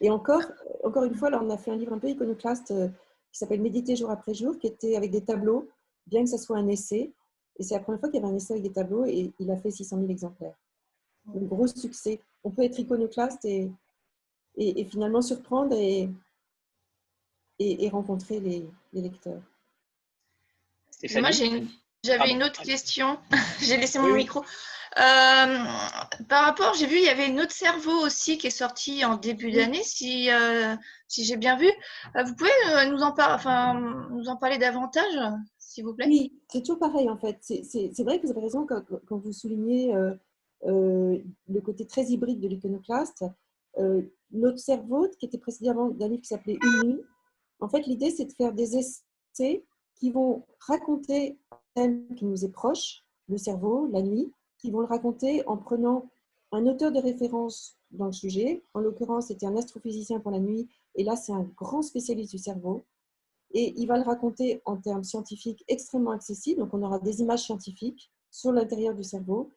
Et 0.01 0.09
encore, 0.09 0.43
encore 0.83 1.03
une 1.03 1.15
fois, 1.15 1.29
là, 1.29 1.41
on 1.41 1.49
a 1.49 1.57
fait 1.57 1.71
un 1.71 1.77
livre 1.77 1.93
un 1.93 1.99
peu 1.99 2.09
iconoclaste 2.09 2.71
euh, 2.71 2.89
qui 3.31 3.39
s'appelle 3.39 3.61
Méditer 3.61 3.95
jour 3.95 4.09
après 4.09 4.33
jour, 4.33 4.57
qui 4.57 4.67
était 4.67 4.95
avec 4.95 5.11
des 5.11 5.23
tableaux, 5.23 5.69
bien 6.07 6.23
que 6.23 6.29
ce 6.29 6.37
soit 6.37 6.57
un 6.57 6.67
essai. 6.67 7.13
Et 7.57 7.63
c'est 7.63 7.75
la 7.75 7.79
première 7.81 7.99
fois 7.99 8.09
qu'il 8.09 8.19
y 8.19 8.23
avait 8.23 8.33
un 8.33 8.35
essai 8.35 8.53
avec 8.53 8.63
des 8.63 8.71
tableaux 8.71 9.05
et 9.05 9.33
il 9.39 9.51
a 9.51 9.57
fait 9.57 9.71
600 9.71 9.97
000 9.97 10.09
exemplaires. 10.09 10.55
Un 11.33 11.39
gros 11.39 11.67
succès. 11.67 12.19
On 12.43 12.51
peut 12.51 12.63
être 12.63 12.77
iconoclaste 12.77 13.43
et, 13.45 13.71
et, 14.57 14.81
et 14.81 14.85
finalement 14.85 15.21
surprendre 15.21 15.75
et, 15.75 16.09
et, 17.59 17.89
rencontrer 17.89 18.39
les, 18.39 18.65
lecteurs. 18.93 19.41
Moi, 21.15 21.31
j'avais 22.05 22.31
une 22.31 22.43
autre 22.43 22.61
question. 22.61 23.17
j'ai 23.61 23.77
laissé 23.77 23.99
mon 23.99 24.13
micro. 24.13 24.41
Euh, 24.97 25.65
par 26.29 26.45
rapport, 26.45 26.73
j'ai 26.75 26.85
vu, 26.85 26.97
il 26.97 27.03
y 27.03 27.09
avait 27.09 27.27
une 27.27 27.41
autre 27.41 27.51
cerveau 27.51 28.05
aussi 28.05 28.37
qui 28.37 28.47
est 28.47 28.51
sortie 28.51 29.03
en 29.03 29.17
début 29.17 29.51
d'année, 29.51 29.83
si, 29.83 30.31
euh, 30.31 30.73
si 31.07 31.25
j'ai 31.25 31.35
bien 31.35 31.57
vu. 31.57 31.67
Euh, 32.15 32.23
vous 32.23 32.33
pouvez 32.35 32.89
nous 32.89 33.01
en, 33.01 33.13
enfin, 33.17 34.07
nous 34.11 34.29
en 34.29 34.37
parler 34.37 34.57
davantage, 34.57 35.19
s'il 35.57 35.83
vous 35.83 35.93
plaît? 35.93 36.07
Oui, 36.07 36.39
c'est 36.49 36.61
toujours 36.61 36.79
pareil 36.79 37.09
en 37.09 37.17
fait. 37.17 37.37
C'est 37.41 38.03
vrai 38.03 38.19
que 38.19 38.25
vous 38.25 38.31
avez 38.31 38.41
raison 38.41 38.65
quand, 38.65 38.83
quand 39.05 39.17
vous 39.17 39.33
soulignez 39.33 39.93
le 40.63 41.59
côté 41.61 41.85
très 41.85 42.05
hybride 42.05 42.39
de 42.39 42.47
l'iconoclaste. 42.47 43.25
notre 44.31 44.59
cerveau, 44.59 45.09
qui 45.19 45.25
était 45.25 45.37
précédemment 45.37 45.89
d'un 45.89 46.07
livre 46.07 46.21
qui 46.21 46.29
s'appelait 46.29 46.57
Une 46.61 47.01
en 47.59 47.69
fait, 47.69 47.81
l'idée, 47.81 48.11
c'est 48.11 48.25
de 48.25 48.33
faire 48.33 48.53
des 48.53 48.77
essais 48.77 49.65
qui 49.95 50.11
vont 50.11 50.45
raconter 50.59 51.39
thème 51.75 52.05
qui 52.15 52.25
nous 52.25 52.45
est 52.45 52.51
proche, 52.51 53.03
le 53.27 53.37
cerveau, 53.37 53.87
la 53.91 54.01
nuit, 54.01 54.31
qui 54.57 54.71
vont 54.71 54.79
le 54.79 54.87
raconter 54.87 55.45
en 55.47 55.57
prenant 55.57 56.09
un 56.51 56.65
auteur 56.67 56.91
de 56.91 56.99
référence 56.99 57.77
dans 57.91 58.07
le 58.07 58.11
sujet. 58.11 58.63
En 58.73 58.79
l'occurrence, 58.79 59.27
c'était 59.27 59.45
un 59.45 59.55
astrophysicien 59.55 60.19
pour 60.19 60.31
la 60.31 60.39
nuit, 60.39 60.67
et 60.95 61.03
là, 61.03 61.15
c'est 61.15 61.33
un 61.33 61.43
grand 61.55 61.81
spécialiste 61.81 62.31
du 62.31 62.37
cerveau. 62.37 62.83
Et 63.51 63.73
il 63.77 63.87
va 63.87 63.97
le 63.97 64.03
raconter 64.03 64.61
en 64.65 64.77
termes 64.77 65.03
scientifiques 65.03 65.63
extrêmement 65.67 66.11
accessibles. 66.11 66.59
Donc, 66.61 66.73
on 66.73 66.81
aura 66.81 66.99
des 66.99 67.21
images 67.21 67.43
scientifiques 67.43 68.11
sur 68.31 68.51
l'intérieur 68.51 68.95
du 68.95 69.03
cerveau. 69.03 69.51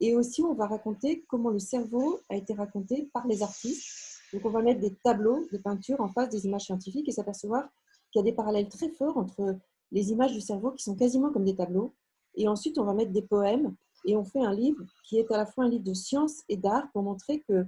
Et 0.00 0.14
aussi, 0.14 0.42
on 0.42 0.54
va 0.54 0.66
raconter 0.66 1.24
comment 1.28 1.50
le 1.50 1.58
cerveau 1.58 2.20
a 2.28 2.36
été 2.36 2.54
raconté 2.54 3.10
par 3.12 3.26
les 3.26 3.42
artistes 3.42 4.08
donc, 4.32 4.44
on 4.44 4.50
va 4.50 4.62
mettre 4.62 4.80
des 4.80 4.94
tableaux, 4.94 5.46
des 5.50 5.58
peintures 5.58 6.00
en 6.00 6.08
face 6.08 6.28
des 6.28 6.46
images 6.46 6.64
scientifiques 6.64 7.08
et 7.08 7.12
s'apercevoir 7.12 7.68
qu'il 8.10 8.20
y 8.20 8.22
a 8.22 8.30
des 8.30 8.34
parallèles 8.34 8.68
très 8.68 8.90
forts 8.90 9.16
entre 9.16 9.56
les 9.92 10.10
images 10.10 10.32
du 10.32 10.40
cerveau 10.40 10.72
qui 10.72 10.82
sont 10.84 10.94
quasiment 10.94 11.30
comme 11.30 11.44
des 11.44 11.56
tableaux. 11.56 11.94
Et 12.34 12.48
ensuite, 12.48 12.78
on 12.78 12.84
va 12.84 12.94
mettre 12.94 13.12
des 13.12 13.22
poèmes 13.22 13.74
et 14.04 14.16
on 14.16 14.24
fait 14.24 14.40
un 14.40 14.52
livre 14.52 14.82
qui 15.04 15.18
est 15.18 15.30
à 15.30 15.36
la 15.36 15.46
fois 15.46 15.64
un 15.64 15.68
livre 15.68 15.84
de 15.84 15.94
science 15.94 16.42
et 16.48 16.56
d'art 16.56 16.90
pour 16.92 17.02
montrer 17.02 17.40
que, 17.40 17.66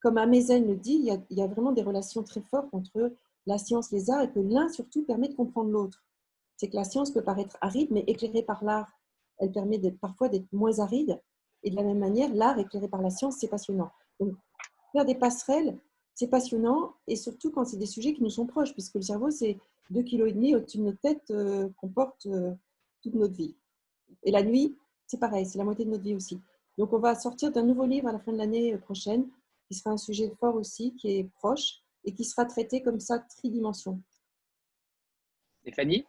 comme 0.00 0.18
Amezen 0.18 0.66
le 0.66 0.76
dit, 0.76 0.94
il 0.94 1.36
y, 1.36 1.42
a, 1.42 1.46
vraiment 1.46 1.72
des 1.72 1.82
relations 1.82 2.22
très 2.22 2.42
fortes 2.42 2.68
entre 2.72 3.12
la 3.46 3.58
science, 3.58 3.90
les 3.90 4.10
arts 4.10 4.22
et 4.22 4.30
que 4.30 4.40
l'un 4.40 4.68
surtout 4.68 5.04
permet 5.04 5.28
de 5.28 5.34
comprendre 5.34 5.70
l'autre. 5.70 6.04
C'est 6.56 6.68
que 6.68 6.76
la 6.76 6.84
science 6.84 7.10
peut 7.10 7.24
paraître 7.24 7.56
aride, 7.60 7.90
mais 7.90 8.04
éclairée 8.06 8.42
par 8.42 8.64
l'art, 8.64 8.92
elle 9.38 9.52
permet 9.52 9.80
parfois 10.00 10.28
d'être 10.28 10.50
moins 10.52 10.78
aride. 10.78 11.20
Et 11.62 11.70
de 11.70 11.76
la 11.76 11.82
même 11.82 11.98
manière, 11.98 12.32
l'art 12.34 12.58
éclairé 12.58 12.88
par 12.88 13.00
la 13.00 13.10
science, 13.10 13.38
c'est 13.38 13.48
passionnant. 13.48 13.90
Donc, 14.20 14.34
faire 14.92 15.04
des 15.04 15.14
passerelles, 15.14 15.78
c'est 16.14 16.28
passionnant 16.28 16.94
et 17.06 17.16
surtout 17.16 17.50
quand 17.50 17.64
c'est 17.64 17.76
des 17.76 17.86
sujets 17.86 18.14
qui 18.14 18.22
nous 18.22 18.30
sont 18.30 18.46
proches, 18.46 18.72
puisque 18.72 18.94
le 18.94 19.02
cerveau, 19.02 19.30
c'est 19.30 19.58
2,5 19.92 20.04
kg 20.04 20.56
au-dessus 20.56 20.78
de 20.78 20.82
notre 20.82 21.00
tête 21.00 21.30
euh, 21.30 21.68
qu'on 21.76 21.88
porte 21.88 22.26
euh, 22.26 22.54
toute 23.02 23.14
notre 23.14 23.34
vie. 23.34 23.56
Et 24.22 24.30
la 24.30 24.42
nuit, 24.42 24.76
c'est 25.06 25.20
pareil, 25.20 25.46
c'est 25.46 25.58
la 25.58 25.64
moitié 25.64 25.84
de 25.84 25.90
notre 25.90 26.02
vie 26.02 26.14
aussi. 26.14 26.40
Donc, 26.78 26.92
on 26.92 26.98
va 26.98 27.14
sortir 27.14 27.52
d'un 27.52 27.62
nouveau 27.62 27.86
livre 27.86 28.08
à 28.08 28.12
la 28.12 28.18
fin 28.18 28.32
de 28.32 28.38
l'année 28.38 28.76
prochaine, 28.78 29.28
qui 29.68 29.74
sera 29.74 29.90
un 29.90 29.96
sujet 29.96 30.30
fort 30.40 30.56
aussi, 30.56 30.94
qui 30.96 31.18
est 31.18 31.24
proche 31.34 31.82
et 32.04 32.12
qui 32.12 32.24
sera 32.24 32.44
traité 32.44 32.82
comme 32.82 33.00
ça, 33.00 33.18
tridimension. 33.18 34.00
Stéphanie? 35.60 36.04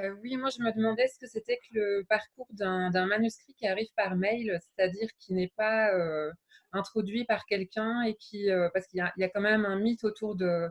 Euh, 0.00 0.12
oui, 0.22 0.36
moi 0.36 0.50
je 0.50 0.60
me 0.60 0.72
demandais 0.72 1.06
ce 1.06 1.18
que 1.20 1.28
c'était 1.28 1.58
que 1.58 1.74
le 1.78 2.04
parcours 2.08 2.48
d'un 2.50 3.06
manuscrit 3.06 3.54
qui 3.54 3.68
arrive 3.68 3.92
par 3.96 4.16
mail, 4.16 4.58
c'est-à-dire 4.60 5.08
qui 5.20 5.34
n'est 5.34 5.52
pas 5.56 5.94
euh, 5.94 6.32
introduit 6.72 7.24
par 7.24 7.46
quelqu'un 7.46 8.02
et 8.02 8.14
qui, 8.16 8.50
euh, 8.50 8.68
parce 8.74 8.88
qu'il 8.88 8.98
y, 8.98 9.24
a 9.24 9.28
quand 9.28 9.40
même 9.40 9.64
un 9.64 9.78
mythe 9.78 10.02
autour 10.02 10.34
de, 10.34 10.68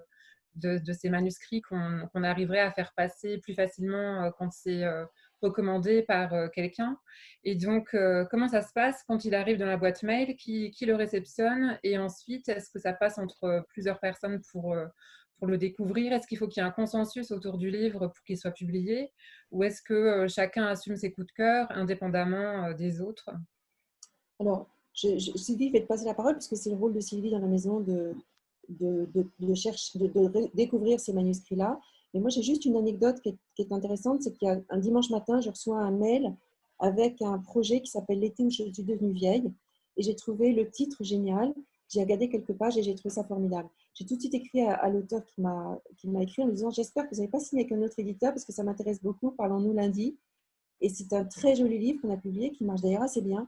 de, 0.56 0.80
ces 0.93 1.10
manuscrits 1.10 1.62
qu'on 1.62 2.24
arriverait 2.24 2.60
à 2.60 2.72
faire 2.72 2.93
passer 2.95 3.38
plus 3.39 3.54
facilement 3.54 4.32
quand 4.38 4.51
c'est 4.51 4.84
recommandé 5.41 6.04
par 6.04 6.51
quelqu'un. 6.51 6.97
Et 7.43 7.56
donc, 7.56 7.95
comment 8.30 8.47
ça 8.47 8.62
se 8.62 8.72
passe 8.74 9.04
quand 9.08 9.26
il 9.26 9.36
arrive 9.36 9.58
dans 9.58 9.66
la 9.66 9.78
boîte 9.78 10.04
mail? 10.04 10.36
Qui, 10.36 10.72
qui 10.72 10.86
le 10.86 10.95
réceptionne? 10.95 11.78
Et 11.84 11.97
ensuite, 11.97 12.47
est-ce 12.49 12.70
que 12.70 12.80
ça 12.80 12.93
passe 12.93 13.18
entre 13.18 13.66
plusieurs 13.70 13.99
personnes 13.99 14.41
pour 14.51 14.76
pour 15.43 15.47
le 15.47 15.58
découvrir? 15.58 16.14
Est-ce 16.14 16.26
qu'il 16.26 16.38
faut 16.38 16.47
qu'il 16.47 16.62
y 16.62 16.66
ait 16.66 16.70
un 16.70 16.72
consensus 16.72 17.32
autour 17.32 17.58
du 17.58 17.70
livre 17.70 18.08
pour 18.08 18.24
qu'il 18.26 18.38
soit 18.38 18.51
publié? 18.51 19.12
Ou 19.51 19.64
est-ce 19.64 19.82
que 19.82 19.93
euh, 19.93 20.28
chacun 20.30 20.66
assume 20.68 20.95
ses 20.95 21.12
coups 21.12 21.28
de 21.28 21.34
cœur 21.34 21.68
indépendamment 21.72 22.68
euh, 22.68 22.74
des 22.74 23.01
autres? 23.01 23.30
Alors, 24.39 24.70
Sylvie, 24.93 25.68
je 25.68 25.72
vais 25.74 25.82
te 25.82 25.88
passer 25.88 26.06
la 26.06 26.14
parole 26.14 26.36
parce 26.36 26.47
que 26.47 26.56
c'est 26.56 26.70
le 26.70 26.78
rôle 26.78 26.93
de 26.93 27.01
Sylvie 27.01 27.30
dans 27.30 27.39
la 27.39 27.47
maison 27.47 27.82
de, 27.82 28.16
de, 28.70 29.07
de, 29.39 29.53
chercher, 29.53 29.99
de, 29.99 30.49
découvrir 30.53 30.99
ces 30.99 31.14
manuscrits-là. 31.14 31.80
Mais 32.14 32.20
moi, 32.20 32.30
j'ai 32.30 32.43
juste 32.43 32.66
une 32.66 32.78
anecdote 32.78 33.20
qui 33.22 33.38
est, 33.59 33.72
intéressante, 33.72 34.22
c'est 34.22 34.34
qu'il 34.34 34.47
y 34.47 34.51
a 34.51 34.59
un 34.70 34.78
dimanche 34.78 35.09
matin, 35.09 35.41
je 35.41 35.49
reçois 35.49 35.80
un 35.80 35.91
mail 35.91 36.36
avec 36.80 37.22
un 37.22 37.39
projet 37.39 37.82
qui 37.82 37.89
s'appelle 37.89 38.20
L'été 38.20 38.43
où 38.43 38.49
je 38.49 38.64
suis 38.64 38.84
devenue 38.84 39.14
vieille. 39.14 39.51
Et 39.97 40.03
j'ai 40.03 40.16
trouvé 40.16 40.53
le 40.53 40.70
titre 40.70 41.03
génial. 41.03 41.53
J'ai 41.89 42.01
regardé 42.01 42.30
quelques 42.30 42.53
pages 42.53 42.78
et 42.78 42.84
j'ai 42.84 42.95
trouvé 42.95 43.14
ça 43.14 43.24
formidable 43.24 43.70
j'ai 43.93 44.05
tout 44.05 44.16
de 44.16 44.20
suite 44.20 44.34
écrit 44.34 44.61
à, 44.61 44.89
l'auteur 44.89 45.24
qui 45.26 45.41
m'a 45.41 46.22
écrit 46.22 46.41
en 46.41 46.47
disant 46.47 46.72
J'espère 46.72 47.07
que 47.07 47.16
vous 47.16 47.22
n'avez 47.22 47.32
pas 47.32 47.39
signé 47.39 47.61
avec 47.64 47.72
un 47.72 47.82
autre 47.82 47.99
éditeur 47.99 48.32
parce 48.32 48.45
que 48.45 48.51
ça 48.51 48.64
m'intéresse 48.64 49.01
beaucoup. 49.01 49.32
Parlons-nous 49.32 49.74
lundi. 49.74 50.18
Et 50.82 50.89
c'est 50.89 51.14
un 51.14 51.24
très 51.24 51.55
joli 51.55 51.78
livre 51.78 52.01
qu'on 52.01 52.14
a 52.14 52.18
publié, 52.18 52.51
qui 52.51 52.66
marche 52.66 52.82
d'ailleurs 52.82 53.03
assez 53.03 53.22
bien, 53.22 53.47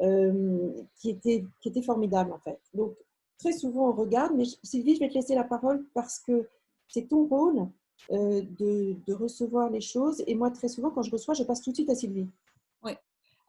euh, 0.00 0.72
qui, 0.96 1.10
était, 1.10 1.44
qui 1.60 1.68
était 1.68 1.82
formidable 1.82 2.32
en 2.32 2.38
fait. 2.38 2.58
Donc, 2.74 2.96
très 3.42 3.52
souvent, 3.52 3.90
on 3.90 3.92
regarde, 3.92 4.32
mais 4.36 4.44
Sylvie, 4.62 4.94
je 4.94 5.00
vais 5.00 5.08
te 5.08 5.14
laisser 5.14 5.34
la 5.34 5.44
parole 5.44 5.84
parce 5.94 6.20
que 6.20 6.48
c'est 6.88 7.08
ton 7.08 7.26
rôle 7.26 7.68
euh, 8.10 8.42
de, 8.58 8.96
de, 9.06 9.12
recevoir 9.12 9.68
les 9.68 9.80
choses. 9.80 10.22
Et 10.26 10.34
moi, 10.34 10.50
très 10.50 10.68
souvent, 10.68 10.90
quand 10.90 11.02
je 11.02 11.10
reçois, 11.10 11.34
je 11.34 11.42
passe 11.42 11.60
tout 11.60 11.70
de 11.70 11.76
suite 11.76 11.90
à 11.90 11.94
Sylvie. 11.94 12.28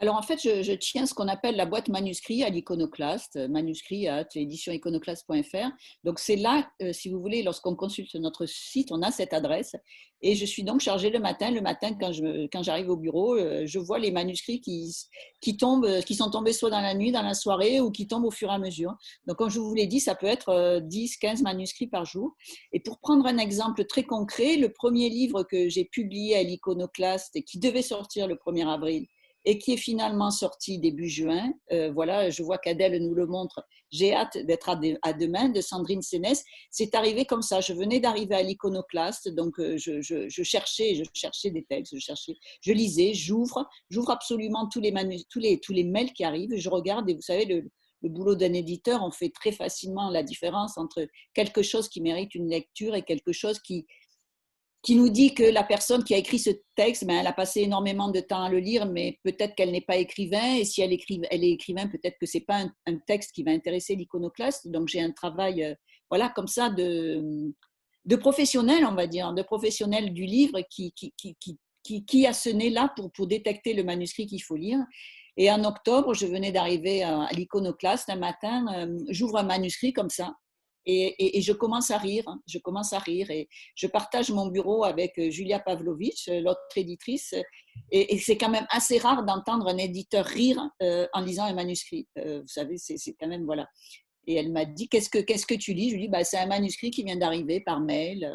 Alors 0.04 0.18
en 0.18 0.22
fait, 0.22 0.38
je, 0.42 0.74
tiens 0.74 1.06
ce 1.06 1.14
qu'on 1.14 1.30
appelle 1.30 1.56
la 1.56 1.66
boîte 1.66 1.88
manuscrit 1.88 2.44
à 2.44 2.50
l'iconoclaste, 2.50 3.38
manuscrit 3.48 4.10
à 4.10 4.26
l'édition-iconoclaste.fr. 4.36 5.70
Donc 6.04 6.20
c'est 6.20 6.36
là, 6.36 6.70
euh, 6.82 6.92
si 6.92 7.08
vous 7.08 7.22
voulez, 7.22 7.42
lorsqu'on 7.42 7.74
consulte 7.74 8.14
notre 8.16 8.46
site, 8.46 8.92
on 8.92 9.02
a 9.02 9.12
cette 9.12 9.32
adresse. 9.32 9.78
Et 10.22 10.36
je 10.36 10.46
suis 10.46 10.66
donc 10.66 10.82
chargée 10.82 11.10
le 11.10 11.20
matin. 11.20 11.52
Le 11.52 11.62
matin, 11.62 11.98
quand, 11.98 12.64
j'arrive 12.64 12.90
au 12.90 12.98
bureau, 12.98 13.38
euh, 13.38 13.64
je 13.66 13.80
vois 13.80 13.98
les 13.98 14.12
manuscrits 14.12 14.60
qui, 14.60 15.58
tombent, 15.58 16.02
qui 16.02 16.16
sont 16.16 16.30
tombés 16.30 16.52
soit 16.52 16.70
dans 16.70 16.82
la 16.82 16.96
nuit, 16.96 17.14
dans 17.14 17.22
la 17.22 17.34
soirée, 17.34 17.80
ou 17.80 17.90
qui 17.90 18.06
tombent 18.06 18.26
au 18.26 18.32
fur 18.32 18.50
et 18.50 18.56
à 18.56 18.60
mesure. 18.60 18.94
Donc 19.26 19.38
comme 19.38 19.50
je 19.50 19.60
vous 19.60 19.74
l'ai 19.74 19.88
dit, 19.88 20.02
ça 20.02 20.16
peut 20.16 20.28
être 20.28 20.82
10, 20.82 21.14
euh, 21.14 21.18
15 21.22 21.44
manuscrits 21.44 21.88
par 21.88 22.04
jour. 22.04 22.36
Et 22.74 22.82
pour 22.82 23.00
prendre 23.00 23.26
un 23.26 23.38
exemple 23.38 23.86
très 23.86 24.04
concret, 24.04 24.58
le 24.58 24.68
premier 24.68 25.08
livre 25.08 25.44
que 25.44 25.70
j'ai 25.70 25.86
publié 25.86 26.36
à 26.36 26.44
l'iconoclaste 26.44 27.38
et 27.38 27.44
qui 27.44 27.58
devait 27.58 27.82
sortir 27.82 28.28
le 28.28 28.36
1er 28.36 28.68
avril, 28.68 29.08
et 29.45 29.57
qui 29.57 29.74
est 29.74 29.78
finalement 29.78 30.32
sorti 30.32 30.80
début 30.80 31.10
juin. 31.10 31.53
Euh, 31.72 31.91
voilà, 31.91 32.30
je 32.30 32.44
vois 32.44 32.57
qu'Adèle 32.57 33.02
nous 33.02 33.14
le 33.14 33.26
montre. 33.26 33.65
J'ai 33.91 34.14
hâte 34.14 34.38
d'être 34.38 34.70
à, 34.70 35.14
demain 35.14 35.49
de 35.49 35.61
Sandrine 35.61 36.02
Sénès. 36.02 36.44
C'est 36.72 36.95
arrivé 36.95 37.26
comme 37.26 37.41
ça. 37.41 37.61
Je 37.61 37.74
venais 37.74 37.99
d'arriver 37.99 38.36
à 38.36 38.41
l'iconoclaste, 38.41 39.30
donc 39.30 39.60
euh, 39.60 39.78
je, 39.78 40.44
cherchais, 40.44 40.95
je 40.95 41.03
cherchais 41.14 41.52
des 41.52 41.64
textes, 41.64 41.94
je 41.94 41.99
cherchais, 41.99 42.36
je 42.61 42.72
lisais, 42.72 43.14
j'ouvre, 43.14 43.68
j'ouvre 43.90 44.11
absolument 44.11 44.68
tous 44.68 44.80
les, 44.80 44.94
tous 45.30 45.40
les 45.40 45.60
tous 45.60 45.74
les 45.74 45.84
mails 45.84 46.14
qui 46.14 46.24
arrivent. 46.24 46.56
Je 46.56 46.70
regarde 46.70 47.10
et 47.10 47.14
vous 47.14 47.22
savez 47.22 47.45
le, 47.45 47.70
le 48.03 48.10
boulot 48.10 48.36
d'un 48.36 48.53
éditeur, 48.53 49.02
on 49.02 49.11
fait 49.11 49.30
très 49.30 49.52
facilement 49.52 50.10
la 50.10 50.24
différence 50.24 50.78
entre 50.78 51.07
quelque 51.34 51.64
chose 51.64 51.88
qui 51.88 52.02
mérite 52.02 52.36
une 52.36 52.49
lecture 52.49 52.95
et 52.95 53.03
quelque 53.03 53.32
chose 53.32 53.60
qui, 53.60 53.88
qui 54.84 54.98
nous 54.98 55.10
dit 55.10 55.34
que 55.34 55.44
la 55.44 55.64
personne 55.64 56.04
qui 56.04 56.14
a 56.14 56.18
écrit 56.18 56.40
ce 56.40 56.50
texte, 56.76 57.06
ben, 57.06 57.16
elle 57.16 57.28
a 57.28 57.34
passé 57.34 57.62
énormément 57.62 58.10
de 58.10 58.20
temps 58.20 58.44
à 58.44 58.50
le 58.50 58.60
lire, 58.60 58.86
mais 58.86 59.18
peut-être 59.24 59.56
qu'elle 59.56 59.72
n'est 59.72 59.82
pas 59.82 59.96
écrivain. 59.96 60.58
Et 60.58 60.66
si 60.66 60.82
elle, 60.82 60.96
elle 61.32 61.44
est 61.44 61.52
écrivain, 61.52 61.88
peut-être 61.88 62.18
que 62.20 62.26
ce 62.26 62.38
n'est 62.38 62.44
pas 62.44 62.66
un, 62.86 62.98
texte 63.08 63.32
qui 63.32 63.44
va 63.44 63.52
intéresser 63.52 63.96
l'iconoclaste. 63.96 64.68
Donc 64.68 64.90
j'ai 64.90 65.02
un 65.02 65.12
travail, 65.12 65.64
euh, 65.64 65.74
voilà, 66.10 66.30
comme 66.30 66.48
ça, 66.48 66.70
de, 66.70 67.56
professionnel, 68.20 68.86
on 68.86 68.94
va 68.94 69.08
dire, 69.08 69.34
de 69.34 69.42
professionnel 69.42 70.14
du 70.14 70.26
livre 70.26 70.60
qui, 70.70 70.94
a 72.28 72.34
ce 72.34 72.50
nez-là 72.50 72.94
pour, 72.98 73.10
pour 73.14 73.28
détecter 73.28 73.74
le 73.74 73.86
manuscrit 73.86 74.28
qu'il 74.28 74.44
faut 74.44 74.58
lire. 74.58 74.80
Et 75.38 75.50
en 75.50 75.64
octobre, 75.64 76.14
je 76.14 76.28
venais 76.28 76.52
d'arriver 76.52 77.04
à 77.04 77.28
l'iconoclaste 77.32 78.10
un 78.10 78.18
matin, 78.18 78.66
euh, 78.76 79.00
j'ouvre 79.10 79.38
un 79.38 79.44
manuscrit 79.44 79.94
comme 79.94 80.10
ça. 80.10 80.36
Et, 80.86 81.42
je 81.42 81.54
commence 81.54 81.92
à 81.92 81.98
rire, 81.98 82.24
hein. 82.28 82.40
je 82.48 82.58
commence 82.60 82.94
à 82.94 83.00
rire 83.00 83.30
et 83.32 83.48
je 83.76 83.88
partage 83.88 84.32
mon 84.32 84.48
bureau 84.48 84.84
avec 84.84 85.18
euh, 85.18 85.30
Julia 85.30 85.60
Pavlovitch, 85.60 86.28
euh, 86.28 86.42
l'autre 86.42 86.60
éditrice, 86.76 87.34
et, 87.92 88.18
c'est 88.20 88.38
quand 88.38 88.50
même 88.50 88.68
assez 88.70 88.98
rare 88.98 89.24
d'entendre 89.24 89.68
un 89.68 89.78
éditeur 89.78 90.26
rire 90.26 90.62
en 90.82 91.22
lisant 91.22 91.46
un 91.46 91.54
manuscrit. 91.54 92.08
vous 92.16 92.48
savez, 92.48 92.78
c'est 92.78 93.16
quand 93.20 93.28
même 93.28 93.46
voilà. 93.46 93.68
Et 94.28 94.36
elle 94.36 94.52
m'a 94.52 94.66
dit 94.66 94.88
qu'est-ce 94.88 95.10
que 95.10 95.20
que 95.20 95.56
tu 95.56 95.74
lis? 95.74 95.90
Je 95.90 95.96
lui 95.96 96.02
dis 96.04 96.08
bah, 96.08 96.24
c'est 96.24 96.38
un 96.38 96.46
manuscrit 96.46 96.92
qui 96.92 97.04
vient 97.04 97.16
d'arriver 97.16 97.62
par 97.62 97.80
mail. 97.80 98.32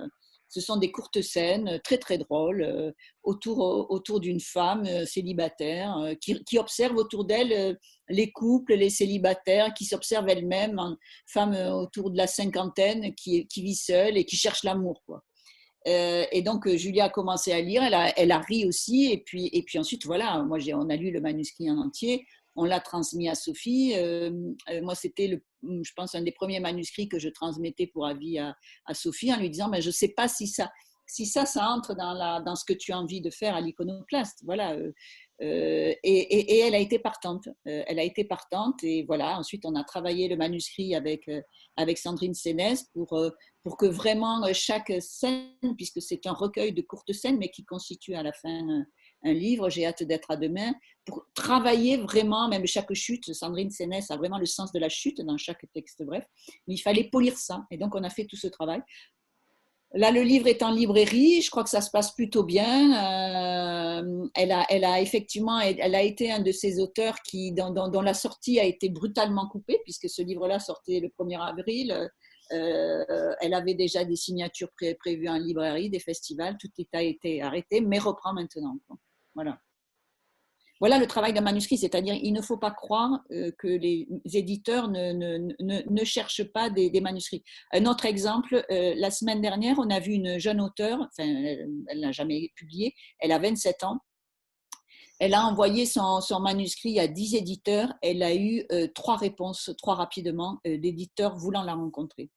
Ce 0.48 0.60
sont 0.60 0.76
des 0.76 0.90
courtes 0.90 1.20
scènes 1.20 1.68
euh, 1.68 1.78
très 1.82 1.98
très 1.98 2.18
drôles 2.18 2.62
euh, 2.62 2.90
autour, 3.22 3.90
autour 3.90 4.20
d'une 4.20 4.40
femme 4.40 4.84
euh, 4.86 5.04
célibataire 5.04 5.96
qui, 6.20 6.58
observe 6.58 6.96
autour 6.96 7.24
d'elle 7.24 7.78
les 8.08 8.32
couples, 8.32 8.74
les 8.74 8.90
célibataires, 8.90 9.74
qui 9.74 9.84
s'observe 9.84 10.28
elle-même, 10.28 10.78
une 10.78 10.96
femme 11.26 11.54
autour 11.54 12.10
de 12.10 12.16
la 12.16 12.26
cinquantaine 12.26 13.14
qui, 13.14 13.46
qui 13.46 13.62
vit 13.62 13.74
seule 13.74 14.16
et 14.16 14.24
qui 14.24 14.36
cherche 14.36 14.64
l'amour. 14.64 15.02
Quoi. 15.06 15.22
et 15.84 16.42
donc 16.42 16.68
Julia 16.68 17.04
a 17.04 17.10
commencé 17.10 17.52
à 17.52 17.60
lire, 17.60 17.82
elle 17.82 17.94
a, 17.94 18.18
elle 18.18 18.32
a 18.32 18.38
ri 18.38 18.66
aussi, 18.66 19.12
et 19.12 19.18
puis, 19.18 19.50
et 19.52 19.62
puis 19.62 19.78
ensuite 19.78 20.06
voilà, 20.06 20.42
moi 20.42 20.58
on 20.74 20.88
a 20.88 20.96
lu 20.96 21.10
le 21.10 21.20
manuscrit 21.20 21.70
en 21.70 21.78
entier, 21.78 22.26
on 22.56 22.64
l'a 22.64 22.80
transmis 22.80 23.28
à 23.28 23.34
Sophie. 23.34 23.94
Moi, 24.82 24.94
c'était, 24.94 25.28
le, 25.28 25.42
je 25.62 25.92
pense, 25.96 26.14
un 26.14 26.22
des 26.22 26.32
premiers 26.32 26.60
manuscrits 26.60 27.08
que 27.08 27.18
je 27.18 27.28
transmettais 27.28 27.86
pour 27.86 28.06
avis 28.06 28.38
à, 28.38 28.54
Sophie 28.94 29.32
en 29.32 29.38
lui 29.38 29.50
disant, 29.50 29.68
mais 29.68 29.82
je 29.82 29.88
ne 29.88 29.92
sais 29.92 30.08
pas 30.08 30.28
si 30.28 30.46
ça, 30.46 30.70
si 31.06 31.26
ça, 31.26 31.46
ça 31.46 31.68
entre 31.70 31.94
dans, 31.94 32.56
ce 32.56 32.64
que 32.64 32.72
tu 32.72 32.92
as 32.92 32.98
envie 32.98 33.20
de 33.20 33.30
faire 33.30 33.54
à 33.54 33.60
l'iconoclaste. 33.60 34.42
Voilà. 34.44 34.76
Euh, 35.40 35.94
et, 36.02 36.58
elle 36.60 36.74
a 36.74 36.78
été 36.78 36.98
partante. 36.98 37.48
elle 37.64 37.98
a 37.98 38.02
été 38.02 38.24
partante 38.24 38.82
et 38.82 39.04
voilà. 39.04 39.38
Ensuite, 39.38 39.64
on 39.64 39.74
a 39.74 39.84
travaillé 39.84 40.28
le 40.28 40.36
manuscrit 40.36 40.94
avec, 40.94 41.30
avec 41.76 41.98
Sandrine 41.98 42.34
Sénès 42.34 42.84
pour, 42.92 43.18
pour 43.62 43.76
que 43.76 43.86
vraiment 43.86 44.42
chaque 44.52 44.92
scène, 45.00 45.48
puisque 45.76 46.02
c'est 46.02 46.26
un 46.26 46.32
recueil 46.32 46.72
de 46.72 46.82
courtes 46.82 47.12
scènes, 47.12 47.38
mais 47.38 47.50
qui 47.50 47.64
constitue 47.64 48.14
à 48.14 48.22
la 48.22 48.32
fin 48.32 48.84
un 49.24 49.32
livre, 49.32 49.68
j'ai 49.68 49.86
hâte 49.86 50.02
d'être 50.02 50.30
à 50.30 50.36
demain, 50.36 50.72
pour 51.08 51.24
travailler 51.34 51.96
vraiment, 51.96 52.48
même 52.48 52.66
chaque 52.66 52.92
chute, 52.92 53.32
Sandrine 53.32 53.70
Sénès 53.70 54.10
a 54.10 54.16
vraiment 54.16 54.38
le 54.38 54.44
sens 54.44 54.72
de 54.72 54.78
la 54.78 54.90
chute 54.90 55.22
dans 55.22 55.38
chaque 55.38 55.64
texte, 55.72 56.02
bref, 56.04 56.24
mais 56.66 56.74
il 56.74 56.78
fallait 56.78 57.04
polir 57.04 57.36
ça, 57.38 57.64
et 57.70 57.78
donc 57.78 57.94
on 57.94 58.04
a 58.04 58.10
fait 58.10 58.26
tout 58.26 58.36
ce 58.36 58.46
travail. 58.46 58.82
Là, 59.94 60.10
le 60.10 60.20
livre 60.20 60.48
est 60.48 60.62
en 60.62 60.70
librairie, 60.70 61.40
je 61.40 61.50
crois 61.50 61.64
que 61.64 61.70
ça 61.70 61.80
se 61.80 61.90
passe 61.90 62.14
plutôt 62.14 62.44
bien. 62.44 64.02
Euh, 64.02 64.26
elle, 64.34 64.52
a, 64.52 64.66
elle 64.68 64.84
a 64.84 65.00
effectivement, 65.00 65.58
elle 65.60 65.94
a 65.94 66.02
été 66.02 66.30
un 66.30 66.40
de 66.40 66.52
ces 66.52 66.78
auteurs 66.78 67.22
qui, 67.22 67.52
dont, 67.52 68.02
la 68.02 68.12
sortie 68.12 68.60
a 68.60 68.64
été 68.64 68.90
brutalement 68.90 69.48
coupée, 69.48 69.80
puisque 69.84 70.10
ce 70.10 70.20
livre-là 70.20 70.58
sortait 70.58 71.00
le 71.00 71.08
1er 71.08 71.40
avril. 71.40 72.10
Euh, 72.52 73.34
elle 73.40 73.54
avait 73.54 73.72
déjà 73.72 74.04
des 74.04 74.16
signatures 74.16 74.68
prévues 75.00 75.28
en 75.30 75.38
librairie, 75.38 75.88
des 75.88 76.00
festivals, 76.00 76.58
tout 76.60 76.68
a 76.92 77.02
été 77.02 77.40
arrêté, 77.40 77.80
mais 77.80 77.98
reprend 77.98 78.34
maintenant. 78.34 78.76
Voilà. 79.34 79.58
Voilà 80.80 80.98
le 80.98 81.06
travail 81.06 81.32
d'un 81.32 81.40
manuscrit, 81.40 81.76
c'est-à-dire 81.76 82.14
il 82.14 82.32
ne 82.32 82.40
faut 82.40 82.56
pas 82.56 82.70
croire 82.70 83.20
euh, 83.32 83.50
que 83.58 83.66
les 83.66 84.06
éditeurs 84.32 84.88
ne, 84.88 85.12
ne, 85.12 85.82
ne, 85.88 86.04
cherchent 86.04 86.44
pas 86.44 86.70
des, 86.70 87.00
manuscrits. 87.00 87.42
Un 87.72 87.86
autre 87.86 88.06
exemple, 88.06 88.64
euh, 88.70 88.94
la 88.96 89.10
semaine 89.10 89.40
dernière, 89.40 89.78
on 89.78 89.90
a 89.90 89.98
vu 89.98 90.12
une 90.12 90.38
jeune 90.38 90.60
auteure, 90.60 91.00
enfin, 91.00 91.28
elle, 91.88 92.00
n'a 92.00 92.12
jamais 92.12 92.50
publié, 92.54 92.94
elle 93.18 93.32
a 93.32 93.38
27 93.38 93.84
ans. 93.84 93.98
Elle 95.20 95.34
a 95.34 95.44
envoyé 95.44 95.84
son, 95.84 96.20
son 96.20 96.38
manuscrit 96.38 97.00
à 97.00 97.08
10 97.08 97.34
éditeurs. 97.34 97.92
Elle 98.02 98.22
a 98.22 98.36
eu 98.36 98.64
euh, 98.70 98.86
trois 98.94 99.16
réponses, 99.16 99.72
trois 99.76 99.96
rapidement, 99.96 100.60
d'éditeurs 100.64 101.36
voulant 101.36 101.64
la 101.64 101.74
rencontrer. 101.74 102.30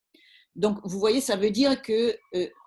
Donc, 0.55 0.80
vous 0.84 0.99
voyez, 0.99 1.22
ça 1.22 1.35
veut 1.35 1.51
dire 1.51 1.81
que 1.84 2.18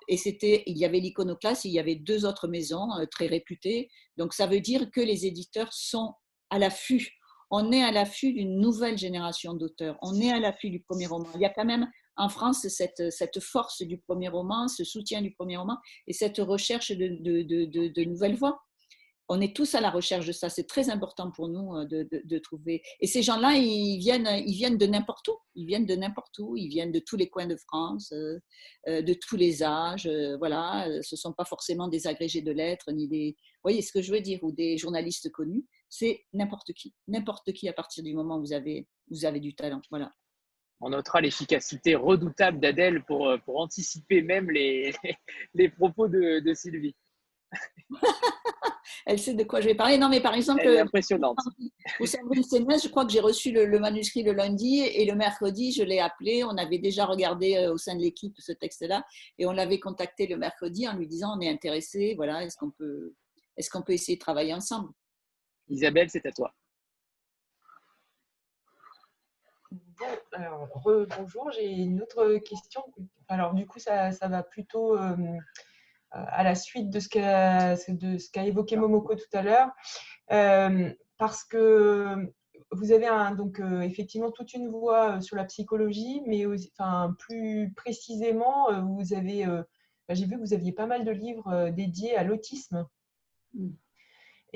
et 0.09 0.16
c'était, 0.16 0.62
il 0.66 0.78
y 0.78 0.85
avait 0.85 1.01
l'iconoclaste, 1.01 1.64
il 1.64 1.72
y 1.72 1.78
avait 1.78 1.97
deux 1.97 2.24
autres 2.24 2.48
maisons 2.48 2.89
euh, 2.98 3.06
très 3.10 3.26
réputées. 3.26 3.89
Donc 4.16 4.35
ça 4.35 4.47
veut 4.47 4.60
dire 4.60 4.90
que 4.90 5.01
les 5.01 5.26
éditeurs 5.26 5.72
sont 5.72 6.14
à 6.51 6.59
l'affût. 6.59 7.16
On 7.51 7.72
est 7.72 7.82
à 7.82 7.93
l'affût 7.93 8.32
d'une 8.32 8.59
nouvelle 8.59 8.98
génération 8.98 9.55
d'auteurs. 9.55 9.97
On 10.02 10.20
est 10.20 10.31
à 10.31 10.40
l'affût 10.40 10.70
du 10.70 10.81
premier 10.81 11.06
roman. 11.06 11.28
Il 11.35 11.40
y 11.40 11.44
a 11.44 11.51
quand 11.51 11.64
même 11.64 11.89
en 12.16 12.28
France 12.28 12.66
cette, 12.68 13.40
force 13.40 13.82
du 13.82 13.98
premier 13.98 14.28
roman, 14.28 14.68
ce 14.68 14.85
soutien 14.85 15.20
du 15.20 15.32
premier 15.32 15.56
roman 15.56 15.78
et 16.06 16.12
cette 16.12 16.39
recherche 16.39 16.93
de, 16.93 18.05
nouvelles 18.05 18.36
voix 18.36 18.60
on 19.28 19.40
est 19.40 19.56
tous 19.56 19.74
à 19.74 19.80
la 19.80 19.90
recherche 19.90 20.26
de 20.26 20.32
ça. 20.32 20.48
C'est 20.48 20.66
très 20.66 20.90
important 20.90 21.30
pour 21.30 21.48
nous 21.48 21.74
euh, 21.76 21.86
de, 21.86 22.38
trouver. 22.38 22.82
Et 23.01 23.06
ces 23.06 23.22
gens-là, 23.22 23.55
ils 23.55 23.98
viennent, 23.98 24.28
ils 24.46 24.55
viennent 24.55 24.76
de 24.76 24.86
n'importe 24.86 25.28
où. 25.28 25.38
Ils 25.55 25.66
viennent 25.66 25.86
de 25.86 25.94
n'importe 25.94 26.38
où. 26.38 26.56
Ils 26.56 26.68
viennent 26.68 26.92
de 26.92 27.01
tous 27.01 27.16
les 27.16 27.28
coins 27.28 27.46
de 27.46 27.56
France, 27.56 28.12
euh, 28.12 28.38
euh, 28.88 29.02
de 29.02 29.14
tous 29.14 29.36
les 29.36 29.62
âges. 29.62 30.09
Voilà, 30.38 30.86
ce 31.02 31.14
ne 31.14 31.18
sont 31.18 31.32
pas 31.32 31.44
forcément 31.44 31.88
des 31.88 32.06
agrégés 32.06 32.42
de 32.42 32.52
lettres 32.52 32.92
ni 32.92 33.09
des. 33.09 33.34
Vous 33.38 33.70
voyez 33.70 33.82
ce 33.82 33.92
que 33.92 34.02
je 34.02 34.12
veux 34.12 34.20
dire 34.20 34.40
Ou 34.42 34.52
des 34.52 34.76
journalistes 34.76 35.30
connus. 35.30 35.64
C'est 35.88 36.24
n'importe 36.32 36.72
qui. 36.72 36.94
N'importe 37.09 37.52
qui 37.52 37.68
à 37.68 37.72
partir 37.72 38.05
du 38.05 38.14
moment 38.14 38.36
où 38.36 38.40
vous 38.40 38.52
avez, 38.52 38.86
vous 39.10 39.24
avez 39.24 39.40
du 39.40 39.55
talent. 39.55 39.80
Voilà. 39.90 40.12
On 40.80 40.90
notera 40.90 41.22
l'efficacité 41.22 41.94
redoutable 41.94 42.60
d'Adèle 42.60 43.05
pour, 43.05 43.32
pour 43.46 43.60
anticiper 43.60 44.20
même 44.20 44.51
les, 44.51 44.92
les 45.55 45.70
propos 45.70 46.09
de, 46.09 46.40
de 46.40 46.55
Sylvie. 46.55 46.96
elle 49.06 49.19
sait 49.19 49.35
de 49.35 49.44
quoi 49.44 49.61
je 49.61 49.66
vais 49.66 49.74
parler. 49.74 49.98
Non, 49.98 50.09
mais 50.09 50.20
par 50.20 50.35
exemple, 50.35 50.62
elle 50.65 50.74
est 50.74 50.81
impressionnante. 50.81 51.39
Au 52.01 52.05
je 52.05 52.89
crois 52.89 53.05
que 53.05 53.12
j'ai 53.12 53.20
reçu 53.20 53.52
le, 53.52 53.78
manuscrit 53.78 54.23
le 54.23 54.32
lundi 54.32 54.81
et 54.81 55.05
le 55.05 55.15
mercredi, 55.15 55.73
je 55.73 55.82
l'ai 55.82 56.01
appelé. 56.01 56.44
On 56.44 56.56
avait 56.56 56.78
déjà 56.78 57.06
regardé 57.06 57.56
euh, 57.56 57.73
au 57.73 57.78
sein 57.78 57.94
de 57.94 58.01
l'équipe 58.01 58.35
ce 58.39 58.52
texte-là 58.52 59.05
et 59.39 59.47
on 59.47 59.52
l'avait 59.52 59.81
contacté 59.81 60.27
le 60.27 60.36
mercredi 60.36 60.89
en 60.89 60.97
lui 60.97 61.06
disant 61.06 61.36
on 61.36 61.40
est 61.40 61.48
intéressé. 61.48 62.15
Voilà, 62.16 62.44
est-ce 62.44 62.56
qu'on 62.56 62.70
peut, 62.70 63.15
est-ce 63.56 63.70
qu'on 63.70 63.82
peut 63.82 63.93
essayer 63.93 64.16
de 64.16 64.23
travailler 64.23 64.55
ensemble? 64.55 64.90
Isabelle, 65.69 66.11
c'est 66.11 66.27
à 66.27 66.32
toi. 66.32 66.52
Bon, 69.70 70.06
alors, 70.32 70.69
bonjour, 71.19 71.51
j'ai 71.52 71.70
une 71.70 72.02
autre 72.02 72.39
question. 72.39 72.82
Alors, 73.28 73.55
du 73.55 73.66
coup, 73.66 73.78
ça, 73.78 74.12
ça 74.12 74.28
va 74.28 74.43
plutôt. 74.43 74.97
Euh, 74.97 75.16
à 76.15 76.45
la 76.45 76.55
suite 76.55 76.91
de 76.91 77.01
ce 77.01 77.09
qu'a 77.09 78.47
évoqué 78.47 78.77
Momoko 78.77 79.15
tout 79.15 79.24
à 79.32 79.43
l'heure, 79.43 79.70
euh, 80.32 80.93
parce 81.19 81.45
que 81.45 82.32
vous 82.70 82.93
avez 82.93 83.09
donc 83.36 83.61
euh, 83.61 83.82
effectivement 83.82 84.31
toute 84.31 84.53
une 84.55 84.69
voix 84.69 85.16
euh, 85.16 85.20
sur 85.20 85.36
la 85.36 85.45
psychologie, 85.45 86.23
mais 86.27 86.45
enfin, 86.47 87.15
plus 87.19 87.73
précisément, 87.74 88.82
vous 88.82 89.12
avez, 89.12 89.47
j'ai 90.09 90.27
vu 90.27 90.36
que 90.36 90.41
vous 90.41 90.55
aviez 90.55 90.73
pas 90.73 90.86
mal 90.86 91.05
de 91.05 91.11
livres 91.11 91.70
dédiés 91.70 92.16
à 92.16 92.24
l'autisme. 92.24 92.86
Mm. 93.55 93.70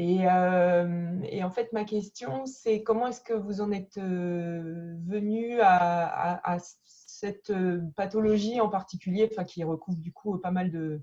Et, 0.00 0.18
et, 0.20 1.42
en 1.42 1.50
fait, 1.50 1.72
ma 1.72 1.82
question, 1.82 2.46
c'est 2.46 2.84
comment 2.84 3.08
est-ce 3.08 3.20
que 3.20 3.32
vous 3.32 3.60
en 3.60 3.72
êtes 3.72 3.98
venu 3.98 5.60
à, 5.60 6.54
à, 6.54 6.58
cette 6.84 7.52
pathologie 7.96 8.60
en 8.60 8.68
particulier, 8.68 9.28
enfin, 9.28 9.42
qui 9.42 9.64
recouvre 9.64 9.98
du 9.98 10.12
coup 10.12 10.38
pas 10.38 10.52
mal 10.52 10.70
de, 10.70 11.02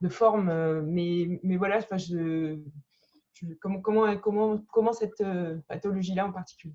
de 0.00 0.08
forme. 0.08 0.48
Euh, 0.48 0.82
mais, 0.82 1.40
mais 1.42 1.56
voilà, 1.56 1.80
je, 1.80 2.58
comment, 3.60 3.80
comment, 3.80 4.16
comment, 4.18 4.58
comment 4.72 4.92
cette 4.92 5.20
euh, 5.20 5.56
pathologie-là 5.68 6.26
en 6.26 6.32
particulier? 6.32 6.74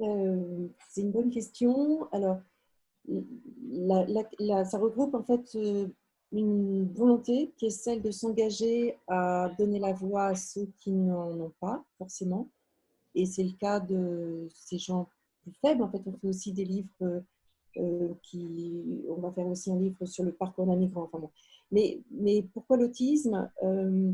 Euh, 0.00 0.68
C'est 0.88 1.02
une 1.02 1.12
bonne 1.12 1.30
question. 1.30 2.08
Alors, 2.12 2.38
ça 3.06 4.78
regroupe 4.78 5.14
en 5.14 5.22
fait 5.22 5.56
une 6.32 6.92
volonté 6.92 7.52
qui 7.56 7.66
est 7.66 7.70
celle 7.70 8.02
de 8.02 8.10
s'engager 8.10 8.98
à 9.06 9.50
donner 9.58 9.78
la 9.78 9.92
voix 9.92 10.26
à 10.26 10.34
ceux 10.34 10.66
qui 10.78 10.90
n'en 10.90 11.38
ont 11.38 11.52
pas 11.60 11.84
forcément. 11.98 12.48
Et 13.14 13.26
c'est 13.26 13.44
le 13.44 13.52
cas 13.52 13.78
de 13.78 14.48
ces 14.50 14.78
gens 14.78 15.08
plus 15.42 15.52
faibles. 15.60 15.82
En 15.82 15.90
fait, 15.90 16.00
on 16.06 16.12
fait 16.12 16.28
aussi 16.28 16.52
des 16.52 16.64
livres 16.64 17.22
qui. 18.22 19.04
On 19.08 19.20
va 19.20 19.30
faire 19.32 19.46
aussi 19.46 19.70
un 19.70 19.78
livre 19.78 20.04
sur 20.06 20.24
le 20.24 20.32
parcours 20.32 20.66
d'un 20.66 20.76
migrant. 20.76 21.08
Enfin. 21.12 21.30
Mais, 22.10 22.42
pourquoi 22.52 22.76
l'autisme 22.76 23.50
euh, 23.62 24.12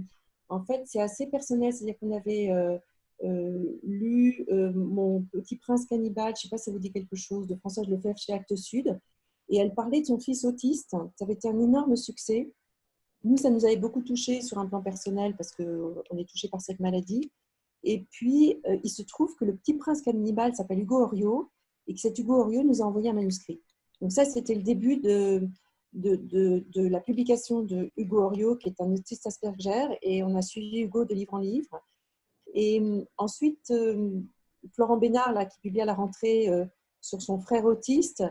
En 0.48 0.62
fait, 0.64 0.82
c'est 0.86 1.00
assez 1.00 1.26
personnel. 1.26 1.72
C'est-à-dire 1.72 1.98
qu'on 1.98 2.16
avait 2.16 2.50
euh, 2.50 3.78
lu 3.82 4.46
Mon 4.74 5.22
petit 5.32 5.56
prince 5.56 5.86
cannibale, 5.86 6.34
je 6.36 6.40
ne 6.40 6.42
sais 6.42 6.48
pas 6.48 6.58
si 6.58 6.64
ça 6.64 6.72
vous 6.72 6.78
dit 6.78 6.92
quelque 6.92 7.16
chose, 7.16 7.46
de 7.46 7.56
Françoise 7.56 7.88
Lefebvre 7.88 8.18
chez 8.18 8.32
Actes 8.32 8.56
Sud. 8.56 8.98
Et 9.48 9.56
elle 9.58 9.74
parlait 9.74 10.00
de 10.00 10.06
son 10.06 10.18
fils 10.18 10.44
autiste. 10.44 10.90
Ça 10.90 11.24
avait 11.24 11.34
été 11.34 11.48
un 11.48 11.58
énorme 11.58 11.96
succès. 11.96 12.52
Nous, 13.24 13.36
ça 13.36 13.50
nous 13.50 13.64
avait 13.64 13.76
beaucoup 13.76 14.00
touché 14.00 14.40
sur 14.40 14.58
un 14.58 14.66
plan 14.66 14.80
personnel 14.80 15.36
parce 15.36 15.52
qu'on 15.52 16.16
est 16.16 16.28
touché 16.28 16.48
par 16.48 16.60
cette 16.60 16.80
maladie. 16.80 17.30
Et 17.82 18.06
puis, 18.10 18.60
euh, 18.66 18.78
il 18.82 18.90
se 18.90 19.02
trouve 19.02 19.34
que 19.36 19.44
le 19.44 19.56
petit 19.56 19.74
prince 19.74 20.02
cannibale 20.02 20.54
s'appelle 20.54 20.80
Hugo 20.80 21.02
Orio 21.02 21.50
et 21.86 21.94
que 21.94 22.00
cet 22.00 22.18
Hugo 22.18 22.40
Orio 22.40 22.62
nous 22.62 22.82
a 22.82 22.84
envoyé 22.84 23.10
un 23.10 23.14
manuscrit. 23.14 23.60
Donc 24.00 24.12
ça, 24.12 24.24
c'était 24.24 24.54
le 24.54 24.62
début 24.62 24.98
de, 24.98 25.48
de, 25.92 26.88
la 26.88 27.00
publication 27.00 27.62
de 27.62 27.90
Hugo 27.96 28.22
Orio, 28.22 28.56
qui 28.56 28.68
est 28.68 28.80
un 28.80 28.92
autiste 28.92 29.26
Asperger, 29.26 29.98
et 30.02 30.22
on 30.22 30.34
a 30.36 30.42
suivi 30.42 30.80
Hugo 30.80 31.04
de 31.04 31.14
livre 31.14 31.34
en 31.34 31.38
livre. 31.38 31.80
Et 32.54 32.80
euh, 32.80 33.04
ensuite, 33.16 33.70
euh, 33.70 34.20
Florent 34.74 34.96
Bénard, 34.96 35.32
là, 35.32 35.46
qui 35.46 35.58
publie 35.60 35.80
à 35.80 35.84
la 35.84 35.94
rentrée 35.94 36.48
sur 37.00 37.22
son 37.22 37.38
frère 37.38 37.64
autiste, 37.64 38.24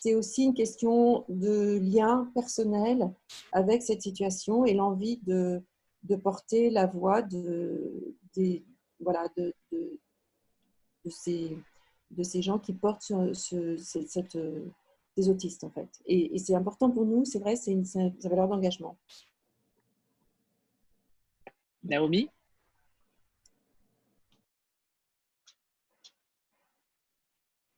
c'est 0.00 0.14
aussi 0.14 0.44
une 0.44 0.54
question 0.54 1.24
de 1.28 1.78
lien 1.78 2.30
personnel 2.34 3.12
avec 3.52 3.82
cette 3.82 4.02
situation 4.02 4.64
et 4.64 4.74
l'envie 4.74 5.18
de, 5.18 5.62
de, 6.04 6.16
porter 6.16 6.70
la 6.70 6.86
voix 6.86 7.20
de, 7.20 8.16
des, 8.34 8.64
voilà, 9.00 9.28
de, 9.36 9.52
de, 9.72 9.98
ces, 11.10 11.58
de 12.12 12.22
ces 12.22 12.42
gens 12.42 12.58
qui 12.58 12.72
portent 12.72 13.12
ce, 13.32 13.76
cette, 13.76 14.38
des 15.18 15.28
autistes 15.28 15.64
en 15.64 15.70
fait. 15.70 15.90
Et, 16.06 16.34
et 16.34 16.38
c'est 16.38 16.54
important 16.54 16.90
pour 16.90 17.04
nous, 17.04 17.24
c'est 17.24 17.40
vrai, 17.44 17.56
c'est 17.56 17.72
une, 17.72 17.84
une 17.94 18.28
valeur 18.32 18.48
d'engagement. 18.48 18.96
Naomi? 21.82 22.28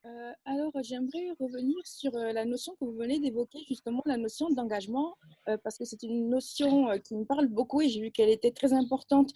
Euh, 0.06 0.32
alors, 0.44 0.72
j'aimerais 0.82 1.28
revenir 1.38 1.76
sur 1.84 2.12
euh, 2.16 2.32
la 2.32 2.44
notion 2.44 2.74
que 2.76 2.84
vous 2.84 2.96
venez 3.04 3.20
d'évoquer, 3.20 3.60
justement 3.68 4.02
la 4.06 4.16
notion 4.16 4.50
d'engagement, 4.50 5.16
euh, 5.48 5.56
parce 5.62 5.76
que 5.78 5.84
c'est 5.84 6.02
une 6.02 6.28
notion 6.28 6.98
qui 7.04 7.14
me 7.14 7.24
parle 7.24 7.46
beaucoup 7.46 7.80
et 7.80 7.88
j'ai 7.88 8.00
vu 8.00 8.10
qu'elle 8.10 8.30
était 8.30 8.50
très 8.60 8.72
importante 8.72 9.32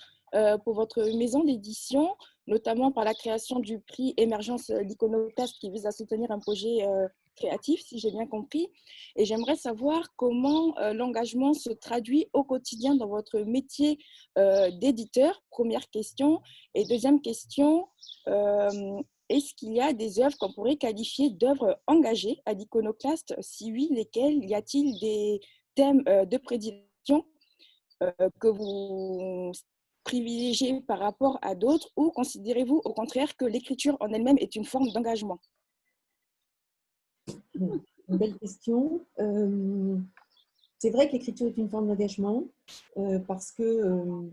pour 0.65 0.75
votre 0.75 1.01
maison 1.17 1.45
d'édition, 1.45 2.17
notamment 2.49 2.91
par 2.91 3.05
la 3.05 3.15
création 3.15 3.61
du 3.61 3.79
prix 3.79 4.15
Émergence 4.17 4.69
d'Iconoclast 4.69 5.55
qui 5.61 5.71
vise 5.71 5.87
à 5.87 5.93
soutenir 5.93 6.33
un 6.33 6.41
projet 6.41 6.85
créatif, 7.35 7.81
si 7.83 7.99
j'ai 7.99 8.11
bien 8.11 8.27
compris. 8.27 8.69
Et 9.17 9.25
j'aimerais 9.25 9.57
savoir 9.57 10.15
comment 10.17 10.75
l'engagement 10.93 11.55
se 11.55 11.71
traduit 11.71 12.27
au 12.33 12.45
quotidien 12.45 12.95
dans 12.95 13.09
votre 13.09 13.41
métier 13.41 13.99
d'éditeur, 14.37 15.43
première 15.51 15.89
question. 15.91 16.41
Et 16.75 16.85
deuxième 16.85 17.21
question, 17.21 17.89
est-ce 19.29 19.55
qu'il 19.55 19.73
y 19.73 19.81
a 19.81 19.93
des 19.93 20.21
œuvres 20.21 20.37
qu'on 20.37 20.53
pourrait 20.53 20.77
qualifier 20.77 21.31
d'œuvres 21.31 21.81
engagées 21.87 22.43
à 22.45 22.53
l'iconoclaste? 22.53 23.35
Si 23.41 23.73
oui, 23.73 23.89
lesquelles? 23.91 24.45
Y 24.45 24.55
a-t-il 24.55 25.01
des 25.01 25.41
thèmes 25.75 26.03
euh, 26.09 26.27
de 26.27 26.37
prédilection 26.37 27.25
euh, 28.03 28.13
que 28.39 28.49
vous 28.49 29.53
privilégiez 30.05 30.81
par 30.83 30.99
rapport 30.99 31.39
à 31.41 31.55
d'autres? 31.55 31.89
Ou 31.97 32.11
considérez-vous 32.11 32.83
au 32.85 32.93
contraire 32.93 33.37
que 33.37 33.47
l'écriture 33.47 33.97
en 34.01 34.13
elle-même 34.13 34.39
est 34.39 34.57
une 34.57 34.65
forme 34.65 34.91
d'engagement? 34.91 35.41
Une 37.55 38.19
belle 38.19 38.37
question. 38.37 39.01
Euh, 39.19 39.97
c'est 40.79 40.91
vrai 40.91 41.09
que 41.09 41.13
l'écriture 41.13 41.47
est 41.47 41.57
une 41.57 41.69
forme 41.69 41.87
d'engagement 41.87 42.45
parce 43.27 43.51
que 43.53 44.31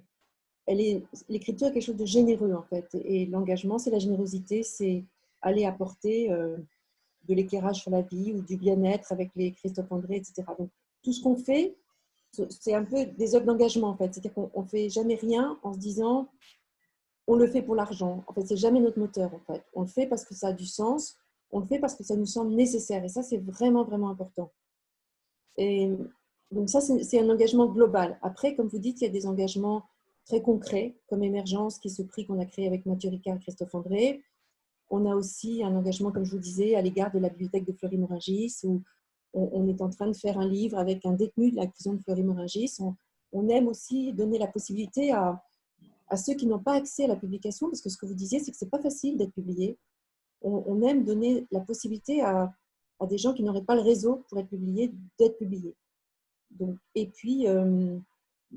l'écriture 0.68 1.68
est 1.68 1.72
quelque 1.72 1.82
chose 1.82 1.96
de 1.96 2.06
généreux 2.06 2.54
en 2.54 2.64
fait. 2.64 2.88
Et 3.06 3.26
l'engagement, 3.26 3.78
c'est 3.78 3.92
la 3.92 4.00
générosité, 4.00 4.64
c'est 4.64 5.06
aller 5.42 5.66
apporter 5.66 6.32
euh, 6.32 6.58
de 7.28 7.34
l'éclairage 7.34 7.82
sur 7.82 7.92
la 7.92 8.02
vie 8.02 8.34
ou 8.34 8.42
du 8.42 8.58
bien-être 8.58 9.12
avec 9.12 9.32
les 9.36 9.52
Christophe 9.52 9.92
André, 9.92 10.18
etc. 10.18 10.44
Donc, 10.58 10.70
tout 11.04 11.14
ce 11.14 11.22
qu'on 11.22 11.36
fait, 11.36 11.76
c'est 12.32 12.74
un 12.74 12.86
peu 12.86 13.06
des 13.06 13.36
œuvres 13.36 13.46
d'engagement 13.46 13.90
en 13.90 13.98
fait. 13.98 14.14
C'est-à-dire 14.14 14.34
qu'on 14.34 14.62
ne 14.62 14.68
fait 14.68 14.90
jamais 14.90 15.16
rien 15.16 15.60
en 15.64 15.74
se 15.74 15.80
disant 15.80 16.30
on 17.28 17.36
le 17.36 17.48
fait 17.48 17.62
pour 17.62 17.76
l'argent. 17.76 18.24
En 18.28 18.34
fait, 18.34 18.46
c'est 18.46 18.58
jamais 18.58 18.80
notre 18.80 19.00
moteur 19.00 19.34
en 19.34 19.40
fait. 19.40 19.64
On 19.74 19.82
le 19.82 19.88
fait 19.88 20.08
parce 20.08 20.26
que 20.26 20.34
ça 20.34 20.48
a 20.48 20.54
du 20.54 20.66
sens, 20.66 21.18
on 21.52 21.60
le 21.60 21.66
fait 21.66 21.80
parce 21.80 21.96
que 21.96 22.04
ça 22.04 22.16
nous 22.16 22.26
semble 22.26 22.54
nécessaire. 22.54 23.04
Et 23.04 23.10
ça, 23.10 23.24
c'est 23.24 23.38
vraiment, 23.38 23.84
vraiment 23.84 24.10
important. 24.10 24.52
Et 25.58 25.90
donc 26.52 26.70
ça, 26.70 26.82
c'est 26.82 27.20
un 27.20 27.30
engagement 27.30 27.68
global. 27.68 28.18
Après, 28.22 28.56
comme 28.56 28.68
vous 28.68 28.80
dites, 28.80 29.02
il 29.02 29.06
y 29.06 29.08
a 29.08 29.12
des 29.12 29.28
engagements 29.28 29.84
très 30.26 30.42
concret 30.42 30.96
comme 31.08 31.24
émergence, 31.24 31.80
qui 31.80 31.88
est 31.88 31.92
ce 31.92 32.04
prix 32.04 32.26
qu'on 32.26 32.40
a 32.40 32.46
créé 32.46 32.68
avec 32.68 32.86
Mathieu 32.86 33.10
Ricard 33.10 33.38
et 33.38 33.40
Christophe 33.40 33.74
André. 33.76 34.24
On 34.90 35.10
a 35.10 35.16
aussi 35.16 35.64
un 35.64 35.76
engagement, 35.76 36.12
comme 36.12 36.26
je 36.26 36.32
vous 36.32 36.42
disais, 36.42 36.76
à 36.76 36.82
l'égard 36.82 37.12
de 37.12 37.20
la 37.20 37.30
bibliothèque 37.30 37.66
de 37.66 37.72
Fleury-Morangis, 37.72 38.56
où 38.64 38.82
on, 39.34 39.68
est 39.68 39.82
en 39.82 39.90
train 39.90 40.08
de 40.08 40.16
faire 40.16 40.38
un 40.38 40.48
livre 40.48 40.78
avec 40.78 41.06
un 41.06 41.14
détenu 41.14 41.52
de 41.52 41.56
la 41.56 41.68
prison 41.68 41.94
de 41.94 42.02
Fleury-Morangis. 42.02 42.78
On, 43.32 43.48
aime 43.48 43.68
aussi 43.68 44.12
donner 44.12 44.38
la 44.38 44.48
possibilité 44.48 45.14
à, 45.14 45.42
à 46.10 46.18
ceux 46.18 46.34
qui 46.34 46.46
n'ont 46.46 46.60
pas 46.60 46.74
accès 46.74 47.06
à 47.06 47.08
la 47.08 47.16
publication, 47.16 47.68
parce 47.68 47.82
que 47.82 47.90
ce 47.90 47.98
que 47.98 48.06
vous 48.06 48.14
disiez, 48.14 48.40
c'est 48.40 48.52
que 48.52 48.58
ce 48.58 48.66
n'est 48.66 48.72
pas 48.72 48.82
facile 48.82 49.18
d'être 49.18 49.32
publié. 49.32 49.78
On, 50.42 50.82
aime 50.82 51.06
donner 51.06 51.46
la 51.52 51.60
possibilité 51.60 52.22
à, 52.22 52.52
des 53.08 53.18
gens 53.18 53.34
qui 53.34 53.44
n'auraient 53.44 53.64
pas 53.64 53.76
le 53.76 53.82
réseau 53.82 54.24
pour 54.30 54.40
être 54.40 54.50
publiés, 54.50 54.92
d'être 55.20 55.38
publiés. 55.38 55.76
Donc, 56.52 56.78
et 56.96 57.08
puis, 57.08 57.48
euh, 57.48 57.98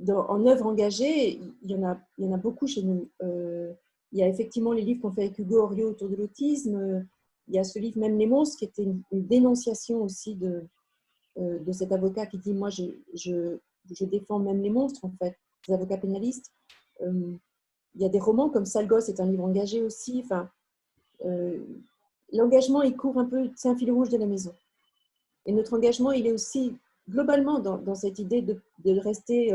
en 0.08 0.46
œuvre 0.46 0.66
engagée, 0.66 1.40
il 1.62 1.70
y, 1.70 1.74
en 1.74 2.32
a, 2.32 2.36
beaucoup 2.36 2.66
chez 2.66 2.82
nous. 2.82 3.08
Euh, 3.22 3.72
il 4.12 4.18
y 4.18 4.22
a 4.22 4.28
effectivement 4.28 4.72
les 4.72 4.82
livres 4.82 5.02
qu'on 5.02 5.12
fait 5.12 5.24
avec 5.24 5.38
Hugo 5.38 5.62
Orio 5.62 5.90
autour 5.90 6.08
de 6.08 6.16
l'autisme. 6.16 7.06
Il 7.48 7.54
y 7.54 7.58
a 7.58 7.64
ce 7.64 7.78
livre, 7.78 7.98
Même 7.98 8.18
les 8.18 8.26
monstres, 8.26 8.58
qui 8.58 8.64
était 8.64 8.82
une, 8.84 9.02
dénonciation 9.12 10.02
aussi 10.02 10.34
de, 10.34 10.64
euh, 11.38 11.58
de 11.58 11.72
cet 11.72 11.92
avocat 11.92 12.26
qui 12.26 12.38
dit 12.38 12.52
Moi, 12.52 12.70
je, 12.70 13.58
défends 14.04 14.38
même 14.38 14.62
les 14.62 14.70
monstres, 14.70 15.04
en 15.04 15.12
fait, 15.18 15.36
les 15.68 15.74
avocats 15.74 15.98
pénalistes. 15.98 16.50
Il 17.00 18.02
y 18.02 18.04
a 18.04 18.08
des 18.08 18.18
romans 18.18 18.50
comme 18.50 18.66
Sale 18.66 18.88
gosse 18.88 19.08
est 19.08 19.20
un 19.20 19.26
livre 19.26 19.44
engagé 19.44 19.82
aussi. 19.82 20.20
Enfin, 20.24 20.50
L'engagement, 22.32 22.82
il 22.82 22.96
court 22.96 23.18
un 23.18 23.24
peu, 23.24 23.50
c'est 23.56 23.68
un 23.68 23.76
fil 23.76 23.90
rouge 23.90 24.10
de 24.10 24.18
la 24.18 24.26
maison. 24.26 24.52
Et 25.46 25.52
notre 25.52 25.74
engagement, 25.74 26.12
il 26.12 26.26
est 26.26 26.32
aussi 26.32 26.76
globalement 27.08 27.58
dans, 27.58 27.94
cette 27.94 28.18
idée 28.18 28.42
de, 28.42 28.60
de 28.84 28.98
rester 28.98 29.52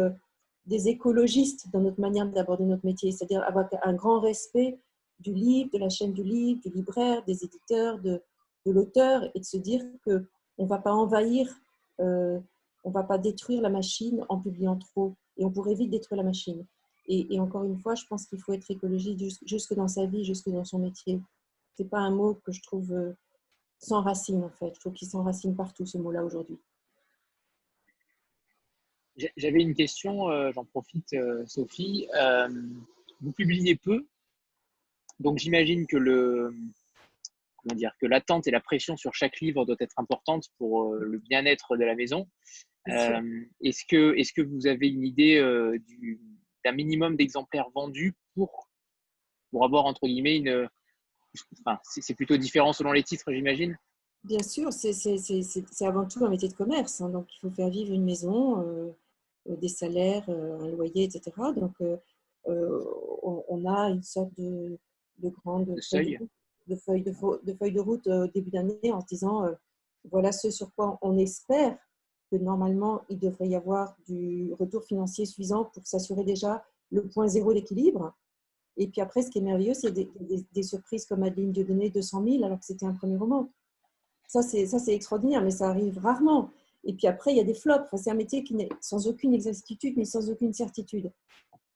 des 0.66 0.88
écologistes 0.88 1.68
dans 1.74 1.82
notre 1.82 2.00
manière 2.00 2.30
d'aborder 2.30 2.64
notre 2.64 2.86
métier, 2.86 3.12
c'est-à-dire 3.12 3.44
avoir 3.44 3.68
un 3.84 3.94
grand 3.94 4.20
respect 4.20 4.78
du 5.20 5.34
livre, 5.34 5.70
de 5.74 5.80
la 5.80 5.90
chaîne 5.90 6.14
du 6.14 6.24
livre, 6.24 6.62
du 6.62 6.70
libraire, 6.70 7.24
des 7.26 7.44
éditeurs, 7.44 8.00
de, 8.00 8.22
de 8.66 8.72
l'auteur, 8.72 9.24
et 9.36 9.40
de 9.40 9.46
se 9.46 9.58
dire 9.58 9.84
qu'on 10.04 10.24
ne 10.60 10.68
va 10.68 10.78
pas 10.78 10.94
envahir, 10.94 11.50
euh, 12.00 12.40
on 12.84 12.90
ne 12.90 12.94
va 12.94 13.04
pas 13.04 13.18
détruire 13.18 13.62
la 13.62 13.70
machine 13.70 14.26
en 14.30 14.40
publiant 14.40 14.78
trop, 14.78 15.16
et 15.38 15.46
on 15.46 15.52
pourrait 15.52 15.74
vite 15.74 15.90
détruire 15.90 16.18
la 16.18 16.28
machine. 16.28 16.66
Et, 17.12 17.40
encore 17.40 17.64
une 17.64 17.80
fois, 17.80 17.96
je 17.96 18.06
pense 18.06 18.28
qu'il 18.28 18.40
faut 18.40 18.54
être 18.54 18.70
écologiste 18.70 19.20
jusque 19.48 19.74
dans 19.74 19.88
sa 19.88 20.06
vie, 20.06 20.24
jusque 20.24 20.48
dans 20.48 20.64
son 20.64 20.78
métier. 20.78 21.20
Ce 21.80 21.84
n'est 21.84 21.90
pas 21.90 22.00
un 22.00 22.12
mot 22.12 22.34
que 22.34 22.52
je 22.52 22.62
trouve 22.62 22.92
euh, 22.92 23.14
sans 23.78 24.02
racine, 24.02 24.44
en 24.44 24.50
fait. 24.50 24.76
Je 24.76 24.82
trouve 24.82 24.92
qu'il 24.92 25.08
s'enracine 25.08 25.56
partout, 25.56 25.86
ce 25.86 25.98
mot-là, 25.98 26.26
aujourd'hui. 26.26 26.60
J'avais 29.38 29.62
une 29.62 29.74
question, 29.74 30.30
euh, 30.30 30.52
j'en 30.52 30.66
profite, 30.66 31.14
euh, 31.14 31.46
Sophie. 31.48 32.10
Euh, 32.16 32.50
vous 33.22 33.32
publiez 33.32 33.78
peu, 33.78 34.06
donc 35.22 35.38
j'imagine 35.38 35.88
que 35.88 35.96
le 35.96 36.54
comment 37.56 37.76
dire 37.76 37.94
que 38.00 38.06
l'attente 38.06 38.48
et 38.48 38.52
la 38.52 38.62
pression 38.62 38.98
sur 38.98 39.14
chaque 39.14 39.40
livre 39.40 39.64
doit 39.66 39.76
être 39.80 40.00
importante 40.00 40.50
pour 40.58 40.94
le 40.94 41.18
bien-être 41.18 41.78
de 41.78 41.86
la 41.86 41.96
maison. 41.96 42.28
est-ce 42.86 43.86
que 43.86 44.18
est-ce 44.18 44.34
que 44.34 44.42
vous 44.42 44.68
avez 44.68 44.90
une 44.90 45.06
idée 45.06 45.40
d'un 46.64 46.72
minimum 46.72 47.16
d'exemplaires 47.16 47.70
vendus 47.76 48.16
pour 48.36 48.70
pour 49.52 49.66
avoir 49.66 49.86
entre 49.86 50.08
guillemets 50.08 50.38
une 50.38 50.70
enfin, 51.60 51.80
c'est 51.84 52.14
plutôt 52.14 52.38
différent 52.38 52.74
selon 52.74 52.92
les 52.92 53.04
titres, 53.04 53.32
j'imagine. 53.32 53.78
Bien 54.24 54.44
sûr, 54.44 54.74
c'est 54.74 55.86
avant 55.86 56.06
tout 56.06 56.26
un 56.26 56.30
métier 56.30 56.50
de 56.50 56.54
commerce, 56.54 57.02
hein, 57.02 57.10
donc 57.10 57.28
il 57.34 57.40
faut 57.40 57.52
faire 57.56 57.70
vivre 57.70 57.94
une 57.94 58.04
maison. 58.04 58.92
Euh, 59.48 59.56
des 59.58 59.70
salaires, 59.70 60.26
euh, 60.30 60.60
un 60.60 60.68
loyer, 60.70 61.06
etc. 61.06 61.32
Donc, 61.56 61.74
euh, 61.82 61.98
on, 63.24 63.66
a 63.66 63.90
une 63.90 64.04
sorte 64.04 64.34
de, 64.38 64.78
de 65.18 65.30
grande 65.30 65.66
de 65.66 65.82
feuille 65.82 66.18
de, 66.68 66.76
feuille 66.76 67.04
de, 67.04 67.12
de, 67.44 67.54
feuille 67.54 67.72
de 67.72 67.80
route 67.80 68.08
au 68.08 68.28
début 68.28 68.50
d'année 68.50 68.92
en 68.92 69.02
se 69.02 69.08
disant 69.08 69.46
voilà 70.10 70.32
ce 70.32 70.50
sur 70.50 70.74
quoi 70.74 70.98
on 71.02 71.18
espère 71.18 71.78
que 72.32 72.38
normalement, 72.38 73.02
il 73.10 73.20
devrait 73.20 73.50
y 73.50 73.56
avoir 73.56 73.96
du 74.08 74.54
retour 74.60 74.84
financier 74.84 75.26
suffisant 75.26 75.66
pour 75.66 75.86
s'assurer 75.86 76.24
déjà 76.24 76.64
le 76.92 77.08
point 77.08 77.28
zéro 77.28 77.54
d'équilibre. 77.54 78.16
Et 78.80 78.88
puis 78.88 79.02
après, 79.02 79.22
ce 79.22 79.30
qui 79.30 79.40
est 79.40 79.42
merveilleux, 79.42 79.74
c'est 79.74 79.92
des, 79.92 80.10
des, 80.54 80.64
surprises 80.64 81.06
comme 81.06 81.22
Adeline 81.24 81.52
Dieudonné, 81.52 81.90
200 81.90 82.24
000, 82.24 82.44
alors 82.46 82.60
que 82.60 82.66
c'était 82.66 82.86
un 82.86 82.94
premier 82.94 83.18
roman. 83.18 83.52
Ça, 84.30 84.42
c'est 84.42 84.96
extraordinaire, 84.96 85.44
mais 85.44 85.52
ça 85.52 85.68
arrive 85.70 86.00
rarement. 86.00 86.50
Et 86.86 86.94
puis 86.94 87.08
après, 87.08 87.32
il 87.32 87.38
y 87.38 87.42
a 87.42 87.44
des 87.44 87.54
flops. 87.54 87.84
Enfin, 87.84 87.98
c'est 87.98 88.10
un 88.10 88.16
métier 88.16 88.42
qui 88.42 88.56
n'est 88.56 88.70
sans 88.80 89.06
aucune 89.08 89.34
exactitude, 89.34 89.96
mais 89.98 90.06
sans 90.06 90.30
aucune 90.30 90.54
certitude. 90.54 91.12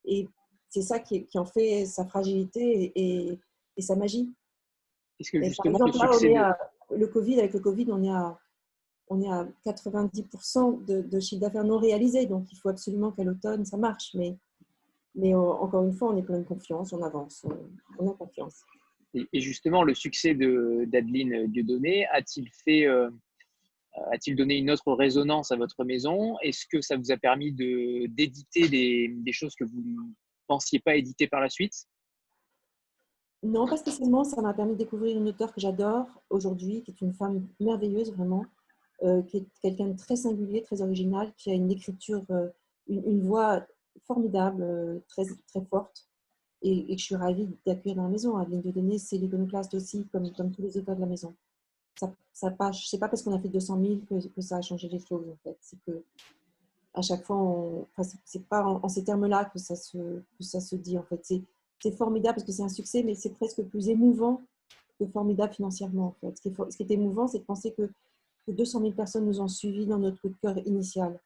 Et 0.06 0.30
c'est 0.70 0.82
ça 0.82 1.00
qui, 1.00 1.26
qui, 1.26 1.38
en 1.38 1.46
fait 1.46 1.86
sa 1.86 2.06
fragilité 2.06 2.94
et, 2.96 3.40
et, 3.76 3.82
sa 3.82 3.98
magie. 3.98 4.34
Est-ce 5.20 5.32
que 5.32 5.44
justement, 5.44 5.80
par 5.80 5.88
exemple, 5.90 6.24
le, 6.24 6.34
là, 6.34 6.58
le 6.90 7.08
Covid, 7.08 7.40
avec 7.40 7.54
le 7.54 7.60
Covid, 7.60 7.88
on 7.92 8.02
est 8.02 8.12
à, 8.12 8.40
on 9.10 9.22
est 9.22 9.30
à 9.30 9.46
90% 9.66 10.86
de, 10.86 11.02
de 11.02 11.20
chiffre 11.20 11.42
d'affaires 11.42 11.66
non 11.66 11.80
réalisé. 11.80 12.28
Donc, 12.28 12.50
il 12.54 12.56
faut 12.56 12.70
absolument 12.70 13.12
qu'à 13.12 13.26
l'automne, 13.26 13.66
ça 13.66 13.76
marche. 13.76 14.12
Mais, 14.14 14.38
mais 15.16 15.34
encore 15.36 15.84
une 15.84 15.94
fois, 15.94 16.12
on 16.12 16.18
est 16.18 16.24
plein 16.24 16.40
de 16.40 16.46
confiance, 16.46 16.94
on 16.94 17.02
avance, 17.02 17.46
on, 18.00 18.10
a 18.10 18.14
confiance. 18.14 18.64
Et, 19.14 19.42
justement, 19.42 19.84
le 19.84 19.94
succès 19.94 20.34
d'Adeline 20.34 21.48
Dieudonné 21.48 22.08
a-t-il 22.08 22.50
fait. 22.50 22.88
Euh, 22.88 23.10
a-t-il 24.12 24.36
donné 24.36 24.58
une 24.58 24.72
autre 24.72 24.92
résonance 24.92 25.52
à 25.52 25.56
votre 25.56 25.84
maison? 25.84 26.36
Est-ce 26.42 26.66
que 26.66 26.82
ça 26.82 26.98
vous 26.98 27.12
a 27.12 27.18
permis 27.18 27.52
d'éditer 27.52 28.68
des, 28.68 29.08
des, 29.10 29.32
choses 29.32 29.54
que 29.54 29.64
vous 29.64 29.82
ne 29.86 30.14
pensiez 30.48 30.80
pas 30.80 30.96
éditer 30.96 31.28
par 31.28 31.42
la 31.42 31.50
suite? 31.50 31.86
Non, 33.44 33.68
pas 33.68 33.78
spécialement. 33.78 34.24
Ça 34.24 34.42
m'a 34.42 34.54
permis 34.54 34.74
de 34.74 34.78
découvrir 34.78 35.18
une 35.18 35.28
auteure 35.28 35.54
que 35.54 35.60
j'adore 35.60 36.08
aujourd'hui, 36.30 36.82
qui 36.82 36.92
est 36.92 37.02
une 37.02 37.14
femme 37.14 37.46
merveilleuse 37.60 38.14
vraiment, 38.14 38.46
euh, 39.04 39.22
qui 39.24 39.38
est 39.38 39.46
quelqu'un 39.62 39.88
de 39.88 39.98
très 39.98 40.16
singulier, 40.16 40.64
très 40.64 40.82
original, 40.82 41.34
qui 41.38 41.52
a 41.52 41.54
une 41.54 41.70
écriture, 41.70 42.24
euh, 42.30 42.48
une, 42.88 43.22
voix 43.22 43.66
formidable, 44.06 44.64
euh, 44.64 45.00
très, 45.08 45.26
très 45.48 45.64
forte. 45.66 46.08
Et, 46.62 46.94
et, 46.94 46.98
je 46.98 47.04
suis 47.04 47.16
ravie 47.16 47.50
d'accueillir 47.66 47.98
dans 47.98 48.04
la 48.04 48.10
maison. 48.10 48.38
Adeline 48.38 48.62
Dieudonné, 48.62 48.98
c'est 48.98 49.18
l'iconoclaste 49.18 49.74
aussi, 49.74 50.06
comme, 50.12 50.32
comme 50.34 50.52
tous 50.52 50.62
les 50.62 50.78
auteurs 50.78 50.96
de 50.96 51.02
la 51.02 51.08
maison 51.08 51.36
ça, 52.00 52.14
ça 52.32 52.52
pas, 52.52 52.72
pas 52.72 53.08
parce 53.08 53.22
qu'on 53.22 53.36
a 53.36 53.40
fait 53.40 53.50
200 53.50 53.80
000 53.82 53.98
que, 54.10 54.28
que, 54.28 54.42
ça 54.42 54.58
a 54.58 54.62
changé 54.62 54.88
les 54.90 55.00
choses 55.00 55.28
en 55.30 55.38
fait. 55.44 55.58
C'est 55.62 55.78
que 55.86 56.04
à 56.94 57.02
chaque 57.02 57.24
fois, 57.24 57.38
enfin, 57.38 58.10
c'est 58.24 58.46
pas 58.46 58.64
en, 58.64 58.88
ces 58.88 59.04
termes-là 59.04 59.46
que 59.46 59.60
ça 59.60 59.76
se 59.76 59.98
que 59.98 60.44
ça 60.44 60.60
se 60.60 60.76
dit 60.76 60.98
en 60.98 61.04
fait. 61.04 61.24
C'est 61.80 61.98
formidable 61.98 62.36
parce 62.36 62.46
que 62.46 62.52
c'est 62.52 62.64
un 62.64 62.70
succès, 62.70 63.04
mais 63.04 63.16
c'est 63.16 63.32
presque 63.32 63.62
plus 63.64 63.90
émouvant 63.90 64.42
que 65.00 65.06
formidable 65.08 65.54
financièrement 65.54 66.08
en 66.08 66.16
fait. 66.22 66.38
Ce 66.38 66.42
qui 66.42 66.50
est, 66.50 66.72
ce 66.72 66.78
qui 66.78 66.84
est 66.84 66.92
émouvant, 66.92 67.28
c'est 67.28 67.40
de 67.40 67.44
penser 67.44 67.74
que, 67.74 67.90
que 68.48 68.52
200 68.52 68.80
000 68.82 68.92
personnes 68.94 69.26
nous 69.26 69.42
ont 69.42 69.48
suivis 69.48 69.86
dans 69.86 69.98
notre 69.98 70.22
coup 70.22 70.30
de 70.30 70.38
cœur 70.42 70.58
initial. 70.66 71.20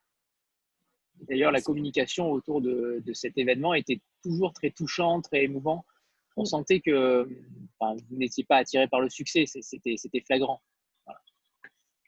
D'ailleurs, 1.22 1.52
la 1.52 1.60
communication 1.60 2.30
autour 2.30 2.60
de, 2.60 3.02
de, 3.04 3.12
cet 3.12 3.36
événement 3.38 3.74
était 3.74 4.00
toujours 4.22 4.52
très 4.52 4.70
touchante, 4.70 5.24
très 5.24 5.44
émouvant 5.44 5.84
on 6.38 6.44
sentait 6.44 6.80
que 6.80 7.28
vous 7.80 8.16
n'étiez 8.16 8.44
pas 8.44 8.58
attiré 8.58 8.86
par 8.88 9.00
le 9.00 9.10
succès, 9.10 9.44
c'était 9.46 10.20
flagrant. 10.20 10.62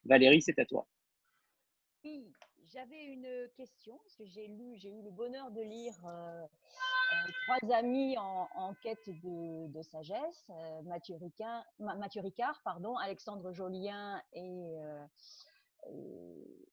Valérie, 0.04 0.40
c'est 0.40 0.58
à 0.58 0.64
toi. 0.64 0.86
Oui, 2.04 2.32
j'avais 2.72 3.04
une 3.04 3.48
question, 3.56 3.98
parce 3.98 4.16
que 4.16 4.24
j'ai 4.24 4.46
lu, 4.46 4.76
j'ai 4.76 4.90
eu 4.90 5.02
le 5.02 5.10
bonheur 5.10 5.50
de 5.50 5.60
lire 5.60 5.94
euh, 6.06 6.42
euh, 6.42 7.32
trois 7.58 7.76
amis 7.76 8.16
en, 8.16 8.74
quête 8.82 9.10
de, 9.22 9.82
sagesse, 9.82 10.46
euh, 10.48 10.82
Mathieu, 10.82 11.16
Ricard, 11.16 12.60
pardon, 12.64 12.96
Alexandre 12.96 13.52
Jolien 13.52 14.22
et, 14.32 14.78
et, 15.88 16.68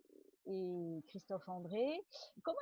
Christophe 1.07 1.47
André. 1.47 2.01
Comment 2.43 2.57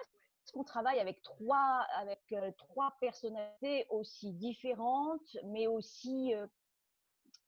qu'on 0.56 0.64
travaille 0.64 1.00
avec 1.00 1.22
trois, 1.22 1.86
avec 1.98 2.22
euh, 2.32 2.52
trois 2.58 2.96
personnalités 3.02 3.86
aussi 3.90 4.32
différentes, 4.34 5.38
mais 5.46 5.68
aussi, 5.68 6.34
euh, 6.34 6.48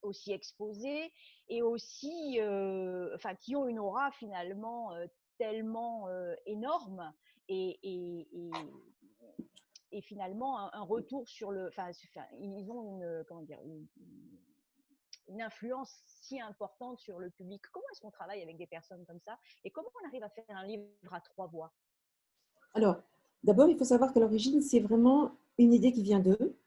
aussi 0.02 0.34
exposées 0.34 1.14
et 1.48 1.62
aussi, 1.62 2.40
euh, 2.42 3.16
enfin, 3.16 3.34
qui 3.36 3.56
ont 3.56 3.68
une 3.68 3.80
aura 3.80 4.12
finalement 4.12 4.92
tellement 5.38 6.08
énorme 6.46 7.14
et, 7.48 7.80
et, 7.84 8.28
et, 9.92 10.02
finalement 10.02 10.74
un, 10.74 10.82
retour 10.82 11.30
sur 11.30 11.52
le, 11.52 11.68
enfin, 11.68 11.92
ils 12.40 12.70
ont 12.72 12.84
une, 12.84 13.24
comment 13.28 13.44
dire, 13.44 13.60
une, 13.64 13.88
une 15.28 15.41
influence 15.41 16.02
si 16.06 16.40
importante 16.40 16.99
sur 16.99 17.20
le 17.20 17.30
public. 17.30 17.62
Comment 17.72 17.86
est-ce 17.91 18.02
qu'on 18.02 18.12
travaille 18.12 18.41
avec 18.41 18.58
des 18.58 18.68
personnes 18.68 19.06
comme 19.06 19.20
ça 19.20 19.38
et 19.64 19.72
comment 19.72 19.90
on 20.02 20.08
arrive 20.08 20.24
à 20.24 20.30
faire 20.30 20.45
un 20.49 20.66
livre 20.66 20.84
à 21.12 21.22
trois 21.22 21.48
voix? 21.48 21.72
Alors, 22.74 22.98
d'abord, 23.44 23.70
il 23.70 23.78
faut 23.78 23.86
savoir 23.86 24.14
qu'à 24.14 24.20
l'origine, 24.20 24.62
c'est 24.62 24.80
vraiment 24.80 25.32
une 25.58 25.74
idée 25.74 25.91
qui 25.91 26.04
vient 26.04 26.20
d'eux. 26.20 26.58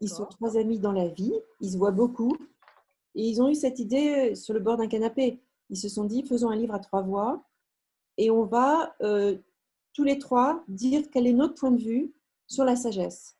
Ils 0.00 0.08
sont 0.08 0.26
trois 0.26 0.56
amis 0.56 0.78
dans 0.78 0.92
la 0.92 1.08
vie, 1.08 1.32
ils 1.60 1.72
se 1.72 1.78
voient 1.78 1.92
beaucoup. 1.92 2.36
Et 3.14 3.26
ils 3.26 3.40
ont 3.40 3.48
eu 3.48 3.54
cette 3.54 3.78
idée 3.78 4.34
sur 4.34 4.52
le 4.52 4.60
bord 4.60 4.76
d'un 4.76 4.88
canapé. 4.88 5.40
Ils 5.70 5.78
se 5.78 5.88
sont 5.88 6.04
dit, 6.04 6.22
faisons 6.22 6.50
un 6.50 6.56
livre 6.56 6.74
à 6.74 6.78
trois 6.78 7.00
voix 7.02 7.42
et 8.18 8.30
on 8.30 8.44
va 8.44 8.94
euh, 9.02 9.36
tous 9.92 10.04
les 10.04 10.18
trois 10.18 10.64
dire 10.68 11.02
quel 11.10 11.26
est 11.26 11.32
notre 11.32 11.54
point 11.54 11.70
de 11.70 11.82
vue 11.82 12.14
sur 12.46 12.64
la 12.64 12.76
sagesse. 12.76 13.36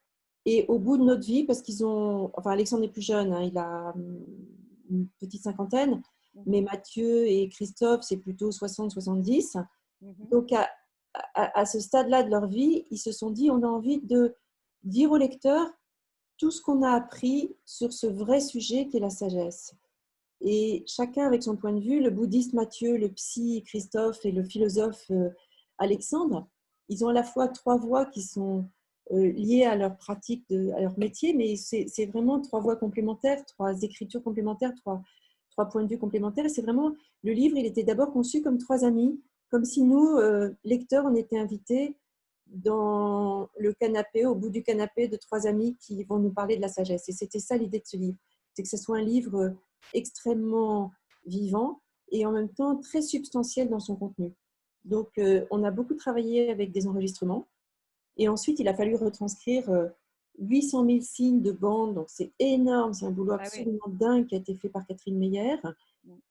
Et 0.47 0.65
au 0.69 0.79
bout 0.79 0.97
de 0.97 1.03
notre 1.03 1.27
vie, 1.27 1.45
parce 1.45 1.61
qu'ils 1.61 1.85
ont, 1.85 2.31
enfin 2.35 2.53
Alexandre 2.53 2.85
est 2.85 2.89
plus 2.89 3.03
jeune, 3.03 3.33
hein, 3.33 3.43
il 3.43 3.59
a 3.59 3.93
hum, 3.95 4.25
une 4.89 5.09
petite 5.21 5.43
cinquantaine, 5.43 5.97
mmh. 6.35 6.43
mais 6.47 6.63
Mathieu 6.63 7.27
et 7.27 7.49
Christophe, 7.49 8.03
c'est 8.03 8.17
plutôt 8.17 8.51
60-70. 8.51 9.63
Mmh 10.01 10.13
Donc 10.31 10.53
à, 10.53 10.69
à, 11.35 11.67
ce 11.67 11.81
stade-là 11.81 12.23
de 12.23 12.31
leur 12.31 12.47
vie, 12.47 12.85
ils 12.91 12.99
se 12.99 13.13
sont 13.13 13.31
dit, 13.31 13.51
on 13.51 13.63
a 13.63 13.67
envie 13.67 14.01
de 14.01 14.35
dire 14.85 15.11
au 15.11 15.17
lecteur 15.17 15.67
tout 16.39 16.51
ce 16.51 16.63
qu'on 16.63 16.83
a 16.83 16.91
appris 16.91 17.57
sur 17.65 17.93
ce 17.93 18.07
vrai 18.07 18.41
sujet 18.41 18.87
qui 18.87 18.99
est 18.99 19.01
la 19.01 19.11
sagesse. 19.11 19.75
Et 20.43 20.85
chacun 20.87 21.27
avec 21.27 21.43
son 21.43 21.57
point 21.57 21.73
de 21.73 21.81
vue, 21.81 22.01
le 22.01 22.11
bouddhiste 22.11 22.53
Mathieu, 22.53 22.97
le 22.97 23.09
psy 23.09 23.63
Christophe 23.67 24.25
et 24.25 24.33
le 24.33 24.45
philosophe 24.45 25.11
euh, 25.11 25.31
Alexandre, 25.79 26.47
ils 26.89 27.05
ont 27.05 27.09
à 27.09 27.13
la 27.13 27.25
fois 27.25 27.49
trois 27.49 27.77
voix 27.77 28.05
qui 28.07 28.23
sont 28.23 28.69
liées 29.11 29.65
à 29.65 29.77
leur 29.77 29.97
pratique, 29.97 30.45
à 30.51 30.81
leur 30.81 30.99
métier, 30.99 31.33
mais 31.33 31.57
c'est 31.57 32.07
vraiment 32.07 32.41
trois 32.41 32.61
voix 32.61 32.77
complémentaires, 32.77 33.45
trois 33.45 33.83
écritures 33.83 34.23
complémentaires, 34.23 34.75
trois, 34.75 35.03
points 35.71 35.85
de 35.85 35.89
vue 35.89 35.99
complémentaires. 35.99 36.51
C'est 36.51 36.63
vraiment, 36.63 36.93
le 37.23 37.33
livre, 37.33 37.57
il 37.57 37.67
était 37.67 37.85
d'abord 37.85 38.13
conçu 38.13 38.43
comme 38.43 38.59
trois 38.59 38.85
amis 38.85 39.21
comme 39.51 39.65
si 39.65 39.83
nous, 39.83 40.17
euh, 40.17 40.51
lecteurs, 40.65 41.05
on 41.07 41.15
était 41.15 41.39
invités 41.39 41.97
dans 42.47 43.49
le 43.59 43.73
canapé, 43.73 44.27
au 44.27 44.35
bout 44.35 44.51
du 44.51 44.63
canapé, 44.63 45.09
de 45.09 45.17
trois 45.17 45.47
amis 45.47 45.77
qui 45.81 46.03
vont 46.05 46.19
nous 46.19 46.33
parler 46.33 46.57
de 46.57 46.63
la 46.63 46.69
sagesse. 46.69 47.09
Et 47.09 47.13
c'était 47.13 47.41
ça 47.41 47.57
l'idée 47.57 47.79
de 47.79 47.87
ce 47.87 47.97
livre, 47.97 48.19
c'est 48.55 48.63
que 48.63 48.69
ce 48.69 48.77
soit 48.77 48.99
un 48.99 49.03
livre 49.03 49.55
extrêmement 49.95 50.93
vivant 51.27 51.81
et 52.11 52.25
en 52.25 52.33
même 52.33 52.49
temps 52.49 52.77
très 52.77 53.03
substantiel 53.03 53.69
dans 53.69 53.81
son 53.81 53.97
contenu. 53.97 54.33
Donc, 54.85 55.11
euh, 55.19 55.45
on 55.51 55.65
a 55.65 55.71
beaucoup 55.71 55.95
travaillé 55.95 56.51
avec 56.51 56.71
des 56.71 56.87
enregistrements. 56.87 57.49
Et 58.17 58.29
ensuite, 58.29 58.61
il 58.61 58.69
a 58.69 58.75
fallu 58.75 58.97
retranscrire 58.97 59.71
800 60.39 60.85
euh, 60.85 60.87
000 60.89 61.01
signes 61.03 61.43
de 61.43 61.53
bande. 61.53 61.95
Donc, 61.95 62.07
c'est 62.09 62.33
énorme. 62.39 62.95
C'est 62.95 63.07
un 63.07 63.11
boulot 63.11 63.33
ah 63.33 63.43
absolument 63.43 63.89
dingue 63.89 64.27
qui 64.27 64.35
a 64.35 64.39
été 64.39 64.55
fait 64.55 64.69
par 64.69 64.87
Catherine 64.87 65.19
Meyer. 65.19 65.57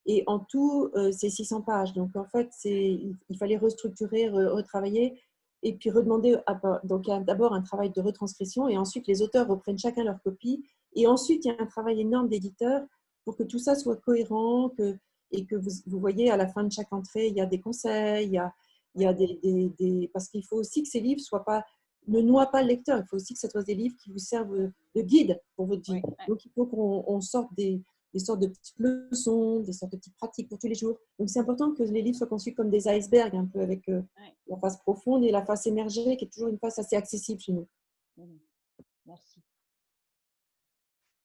Et 0.06 0.24
en 0.28 0.40
tout, 0.40 0.90
euh, 0.96 1.12
c'est 1.12 1.30
600 1.30 1.62
pages. 1.62 1.94
Donc, 1.94 2.16
en 2.16 2.26
fait, 2.26 2.50
il 2.64 3.38
fallait 3.38 3.58
restructurer, 3.58 4.30
retravailler 4.30 5.20
et 5.64 5.74
puis 5.74 5.90
redemander. 5.90 6.38
donc, 6.84 7.08
il 7.08 7.10
y 7.10 7.14
a 7.14 7.20
d'abord 7.20 7.54
un 7.54 7.62
travail 7.62 7.92
de 7.92 8.02
retranscription 8.02 8.68
et 8.68 8.78
ensuite, 8.78 9.08
les 9.08 9.22
auteurs 9.22 9.48
reprennent 9.48 9.80
chacun 9.80 10.04
leur 10.04 10.22
copie. 10.22 10.64
Et 10.94 11.08
ensuite, 11.08 11.46
il 11.46 11.50
y 11.50 11.52
a 11.52 11.62
un 11.62 11.66
travail 11.66 12.02
énorme 12.02 12.30
d'éditeur 12.30 12.84
pour 13.26 13.36
que 13.36 13.44
tout 13.44 13.60
ça 13.60 13.76
soit 13.76 13.98
cohérent 13.98 14.70
que, 14.70 14.98
et 15.32 15.46
que 15.46 15.56
vous, 15.56 15.72
vous, 15.88 16.00
voyez 16.00 16.32
à 16.32 16.38
la 16.38 16.48
fin 16.48 16.64
de 16.64 16.72
chaque 16.72 16.94
entrée, 16.94 17.28
il 17.28 17.36
y 17.36 17.42
a 17.42 17.46
des 17.46 17.60
conseils, 17.60 18.28
il 18.28 18.34
y 18.34 18.38
a, 18.38 18.54
il 18.96 19.02
y 19.02 19.06
a 19.06 19.14
des, 19.14 19.40
des, 19.78 20.10
Parce 20.14 20.30
qu'il 20.30 20.46
faut 20.46 20.56
aussi 20.56 20.84
que 20.84 20.90
ces 20.90 21.02
livres 21.02 21.20
soient 21.20 21.44
pas 21.44 21.66
ne 22.08 22.22
noient 22.22 22.52
pas 22.52 22.62
le 22.62 22.70
lecteur. 22.70 23.00
Il 23.00 23.08
faut 23.08 23.16
aussi 23.16 23.34
que 23.34 23.40
ce 23.40 23.50
soit 23.50 23.64
des 23.64 23.76
livres 23.76 23.96
qui 24.04 24.12
vous 24.12 24.20
servent 24.20 24.72
de 24.96 25.02
guide 25.02 25.40
pour 25.56 25.66
votre 25.66 25.92
vie. 25.92 26.02
Donc, 26.28 26.46
il 26.46 26.52
faut 26.52 26.66
qu'on 26.66 27.22
sorte 27.22 27.54
des, 27.56 27.82
des 28.16 28.20
sortes 28.20 28.40
de 28.40 28.48
petites 28.48 28.80
leçons, 28.80 29.60
des 29.60 29.74
sortes 29.74 29.92
de 29.92 29.98
petites 29.98 30.16
pratiques 30.16 30.48
pour 30.48 30.58
tous 30.58 30.68
les 30.68 30.76
jours. 30.76 30.98
Donc 31.20 31.30
c'est 31.30 31.40
important 31.40 31.74
que 31.74 31.84
les 31.84 32.02
livres 32.02 32.18
soient 32.18 32.28
conçus 32.28 32.54
comme 32.54 32.70
des 32.70 32.88
icebergs, 32.88 33.36
un 33.36 33.46
peu 33.46 33.60
avec 33.60 33.90
euh, 33.90 34.02
la 34.48 34.58
face 34.58 34.78
profonde 34.78 35.26
et 35.26 35.32
la 35.32 35.46
face 35.46 35.68
émergée, 35.68 36.16
qui 36.16 36.24
est 36.24 36.30
toujours 36.34 36.48
une 36.48 36.58
face 36.58 36.80
assez 36.80 36.96
accessible 36.96 37.42
chez 37.42 37.52
nous. 37.52 37.68
Mmh. 38.16 38.38
Merci. 39.06 39.42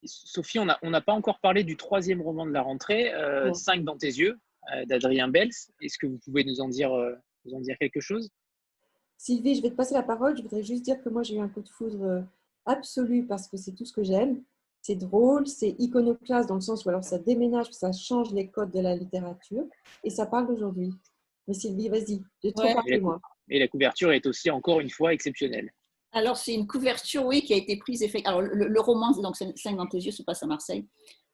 Sophie, 0.02 0.58
on 0.58 0.90
n'a 0.90 1.00
pas 1.00 1.12
encore 1.12 1.38
parlé 1.38 1.62
du 1.62 1.76
troisième 1.76 2.22
roman 2.22 2.44
de 2.44 2.50
la 2.50 2.62
rentrée, 2.62 3.14
euh, 3.14 3.52
Cinq 3.52 3.84
dans 3.84 3.96
tes 3.96 4.08
yeux, 4.08 4.40
euh, 4.74 4.84
d'Adrien 4.86 5.28
Bels. 5.28 5.50
Est-ce 5.80 5.96
que 5.96 6.08
vous 6.08 6.18
pouvez 6.18 6.42
nous 6.42 6.60
en, 6.60 6.68
dire, 6.68 6.90
nous 7.44 7.54
en 7.54 7.60
dire 7.60 7.76
quelque 7.78 8.00
chose? 8.00 8.30
Sylvie, 9.20 9.54
je 9.54 9.62
vais 9.62 9.70
te 9.70 9.74
passer 9.74 9.94
la 9.94 10.02
parole. 10.02 10.36
Je 10.36 10.42
voudrais 10.42 10.62
juste 10.62 10.82
dire 10.82 11.02
que 11.02 11.08
moi, 11.10 11.22
j'ai 11.22 11.36
eu 11.36 11.40
un 11.40 11.48
coup 11.48 11.60
de 11.60 11.68
foudre 11.68 12.24
absolu 12.64 13.26
parce 13.26 13.48
que 13.48 13.56
c'est 13.56 13.72
tout 13.74 13.84
ce 13.84 13.92
que 13.92 14.02
j'aime 14.02 14.42
c'est 14.82 14.94
drôle, 14.94 15.46
c'est 15.46 15.76
iconoclaste 15.78 16.48
dans 16.48 16.54
le 16.54 16.60
sens 16.60 16.84
où 16.84 16.88
alors 16.88 17.04
ça 17.04 17.18
déménage, 17.18 17.70
ça 17.70 17.92
change 17.92 18.32
les 18.32 18.48
codes 18.48 18.70
de 18.70 18.80
la 18.80 18.96
littérature 18.96 19.64
et 20.04 20.10
ça 20.10 20.26
parle 20.26 20.46
d'aujourd'hui. 20.48 20.92
Mais 21.46 21.54
Sylvie, 21.54 21.88
vas-y, 21.88 22.22
j'ai 22.42 22.52
trop 22.52 22.64
Et 22.64 22.68
la, 22.68 22.74
parlé, 22.76 22.98
moi. 22.98 23.20
et 23.48 23.58
la 23.58 23.68
couverture 23.68 24.12
est 24.12 24.24
aussi 24.26 24.50
encore 24.50 24.80
une 24.80 24.90
fois 24.90 25.12
exceptionnelle. 25.12 25.70
Alors, 26.12 26.36
c'est 26.36 26.54
une 26.54 26.66
couverture, 26.66 27.24
oui, 27.26 27.42
qui 27.42 27.52
a 27.52 27.56
été 27.56 27.76
prise. 27.76 28.02
effect- 28.02 28.26
Alors, 28.26 28.40
le, 28.42 28.66
le 28.68 28.80
roman, 28.80 29.12
donc, 29.12 29.36
Cinq 29.36 29.76
dans 29.76 29.86
tes 29.86 29.98
yeux, 29.98 30.10
se 30.12 30.22
passe 30.22 30.42
à 30.42 30.46
Marseille. 30.46 30.86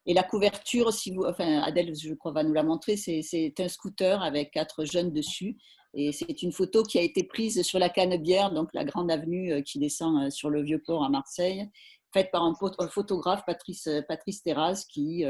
Et 0.05 0.13
la 0.13 0.23
couverture, 0.23 0.93
si 0.93 1.13
vous, 1.13 1.23
enfin, 1.25 1.61
Adèle, 1.63 1.95
je 1.97 2.15
crois, 2.15 2.33
va 2.33 2.43
nous 2.43 2.53
la 2.53 2.63
montrer, 2.63 2.97
c'est 2.97 3.23
c'est 3.23 3.55
un 3.59 3.69
scooter 3.69 4.23
avec 4.23 4.51
quatre 4.51 4.85
jeunes 4.85 5.13
dessus. 5.13 5.57
Et 5.97 6.13
c'est 6.13 6.43
une 6.43 6.53
photo 6.53 6.83
qui 6.83 6.99
a 6.99 7.03
été 7.03 7.25
prise 7.25 7.63
sur 7.63 7.79
la 7.79 7.89
Canebière, 7.89 8.53
donc 8.53 8.69
la 8.75 8.85
grande 8.85 9.11
avenue 9.11 9.51
euh, 9.51 9.63
qui 9.63 9.79
descend 9.79 10.25
euh, 10.25 10.31
sur 10.31 10.51
le 10.51 10.63
Vieux-Port 10.63 11.03
à 11.03 11.09
Marseille, 11.09 11.69
faite 12.13 12.31
par 12.31 12.45
un, 12.45 12.55
photographe, 12.91 13.43
Patrice, 13.47 13.87
euh, 13.87 14.03
Patrice 14.07 14.43
Terraz, 14.43 14.85
qui, 14.87 15.25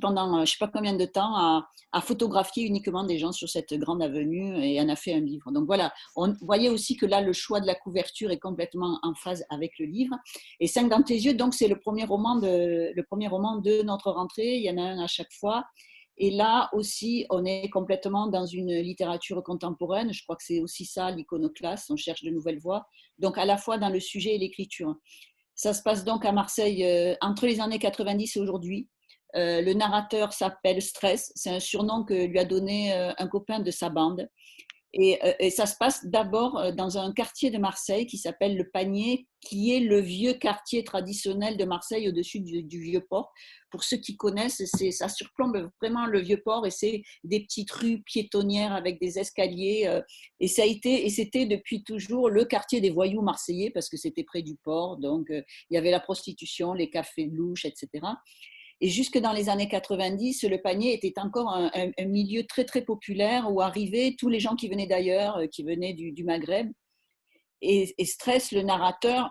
pendant 0.00 0.34
je 0.34 0.40
ne 0.40 0.46
sais 0.46 0.56
pas 0.58 0.66
combien 0.66 0.94
de 0.94 1.04
temps 1.04 1.36
a, 1.36 1.68
photographié 2.00 2.64
uniquement 2.64 3.04
des 3.04 3.18
gens 3.18 3.30
sur 3.30 3.48
cette 3.48 3.72
grande 3.74 4.02
avenue 4.02 4.64
et 4.64 4.80
en 4.80 4.88
a 4.88 4.96
fait 4.96 5.14
un 5.14 5.20
livre. 5.20 5.52
Donc 5.52 5.66
voilà, 5.66 5.92
on 6.16 6.34
voyez 6.40 6.68
aussi 6.68 6.96
que 6.96 7.06
là, 7.06 7.20
le 7.20 7.32
choix 7.32 7.60
de 7.60 7.66
la 7.66 7.76
couverture 7.76 8.32
est 8.32 8.38
complètement 8.38 8.98
en 9.04 9.14
phase 9.14 9.44
avec 9.48 9.78
le 9.78 9.86
livre. 9.86 10.16
Et 10.58 10.66
Cinq 10.66 10.88
dans 10.88 11.02
tes 11.02 11.14
yeux, 11.14 11.34
donc 11.34 11.54
c'est 11.54 11.68
le 11.68 11.78
premier 11.78 12.04
roman 12.04 12.36
de 12.36 13.82
notre 13.82 14.10
rentrée. 14.10 14.56
Il 14.56 14.62
y 14.64 14.70
en 14.70 14.78
a 14.78 14.82
un 14.82 14.98
à 15.04 15.06
chaque 15.06 15.32
fois. 15.32 15.64
Et 16.18 16.30
là 16.30 16.68
aussi, 16.72 17.26
on 17.30 17.44
est 17.44 17.70
complètement 17.70 18.26
dans 18.26 18.44
une 18.44 18.74
littérature 18.74 19.42
contemporaine. 19.42 20.12
Je 20.12 20.22
crois 20.24 20.36
que 20.36 20.42
c'est 20.44 20.60
aussi 20.60 20.84
ça 20.84 21.10
l'iconoclaste. 21.10 21.90
On 21.90 21.96
cherche 21.96 22.22
de 22.22 22.30
nouvelles 22.30 22.58
voies. 22.58 22.86
Donc 23.18 23.38
à 23.38 23.44
la 23.44 23.56
fois 23.56 23.78
dans 23.78 23.88
le 23.88 24.00
sujet 24.00 24.34
et 24.34 24.38
l'écriture. 24.38 24.96
Ça 25.54 25.74
se 25.74 25.82
passe 25.82 26.04
donc 26.04 26.24
à 26.24 26.32
Marseille 26.32 26.84
euh, 26.84 27.14
entre 27.20 27.46
les 27.46 27.60
années 27.60 27.78
90 27.78 28.36
et 28.36 28.40
aujourd'hui. 28.40 28.88
Euh, 29.36 29.60
le 29.60 29.74
narrateur 29.74 30.32
s'appelle 30.32 30.80
Stress. 30.80 31.32
C'est 31.34 31.50
un 31.50 31.60
surnom 31.60 32.04
que 32.04 32.26
lui 32.26 32.38
a 32.38 32.44
donné 32.44 32.94
euh, 32.94 33.12
un 33.18 33.28
copain 33.28 33.60
de 33.60 33.70
sa 33.70 33.88
bande. 33.88 34.28
Et, 34.94 35.22
euh, 35.22 35.32
et 35.38 35.50
ça 35.50 35.66
se 35.66 35.76
passe 35.78 36.06
d'abord 36.06 36.58
euh, 36.58 36.72
dans 36.72 36.96
un 36.96 37.12
quartier 37.12 37.50
de 37.50 37.58
Marseille 37.58 38.06
qui 38.06 38.16
s'appelle 38.16 38.56
le 38.56 38.70
Panier, 38.70 39.26
qui 39.42 39.74
est 39.74 39.80
le 39.80 40.00
vieux 40.00 40.32
quartier 40.32 40.82
traditionnel 40.82 41.58
de 41.58 41.64
Marseille 41.64 42.08
au-dessus 42.08 42.40
du, 42.40 42.62
du 42.62 42.80
vieux 42.80 43.04
port. 43.08 43.30
Pour 43.70 43.84
ceux 43.84 43.98
qui 43.98 44.16
connaissent, 44.16 44.62
ça 44.90 45.08
surplombe 45.10 45.70
vraiment 45.80 46.06
le 46.06 46.20
vieux 46.20 46.40
port 46.42 46.66
et 46.66 46.70
c'est 46.70 47.02
des 47.22 47.40
petites 47.40 47.70
rues 47.70 48.02
piétonnières 48.02 48.72
avec 48.72 48.98
des 48.98 49.18
escaliers. 49.18 49.82
euh, 49.86 50.00
et 50.40 50.48
ça 50.48 50.62
a 50.62 50.66
été, 50.66 51.04
et 51.04 51.10
c'était 51.10 51.44
depuis 51.44 51.84
toujours 51.84 52.30
le 52.30 52.46
quartier 52.46 52.80
des 52.80 52.90
voyous 52.90 53.20
marseillais 53.20 53.70
parce 53.70 53.90
que 53.90 53.98
c'était 53.98 54.24
près 54.24 54.40
du 54.42 54.56
port. 54.56 54.96
Donc 54.96 55.26
il 55.28 55.44
y 55.70 55.76
avait 55.76 55.90
la 55.90 56.00
prostitution, 56.00 56.72
les 56.72 56.88
cafés 56.88 57.26
de 57.26 57.36
louche, 57.36 57.66
etc. 57.66 57.88
Et 58.80 58.88
jusque 58.88 59.18
dans 59.18 59.32
les 59.32 59.48
années 59.48 59.68
90, 59.68 60.44
le 60.44 60.60
panier 60.62 60.94
était 60.94 61.18
encore 61.18 61.48
un, 61.48 61.90
milieu 62.04 62.46
très 62.46 62.64
très 62.64 62.82
populaire 62.82 63.50
où 63.50 63.60
arrivaient 63.60 64.14
tous 64.16 64.28
les 64.28 64.38
gens 64.38 64.54
qui 64.54 64.68
venaient 64.68 64.86
d'ailleurs, 64.86 65.38
euh, 65.38 65.46
qui 65.46 65.64
venaient 65.64 65.94
du, 65.94 66.24
Maghreb. 66.24 66.70
Et, 67.60 67.94
et 67.98 68.04
Stress, 68.04 68.52
le 68.52 68.62
narrateur, 68.62 69.30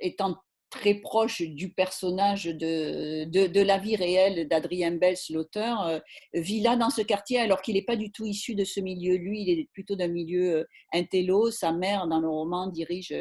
étant 0.00 0.36
très 0.68 0.94
proche 0.94 1.40
du 1.40 1.72
personnage 1.72 2.44
de, 2.44 3.24
de, 3.24 3.46
de 3.46 3.60
la 3.60 3.78
vie 3.78 3.96
réelle 3.96 4.48
d'Adrien 4.48 4.90
Bels, 4.90 5.16
l'auteur, 5.30 5.86
euh, 5.86 6.00
vit 6.34 6.60
là 6.60 6.76
dans 6.76 6.90
ce 6.90 7.00
quartier 7.00 7.38
alors 7.38 7.62
qu'il 7.62 7.76
n'est 7.76 7.82
pas 7.82 7.96
du 7.96 8.10
tout 8.10 8.26
issu 8.26 8.54
de 8.54 8.64
ce 8.64 8.80
milieu. 8.80 9.16
Lui, 9.16 9.42
il 9.42 9.60
est 9.60 9.68
plutôt 9.72 9.96
d'un 9.96 10.08
milieu 10.08 10.56
euh, 10.56 10.64
intello. 10.92 11.50
Sa 11.50 11.72
mère, 11.72 12.06
dans 12.06 12.20
le 12.20 12.28
roman, 12.28 12.66
dirige 12.66 13.14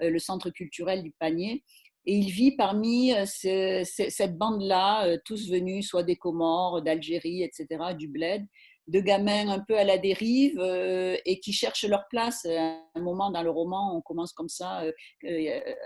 le 0.00 0.18
centre 0.18 0.50
culturel 0.50 1.02
du 1.02 1.12
panier. 1.12 1.62
Et 2.06 2.16
il 2.16 2.30
vit 2.30 2.54
parmi 2.56 3.12
euh, 3.14 3.24
ce- 3.26 3.82
ce- 3.84 4.10
cette 4.10 4.36
bande-là, 4.36 5.06
euh, 5.06 5.18
tous 5.24 5.48
venus 5.50 5.88
soit 5.88 6.02
des 6.02 6.16
Comores, 6.16 6.82
d'Algérie, 6.82 7.42
etc., 7.42 7.66
du 7.98 8.08
bled, 8.08 8.44
de 8.88 9.00
gamins 9.00 9.48
un 9.48 9.60
peu 9.60 9.78
à 9.78 9.84
la 9.84 9.96
dérive 9.96 10.58
euh, 10.60 11.16
et 11.24 11.40
qui 11.40 11.54
cherchent 11.54 11.86
leur 11.86 12.06
place. 12.10 12.44
À 12.44 12.76
un 12.94 13.00
moment 13.00 13.30
dans 13.30 13.42
le 13.42 13.48
roman, 13.50 13.96
on 13.96 14.02
commence 14.02 14.32
comme 14.34 14.50
ça. 14.50 14.82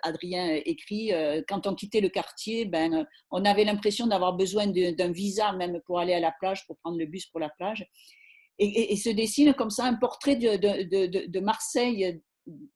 Adrien 0.03 0.61
écrit 0.65 1.13
quand 1.49 1.67
on 1.69 1.75
quittait 1.77 2.01
le 2.01 2.09
quartier, 2.09 2.65
ben, 2.65 3.07
on 3.31 3.45
avait 3.45 3.65
l'impression 3.65 4.09
d'avoir 4.09 4.33
besoin 4.35 4.67
d'un 4.67 5.13
visa 5.13 5.53
même 5.53 5.81
pour 5.87 6.01
aller 6.01 6.15
à 6.15 6.21
la 6.21 6.33
plage, 6.41 6.67
pour 6.67 6.77
prendre 6.79 6.99
le 6.99 7.07
bus 7.07 7.27
pour 7.27 7.39
la 7.39 7.49
plage. 7.51 7.87
Et, 8.59 8.93
et- 8.93 8.97
se 8.97 9.11
dessine 9.11 9.55
comme 9.55 9.71
ça 9.71 9.85
un 9.85 9.95
portrait 9.95 10.35
de 10.35 11.39
Marseille 11.41 12.21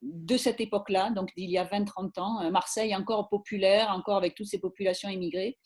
de 0.03 0.37
cette 0.37 0.61
époque-là, 0.61 1.11
donc 1.11 1.31
d'il 1.37 1.51
y 1.51 1.59
a 1.59 1.65
20-30 1.65 2.21
ans. 2.21 2.39
Un 2.39 2.51
Marseille 2.51 2.95
encore 2.95 3.29
populaire, 3.29 3.91
encore 3.91 4.17
avec 4.17 4.35
toutes 4.35 4.47
ces 4.47 4.61
populations 4.61 5.09
immigrées. 5.09 5.59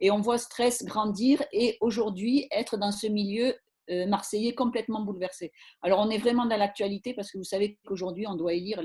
Et 0.00 0.10
on 0.10 0.20
voit 0.20 0.38
Stress 0.38 0.84
grandir 0.84 1.42
et 1.52 1.76
aujourd'hui 1.80 2.48
être 2.50 2.76
dans 2.76 2.90
ce 2.90 3.06
milieu 3.06 3.54
euh, 3.90 4.06
marseillais 4.06 4.54
complètement 4.54 5.02
bouleversé. 5.02 5.52
Alors 5.80 6.00
on 6.00 6.10
est 6.10 6.18
vraiment 6.18 6.46
dans 6.46 6.56
l'actualité 6.56 7.14
parce 7.14 7.30
que 7.30 7.38
vous 7.38 7.44
savez 7.44 7.78
qu'aujourd'hui 7.86 8.26
on 8.26 8.34
doit 8.34 8.54
élire 8.54 8.82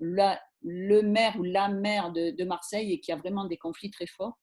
le 0.00 1.02
maire 1.02 1.36
ou 1.38 1.42
la 1.42 1.68
maire 1.68 2.12
de 2.12 2.44
Marseille 2.44 2.92
et 2.92 3.00
qu'il 3.00 3.12
y 3.12 3.16
a 3.16 3.20
vraiment 3.20 3.46
des 3.46 3.56
conflits 3.56 3.90
très 3.90 4.06
forts. 4.06 4.38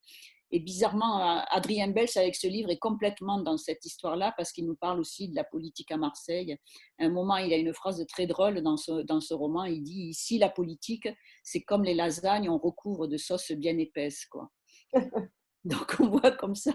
Et 0.51 0.59
bizarrement, 0.59 1.19
euh, 1.21 1.41
Adrien 1.49 1.87
Bels, 1.87 2.09
avec 2.15 2.35
ce 2.35 2.47
livre, 2.47 2.69
est 2.69 2.77
complètement 2.77 3.41
dans 3.41 3.57
cette 3.57 3.85
histoire-là 3.85 4.33
parce 4.37 4.51
qu'il 4.51 4.65
nous 4.65 4.75
parle 4.75 4.99
aussi 4.99 5.29
de 5.29 5.35
la 5.35 5.43
politique 5.43 5.91
à 5.91 5.97
Marseille. 5.97 6.57
À 6.99 7.05
un 7.05 7.09
moment, 7.09 7.37
il 7.37 7.53
a 7.53 7.57
une 7.57 7.73
phrase 7.73 8.05
très 8.07 8.27
drôle 8.27 8.61
dans 8.61 8.77
ce, 8.77 9.03
dans 9.03 9.21
ce 9.21 9.33
roman. 9.33 9.63
Il 9.63 9.83
dit 9.83 10.09
Ici, 10.09 10.37
la 10.37 10.49
politique, 10.49 11.07
c'est 11.43 11.61
comme 11.61 11.83
les 11.83 11.95
lasagnes, 11.95 12.49
on 12.49 12.57
recouvre 12.57 13.07
de 13.07 13.17
sauce 13.17 13.51
bien 13.51 13.77
épaisse. 13.77 14.27
Donc, 15.63 15.95
on 15.99 16.09
voit 16.09 16.31
comme 16.31 16.55
ça. 16.55 16.73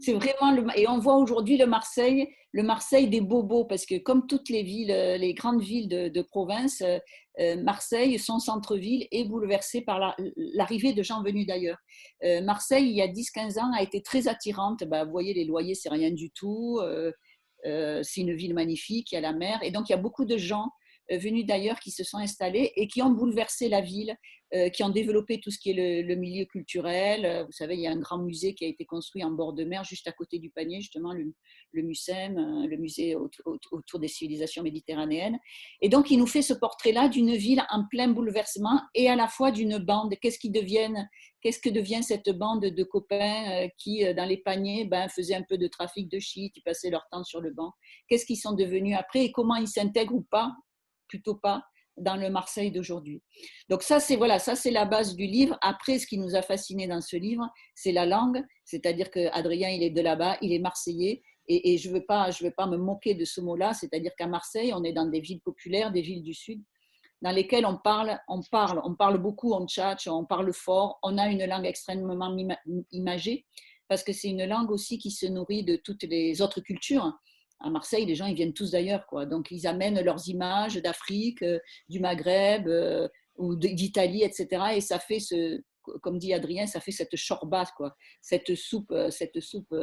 C'est 0.00 0.12
vraiment 0.14 0.72
et 0.74 0.88
on 0.88 0.98
voit 0.98 1.16
aujourd'hui 1.16 1.56
le 1.56 1.66
Marseille, 1.66 2.28
le 2.52 2.62
Marseille 2.62 3.08
des 3.08 3.20
bobos, 3.20 3.64
parce 3.64 3.86
que 3.86 3.98
comme 3.98 4.26
toutes 4.26 4.48
les 4.48 4.62
villes, 4.62 4.88
les 5.18 5.34
grandes 5.34 5.62
villes 5.62 5.88
de, 5.88 6.22
province, 6.22 6.82
euh, 7.40 7.56
Marseille, 7.62 8.18
son 8.18 8.38
centre-ville 8.38 9.06
est 9.10 9.24
bouleversé 9.24 9.80
par 9.80 9.98
la- 9.98 10.16
l'arrivée 10.36 10.92
de 10.92 11.02
gens 11.02 11.22
venus 11.22 11.46
d'ailleurs. 11.46 11.78
Euh, 12.24 12.42
Marseille, 12.42 12.88
il 12.88 12.94
y 12.94 13.02
a 13.02 13.08
10-15 13.08 13.58
ans, 13.58 13.72
a 13.72 13.82
été 13.82 14.02
très 14.02 14.28
attirante. 14.28 14.84
Bah, 14.84 15.04
vous 15.04 15.10
voyez, 15.10 15.32
les 15.32 15.44
loyers, 15.44 15.74
c'est 15.74 15.88
rien 15.88 16.10
du 16.10 16.30
tout. 16.30 16.80
Euh, 16.82 17.10
c'est 18.02 18.20
une 18.20 18.34
ville 18.34 18.54
magnifique, 18.54 19.12
il 19.12 19.14
y 19.14 19.18
a 19.18 19.20
la 19.20 19.32
mer. 19.32 19.60
Et 19.62 19.70
donc, 19.70 19.88
il 19.88 19.92
y 19.92 19.94
a 19.94 19.98
beaucoup 19.98 20.24
de 20.24 20.36
gens 20.36 20.68
venus 21.10 21.46
d'ailleurs 21.46 21.80
qui 21.80 21.90
se 21.90 22.04
sont 22.04 22.18
installés 22.18 22.72
et 22.76 22.88
qui 22.88 23.02
ont 23.02 23.10
bouleversé 23.10 23.68
la 23.68 23.80
ville, 23.80 24.16
euh, 24.54 24.68
qui 24.68 24.82
ont 24.82 24.90
développé 24.90 25.40
tout 25.40 25.50
ce 25.50 25.58
qui 25.58 25.70
est 25.70 26.02
le, 26.02 26.14
milieu 26.14 26.44
culturel. 26.44 27.24
Euh, 27.24 27.44
Vous 27.44 27.52
savez, 27.52 27.74
il 27.74 27.80
y 27.80 27.86
a 27.86 27.90
un 27.90 27.98
grand 27.98 28.18
musée 28.18 28.54
qui 28.54 28.64
a 28.64 28.68
été 28.68 28.84
construit 28.84 29.24
en 29.24 29.30
bord 29.30 29.54
de 29.54 29.64
mer, 29.64 29.82
juste 29.84 30.06
à 30.08 30.12
côté 30.12 30.38
du 30.38 30.50
panier, 30.50 30.80
justement, 30.80 31.12
le, 31.12 31.32
le 31.72 31.82
MUSEM, 31.82 32.36
euh, 32.36 32.66
le 32.66 32.76
musée 32.76 33.16
au- 33.16 33.30
au- 33.46 33.58
autour 33.70 33.98
des 33.98 34.08
civilisations 34.08 34.62
méditerranéennes. 34.62 35.38
Et 35.80 35.88
donc, 35.88 36.10
il 36.10 36.18
nous 36.18 36.26
fait 36.26 36.42
ce 36.42 36.52
portrait-là 36.52 37.08
d'une 37.08 37.34
ville 37.34 37.62
en 37.70 37.84
plein 37.90 38.08
bouleversement 38.08 38.80
et 38.94 39.08
à 39.08 39.16
la 39.16 39.26
fois 39.26 39.52
d'une 39.52 39.78
bande. 39.78 40.14
Qu'est-ce 40.20 40.38
qui 40.38 40.50
deviennent 40.50 41.08
Qu'est-ce 41.40 41.58
que 41.58 41.70
devient 41.70 42.02
cette 42.04 42.30
bande 42.30 42.66
de 42.66 42.84
copains 42.84 43.64
euh, 43.64 43.68
qui, 43.76 44.04
euh, 44.06 44.14
dans 44.14 44.26
les 44.26 44.36
paniers, 44.36 44.84
ben, 44.84 45.08
faisaient 45.08 45.34
un 45.34 45.42
peu 45.42 45.58
de 45.58 45.66
trafic 45.66 46.08
de 46.08 46.18
shit, 46.20 46.52
ils 46.56 46.62
passaient 46.62 46.90
leur 46.90 47.06
temps 47.10 47.24
sur 47.24 47.40
le 47.40 47.52
banc? 47.52 47.72
Qu'est-ce 48.08 48.26
qu'ils 48.26 48.36
sont 48.36 48.52
devenus 48.52 48.96
après 48.96 49.24
et 49.24 49.32
comment 49.32 49.56
ils 49.56 49.66
s'intègrent 49.66 50.14
ou 50.14 50.22
pas, 50.30 50.52
plutôt 51.12 51.34
pas, 51.34 51.58
dans 51.98 52.16
le 52.16 52.30
Marseille 52.30 52.70
d'aujourd'hui 52.70 53.20
Donc 53.68 53.82
ça, 53.82 54.00
c'est 54.00 54.16
voilà, 54.16 54.38
ça 54.38 54.54
c'est 54.56 54.70
la 54.70 54.86
base 54.86 55.14
du 55.14 55.26
livre. 55.26 55.58
Après, 55.60 55.98
ce 55.98 56.06
qui 56.06 56.18
nous 56.18 56.34
a 56.34 56.42
fasciné 56.42 56.86
dans 56.86 57.02
ce 57.02 57.16
livre, 57.16 57.46
c'est 57.74 57.92
la 57.92 58.06
langue, 58.06 58.42
c'est-à-dire 58.64 59.10
que 59.10 59.28
Adrien, 59.32 59.68
il 59.68 59.82
est 59.82 59.90
de 59.90 60.00
là-bas, 60.00 60.38
il 60.40 60.52
est 60.54 60.58
marseillais. 60.58 61.22
Et, 61.48 61.76
je 61.76 61.88
ne 61.88 61.94
veux, 61.94 62.04
pas- 62.12 62.30
veux 62.40 62.56
pas 62.56 62.68
me 62.74 62.78
moquer 62.78 63.14
de 63.14 63.26
ce 63.26 63.40
mot-là, 63.42 63.74
c'est-à-dire 63.74 64.12
qu'à 64.16 64.28
Marseille, 64.28 64.72
on 64.74 64.84
est 64.84 64.94
dans 64.94 65.10
des 65.14 65.20
villes 65.20 65.42
populaires, 65.48 65.90
des 65.92 66.00
villes 66.00 66.22
du 66.22 66.34
Sud, 66.34 66.62
dans 67.20 67.32
lesquelles 67.32 67.66
on 67.66 67.76
parle, 67.76 68.18
on 68.28 68.40
parle, 68.50 68.80
on 68.84 68.94
parle 68.94 69.18
beaucoup, 69.18 69.52
on 69.52 69.66
tchatche, 69.66 70.06
on 70.08 70.24
parle 70.24 70.50
fort, 70.54 70.98
on 71.02 71.18
a 71.18 71.26
une 71.34 71.44
langue 71.44 71.66
extrêmement 71.66 72.34
imagée, 72.92 73.44
parce 73.88 74.02
que 74.06 74.12
c'est 74.18 74.30
une 74.30 74.46
langue 74.46 74.70
aussi 74.70 74.96
qui 74.98 75.10
se 75.10 75.26
nourrit 75.26 75.64
de 75.64 75.76
toutes 75.76 76.04
les 76.04 76.40
autres 76.40 76.60
cultures. 76.60 77.08
À 77.62 77.70
Marseille, 77.70 78.04
les 78.04 78.16
gens, 78.16 78.26
ils 78.26 78.34
viennent 78.34 78.52
tous 78.52 78.72
d'ailleurs, 78.72 79.06
quoi. 79.06 79.24
Donc, 79.24 79.50
ils 79.50 79.66
amènent 79.66 80.00
leurs 80.00 80.28
images 80.28 80.74
d'Afrique, 80.76 81.42
euh, 81.42 81.58
du 81.88 82.00
Maghreb 82.00 82.66
euh, 82.66 83.08
ou 83.36 83.54
d'Italie, 83.54 84.24
etc. 84.24 84.48
Et 84.74 84.80
ça 84.80 84.98
fait 84.98 85.20
ce, 85.20 85.60
comme 86.02 86.18
dit 86.18 86.34
Adrien, 86.34 86.66
ça 86.66 86.80
fait 86.80 86.90
cette 86.90 87.14
chorba, 87.16 87.64
quoi. 87.76 87.94
Cette 88.20 88.54
soupe, 88.56 88.90
euh, 88.90 89.10
cette 89.10 89.40
soupe 89.40 89.74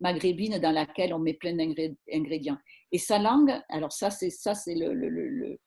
maghrébine 0.00 0.58
dans 0.58 0.72
laquelle 0.72 1.12
on 1.12 1.18
met 1.18 1.34
plein 1.34 1.54
d'ingrédients. 1.54 2.58
Et 2.90 2.98
sa 2.98 3.18
langue, 3.18 3.52
alors 3.68 3.92
ça, 3.92 4.10
c'est 4.10 4.30
ça, 4.30 4.54
c'est 4.54 4.74
le, 4.74 5.58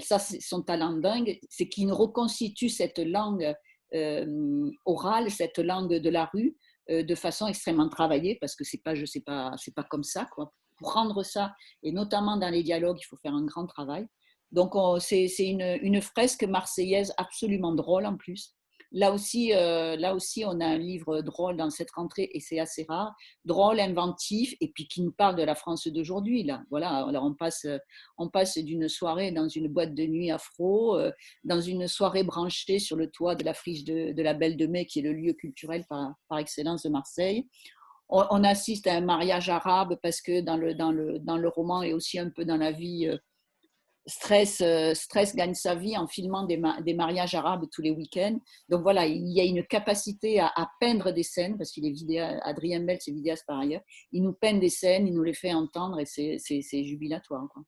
ça, 0.00 0.18
son 0.18 0.62
talent 0.62 0.92
dingue, 0.92 1.38
c'est 1.48 1.68
qu'il 1.68 1.90
reconstitue 1.90 2.68
cette 2.68 2.98
langue 2.98 3.52
orale, 4.84 5.30
cette 5.30 5.58
langue 5.58 5.94
de 5.94 6.10
la 6.10 6.26
rue, 6.32 6.56
de 6.88 7.14
façon 7.16 7.48
extrêmement 7.48 7.88
travaillée, 7.88 8.38
parce 8.40 8.54
que 8.54 8.62
c'est 8.62 8.82
pas, 8.82 8.94
je 8.94 9.04
sais 9.04 9.22
pas, 9.22 9.52
c'est 9.56 9.74
pas 9.74 9.82
comme 9.82 10.04
ça, 10.04 10.28
quoi. 10.32 10.52
Pour 10.82 11.24
ça, 11.24 11.54
et 11.82 11.92
notamment 11.92 12.36
dans 12.36 12.50
les 12.50 12.62
dialogues, 12.62 12.98
il 13.00 13.04
faut 13.06 13.16
faire 13.16 13.34
un 13.34 13.44
grand 13.44 13.66
travail. 13.66 14.06
Donc, 14.50 14.74
on- 14.74 14.98
c'est 15.00 15.28
c'est 15.28 15.46
une, 15.48 15.78
une 15.82 16.00
fresque 16.02 16.44
marseillaise 16.44 17.12
absolument 17.16 17.74
drôle 17.74 18.04
en 18.06 18.16
plus. 18.16 18.54
Là 18.94 19.10
aussi, 19.10 19.54
euh, 19.54 19.96
là 19.96 20.14
aussi, 20.14 20.44
on 20.44 20.60
a 20.60 20.66
un 20.66 20.76
livre 20.76 21.22
drôle 21.22 21.56
dans 21.56 21.70
cette 21.70 21.90
rentrée 21.92 22.28
et 22.34 22.40
c'est 22.40 22.58
assez 22.58 22.84
rare, 22.86 23.14
drôle, 23.46 23.80
inventif 23.80 24.54
et 24.60 24.68
puis 24.68 24.86
qui 24.86 25.00
nous 25.00 25.12
parle 25.12 25.34
de 25.36 25.42
la 25.42 25.54
France 25.54 25.86
d'aujourd'hui. 25.88 26.42
Là, 26.42 26.62
voilà. 26.68 26.90
Alors 27.06 27.24
on 27.24 27.32
passe, 27.32 27.66
on 28.18 28.28
passe 28.28 28.58
d'une 28.58 28.90
soirée 28.90 29.32
dans 29.32 29.48
une 29.48 29.68
boîte 29.68 29.94
de 29.94 30.04
nuit 30.04 30.30
afro, 30.30 30.98
euh, 30.98 31.10
dans 31.42 31.62
une 31.62 31.88
soirée 31.88 32.22
branchée 32.22 32.78
sur 32.78 32.96
le 32.98 33.10
toit 33.10 33.34
de 33.34 33.44
la 33.44 33.54
friche 33.54 33.84
de, 33.84 34.12
de 34.12 34.22
la 34.22 34.34
Belle 34.34 34.58
de 34.58 34.66
Mai, 34.66 34.84
qui 34.84 34.98
est 34.98 35.02
le 35.02 35.14
lieu 35.14 35.32
culturel 35.32 35.86
par, 35.88 36.12
par 36.28 36.36
excellence 36.38 36.82
de 36.82 36.90
Marseille. 36.90 37.48
On, 38.14 38.26
on, 38.30 38.44
assiste 38.44 38.86
à 38.86 38.94
un 38.94 39.00
mariage 39.00 39.48
arabe 39.48 39.96
parce 40.02 40.20
que 40.20 40.42
dans 40.42 40.58
le, 40.58 40.74
dans 40.74 40.92
le, 40.92 41.18
dans 41.18 41.38
le 41.38 41.48
roman 41.48 41.82
et 41.82 41.94
aussi 41.94 42.18
un 42.18 42.28
peu 42.28 42.44
dans 42.44 42.58
la 42.58 42.70
vie 42.70 43.08
euh, 43.08 43.16
Stress, 44.06 44.60
euh, 44.60 44.94
Stress 44.94 45.34
gagne 45.34 45.54
sa 45.54 45.74
vie 45.74 45.96
en 45.96 46.06
filmant 46.06 46.44
des, 46.44 46.60
des 46.84 46.94
mariages 46.94 47.34
arabes 47.34 47.64
tous 47.72 47.82
les 47.82 47.92
week-ends. 47.92 48.38
Donc 48.68 48.82
voilà, 48.82 49.06
il 49.06 49.32
y 49.32 49.40
a 49.40 49.44
une 49.44 49.64
capacité 49.64 50.40
à, 50.40 50.48
à 50.56 50.68
peindre 50.80 51.12
des 51.12 51.22
scènes, 51.22 51.56
parce 51.56 51.70
qu'il 51.70 51.86
est 51.86 51.92
vidéaste, 51.92 52.40
Adrien 52.42 52.80
Bell, 52.80 52.98
c'est 53.00 53.12
vidéaste 53.12 53.44
par 53.46 53.60
ailleurs. 53.60 53.82
Il 54.10 54.24
nous 54.24 54.32
peint 54.32 54.58
des 54.58 54.68
scènes, 54.68 55.06
il 55.06 55.14
nous 55.14 55.22
les 55.22 55.34
fait 55.34 55.54
entendre 55.54 56.00
et 56.00 56.04
c'est 56.04 56.84
jubilatoire. 56.84 57.46
Quoi. 57.52 57.62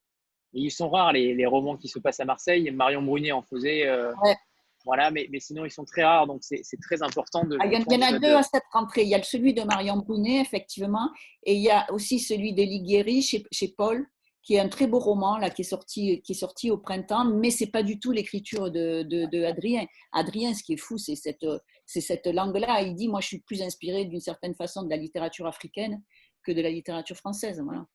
Et 0.55 0.61
ils 0.61 0.71
sont 0.71 0.89
rares, 0.89 1.13
les, 1.13 1.35
les, 1.35 1.47
romans 1.47 1.77
qui 1.77 1.89
se 1.89 1.99
passent 1.99 2.21
à 2.21 2.25
Marseille. 2.25 2.71
Marion 2.71 3.03
Brunet 3.03 3.33
en 3.33 3.43
faisait. 3.43 3.87
Euh, 3.87 4.13
ouais. 4.23 4.37
Voilà, 4.85 5.11
mais, 5.11 5.29
mais, 5.31 5.41
sinon, 5.41 5.65
ils 5.65 5.71
sont 5.71 5.85
très 5.85 6.05
rares, 6.05 6.27
donc 6.27 6.43
c'est 6.43 6.63
très 6.83 7.03
important 7.03 7.45
de. 7.45 7.57
Ah, 7.59 7.67
il 7.67 7.73
y 7.73 7.77
en 7.77 8.03
a 8.03 8.13
deux 8.13 8.29
de... 8.29 8.35
à 8.35 8.43
cette 8.43 8.65
rentrée. 8.71 9.03
Il 9.03 9.09
y 9.09 9.15
a 9.15 9.23
celui 9.23 9.55
de 9.55 9.63
Marion 9.63 9.97
Brunet, 9.97 10.41
effectivement, 10.41 11.11
et 11.45 11.55
il 11.55 11.63
y 11.63 11.71
a 11.71 11.91
aussi 11.91 12.19
celui 12.19 12.53
d'Elie 12.53 13.23
chez, 13.23 13.45
chez 13.51 13.69
Paul, 13.69 14.07
qui 14.43 14.55
est 14.55 14.61
un 14.61 14.69
très 14.69 14.87
beau 14.87 14.99
roman 14.99 15.39
là, 15.39 15.49
qui, 15.49 15.63
est 15.63 15.65
sorti, 15.65 16.21
qui 16.21 16.33
est 16.33 16.37
sorti 16.37 16.71
au 16.71 16.77
printemps, 16.77 17.25
mais 17.25 17.51
ce 17.51 17.65
n'est 17.65 17.71
pas 17.71 17.83
du 17.83 17.99
tout 17.99 18.13
l'écriture 18.13 18.71
de, 18.71 19.03
de, 19.03 19.25
de, 19.25 19.43
Adrien. 19.43 19.87
Adrien, 20.13 20.53
ce 20.53 20.63
qui 20.63 20.75
est 20.75 20.79
fou, 20.79 20.99
c'est 20.99 21.17
cette, 21.17 21.47
cette 21.87 22.27
langue-là. 22.27 22.83
Il 22.83 22.95
dit, 22.95 23.09
moi, 23.09 23.21
je 23.21 23.29
suis 23.29 23.41
plus 23.41 23.63
inspiré 23.63 24.05
d'une 24.05 24.21
certaine 24.21 24.55
façon 24.55 24.83
de 24.83 24.91
la 24.91 24.99
littérature 24.99 25.47
africaine 25.47 26.03
que 26.43 26.53
de 26.53 26.61
la 26.61 26.69
littérature 26.69 27.17
française. 27.17 27.59
Voilà. 27.65 27.87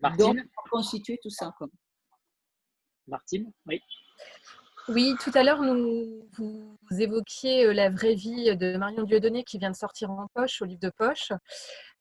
Martine 0.00 0.26
Donc, 0.26 0.36
pour 0.54 0.64
constituer 0.70 1.20
tout 1.22 1.30
ça. 1.30 1.54
Quoi. 1.56 1.68
Martine, 3.06 3.52
oui. 3.66 3.80
Oui, 4.88 5.14
tout 5.22 5.30
à 5.34 5.42
l'heure, 5.42 5.62
vous 5.62 7.00
évoquiez 7.00 7.72
la 7.74 7.90
vraie 7.90 8.14
vie 8.14 8.56
de 8.56 8.76
Marion 8.76 9.02
Dieudonné 9.02 9.44
qui 9.44 9.58
vient 9.58 9.70
de 9.70 9.76
sortir 9.76 10.10
en 10.10 10.26
poche, 10.34 10.62
au 10.62 10.64
livre 10.64 10.80
de 10.80 10.90
poche. 10.96 11.30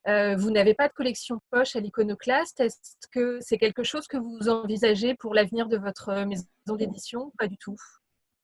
Euh, 0.07 0.35
vous 0.37 0.51
n'avez 0.51 0.73
pas 0.73 0.87
de 0.87 0.93
collection 0.93 1.39
poche 1.51 1.75
à 1.75 1.81
l'iconoclaste. 1.81 2.61
Est-ce 2.61 3.07
que 3.11 3.39
c'est 3.41 3.57
quelque 3.57 3.83
chose 3.83 4.07
que 4.07 4.17
vous 4.17 4.47
envisagez 4.47 5.15
pour 5.15 5.33
l'avenir 5.33 5.67
de 5.67 5.77
votre 5.77 6.25
maison 6.25 6.75
d'édition 6.77 7.33
Pas 7.37 7.47
du 7.47 7.57
tout? 7.57 7.75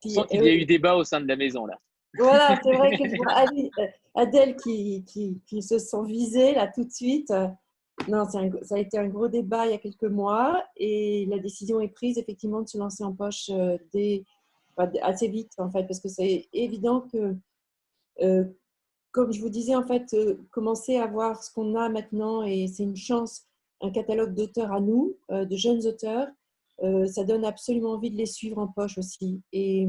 Je 0.03 0.09
sens 0.09 0.27
qu'il 0.27 0.43
y 0.43 0.49
a 0.49 0.53
eu 0.53 0.65
débat 0.65 0.95
au 0.95 1.05
sein 1.05 1.21
de 1.21 1.27
la 1.27 1.37
maison 1.37 1.65
là. 1.65 1.77
Voilà, 2.17 2.59
c'est 2.61 2.73
vrai 2.73 2.97
que 2.97 3.15
pour 3.17 3.27
Adèle 4.15 4.55
qui, 4.57 5.03
qui, 5.05 5.41
qui, 5.47 5.63
se 5.63 5.79
sent 5.79 6.05
visée 6.05 6.53
là 6.53 6.67
tout 6.67 6.83
de 6.83 6.91
suite. 6.91 7.33
Non, 8.07 8.25
ça 8.27 8.41
a 8.75 8.79
été 8.79 8.97
un 8.97 9.07
gros 9.07 9.27
débat 9.27 9.65
il 9.65 9.71
y 9.71 9.75
a 9.75 9.77
quelques 9.77 10.03
mois 10.03 10.63
et 10.75 11.25
la 11.29 11.39
décision 11.39 11.79
est 11.79 11.89
prise 11.89 12.17
effectivement 12.17 12.61
de 12.61 12.67
se 12.67 12.77
lancer 12.77 13.03
en 13.03 13.13
poche 13.13 13.49
euh, 13.49 13.77
assez 15.01 15.27
vite 15.27 15.53
en 15.57 15.69
fait 15.69 15.85
parce 15.85 15.99
que 15.99 16.09
c'est 16.09 16.47
évident 16.51 17.01
que 17.01 17.35
euh, 18.21 18.43
comme 19.11 19.31
je 19.31 19.39
vous 19.41 19.49
disais, 19.49 19.75
en 19.75 19.85
fait, 19.85 20.11
euh, 20.15 20.37
commencer 20.49 20.97
à 20.97 21.05
voir 21.05 21.43
ce 21.43 21.53
qu'on 21.53 21.75
a 21.75 21.87
maintenant, 21.87 22.41
et 22.41 22.65
c'est 22.67 22.81
une 22.81 22.95
chance, 22.95 23.43
un 23.79 23.91
catalogue 23.91 24.33
d'auteurs 24.33 24.71
à 24.71 24.79
nous, 24.79 25.15
de 25.29 25.55
jeunes 25.55 25.85
auteurs, 25.85 26.27
ça 26.81 27.23
donne 27.23 27.45
absolument 27.45 27.91
envie 27.91 28.09
de 28.09 28.17
les 28.17 28.25
suivre 28.25 28.57
en 28.57 28.67
poche 28.67 28.97
aussi 28.97 29.41
et, 29.51 29.87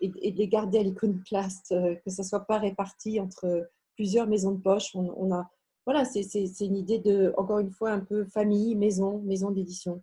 et, 0.00 0.08
de 0.32 0.36
les 0.36 0.48
garder 0.48 0.78
à 0.78 0.82
l'iconoclaste, 0.82 1.74
que 2.04 2.10
ça 2.10 2.22
soit 2.22 2.40
pas 2.40 2.58
réparti 2.58 3.18
entre 3.18 3.70
plusieurs 3.94 4.26
maisons 4.26 4.52
de 4.52 4.60
poche. 4.60 4.94
On 4.94 5.32
a, 5.32 5.48
voilà, 5.86 6.04
c'est 6.04 6.20
une 6.60 6.76
idée 6.76 6.98
de, 6.98 7.34
encore 7.36 7.58
une 7.58 7.70
fois, 7.70 7.90
un 7.92 8.00
peu 8.00 8.24
famille, 8.24 8.74
maison, 8.74 9.20
maison 9.22 9.50
d'édition. 9.50 10.02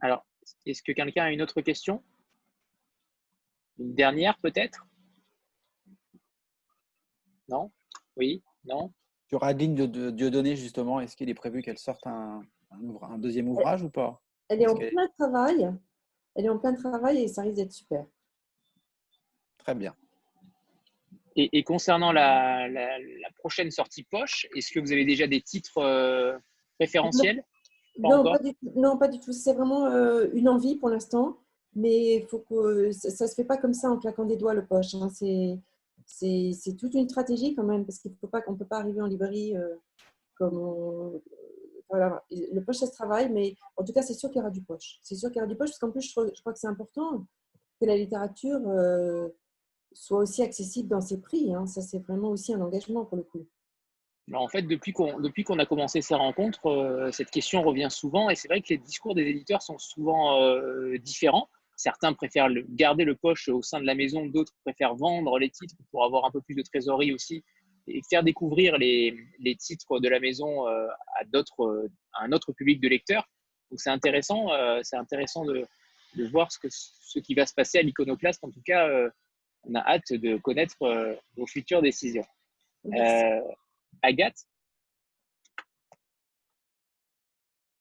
Alors, 0.00 0.24
est-ce 0.64 0.82
que 0.82 0.92
quelqu'un 0.92 1.24
a 1.24 1.32
une 1.32 1.42
autre 1.42 1.60
question? 1.60 2.04
Une 3.78 3.94
dernière 3.94 4.38
peut-être? 4.38 4.86
Non? 7.48 7.72
Oui? 8.16 8.42
Non? 8.64 8.92
Sur 9.28 9.42
Adeline 9.42 9.74
de 9.74 10.10
Dieudonné, 10.10 10.54
justement, 10.54 11.00
est-ce 11.00 11.16
qu'il 11.16 11.28
est 11.28 11.34
prévu 11.34 11.62
qu'elle 11.62 11.78
sorte 11.78 12.06
un, 12.06 12.42
un, 12.70 12.80
un, 13.02 13.18
deuxième 13.18 13.48
ouvrage 13.48 13.82
ou 13.82 13.90
pas? 13.90 14.22
Elle 14.48 14.62
est 14.62 14.68
en 14.68 14.76
plein 14.76 15.08
travail. 15.18 15.74
Elle 16.36 16.44
est 16.44 16.48
en 16.48 16.58
plein 16.58 16.74
travail 16.74 17.18
et 17.18 17.28
ça 17.28 17.42
risque 17.42 17.56
d'être 17.56 17.72
super. 17.72 18.06
Très 19.58 19.74
bien. 19.74 19.96
Et, 21.36 21.58
et 21.58 21.62
concernant 21.62 22.12
la, 22.12 22.68
la, 22.68 22.98
la, 22.98 23.30
prochaine 23.38 23.70
sortie 23.70 24.04
poche, 24.04 24.46
est-ce 24.54 24.72
que 24.72 24.80
vous 24.80 24.92
avez 24.92 25.04
déjà 25.04 25.26
des 25.26 25.42
titres 25.42 25.78
euh, 25.78 26.36
préférentiels 26.78 27.44
pas 28.02 28.08
non, 28.08 28.24
pas 28.24 28.38
tout, 28.38 28.54
non, 28.74 28.98
pas 28.98 29.08
du 29.08 29.20
tout. 29.20 29.32
C'est 29.32 29.54
vraiment 29.54 29.86
euh, 29.86 30.28
une 30.34 30.48
envie 30.48 30.76
pour 30.76 30.90
l'instant, 30.90 31.38
mais 31.74 32.26
faut 32.28 32.40
que 32.40 32.92
ça 32.92 33.24
ne 33.24 33.28
se 33.28 33.34
fait 33.34 33.44
pas 33.44 33.56
comme 33.56 33.74
ça 33.74 33.90
en 33.90 33.98
claquant 33.98 34.24
des 34.24 34.36
doigts 34.36 34.54
le 34.54 34.66
poche. 34.66 34.94
Hein. 34.94 35.08
C'est 36.06 36.76
toute 36.76 36.94
une 36.94 37.08
stratégie 37.08 37.54
quand 37.54 37.64
même, 37.64 37.86
parce 37.86 37.98
qu'on 37.98 38.10
ne 38.10 38.56
peut 38.56 38.66
pas 38.66 38.78
arriver 38.78 39.00
en 39.00 39.06
librairie 39.06 39.56
euh, 39.56 39.76
comme 40.34 40.58
on, 40.58 41.22
voilà. 41.88 42.24
Le 42.30 42.60
poche, 42.60 42.76
ça 42.76 42.86
se 42.86 42.92
travaille, 42.92 43.30
mais 43.30 43.56
en 43.76 43.84
tout 43.84 43.92
cas, 43.92 44.02
c'est 44.02 44.14
sûr 44.14 44.28
qu'il 44.30 44.38
y 44.38 44.40
aura 44.40 44.50
du 44.50 44.62
poche. 44.62 44.98
C'est 45.02 45.14
sûr 45.14 45.30
qu'il 45.30 45.36
y 45.36 45.40
aura 45.40 45.48
du 45.48 45.56
poche, 45.56 45.70
parce 45.70 45.78
qu'en 45.78 45.90
plus, 45.90 46.02
je, 46.02 46.10
je, 46.10 46.40
crois 46.40 46.52
que 46.52 46.58
c'est 46.58 46.66
important 46.66 47.24
que 47.80 47.86
la 47.86 47.96
littérature 47.96 48.60
euh, 48.66 49.28
soit 49.96 50.18
aussi 50.18 50.42
accessible 50.42 50.88
dans 50.88 51.00
ses 51.00 51.20
prix. 51.20 51.54
Hein. 51.54 51.66
Ça, 51.66 51.80
c'est 51.80 51.98
vraiment 51.98 52.28
aussi 52.28 52.52
un 52.52 52.60
engagement 52.60 53.04
pour 53.04 53.16
le 53.16 53.22
coup. 53.22 53.46
Alors 54.28 54.42
en 54.42 54.48
fait, 54.48 54.62
depuis 54.62 54.92
qu'on 54.92 55.22
qu 55.22 55.60
a 55.60 55.66
commencé 55.66 56.00
ces 56.00 56.14
rencontres, 56.14 56.66
euh, 56.66 57.12
cette 57.12 57.30
question 57.30 57.62
revient 57.62 57.88
souvent, 57.90 58.28
et 58.28 58.34
c'est 58.34 58.48
vrai 58.48 58.60
que 58.60 58.68
les 58.70 58.78
discours 58.78 59.14
des 59.14 59.22
éditeurs 59.22 59.62
sont 59.62 59.78
souvent 59.78 60.42
euh, 60.42 60.98
différents. 60.98 61.48
Certains 61.76 62.12
préfèrent 62.12 62.48
garder 62.70 63.04
le 63.04 63.14
poche 63.14 63.48
au 63.48 63.62
sein 63.62 63.80
de 63.80 63.86
la 63.86 63.94
maison, 63.94 64.26
d'autres 64.26 64.54
préfèrent 64.64 64.96
vendre 64.96 65.38
les 65.38 65.50
titres 65.50 65.76
pour 65.92 66.04
avoir 66.04 66.24
un 66.24 66.30
peu 66.30 66.40
plus 66.40 66.54
de 66.54 66.62
trésorerie 66.62 67.12
aussi 67.12 67.44
et 67.86 68.00
faire 68.10 68.24
découvrir 68.24 68.78
les, 68.78 69.14
titres 69.60 70.00
de 70.00 70.08
la 70.08 70.18
maison 70.18 70.66
euh, 70.66 70.88
à, 70.88 71.20
à 71.20 72.24
un 72.24 72.32
autre 72.32 72.52
public 72.52 72.80
de 72.80 72.88
lecteurs. 72.88 73.28
Donc 73.70 73.80
c'est 73.80 73.90
intéressant, 73.90 74.48
intéressant 74.92 75.44
de, 75.44 75.66
voir 76.30 76.50
ce, 76.50 77.18
qui 77.20 77.34
va 77.34 77.46
se 77.46 77.54
passer 77.54 77.78
à 77.78 77.82
l'iconoclaste. 77.82 78.42
En 78.42 78.50
tout 78.50 78.62
cas, 78.64 78.88
on 79.66 79.74
a 79.74 79.80
hâte 79.80 80.12
de 80.12 80.36
connaître 80.36 80.82
euh, 80.82 81.14
vos 81.36 81.46
futures 81.46 81.82
décisions. 81.82 82.26
Agathe? 84.02 84.46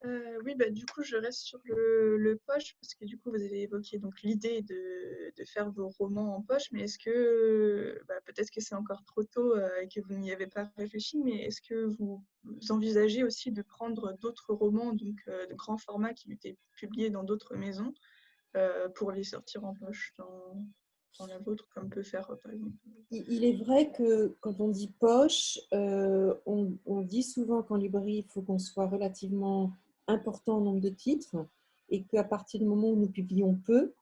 Euh, 0.06 0.40
oui, 0.46 0.54
bah, 0.56 0.70
du 0.70 0.86
coup, 0.86 1.02
je 1.02 1.16
reste 1.16 1.40
sur 1.40 1.60
le, 1.64 2.18
le, 2.18 2.38
poche 2.46 2.76
parce 2.80 2.94
que 2.94 3.06
du 3.06 3.18
coup, 3.18 3.32
vous 3.32 3.42
avez 3.42 3.64
évoqué 3.64 3.98
donc 3.98 4.22
l'idée 4.22 4.62
de, 4.62 5.34
de, 5.36 5.46
faire 5.46 5.72
vos 5.72 5.90
romans 5.90 6.36
en 6.36 6.42
poche, 6.44 6.72
mais 6.72 6.82
est-ce 6.84 7.00
que, 7.00 8.00
bah, 8.08 8.16
peut-être 8.26 8.52
que 8.52 8.62
c'est 8.62 8.76
encore 8.76 9.04
trop 9.06 9.24
tôt 9.24 9.56
euh, 9.56 9.82
et 9.82 9.88
que 9.88 10.02
vous 10.02 10.14
n'y 10.14 10.32
avez 10.32 10.46
pas 10.48 10.70
réfléchi, 10.78 11.18
mais 11.24 11.46
est-ce 11.46 11.62
que 11.62 11.86
vous, 11.86 12.24
vous, 12.44 12.72
envisagez 12.72 13.24
aussi 13.24 13.52
de 13.52 13.64
prendre 13.64 14.16
d'autres 14.20 14.54
romans 14.54 14.94
donc 14.94 15.18
euh, 15.28 15.48
de 15.48 15.56
grand 15.56 15.78
format 15.78 16.14
qui 16.14 16.28
ont 16.28 16.34
été 16.34 16.56
publiés 16.76 17.10
dans 17.10 17.24
d'autres 17.24 17.56
maisons 17.56 17.94
euh, 18.56 18.90
pour 18.90 19.12
les 19.12 19.24
sortir 19.24 19.64
en 19.66 19.74
poche 19.74 20.14
dans, 20.18 20.68
dans 21.20 21.28
la 21.28 21.40
vôtre, 21.40 21.68
comme 21.74 21.90
peut 21.90 22.04
faire 22.04 22.28
par 22.44 22.52
exemple 22.52 22.74
Il 23.12 23.44
est 23.44 23.64
vrai 23.64 23.92
que 23.92 24.36
quand 24.42 24.60
on 24.60 24.70
dit 24.70 24.92
poche, 25.00 25.60
on, 25.72 26.78
on, 26.86 27.02
dit 27.02 27.24
souvent 27.24 27.64
qu'en 27.64 27.76
librairie, 27.76 28.26
il 28.26 28.32
faut 28.32 28.42
qu'on 28.42 28.60
soit 28.60 28.88
relativement 28.88 29.72
important 30.08 30.62
nombre 30.62 30.82
de 30.82 30.90
titres 30.90 31.38
et 31.90 32.04
qu'à 32.04 32.24
partir 32.24 32.60
du 32.60 32.66
moment 32.66 32.90
où 32.90 32.96
nous 32.96 33.10
publions 33.10 33.56
peu, 33.66 33.94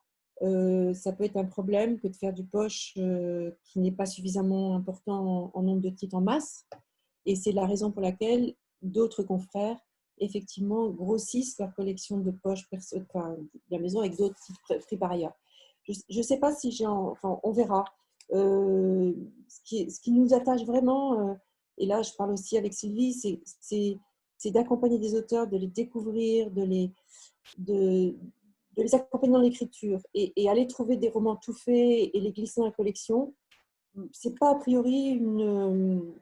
euh, 0.41 0.93
ça 0.93 1.13
peut 1.13 1.23
être 1.23 1.37
un 1.37 1.45
problème 1.45 1.99
que 1.99 2.07
de 2.07 2.15
faire 2.15 2.33
du 2.33 2.43
poche 2.43 2.93
euh, 2.97 3.51
qui 3.63 3.79
n'est 3.79 3.91
pas 3.91 4.05
suffisamment 4.05 4.75
important 4.75 5.51
en, 5.53 5.59
en, 5.59 5.63
nombre 5.63 5.81
de 5.81 5.89
titres 5.89 6.15
en 6.15 6.21
masse. 6.21 6.65
Et 7.25 7.35
c'est 7.35 7.51
la 7.51 7.65
raison 7.65 7.91
pour 7.91 8.01
laquelle 8.01 8.53
d'autres 8.81 9.23
confrères, 9.23 9.77
effectivement, 10.17 10.89
grossissent 10.89 11.57
leur 11.59 11.73
collection 11.73 12.17
de 12.17 12.31
poches 12.31 12.69
de 12.71 13.05
la 13.69 13.79
maison 13.79 13.99
avec 13.99 14.17
d'autres 14.17 14.39
titres 14.45 14.85
pris 14.85 14.97
par 14.97 15.11
ailleurs. 15.11 15.33
Je 15.87 16.17
ne 16.17 16.23
sais 16.23 16.37
pas 16.37 16.53
si 16.53 16.71
j'ai... 16.71 16.85
Enfin, 16.87 17.39
on 17.43 17.51
verra. 17.51 17.85
Euh, 18.31 19.13
ce, 19.47 19.59
qui, 19.63 19.91
ce, 19.91 19.99
qui, 19.99 20.11
nous 20.11 20.33
attache 20.33 20.63
vraiment, 20.63 21.19
euh, 21.19 21.33
et 21.77 21.85
là 21.85 22.01
je 22.01 22.11
parle 22.13 22.31
aussi 22.31 22.57
avec 22.57 22.73
Sylvie, 22.73 23.13
c'est 23.59 24.51
d'accompagner 24.51 24.97
des 24.97 25.15
auteurs, 25.15 25.47
de 25.47 25.57
les 25.57 25.67
découvrir, 25.67 26.49
de 26.49 26.63
les, 26.63 26.91
de 27.57 28.15
les 28.77 28.95
accompagner 28.95 29.33
dans 29.33 29.41
l'écriture 29.41 29.99
et, 30.13 30.33
et, 30.35 30.49
aller 30.49 30.67
trouver 30.67 30.97
des 30.97 31.09
romans 31.09 31.35
tout 31.35 31.53
faits 31.53 32.09
et 32.13 32.19
les 32.19 32.31
glisser 32.31 32.61
dans 32.61 32.67
la 32.67 32.71
collection. 32.71 33.35
C'est 34.11 34.39
pas 34.39 34.51
a 34.51 34.55
priori 34.55 35.09
une, 35.09 36.13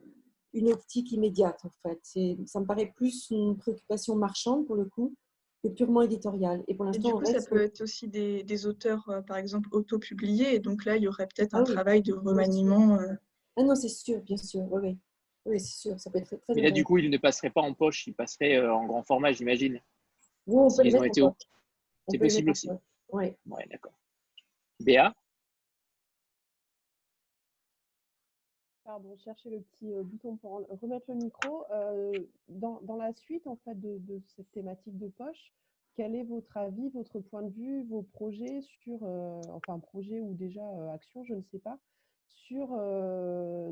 une 0.52 0.72
optique 0.72 1.12
immédiate 1.12 1.64
en 1.64 1.70
fait. 1.82 2.00
Ça 2.46 2.60
me 2.60 2.66
paraît 2.66 2.92
plus 2.94 3.30
une 3.30 3.56
préoccupation 3.56 4.16
marchande 4.16 4.66
pour 4.66 4.76
le 4.76 4.84
coup 4.84 5.14
que 5.62 5.68
purement 5.68 6.02
éditorial. 6.02 6.62
Et 6.68 6.74
pour 6.74 6.84
l'instant, 6.84 7.08
du 7.08 7.14
coup, 7.14 7.24
ça 7.24 7.40
peut 7.40 7.60
être 7.62 7.80
aussi 7.82 8.08
des, 8.08 8.42
des 8.42 8.66
auteurs, 8.66 9.08
euh, 9.08 9.22
par 9.22 9.36
exemple, 9.36 9.68
auto-publiés. 9.72 10.54
Et 10.54 10.58
donc 10.58 10.84
là, 10.84 10.96
il 10.96 11.02
y 11.04 11.08
aurait 11.08 11.26
peut-être 11.26 11.54
Ah 11.54 11.58
un 11.58 11.64
oui. 11.64 11.72
travail 11.72 12.02
de 12.02 12.12
remaniement. 12.12 12.96
euh. 12.98 13.14
Ah 13.56 13.62
non, 13.62 13.74
c'est 13.74 13.88
sûr, 13.88 14.20
bien 14.22 14.36
sûr, 14.36 14.62
oui, 14.70 14.80
oui. 14.82 14.98
Oui, 15.44 15.60
c'est 15.60 15.78
sûr, 15.88 16.00
ça 16.00 16.10
peut 16.10 16.18
être 16.18 16.26
très, 16.26 16.36
très 16.36 16.54
Mais 16.54 16.62
là, 16.62 16.70
du 16.70 16.84
coup, 16.84 16.98
il 16.98 17.10
ne 17.10 17.18
passerait 17.18 17.50
pas 17.50 17.62
en 17.62 17.74
poche, 17.74 18.06
il 18.06 18.14
passerait 18.14 18.56
euh, 18.56 18.72
en 18.72 18.86
grand 18.86 19.02
format, 19.02 19.32
j'imagine. 19.32 19.80
Oui, 20.46 20.56
on 20.60 20.74
peut 20.74 20.82
les 20.82 20.92
mettre 20.98 21.22
en 21.24 21.36
C'est 22.08 22.18
possible 22.18 22.50
aussi. 22.50 22.70
Oui. 23.12 23.32
Ouais, 23.46 23.66
d'accord. 23.70 23.92
Béa? 24.80 25.14
Pardon, 28.92 29.16
chercher 29.24 29.48
le 29.48 29.62
petit 29.62 29.90
euh, 29.90 30.02
bouton 30.02 30.36
pour 30.36 30.66
remettre 30.82 31.06
le 31.08 31.14
micro. 31.14 31.64
Euh, 31.70 32.20
dans, 32.50 32.78
dans 32.82 32.96
la 32.96 33.14
suite 33.14 33.46
en 33.46 33.56
fait 33.64 33.74
de, 33.80 33.96
de 34.00 34.20
cette 34.36 34.52
thématique 34.52 34.98
de 34.98 35.08
poche, 35.08 35.54
quel 35.96 36.14
est 36.14 36.24
votre 36.24 36.54
avis, 36.58 36.90
votre 36.90 37.18
point 37.20 37.40
de 37.40 37.48
vue, 37.48 37.84
vos 37.84 38.02
projets 38.02 38.60
sur, 38.60 38.98
euh, 39.02 39.40
enfin 39.54 39.78
projet 39.78 40.20
ou 40.20 40.34
déjà 40.34 40.60
action, 40.92 41.24
je 41.24 41.32
ne 41.32 41.40
sais 41.50 41.58
pas, 41.58 41.78
sur 42.28 42.66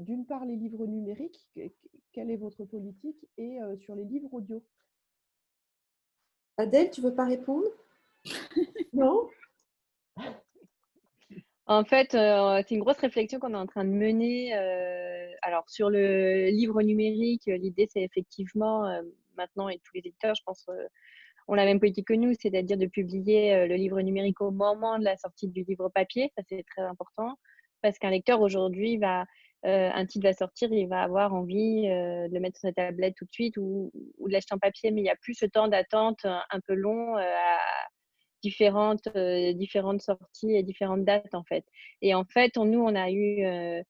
d'une 0.07 0.25
part 0.25 0.47
les 0.47 0.57
livres 0.57 0.87
numériques, 0.87 1.47
que- 1.55 1.69
que- 1.69 1.89
quelle 2.13 2.31
est 2.31 2.39
votre 2.39 2.65
politique, 2.65 3.29
et 3.37 3.59
sur 3.81 3.95
les 3.95 4.05
livres 4.07 4.33
audio? 4.33 4.63
Adèle, 6.57 6.91
tu 6.91 7.03
veux 7.03 7.15
pas 7.15 7.27
répondre? 7.27 7.67
Non? 8.95 9.29
En 11.71 11.85
fait, 11.85 12.17
euh, 12.17 12.61
c'est 12.67 12.75
une 12.75 12.81
grosse 12.81 12.99
réflexion 12.99 13.39
qu'on 13.39 13.55
est 13.55 13.57
en 13.57 13.67
train 13.67 13.85
de 13.85 13.91
mener. 13.91 14.57
euh, 14.57 15.31
alors, 15.43 15.71
sur 15.71 15.89
le 15.89 16.49
livre 16.49 16.83
numérique, 16.83 17.47
euh, 17.47 17.57
l'idée, 17.57 17.87
c'est 17.89 18.03
effectivement, 18.03 18.91
maintenant, 19.37 19.69
et 19.69 19.79
tous 19.79 19.93
les 19.95 20.01
éditeurs, 20.01 20.35
je 20.35 20.43
pense, 20.45 20.67
ont 21.47 21.55
la 21.55 21.65
même 21.65 21.79
politique 21.79 22.09
que 22.09 22.15
nous, 22.15 22.35
c'est-à-dire 22.35 22.77
de 22.77 22.87
publier 22.87 23.69
le 23.69 23.77
livre 23.77 24.01
numérique 24.01 24.41
au 24.41 24.51
moment 24.51 24.99
de 24.99 25.05
la 25.05 25.17
sortie 25.17 25.47
du 25.47 25.63
livre 25.63 25.89
papier. 25.91 26.33
Ça, 26.37 26.43
c'est 26.49 26.65
très 26.65 26.83
important. 26.83 27.37
Parce 27.83 27.99
qu'un 28.01 28.11
lecteur, 28.11 28.41
aujourd'hui, 28.41 28.99
va, 28.99 29.25
un 29.63 30.07
titre 30.07 30.27
va 30.27 30.33
sortir, 30.33 30.73
il 30.73 30.89
va 30.89 31.03
avoir 31.03 31.35
envie 31.35 31.83
de 31.83 32.35
le 32.35 32.41
mettre 32.41 32.59
sur 32.59 32.69
sa 32.69 32.73
tablette 32.73 33.15
tout 33.17 33.27
de 33.27 33.33
suite 33.33 33.57
ou, 33.59 33.93
ou 34.19 34.29
de 34.29 34.33
l'acheter 34.33 34.55
en 34.55 34.59
papier, 34.59 34.91
mais 34.91 35.03
il 35.03 35.05
n'y 35.05 35.11
a 35.11 35.17
plus 35.23 35.35
ce 35.35 35.47
temps 35.47 35.69
d'attente 35.69 36.25
euh, 36.25 36.37
un 36.51 36.61
peu 36.67 36.75
long 36.75 37.17
à 37.17 37.59
différentes, 38.43 39.07
euh, 39.17 39.53
différentes 39.53 40.03
sorties 40.03 40.53
et 40.53 40.63
différentes 40.63 41.05
dates 41.05 41.35
en 41.35 41.45
fait. 41.45 41.65
Et 42.03 42.15
en 42.15 42.25
fait, 42.25 42.57
nous, 42.57 42.81
on 42.81 42.95
a 42.95 43.11
eu 43.11 43.45
euh, 43.45 43.83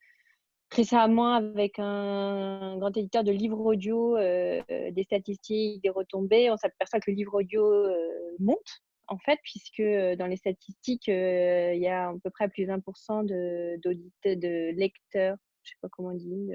récemment 0.71 1.35
avec 1.35 1.79
un 1.79 2.77
grand 2.79 2.97
éditeur 2.97 3.25
de 3.25 3.33
livres 3.33 3.61
audio 3.61 4.17
euh, 4.17 4.63
des 4.69 5.05
statistiques, 5.05 5.83
des 5.83 5.91
retombées, 5.91 6.51
on 6.51 6.57
s'aperçoit 6.57 7.01
que 7.01 7.11
le 7.11 7.17
livre 7.17 7.35
audio 7.35 7.63
monte 8.39 8.83
en 9.09 9.19
fait, 9.19 9.41
puisque 9.43 9.83
dans 9.83 10.27
les 10.29 10.37
statistiques, 10.37 11.09
il 11.09 11.81
y 11.81 11.89
a 11.89 12.11
à 12.11 12.15
peu 12.23 12.31
près 12.31 12.49
plus 12.49 12.65
de 12.65 12.71
20% 12.71 13.27
de, 13.27 13.81
de 13.83 14.71
lecteurs, 14.79 15.37
je 15.65 15.71
sais 15.71 15.77
pas 15.83 15.89
comment 15.91 16.11
on 16.11 16.15
dit, 16.15 16.53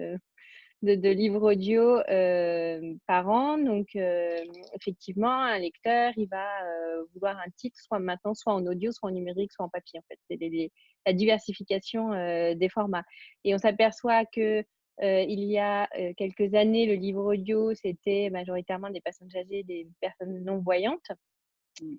de, 0.85 1.09
livres 1.09 1.51
audio 1.53 1.99
euh, 2.09 2.93
par 3.07 3.27
an. 3.29 3.57
Donc, 3.57 3.87
euh, 3.95 4.37
effectivement, 4.73 5.31
un 5.31 5.57
lecteur, 5.59 6.13
il 6.17 6.27
va 6.29 6.45
euh, 6.65 7.03
vouloir 7.13 7.37
un 7.37 7.49
titre, 7.57 7.77
soit 7.79 7.99
maintenant, 7.99 8.33
soit 8.33 8.53
en 8.53 8.65
audio, 8.65 8.91
soit 8.91 9.09
en 9.09 9.13
numérique, 9.13 9.51
soit 9.51 9.65
en 9.65 9.69
papier. 9.69 9.99
En 9.99 10.03
fait, 10.09 10.19
c'est 10.29 10.37
les- 10.39 10.49
les- 10.49 10.71
la 11.05 11.13
diversification 11.13 12.09
des 12.55 12.69
formats. 12.69 13.03
Et 13.43 13.53
on 13.53 13.57
s'aperçoit 13.59 14.25
que 14.25 14.63
il 15.01 15.43
y 15.43 15.59
a 15.59 15.87
quelques 16.17 16.55
années, 16.55 16.87
le 16.87 16.95
livre 16.95 17.23
audio, 17.33 17.73
c'était 17.75 18.29
majoritairement 18.31 18.89
des 18.89 19.01
personnes 19.01 19.29
âgées, 19.35 19.63
des 19.63 19.87
personnes 20.01 20.43
non 20.43 20.59
voyantes 20.59 21.11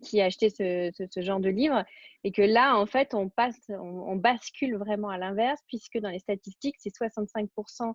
qui 0.02 0.20
achetaient 0.20 0.50
ce, 0.50 0.90
ce, 0.96 1.04
ce 1.10 1.20
genre 1.20 1.40
de 1.40 1.48
livre 1.48 1.84
et 2.24 2.32
que 2.32 2.42
là, 2.42 2.76
en 2.76 2.86
fait, 2.86 3.14
on 3.14 3.28
passe, 3.28 3.60
on, 3.68 3.74
on 3.78 4.16
bascule 4.16 4.76
vraiment 4.76 5.08
à 5.08 5.18
l'inverse 5.18 5.60
puisque 5.68 5.98
dans 5.98 6.10
les 6.10 6.18
statistiques, 6.18 6.76
c'est 6.78 6.94
65% 6.94 7.90
euh, 7.90 7.92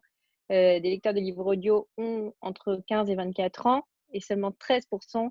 des 0.51 0.89
lecteurs 0.89 1.13
de 1.13 1.19
livres 1.19 1.45
audio 1.45 1.87
ont 1.97 2.33
entre 2.41 2.81
15 2.87 3.09
et 3.09 3.15
24 3.15 3.67
ans 3.67 3.83
et 4.13 4.19
seulement 4.19 4.51
13% 4.51 5.29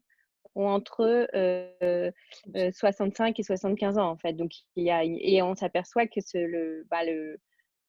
ont 0.57 0.67
entre 0.67 1.29
euh, 1.35 2.11
euh, 2.57 2.71
65 2.73 3.39
et 3.39 3.43
75 3.43 3.99
ans 3.99 4.11
en 4.11 4.17
fait. 4.17 4.33
Donc 4.33 4.53
il 4.77 4.85
y 4.85 4.91
a 4.91 5.05
et 5.05 5.43
on 5.43 5.55
s'aperçoit 5.55 6.07
que 6.07 6.21
le, 6.35 6.87
bah, 6.91 7.05
le 7.05 7.39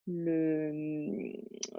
le, 0.07 0.71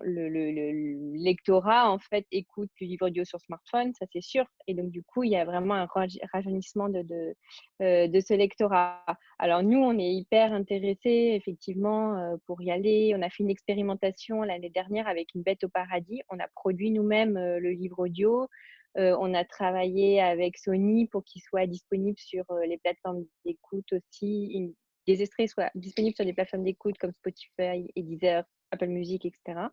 le, 0.03 0.28
le, 0.28 0.51
le 0.53 1.16
lectorat 1.16 1.90
en 1.90 1.99
fait 1.99 2.27
écoute 2.31 2.70
du 2.77 2.85
livre 2.85 3.07
audio 3.07 3.24
sur 3.24 3.40
smartphone, 3.40 3.93
ça 3.99 4.07
c'est 4.12 4.23
sûr. 4.23 4.44
Et 4.66 4.74
donc 4.74 4.90
du 4.90 5.03
coup, 5.03 5.24
il 5.24 5.32
y 5.32 5.36
a 5.36 5.44
vraiment 5.44 5.74
un 5.74 5.86
raj- 5.86 6.20
rajeunissement 6.32 6.89
de, 6.89 7.03
de, 7.03 7.35
euh, 7.82 8.09
de 8.09 8.20
ce 8.20 8.35
lectorat. 8.35 9.05
Alors 9.39 9.62
nous, 9.62 9.78
on 9.78 9.99
est 9.99 10.12
hyper 10.12 10.53
intéressés 10.53 11.32
effectivement 11.35 12.16
euh, 12.16 12.36
pour 12.47 12.62
y 12.62 12.70
aller. 12.70 13.15
On 13.16 13.23
a 13.23 13.31
fait 13.31 13.43
une 13.43 13.51
expérimentation 13.51 14.43
l'année 14.43 14.70
dernière 14.70 15.09
avec 15.09 15.35
une 15.35 15.43
bête 15.43 15.65
au 15.65 15.69
paradis. 15.69 16.23
On 16.31 16.39
a 16.39 16.49
produit 16.55 16.90
nous-mêmes 16.90 17.36
euh, 17.36 17.59
le 17.59 17.70
livre 17.70 18.01
audio. 18.01 18.47
On 18.94 19.32
a 19.32 19.43
travaillé 19.47 20.20
avec 20.20 20.59
Sony 20.59 21.07
pour 21.07 21.24
qu'il 21.24 21.40
soit 21.40 21.66
disponible 21.66 22.19
sur 22.19 22.44
les 22.69 22.77
plateformes 22.77 23.24
d'écoute 23.43 23.90
aussi, 23.94 24.70
des 25.06 25.22
extraits 25.22 25.50
soient 25.50 25.70
disponibles 25.74 26.14
sur 26.14 26.24
des 26.24 26.32
plateformes 26.32 26.64
d'écoute 26.64 26.98
comme 26.98 27.12
Spotify 27.12 27.90
et 27.94 28.02
Deezer, 28.02 28.44
Apple 28.70 28.88
Music, 28.88 29.24
etc. 29.24 29.68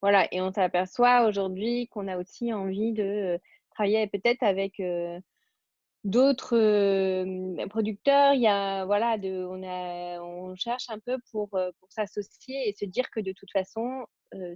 Voilà, 0.00 0.28
et 0.32 0.40
on 0.40 0.52
s'aperçoit 0.52 1.26
aujourd'hui 1.26 1.88
qu'on 1.88 2.06
a 2.06 2.18
aussi 2.18 2.52
envie 2.52 2.92
de 2.92 3.02
euh, 3.02 3.38
travailler 3.70 4.06
peut-être 4.06 4.44
avec 4.44 4.78
euh, 4.78 5.18
d'autres 6.04 6.56
euh, 6.56 7.66
producteurs. 7.68 8.34
Il 8.34 8.42
y 8.42 8.46
a, 8.46 8.84
voilà, 8.84 9.16
on, 9.22 9.62
a, 9.64 10.20
on 10.22 10.54
cherche 10.54 10.88
un 10.88 11.00
peu 11.00 11.18
pour, 11.32 11.48
pour 11.50 11.90
s'associer 11.90 12.68
et 12.68 12.74
se 12.74 12.84
dire 12.84 13.10
que 13.10 13.20
de 13.20 13.32
toute 13.32 13.50
façon, 13.50 14.06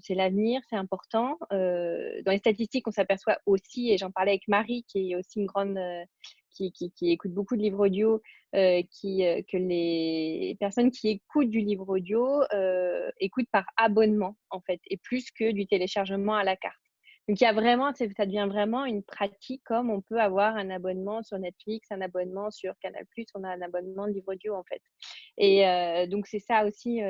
c'est 0.03 0.15
l'avenir, 0.15 0.61
c'est 0.69 0.77
important. 0.77 1.39
Dans 1.51 2.31
les 2.31 2.39
statistiques, 2.39 2.87
on 2.87 2.93
s'aperçoit 2.93 3.39
aussi, 3.47 3.91
et 3.91 3.97
j'en 3.99 4.11
parlais 4.11 4.33
avec 4.33 4.47
Marie, 4.47 4.85
qui 4.87 5.13
est 5.13 5.17
aussi 5.17 5.41
une 5.41 5.47
grande, 5.47 5.79
qui, 6.53 6.73
qui, 6.73 6.91
qui 6.93 7.11
écoute 7.11 7.33
beaucoup 7.33 7.57
de 7.57 7.63
livres 7.63 7.87
audio, 7.87 8.21
euh, 8.55 8.83
euh, 8.83 9.43
que 9.51 9.57
les 9.57 10.57
personnes 10.61 10.91
qui 10.91 11.09
écoutent 11.09 11.51
du 11.51 11.61
livre 11.61 11.89
audio 11.89 12.43
euh, 12.53 13.11
écoutent 13.19 13.49
par 13.51 13.65
abonnement, 13.77 14.37
en 14.51 14.61
fait, 14.61 14.81
et 14.89 14.99
plus 14.99 15.31
que 15.31 15.51
du 15.53 15.67
téléchargement 15.67 16.35
à 16.35 16.45
la 16.45 16.57
carte. 16.57 16.77
Donc, 17.29 17.41
il 17.41 17.45
y 17.45 17.47
a 17.47 17.53
vraiment, 17.53 17.93
ça 17.95 18.27
devient 18.27 18.49
vraiment 18.49 18.85
une 18.85 19.03
pratique 19.03 19.63
comme 19.65 19.91
on 19.91 20.01
peut 20.01 20.21
avoir 20.21 20.57
un 20.57 20.71
abonnement 20.71 21.23
sur 21.23 21.39
Netflix, 21.39 21.87
un 21.91 22.01
abonnement 22.01 22.51
sur 22.51 22.75
Canal+, 22.81 23.05
on 23.35 23.45
a 23.45 23.49
un 23.49 23.63
abonnement 23.63 24.07
de 24.09 24.13
livre 24.13 24.33
audio, 24.33 24.55
en 24.55 24.65
fait. 24.65 24.83
Et 25.39 25.65
donc, 26.09 26.27
c'est 26.27 26.41
ça 26.41 26.65
aussi 26.65 27.01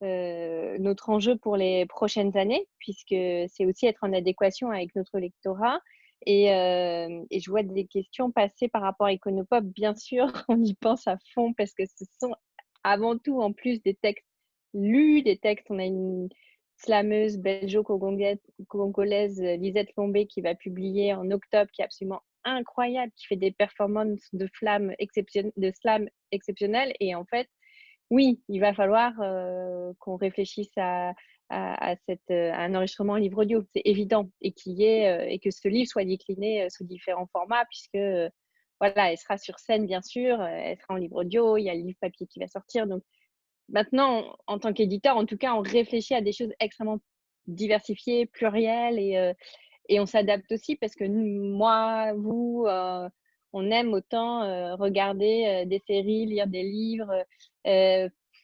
notre 0.00 1.10
enjeu 1.10 1.36
pour 1.36 1.56
les 1.56 1.84
prochaines 1.86 2.36
années, 2.36 2.68
puisque 2.78 3.08
c'est 3.08 3.66
aussi 3.66 3.86
être 3.86 4.04
en 4.04 4.12
adéquation 4.12 4.70
avec 4.70 4.94
notre 4.94 5.18
lectorat. 5.18 5.80
Et, 6.24 6.52
euh, 6.52 7.24
et 7.30 7.40
je 7.40 7.50
vois 7.50 7.62
des 7.62 7.86
questions 7.86 8.32
passer 8.32 8.68
par 8.68 8.82
rapport 8.82 9.06
à 9.06 9.12
Econopop. 9.12 9.64
Bien 9.64 9.94
sûr, 9.94 10.26
on 10.48 10.62
y 10.62 10.74
pense 10.74 11.06
à 11.06 11.16
fond 11.34 11.52
parce 11.52 11.74
que 11.74 11.84
ce 11.86 12.04
sont 12.20 12.34
avant 12.84 13.18
tout, 13.18 13.40
en 13.40 13.52
plus 13.52 13.82
des 13.82 13.94
textes 13.94 14.26
lus, 14.74 15.22
des 15.22 15.38
textes. 15.38 15.66
On 15.70 15.78
a 15.78 15.84
une 15.84 16.28
slameuse 16.76 17.38
belgeo-congolaise, 17.38 19.40
euh, 19.40 19.56
Lisette 19.56 19.90
Lombé, 19.96 20.26
qui 20.26 20.40
va 20.40 20.54
publier 20.54 21.14
en 21.14 21.30
octobre, 21.30 21.70
qui 21.72 21.82
est 21.82 21.84
absolument 21.84 22.22
incroyable, 22.44 23.12
qui 23.16 23.26
fait 23.26 23.36
des 23.36 23.50
performances 23.50 24.28
de, 24.32 24.48
flamme 24.54 24.92
exception- 24.98 25.52
de 25.56 25.72
slam 25.80 26.08
exceptionnelles. 26.30 26.94
Et 27.00 27.14
en 27.14 27.24
fait, 27.24 27.48
oui, 28.10 28.40
il 28.48 28.60
va 28.60 28.74
falloir 28.74 29.12
euh, 29.20 29.92
qu'on 29.98 30.16
réfléchisse 30.16 30.70
à, 30.76 31.12
euh, 31.52 32.50
à 32.52 32.62
un 32.64 32.74
enregistrement 32.74 33.14
livre 33.14 33.42
audio, 33.42 33.62
c'est 33.72 33.82
évident, 33.84 34.28
et, 34.40 34.52
euh, 34.80 35.38
que 35.40 35.50
ce 35.52 35.68
livre 35.68 35.88
soit 35.88 36.04
décliné 36.04 36.64
euh, 36.64 36.66
sous 36.70 36.84
différents 36.84 37.28
formats, 37.28 37.64
puisque 37.66 37.98
voilà, 38.80 39.12
elle 39.12 39.18
sera 39.18 39.38
sur 39.38 39.58
scène, 39.60 39.86
bien 39.86 40.02
sûr, 40.02 40.42
elle 40.42 40.76
sera 40.78 40.94
en 40.94 40.96
livre 40.96 41.16
audio, 41.16 41.56
il 41.56 41.62
y 41.62 41.70
a 41.70 41.74
le 41.74 41.82
livre 41.82 41.98
papier 42.00 42.26
qui 42.26 42.40
va 42.40 42.48
sortir. 42.48 42.88
Donc 42.88 43.02
maintenant, 43.68 44.36
en 44.48 44.58
tant 44.58 44.72
qu'éditeur, 44.72 45.16
en 45.16 45.24
tout 45.24 45.38
cas, 45.38 45.54
on 45.54 45.60
réfléchit 45.60 46.14
à 46.14 46.20
des 46.20 46.32
choses 46.32 46.52
extrêmement 46.58 46.98
diversifiées, 47.46 48.26
plurielles, 48.26 48.98
et, 48.98 50.00
on 50.00 50.06
s'adapte 50.06 50.50
aussi 50.50 50.74
parce 50.76 50.96
que 50.96 51.04
moi, 51.04 52.12
vous, 52.14 52.66
on 53.52 53.70
aime 53.70 53.94
autant 53.94 54.76
regarder 54.76 55.64
des 55.66 55.82
séries, 55.86 56.26
lire 56.26 56.48
des 56.48 56.64
livres. 56.64 57.24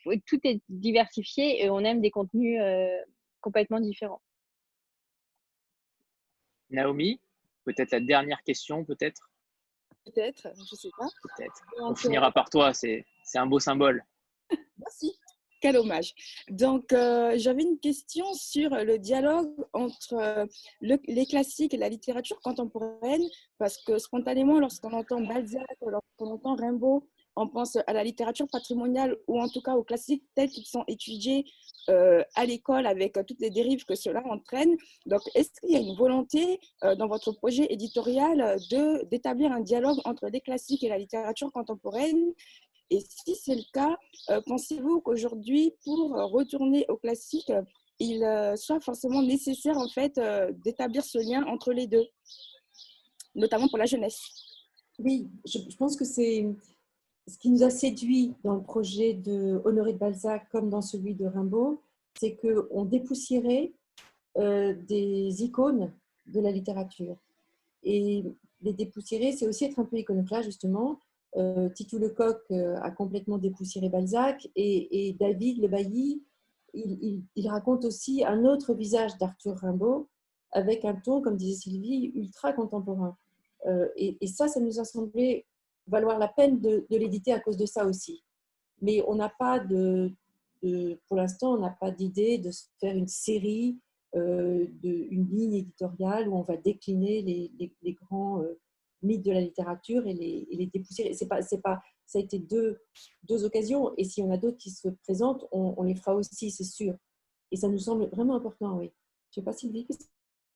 Euh, 0.07 0.17
tout 0.27 0.41
est 0.45 0.61
diversifié 0.69 1.65
et 1.65 1.71
on 1.71 1.81
aime 1.81 2.01
des 2.01 2.11
contenus 2.11 2.61
euh, 2.61 2.97
complètement 3.41 3.81
différents. 3.81 4.23
Naomi, 6.71 7.21
peut-être 7.65 7.91
la 7.93 8.01
dernière 8.01 8.43
question, 8.43 8.85
peut-être? 8.85 9.31
Peut-être, 10.05 10.49
je 10.71 10.75
sais 10.75 10.91
pas. 10.99 11.07
Peut-être. 11.37 11.61
On 11.81 11.95
finira 11.95 12.33
par 12.33 12.51
toi, 12.51 12.73
c'est 12.75 13.05
c'est 13.25 13.39
un 13.39 13.47
beau 13.47 13.61
symbole. 13.61 14.05
Merci. 14.79 15.17
Quel 15.61 15.77
hommage. 15.77 16.13
Donc, 16.51 16.93
euh, 16.93 17.35
j'avais 17.37 17.63
une 17.63 17.79
question 17.79 18.25
sur 18.35 18.71
le 18.71 18.99
dialogue 18.99 19.55
entre 19.73 20.15
euh, 20.15 20.45
le- 20.81 20.99
les 21.07 21.25
classiques 21.25 21.73
et 21.73 21.77
la 21.77 21.89
littérature 21.89 22.41
contemporaine, 22.41 23.23
parce 23.59 23.79
que 23.85 23.97
spontanément, 23.99 24.59
lorsqu'on 24.59 24.93
entend 24.93 25.21
Balzac, 25.21 25.65
lorsqu'on 25.81 26.33
entend 26.33 26.57
Rimbaud, 26.57 27.09
on 27.37 27.49
pense 27.49 27.77
à 27.77 27.93
la 27.93 28.05
littérature 28.05 28.47
patrimoniale 28.49 29.17
ou 29.27 29.41
en 29.41 29.49
tout 29.49 29.63
cas 29.63 29.75
aux 29.75 29.85
classiques 29.85 30.25
tels 30.35 30.51
qu'ils 30.51 30.67
sont 30.67 30.85
étudiés 30.87 31.45
euh, 31.89 32.23
à 32.35 32.47
l'école 32.47 32.87
avec 32.87 33.17
euh, 33.17 33.25
toutes 33.27 33.41
les 33.41 33.51
dérives 33.51 33.85
que 33.85 33.95
cela 33.95 34.23
entraîne. 34.27 34.77
Donc, 35.07 35.21
est-ce 35.35 35.51
qu'il 35.61 35.71
y 35.71 35.77
a 35.77 35.81
une 35.81 35.97
volonté 35.97 36.61
euh, 36.85 36.95
dans 36.95 37.09
votre 37.09 37.33
projet 37.33 37.67
éditorial 37.71 38.57
d'établir 39.11 39.51
un 39.51 39.61
dialogue 39.61 39.99
entre 40.05 40.29
les 40.29 40.41
classiques 40.41 40.85
et 40.85 40.89
la 40.89 40.99
littérature 40.99 41.51
contemporaine? 41.51 42.33
Et 42.91 43.01
si 43.01 43.35
c'est 43.35 43.55
le 43.55 43.65
cas, 43.73 43.97
pensez-vous 44.47 45.01
qu'aujourd'hui, 45.01 45.75
pour 45.83 46.11
retourner 46.31 46.85
au 46.89 46.97
classique, 46.97 47.51
euh, 47.51 47.63
il 47.99 48.21
soit 48.57 48.81
forcément 48.81 49.23
nécessaire 49.23 49.79
en 49.79 49.89
fait 49.89 50.21
d'établir 50.65 51.05
ce 51.05 51.19
lien 51.19 51.45
entre 51.47 51.73
les 51.73 51.87
deux, 51.87 52.07
notamment 53.35 53.69
pour 53.69 53.79
la 53.79 53.87
jeunesse? 53.87 54.21
Oui, 54.99 55.29
je 55.47 55.77
pense 55.77 55.97
que 55.97 56.05
c'est 56.05 56.47
ce 57.29 57.39
qui 57.39 57.51
nous 57.51 57.63
a 57.63 57.71
séduit 57.71 58.35
dans 58.43 58.55
le 58.55 58.63
projet 58.63 59.15
de 59.15 59.61
Honoré 59.65 59.93
de 59.93 59.99
Balzac 59.99 60.49
comme 60.51 60.71
dans 60.71 60.83
celui 60.83 61.15
de 61.15 61.27
Rimbaud, 61.27 61.81
c'est 62.19 62.37
qu'on 62.37 62.85
dépoussiérait 62.85 63.73
euh, 64.39 64.75
des 64.89 65.43
icônes 65.43 65.93
de 66.27 66.41
la 66.41 66.51
littérature. 66.51 67.17
Et 67.83 68.25
les 68.63 68.73
dépoussiérer, 68.73 69.33
c'est 69.33 69.47
aussi 69.47 69.65
être 69.65 69.79
un 69.79 69.85
peu 69.85 69.99
iconoclaste, 69.99 70.45
justement. 70.45 70.99
Euh, 71.37 71.69
Titou 71.71 71.99
Lecoq 71.99 72.39
euh, 72.51 72.77
a 72.83 72.91
complètement 72.91 73.39
dépoussiéré 73.39 73.89
Balzac 73.89 74.49
et, 74.55 75.17
David 75.19 75.63
Le 75.63 75.69
Bailly, 75.69 76.23
il, 76.75 77.49
raconte 77.49 77.85
aussi 77.85 78.25
un 78.25 78.45
autre 78.45 78.75
visage 78.75 79.17
d'Arthur 79.19 79.57
Rimbaud 79.57 80.09
avec 80.53 80.85
un 80.85 80.95
ton, 80.95 81.23
comme 81.23 81.37
disait 81.37 81.59
Sylvie, 81.59 82.13
ultra 82.15 82.53
contemporain. 82.53 83.17
Euh, 83.67 83.89
et 83.97 84.27
ça, 84.27 84.49
ça 84.49 84.61
nous 84.61 84.81
a 84.81 84.85
semblé 84.85 85.47
valoir 85.87 86.19
la 86.19 86.29
peine 86.29 86.61
de, 86.61 86.87
de 86.91 86.97
l'éditer 86.97 87.33
à 87.33 87.41
cause 87.41 87.57
de 87.57 87.67
ça 87.67 87.85
aussi. 87.87 88.23
Mais 88.81 89.03
on 89.07 89.15
n'a 89.15 89.29
pas 89.29 89.59
de, 89.59 90.13
de- 90.63 90.99
pour 91.07 91.17
l'instant, 91.17 91.55
on 91.55 91.59
n'a 91.61 91.71
pas 91.81 91.91
d'idée 91.91 92.39
de 92.39 92.51
se 92.51 92.65
faire 92.81 92.97
une 92.97 93.09
série, 93.09 93.79
euh, 94.15 94.67
de, 94.83 95.07
une 95.11 95.29
ligne 95.31 95.55
éditoriale 95.55 96.29
où 96.29 96.37
on 96.37 96.43
va 96.43 96.57
décliner 96.57 97.23
les, 97.23 97.51
les- 97.59 97.75
les 97.83 97.93
grands 97.95 98.41
euh, 98.43 98.59
mythes 99.03 99.25
de 99.25 99.33
la 99.33 99.41
littérature 99.41 100.07
et 100.07 100.13
les, 100.15 100.47
et 100.51 100.57
les 100.57 100.67
dépoussiérer. 100.67 101.15
C'est 101.15 101.27
pas, 101.29 101.43
c'est 101.43 101.61
pas, 101.63 101.81
ça 102.07 102.19
a 102.19 102.23
été 102.23 102.39
deux, 102.39 102.79
deux 103.25 103.45
occasions. 103.45 103.93
Et 103.97 104.05
s'il 104.05 104.25
y 104.25 104.27
en 104.27 104.31
a 104.31 104.37
d'autres 104.37 104.59
qui 104.59 104.71
se 104.71 104.89
présentent, 105.05 105.45
on, 105.53 105.75
on 105.77 105.83
les 105.83 105.95
fera 105.97 106.15
aussi, 106.15 106.51
c'est 106.51 106.65
sûr. 106.65 106.95
Et 107.51 107.57
ça 107.57 107.69
nous 107.69 107.79
semble 107.79 108.07
vraiment 108.07 108.37
important, 108.37 108.79
oui. 108.79 108.93
Je 109.31 109.41
ne 109.41 109.43
sais 109.43 109.45
pas, 109.45 109.53
Sylvie, 109.53 109.87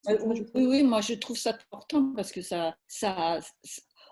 Euh, 0.09 0.19
oui, 0.25 0.47
oui, 0.55 0.83
moi 0.85 1.01
je 1.01 1.15
trouve 1.15 1.37
ça 1.37 1.51
important 1.73 2.13
parce 2.15 2.31
que 2.31 2.41
ça, 2.43 2.77
ça, 2.87 3.41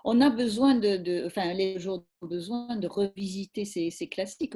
on 0.05 0.21
a 0.21 0.29
besoin 0.29 0.75
de, 0.75 1.25
enfin 1.25 1.51
les 1.53 1.79
gens 1.79 2.05
ont 2.21 2.27
besoin 2.27 2.77
de 2.77 2.87
revisiter 2.87 3.65
ces, 3.65 4.07
classiques. 4.07 4.53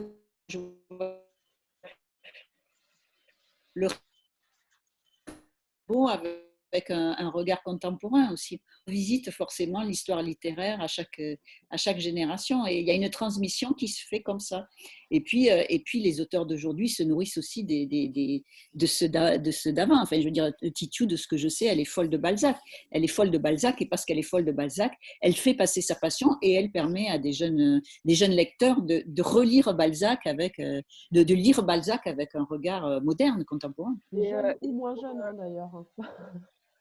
Un, 6.90 7.16
un 7.18 7.30
regard 7.30 7.62
contemporain 7.64 8.32
aussi. 8.32 8.62
On 8.88 8.91
visite 8.91 9.32
forcément 9.32 9.84
l'histoire 9.84 10.22
littéraire 10.22 10.82
à 10.82 10.88
chaque, 10.88 11.22
à 11.70 11.78
chaque 11.78 12.00
génération 12.00 12.66
et 12.68 12.80
il 12.80 12.88
y 12.88 12.91
a 12.91 12.94
une 12.94 13.10
transmission 13.10 13.74
qui 13.74 13.88
se 13.88 14.06
fait 14.08 14.22
comme 14.22 14.40
ça. 14.40 14.68
Et 15.12 15.22
puis, 15.22 15.50
euh, 15.50 15.64
et 15.70 15.80
puis 15.80 16.00
les 16.02 16.22
auteurs 16.22 16.46
d'aujourd'hui 16.46 16.88
se 16.90 17.04
nourrissent 17.04 17.38
aussi 17.38 17.64
des, 17.64 17.86
des- 17.88 18.08
des- 18.10 18.44
de 18.74 18.86
ceux 18.86 19.10
d'avant. 19.10 20.02
Enfin, 20.02 20.20
je 20.20 20.26
veux 20.26 20.32
dire, 20.32 20.52
Titiou, 20.76 21.06
de 21.06 21.16
ce 21.16 21.28
que 21.28 21.38
je 21.38 21.48
sais, 21.48 21.66
elle 21.66 21.80
est 21.80 21.86
folle 21.86 22.10
de 22.10 22.18
Balzac. 22.18 22.58
Elle 22.91 23.04
est 23.04 23.08
folle 23.08 23.32
de 23.32 23.38
Balzac 23.38 23.82
et 23.82 23.88
parce 23.88 24.06
qu'elle 24.06 24.20
est 24.20 24.24
folle 24.24 24.46
de 24.46 24.52
Balzac, 24.52 24.94
elle 25.22 25.34
fait 25.36 25.54
passer 25.56 25.82
sa 25.82 25.96
passion 25.96 26.30
et 26.41 26.54
elle 26.54 26.72
permet 26.72 27.08
à 27.10 27.18
des 27.18 27.32
jeunes, 27.34 27.82
des 28.06 28.16
jeunes 28.16 28.32
lecteurs 28.32 28.82
de, 28.82 29.04
de 29.06 29.22
relire 29.22 29.74
Balzac 29.74 30.26
avec, 30.28 30.60
euh, 30.60 30.82
de, 31.12 31.24
de 31.24 31.34
lire 31.34 31.64
Balzac 31.64 32.06
avec 32.08 32.36
un 32.36 32.44
regard 32.44 32.86
euh, 32.86 33.00
moderne, 33.02 33.44
contemporain. 33.46 33.96
Et, 34.16 34.34
euh, 34.34 34.54
moins 34.72 34.96
jeunes, 34.96 35.22
hein, 35.24 35.34
d'ailleurs. 35.34 35.86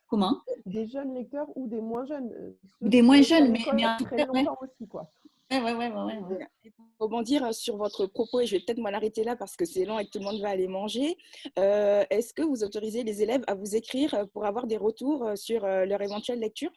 Comment? 0.08 0.40
Des 0.66 0.86
jeunes 0.88 1.14
lecteurs 1.14 1.46
ou 1.54 1.68
des 1.68 1.80
moins 1.80 2.06
jeunes. 2.06 2.32
euh, 2.32 2.58
ceux 2.80 2.88
Des 2.88 3.02
moins 3.02 3.20
jeunes, 3.22 3.52
mais, 3.52 3.60
mais 3.74 3.86
en 3.86 3.96
tout 3.98 4.04
très 4.04 4.16
cas, 4.16 4.26
ouais. 4.26 4.42
longtemps 4.42 4.58
aussi, 4.62 4.88
quoi. 4.88 5.10
Ouais, 5.50 5.62
ouais, 5.62 5.74
ouais, 5.74 5.88
ouais, 5.90 6.18
ouais. 6.18 6.46
Pour 6.76 6.86
rebondir 6.98 7.54
sur 7.54 7.76
votre 7.76 8.06
propos, 8.06 8.40
et 8.40 8.46
je 8.46 8.56
vais 8.56 8.62
peut-être 8.62 8.78
m'en 8.78 8.88
arrêter 8.90 9.24
là 9.24 9.34
parce 9.36 9.56
que 9.56 9.64
c'est 9.64 9.84
long 9.84 9.98
et 9.98 10.04
que 10.06 10.10
tout 10.10 10.18
le 10.18 10.24
monde 10.24 10.40
va 10.40 10.50
aller 10.50 10.68
manger, 10.68 11.16
euh, 11.58 12.04
est-ce 12.10 12.34
que 12.34 12.42
vous 12.42 12.64
autorisez 12.64 13.02
les 13.02 13.22
élèves 13.22 13.44
à 13.46 13.54
vous 13.54 13.74
écrire 13.76 14.12
euh, 14.14 14.24
pour 14.26 14.44
avoir 14.44 14.66
des 14.66 14.76
retours 14.76 15.26
sur 15.36 15.62
leur 15.64 16.02
éventuelle 16.02 16.40
lecture? 16.40 16.70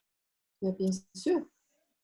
Bien 0.62 0.90
sûr. 1.16 1.40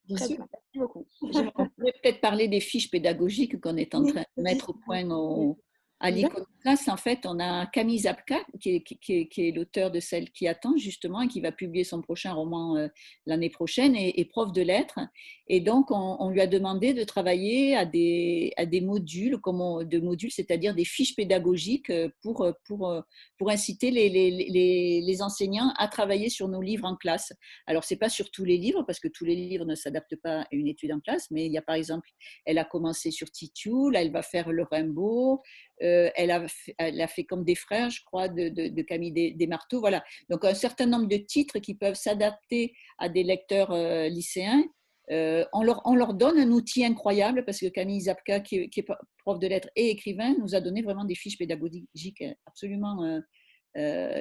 Bien 0.06 0.16
Très 0.18 0.28
sûr. 0.28 0.36
bien, 0.38 0.48
merci 0.52 0.78
beaucoup. 0.80 1.06
On 1.22 1.68
pourrait 1.70 1.94
peut-être 2.02 2.22
parler 2.22 2.48
des 2.48 2.60
fiches 2.62 2.90
pédagogiques 2.90 3.60
qu'on 3.62 3.76
est 3.78 3.94
en 3.96 4.04
train 4.06 4.24
de 4.38 4.42
mettre 4.44 4.70
au 4.70 4.74
point 4.74 5.10
au- 5.10 5.58
à 6.00 6.12
l'iconoclaste. 6.12 6.90
En 6.90 6.98
fait, 6.98 7.26
on 7.26 7.40
a 7.40 7.66
Camille 7.68 8.00
Zapka, 8.00 8.40
qui 8.60 8.76
est, 8.76 8.82
qui 8.84 9.14
est- 9.14 9.28
qui 9.28 9.48
est 9.48 9.52
l'auteur 9.52 9.90
de 9.90 10.00
Celle 10.00 10.30
qui 10.32 10.48
attend, 10.48 10.78
justement, 10.78 11.22
et 11.22 11.28
qui 11.28 11.42
va 11.42 11.52
publier 11.52 11.84
son 11.84 12.02
prochain 12.02 12.34
roman 12.34 12.76
euh, 12.76 12.88
l'année 13.26 13.50
prochaine, 13.50 13.96
et, 13.96 14.20
et 14.20 14.26
prof 14.26 14.52
de 14.52 14.62
lettres. 14.62 15.00
Et 15.48 15.60
donc, 15.62 15.92
on, 15.92 16.18
on 16.20 16.30
lui 16.30 16.42
a 16.42 16.48
demandé 16.48 16.94
de 16.94 17.04
travailler 17.04 17.76
à 17.76 17.86
des, 17.86 18.54
à 18.58 18.66
des 18.66 18.82
modules, 18.82 19.38
comment, 19.42 19.84
de 19.84 20.00
modules, 20.00 20.32
c'est-à-dire 20.32 20.76
des 20.76 20.86
fiches 20.86 21.16
pédagogiques 21.16 21.90
euh, 21.90 22.10
pour, 22.22 22.42
euh, 22.42 22.52
pour, 22.66 22.94
pour 23.38 23.50
inciter 23.50 23.92
les, 23.92 24.10
les, 24.10 24.30
les, 24.30 25.02
les 25.02 25.22
enseignants 25.22 25.74
à 25.78 25.88
travailler 25.88 26.30
sur 26.30 26.48
nos 26.48 26.62
livres 26.62 26.86
en 26.86 26.96
classe. 26.96 27.34
Alors, 27.66 27.84
ce 27.84 27.94
n'est 27.94 28.00
pas 28.00 28.10
sur 28.10 28.30
tous 28.30 28.46
les 28.46 28.58
livres, 28.58 28.84
parce 28.84 29.00
que 29.00 29.08
tous 29.08 29.26
les 29.26 29.36
livres 29.36 29.66
ne 29.66 29.76
s'adaptent 29.76 30.18
pas 30.22 30.42
à 30.42 30.48
une 30.52 30.68
étude 30.68 30.92
en 30.92 31.00
classe, 31.00 31.28
mais 31.32 31.46
il 31.46 31.52
y 31.52 31.58
a 31.58 31.62
par 31.62 31.76
exemple, 31.76 32.10
elle 32.46 32.58
a 32.58 32.66
commencé 32.66 33.10
sur 33.12 33.32
Titiou, 33.32 33.90
là, 33.90 34.02
elle 34.02 34.12
va 34.12 34.22
faire 34.22 34.52
le 34.52 34.64
Rimbaud, 34.64 35.42
euh, 35.84 36.10
elle, 36.16 36.32
a 36.32 37.08
fait, 37.08 37.24
comme 37.24 37.44
des 37.44 37.56
frères, 37.56 37.90
je 37.90 38.04
crois, 38.04 38.28
de, 38.30 38.82
Camille 38.82 39.12
Des- 39.12 39.32
Desmarteaux. 39.32 39.80
Voilà. 39.80 40.04
Donc, 40.30 40.44
un 40.46 40.54
certain 40.54 40.86
nombre 40.86 41.08
de 41.08 41.18
titres 41.18 41.60
qui 41.60 41.76
peuvent 41.76 41.96
s'adapter 41.96 42.74
à 42.98 43.10
des 43.10 43.24
lecteurs 43.24 43.72
euh, 43.72 44.08
lycéens. 44.08 44.64
Euh, 45.12 45.46
on, 45.54 45.64
leur, 45.64 45.82
on 45.86 45.96
leur 45.96 46.14
donne 46.14 46.38
un 46.38 46.52
outil 46.52 46.84
incroyable 46.84 47.46
parce 47.46 47.60
que 47.60 47.68
Camille 47.68 48.02
Zapka, 48.02 48.40
qui, 48.42 48.58
est- 48.58 48.86
prof 49.20 49.40
de 49.40 49.48
lettres 49.48 49.70
et 49.76 49.90
écrivain, 49.90 50.36
nous 50.40 50.56
a 50.56 50.62
donné 50.62 50.82
vraiment 50.82 51.06
des 51.06 51.16
fiches 51.16 51.38
pédagogiques 51.38 52.24
absolument 52.46 53.22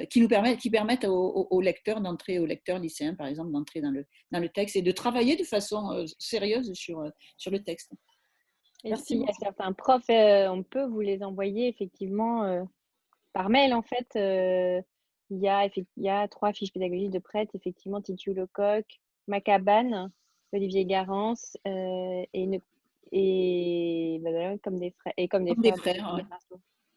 qui 0.09 0.21
nous 0.21 0.27
permettent, 0.27 0.59
qui 0.59 0.69
permettent 0.69 1.05
aux, 1.05 1.47
aux- 1.49 1.61
lecteurs 1.61 1.99
d'entrer, 1.99 2.37
aux 2.39 2.45
lecteurs 2.45 2.77
lycéens 2.77 3.15
par 3.15 3.25
exemple, 3.27 3.51
d'entrer 3.51 3.81
dans 3.81 3.89
le, 3.89 4.05
dans 4.31 4.39
le 4.39 4.49
texte 4.49 4.75
et 4.75 4.81
de 4.83 4.91
travailler 4.91 5.35
de 5.35 5.43
façon 5.43 6.05
sérieuse 6.19 6.71
sur, 6.73 7.03
sur 7.37 7.51
le 7.51 7.63
texte. 7.63 7.91
Et 8.83 8.95
s'il 8.95 9.21
y 9.21 9.25
a 9.29 9.33
certains 9.33 9.73
profs, 9.73 10.09
euh, 10.09 10.49
on 10.49 10.63
peut 10.63 10.85
vous 10.85 11.01
les 11.01 11.23
envoyer 11.23 11.67
effectivement 11.67 12.43
euh, 12.43 12.63
par 13.33 13.49
mail. 13.49 13.73
En 13.73 13.81
fait, 13.81 14.07
euh, 14.15 14.81
il 15.29 15.39
y, 15.39 15.47
a, 15.49 15.65
il 15.65 15.85
y 15.97 16.09
a 16.09 16.27
trois 16.27 16.53
fiches 16.53 16.71
pédagogiques 16.71 17.11
de 17.11 17.19
prête, 17.19 17.49
effectivement, 17.53 18.01
Titu 18.01 18.33
Lecoq, 18.33 18.85
Macabane, 19.27 20.11
Olivier 20.53 20.85
Garance 20.85 21.57
euh, 21.67 22.23
et, 22.33 22.43
une- 22.43 22.61
et 23.11 24.19
voilà, 24.21 24.57
comme 24.59 24.79
des 24.79 24.91
frères. 24.91 25.13
Et 25.17 25.27
comme 25.27 25.43
des 25.43 25.53
Comme 25.55 25.63
des 25.63 25.71
frères, 25.73 25.95
frères, 25.95 26.15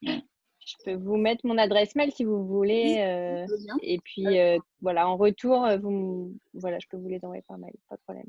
ouais. 0.02 0.20
Je 0.62 0.74
peux 0.84 0.94
vous 0.94 1.16
mettre 1.16 1.44
mon 1.46 1.56
adresse 1.58 1.96
mail 1.96 2.12
si 2.12 2.22
vous 2.24 2.46
voulez. 2.46 2.98
euh, 3.00 3.46
et 3.82 3.98
puis, 3.98 4.38
euh, 4.38 4.58
voilà, 4.82 5.08
en 5.08 5.16
retour, 5.16 5.66
vous, 5.80 6.36
voilà, 6.54 6.78
je 6.78 6.86
peux 6.88 6.98
vous 6.98 7.08
les 7.08 7.24
envoyer 7.24 7.42
par 7.42 7.58
mail, 7.58 7.72
pas 7.88 7.96
de 7.96 8.02
problème. 8.02 8.28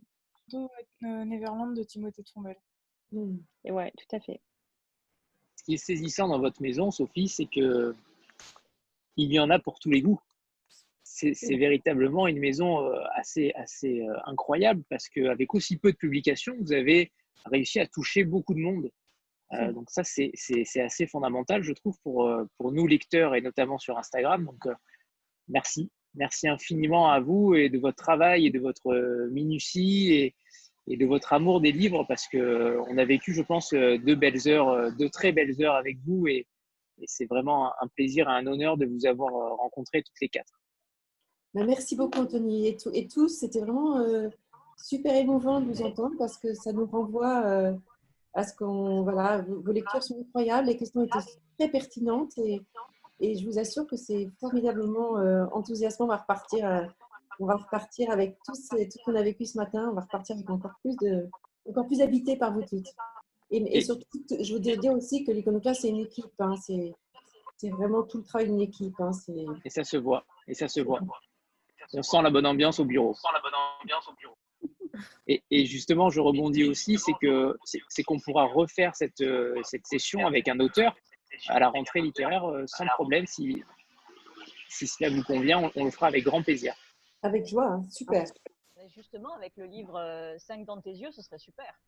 Neverland 1.01 1.75
de 1.75 1.83
Timothée 1.83 2.23
Trombel. 2.23 2.55
Et 3.65 3.71
ouais, 3.71 3.91
tout 3.97 4.15
à 4.15 4.19
fait. 4.19 4.39
Ce 5.57 5.63
qui 5.63 5.73
est 5.75 5.77
saisissant 5.77 6.27
dans 6.27 6.39
votre 6.39 6.61
maison, 6.61 6.91
Sophie, 6.91 7.27
c'est 7.27 7.45
que 7.45 7.95
il 9.17 9.31
y 9.31 9.39
en 9.39 9.49
a 9.49 9.59
pour 9.59 9.79
tous 9.79 9.91
les 9.91 10.01
goûts. 10.01 10.19
C'est 11.03 11.55
véritablement 11.57 12.27
une 12.27 12.39
maison 12.39 12.81
euh, 12.85 12.99
assez, 13.15 13.51
assez 13.53 14.01
euh, 14.01 14.13
incroyable 14.25 14.81
parce 14.89 15.09
qu'avec 15.09 15.53
aussi 15.53 15.77
peu 15.77 15.91
de 15.91 15.97
publications, 15.97 16.55
vous 16.59 16.71
avez 16.73 17.11
réussi 17.45 17.79
à 17.79 17.85
toucher 17.85 18.23
beaucoup 18.23 18.53
de 18.53 18.59
monde. 18.59 18.89
Euh, 19.53 19.73
donc 19.73 19.89
ça, 19.91 20.03
c'est 20.03 20.31
c'est- 20.33 20.63
c'est 20.63 20.81
assez 20.81 21.05
fondamental, 21.05 21.61
je 21.63 21.73
trouve, 21.73 21.97
pour, 22.01 22.31
pour 22.57 22.71
nous 22.71 22.87
lecteurs 22.87 23.35
et 23.35 23.41
notamment 23.41 23.77
sur 23.77 23.97
Instagram. 23.97 24.45
Donc 24.45 24.65
euh, 24.65 24.73
merci. 25.49 25.91
Merci 26.15 26.47
infiniment 26.47 27.11
à 27.11 27.19
vous 27.19 27.53
et 27.55 27.69
de 27.69 27.77
votre 27.77 27.97
travail 27.97 28.45
et 28.47 28.49
de 28.49 28.59
votre 28.59 29.27
minutie 29.31 30.13
et, 30.13 30.35
et 30.91 30.97
de 30.97 31.05
votre 31.05 31.31
amour 31.31 31.61
des 31.61 31.71
livres 31.71 32.03
parce 32.07 32.27
que 32.27 32.37
euh, 32.37 32.83
on 32.89 32.97
a 32.97 33.05
vécu, 33.05 33.33
je 33.33 33.41
pense, 33.41 33.71
euh, 33.73 33.97
deux 33.97 34.15
belles 34.15 34.47
heures, 34.47 34.67
euh, 34.67 34.91
deux 34.91 35.09
très 35.09 35.31
belles 35.31 35.55
heures 35.61 35.75
avec 35.75 35.97
vous 36.05 36.27
et, 36.27 36.47
c'est 37.05 37.25
vraiment 37.25 37.71
un- 37.81 37.87
plaisir 37.95 38.29
et 38.29 38.33
un 38.33 38.45
honneur 38.45 38.77
de 38.77 38.85
vous 38.85 39.07
avoir 39.07 39.31
rencontrés 39.57 40.03
toutes 40.03 40.19
les 40.21 40.29
quatre. 40.29 40.53
Ben, 41.55 41.65
merci 41.65 41.95
beaucoup, 41.95 42.19
Anthony. 42.19 42.67
Et, 42.67 43.07
tous, 43.07 43.29
c'était 43.29 43.61
vraiment 43.61 44.05
super 44.77 45.15
émouvant 45.15 45.61
de 45.61 45.65
vous 45.65 45.81
entendre 45.81 46.15
parce 46.19 46.37
que 46.37 46.53
ça 46.53 46.71
nous 46.73 46.85
renvoie 46.85 47.73
à 48.35 48.43
ce 48.43 48.55
qu'on. 48.55 49.01
Voilà, 49.01 49.41
vos 49.41 49.71
lectures 49.71 50.03
sont 50.03 50.19
incroyables, 50.21 50.67
les 50.67 50.77
questions 50.77 51.03
étaient 51.03 51.17
très 51.57 51.69
pertinentes 51.69 52.37
et, 52.37 52.61
je 53.19 53.45
vous 53.47 53.57
assure 53.57 53.87
que 53.87 53.95
c'est 53.95 54.29
formidablement 54.39 55.17
euh, 55.17 55.45
enthousiasmant. 55.53 56.05
Va 56.05 56.17
repartir, 56.17 56.93
on 57.41 57.47
va 57.47 57.55
repartir 57.55 58.11
avec 58.11 58.37
tout 58.45 58.53
ce, 58.53 58.75
tout 58.85 58.97
ce 58.99 59.03
qu'on 59.03 59.15
a 59.15 59.23
vécu 59.23 59.45
ce 59.45 59.57
matin. 59.57 59.89
On 59.91 59.95
va 59.95 60.01
repartir 60.01 60.35
avec 60.35 60.49
encore 60.49 60.75
plus 60.81 60.95
de, 60.97 61.27
encore 61.67 61.87
plus 61.87 62.01
habité 62.01 62.37
par 62.37 62.53
vous 62.53 62.61
toutes. 62.61 62.87
Et, 63.49 63.77
et 63.77 63.81
surtout, 63.81 64.05
je 64.29 64.53
voudrais 64.53 64.77
dire 64.77 64.93
aussi 64.93 65.25
que 65.25 65.31
l'iconoclaste, 65.31 65.81
c'est 65.81 65.89
une 65.89 65.97
équipe. 65.97 66.31
Hein, 66.39 66.55
c'est, 66.61 66.93
c'est 67.57 67.69
vraiment 67.69 68.03
tout 68.03 68.19
le 68.19 68.23
travail 68.23 68.47
d'une 68.47 68.61
équipe. 68.61 68.93
Hein. 68.99 69.11
Et 69.65 69.69
ça 69.69 69.83
se 69.83 69.97
voit. 69.97 70.23
Et 70.47 70.53
ça 70.53 70.67
se 70.67 70.81
voit. 70.81 71.01
On 71.93 72.03
sent 72.03 72.21
la 72.21 72.29
bonne 72.29 72.45
ambiance 72.45 72.79
au 72.79 72.85
bureau. 72.85 73.13
Sans 73.15 73.31
la 73.31 73.41
bonne 73.41 73.53
ambiance 73.81 74.07
au 74.07 74.13
bureau. 74.13 74.37
Et, 75.27 75.41
et 75.49 75.65
justement, 75.65 76.09
je 76.09 76.19
rebondis 76.19 76.65
aussi, 76.65 76.97
c'est 76.97 77.13
que 77.21 77.57
c'est, 77.63 78.03
qu'on 78.03 78.19
pourra 78.19 78.45
refaire 78.45 78.95
cette, 78.95 79.21
euh, 79.21 79.59
cette 79.63 79.87
session 79.87 80.27
avec 80.27 80.47
un 80.47 80.59
auteur 80.59 80.95
à 81.47 81.59
la 81.59 81.69
rentrée 81.69 82.01
littéraire 82.01 82.45
euh, 82.45 82.65
sans 82.67 82.85
problème. 82.95 83.25
Si, 83.25 83.63
si 84.69 84.87
cela 84.87 85.09
vous 85.09 85.23
convient, 85.23 85.59
on, 85.59 85.71
on 85.75 85.85
le 85.85 85.91
fera 85.91 86.07
avec 86.07 86.23
grand 86.23 86.43
plaisir. 86.43 86.75
Avec 87.23 87.45
joie, 87.47 87.65
hein, 87.65 87.83
super. 87.89 88.25
Justement, 88.95 89.33
avec 89.35 89.53
le 89.57 89.65
livre 89.65 90.35
5 90.39 90.65
dans 90.65 90.81
tes 90.81 90.91
yeux, 90.91 91.11
ce 91.11 91.21
serait 91.21 91.37
super. 91.37 91.79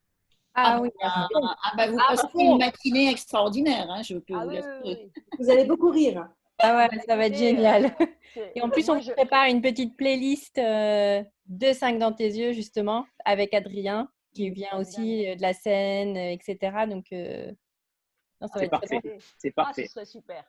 Ah, 0.53 0.80
oui, 0.80 0.89
ah, 1.01 1.27
ah, 1.34 1.73
bah, 1.76 1.88
vous 1.88 1.97
Ah, 1.99 2.10
passez 2.15 2.27
bah, 2.35 2.43
une 2.43 2.57
matinée 2.60 3.10
extraordinaire, 3.10 3.89
hein, 3.89 4.03
je 4.03 4.18
peux 4.19 4.35
Ah 4.35 4.45
vous 4.45 4.51
oui. 4.85 5.11
Vous 5.39 5.49
allez 5.49 5.65
beaucoup 5.65 5.89
rire. 5.89 6.30
Ah 6.60 6.77
ouais, 6.77 6.99
ça 7.07 7.15
va 7.18 7.26
être 7.26 7.35
génial. 7.35 7.85
euh, 7.99 8.05
c'est- 8.35 8.51
Et 8.55 8.61
en 8.61 8.69
plus, 8.69 8.88
on 8.89 9.01
je- 9.01 9.11
prépare 9.11 9.47
une 9.47 9.61
petite 9.64 9.97
playlist 9.97 10.60
euh, 10.60 11.23
de 11.47 11.73
5 11.73 11.97
dans 11.97 12.14
tes 12.14 12.27
yeux, 12.27 12.51
justement, 12.53 13.07
avec 13.26 13.55
Adrien, 13.55 14.07
qui 14.35 14.51
vient 14.51 14.77
aussi 14.77 15.27
euh, 15.27 15.35
de 15.35 15.41
la 15.41 15.53
scène, 15.53 16.15
euh, 16.15 16.31
etc. 16.31 16.85
Donc, 16.88 17.05
euh, 17.11 17.51
non, 18.39 18.47
ça 18.47 18.53
va 18.53 18.60
C'est 18.60 18.65
être 18.65 18.69
parfait. 18.69 19.01
C'est 19.39 19.49
Ah, 19.57 19.64
parfait. 19.64 19.88
ce 19.88 19.93
serait 19.93 20.05
super. 20.05 20.45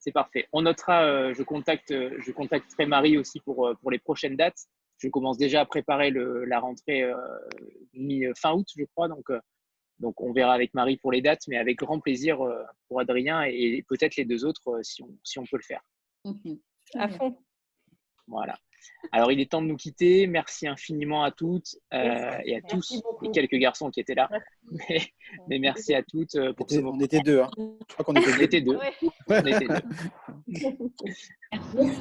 C'est 0.00 0.12
parfait. 0.12 0.48
On 0.52 0.62
notera, 0.62 1.04
euh, 1.04 1.34
je, 1.34 1.42
contacte, 1.42 1.90
euh, 1.90 2.16
je 2.20 2.32
contacterai 2.32 2.86
Marie 2.86 3.18
aussi 3.18 3.38
pour, 3.40 3.68
euh, 3.68 3.74
pour 3.74 3.90
les 3.90 3.98
prochaines 3.98 4.34
dates. 4.36 4.66
Je 4.98 5.08
commence 5.08 5.36
déjà 5.38 5.60
à 5.60 5.66
préparer 5.66 6.10
le, 6.10 6.44
la 6.46 6.58
rentrée 6.58 7.02
euh, 7.02 7.14
mi- 7.94 8.24
fin 8.36 8.52
août, 8.54 8.66
je 8.76 8.84
crois. 8.84 9.08
Donc, 9.08 9.30
euh, 9.30 9.40
donc, 9.98 10.18
on 10.22 10.32
verra 10.32 10.54
avec 10.54 10.72
Marie 10.72 10.96
pour 10.96 11.12
les 11.12 11.20
dates, 11.20 11.46
mais 11.48 11.58
avec 11.58 11.76
grand 11.78 12.00
plaisir 12.00 12.40
euh, 12.40 12.62
pour 12.88 13.00
Adrien 13.00 13.42
et 13.42 13.84
peut-être 13.88 14.16
les 14.16 14.24
deux 14.24 14.44
autres 14.46 14.68
euh, 14.68 14.82
si, 14.82 15.02
on, 15.02 15.14
si 15.22 15.38
on 15.38 15.44
peut 15.44 15.58
le 15.58 15.62
faire. 15.62 15.82
À 16.94 17.08
fond. 17.08 17.36
Voilà. 18.26 18.56
Alors, 19.12 19.32
il 19.32 19.40
est 19.40 19.50
temps 19.50 19.62
de 19.62 19.66
nous 19.66 19.76
quitter. 19.76 20.26
Merci 20.26 20.66
infiniment 20.68 21.22
à 21.24 21.30
toutes 21.30 21.76
euh, 21.92 22.38
et 22.44 22.56
à 22.56 22.60
Merci 22.60 22.66
tous, 22.68 23.02
beaucoup. 23.02 23.26
et 23.26 23.30
quelques 23.30 23.56
garçons 23.56 23.90
qui 23.90 24.00
étaient 24.00 24.14
là. 24.14 24.28
Mais, 24.70 25.00
mais 25.48 25.58
merci 25.58 25.94
à 25.94 26.02
toutes 26.02 26.34
euh, 26.36 26.52
pour 26.52 26.70
ce 26.70 26.76
moment. 26.76 26.96
On 26.96 27.00
était 27.00 27.20
deux. 27.20 27.40
Hein. 27.40 27.50
Je 27.56 27.94
crois 27.94 28.04
qu'on 28.04 28.14
était 28.14 28.30
On 28.32 28.36
deux. 28.36 28.42
était. 28.42 29.08
On 29.28 29.34
était 29.46 29.66
deux. 29.66 29.80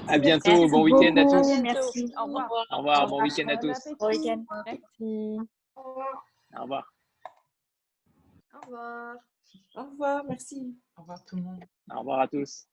À 0.07 0.18
bientôt. 0.18 0.68
Bon 0.68 0.84
week-end 0.84 1.15
à 1.18 1.26
tous. 1.26 1.61
Merci. 1.61 2.11
Au 2.18 2.26
revoir. 2.26 2.49
Au 2.72 2.77
revoir. 2.77 3.07
Bon 3.07 3.22
week-end 3.23 3.47
à 3.47 3.57
tous. 3.57 3.77
Bon 3.99 4.07
week-end. 4.07 4.43
Merci. 4.65 5.39
Au 5.76 5.81
revoir. 5.84 6.26
Au 6.57 6.61
revoir. 6.64 6.93
Au 9.76 9.84
revoir, 9.84 10.23
merci. 10.27 10.76
Au 10.97 11.01
revoir 11.01 11.23
tout 11.26 11.35
le 11.35 11.43
monde. 11.43 11.64
Au 11.93 11.99
revoir 11.99 12.19
à 12.19 12.27
tous. 12.27 12.68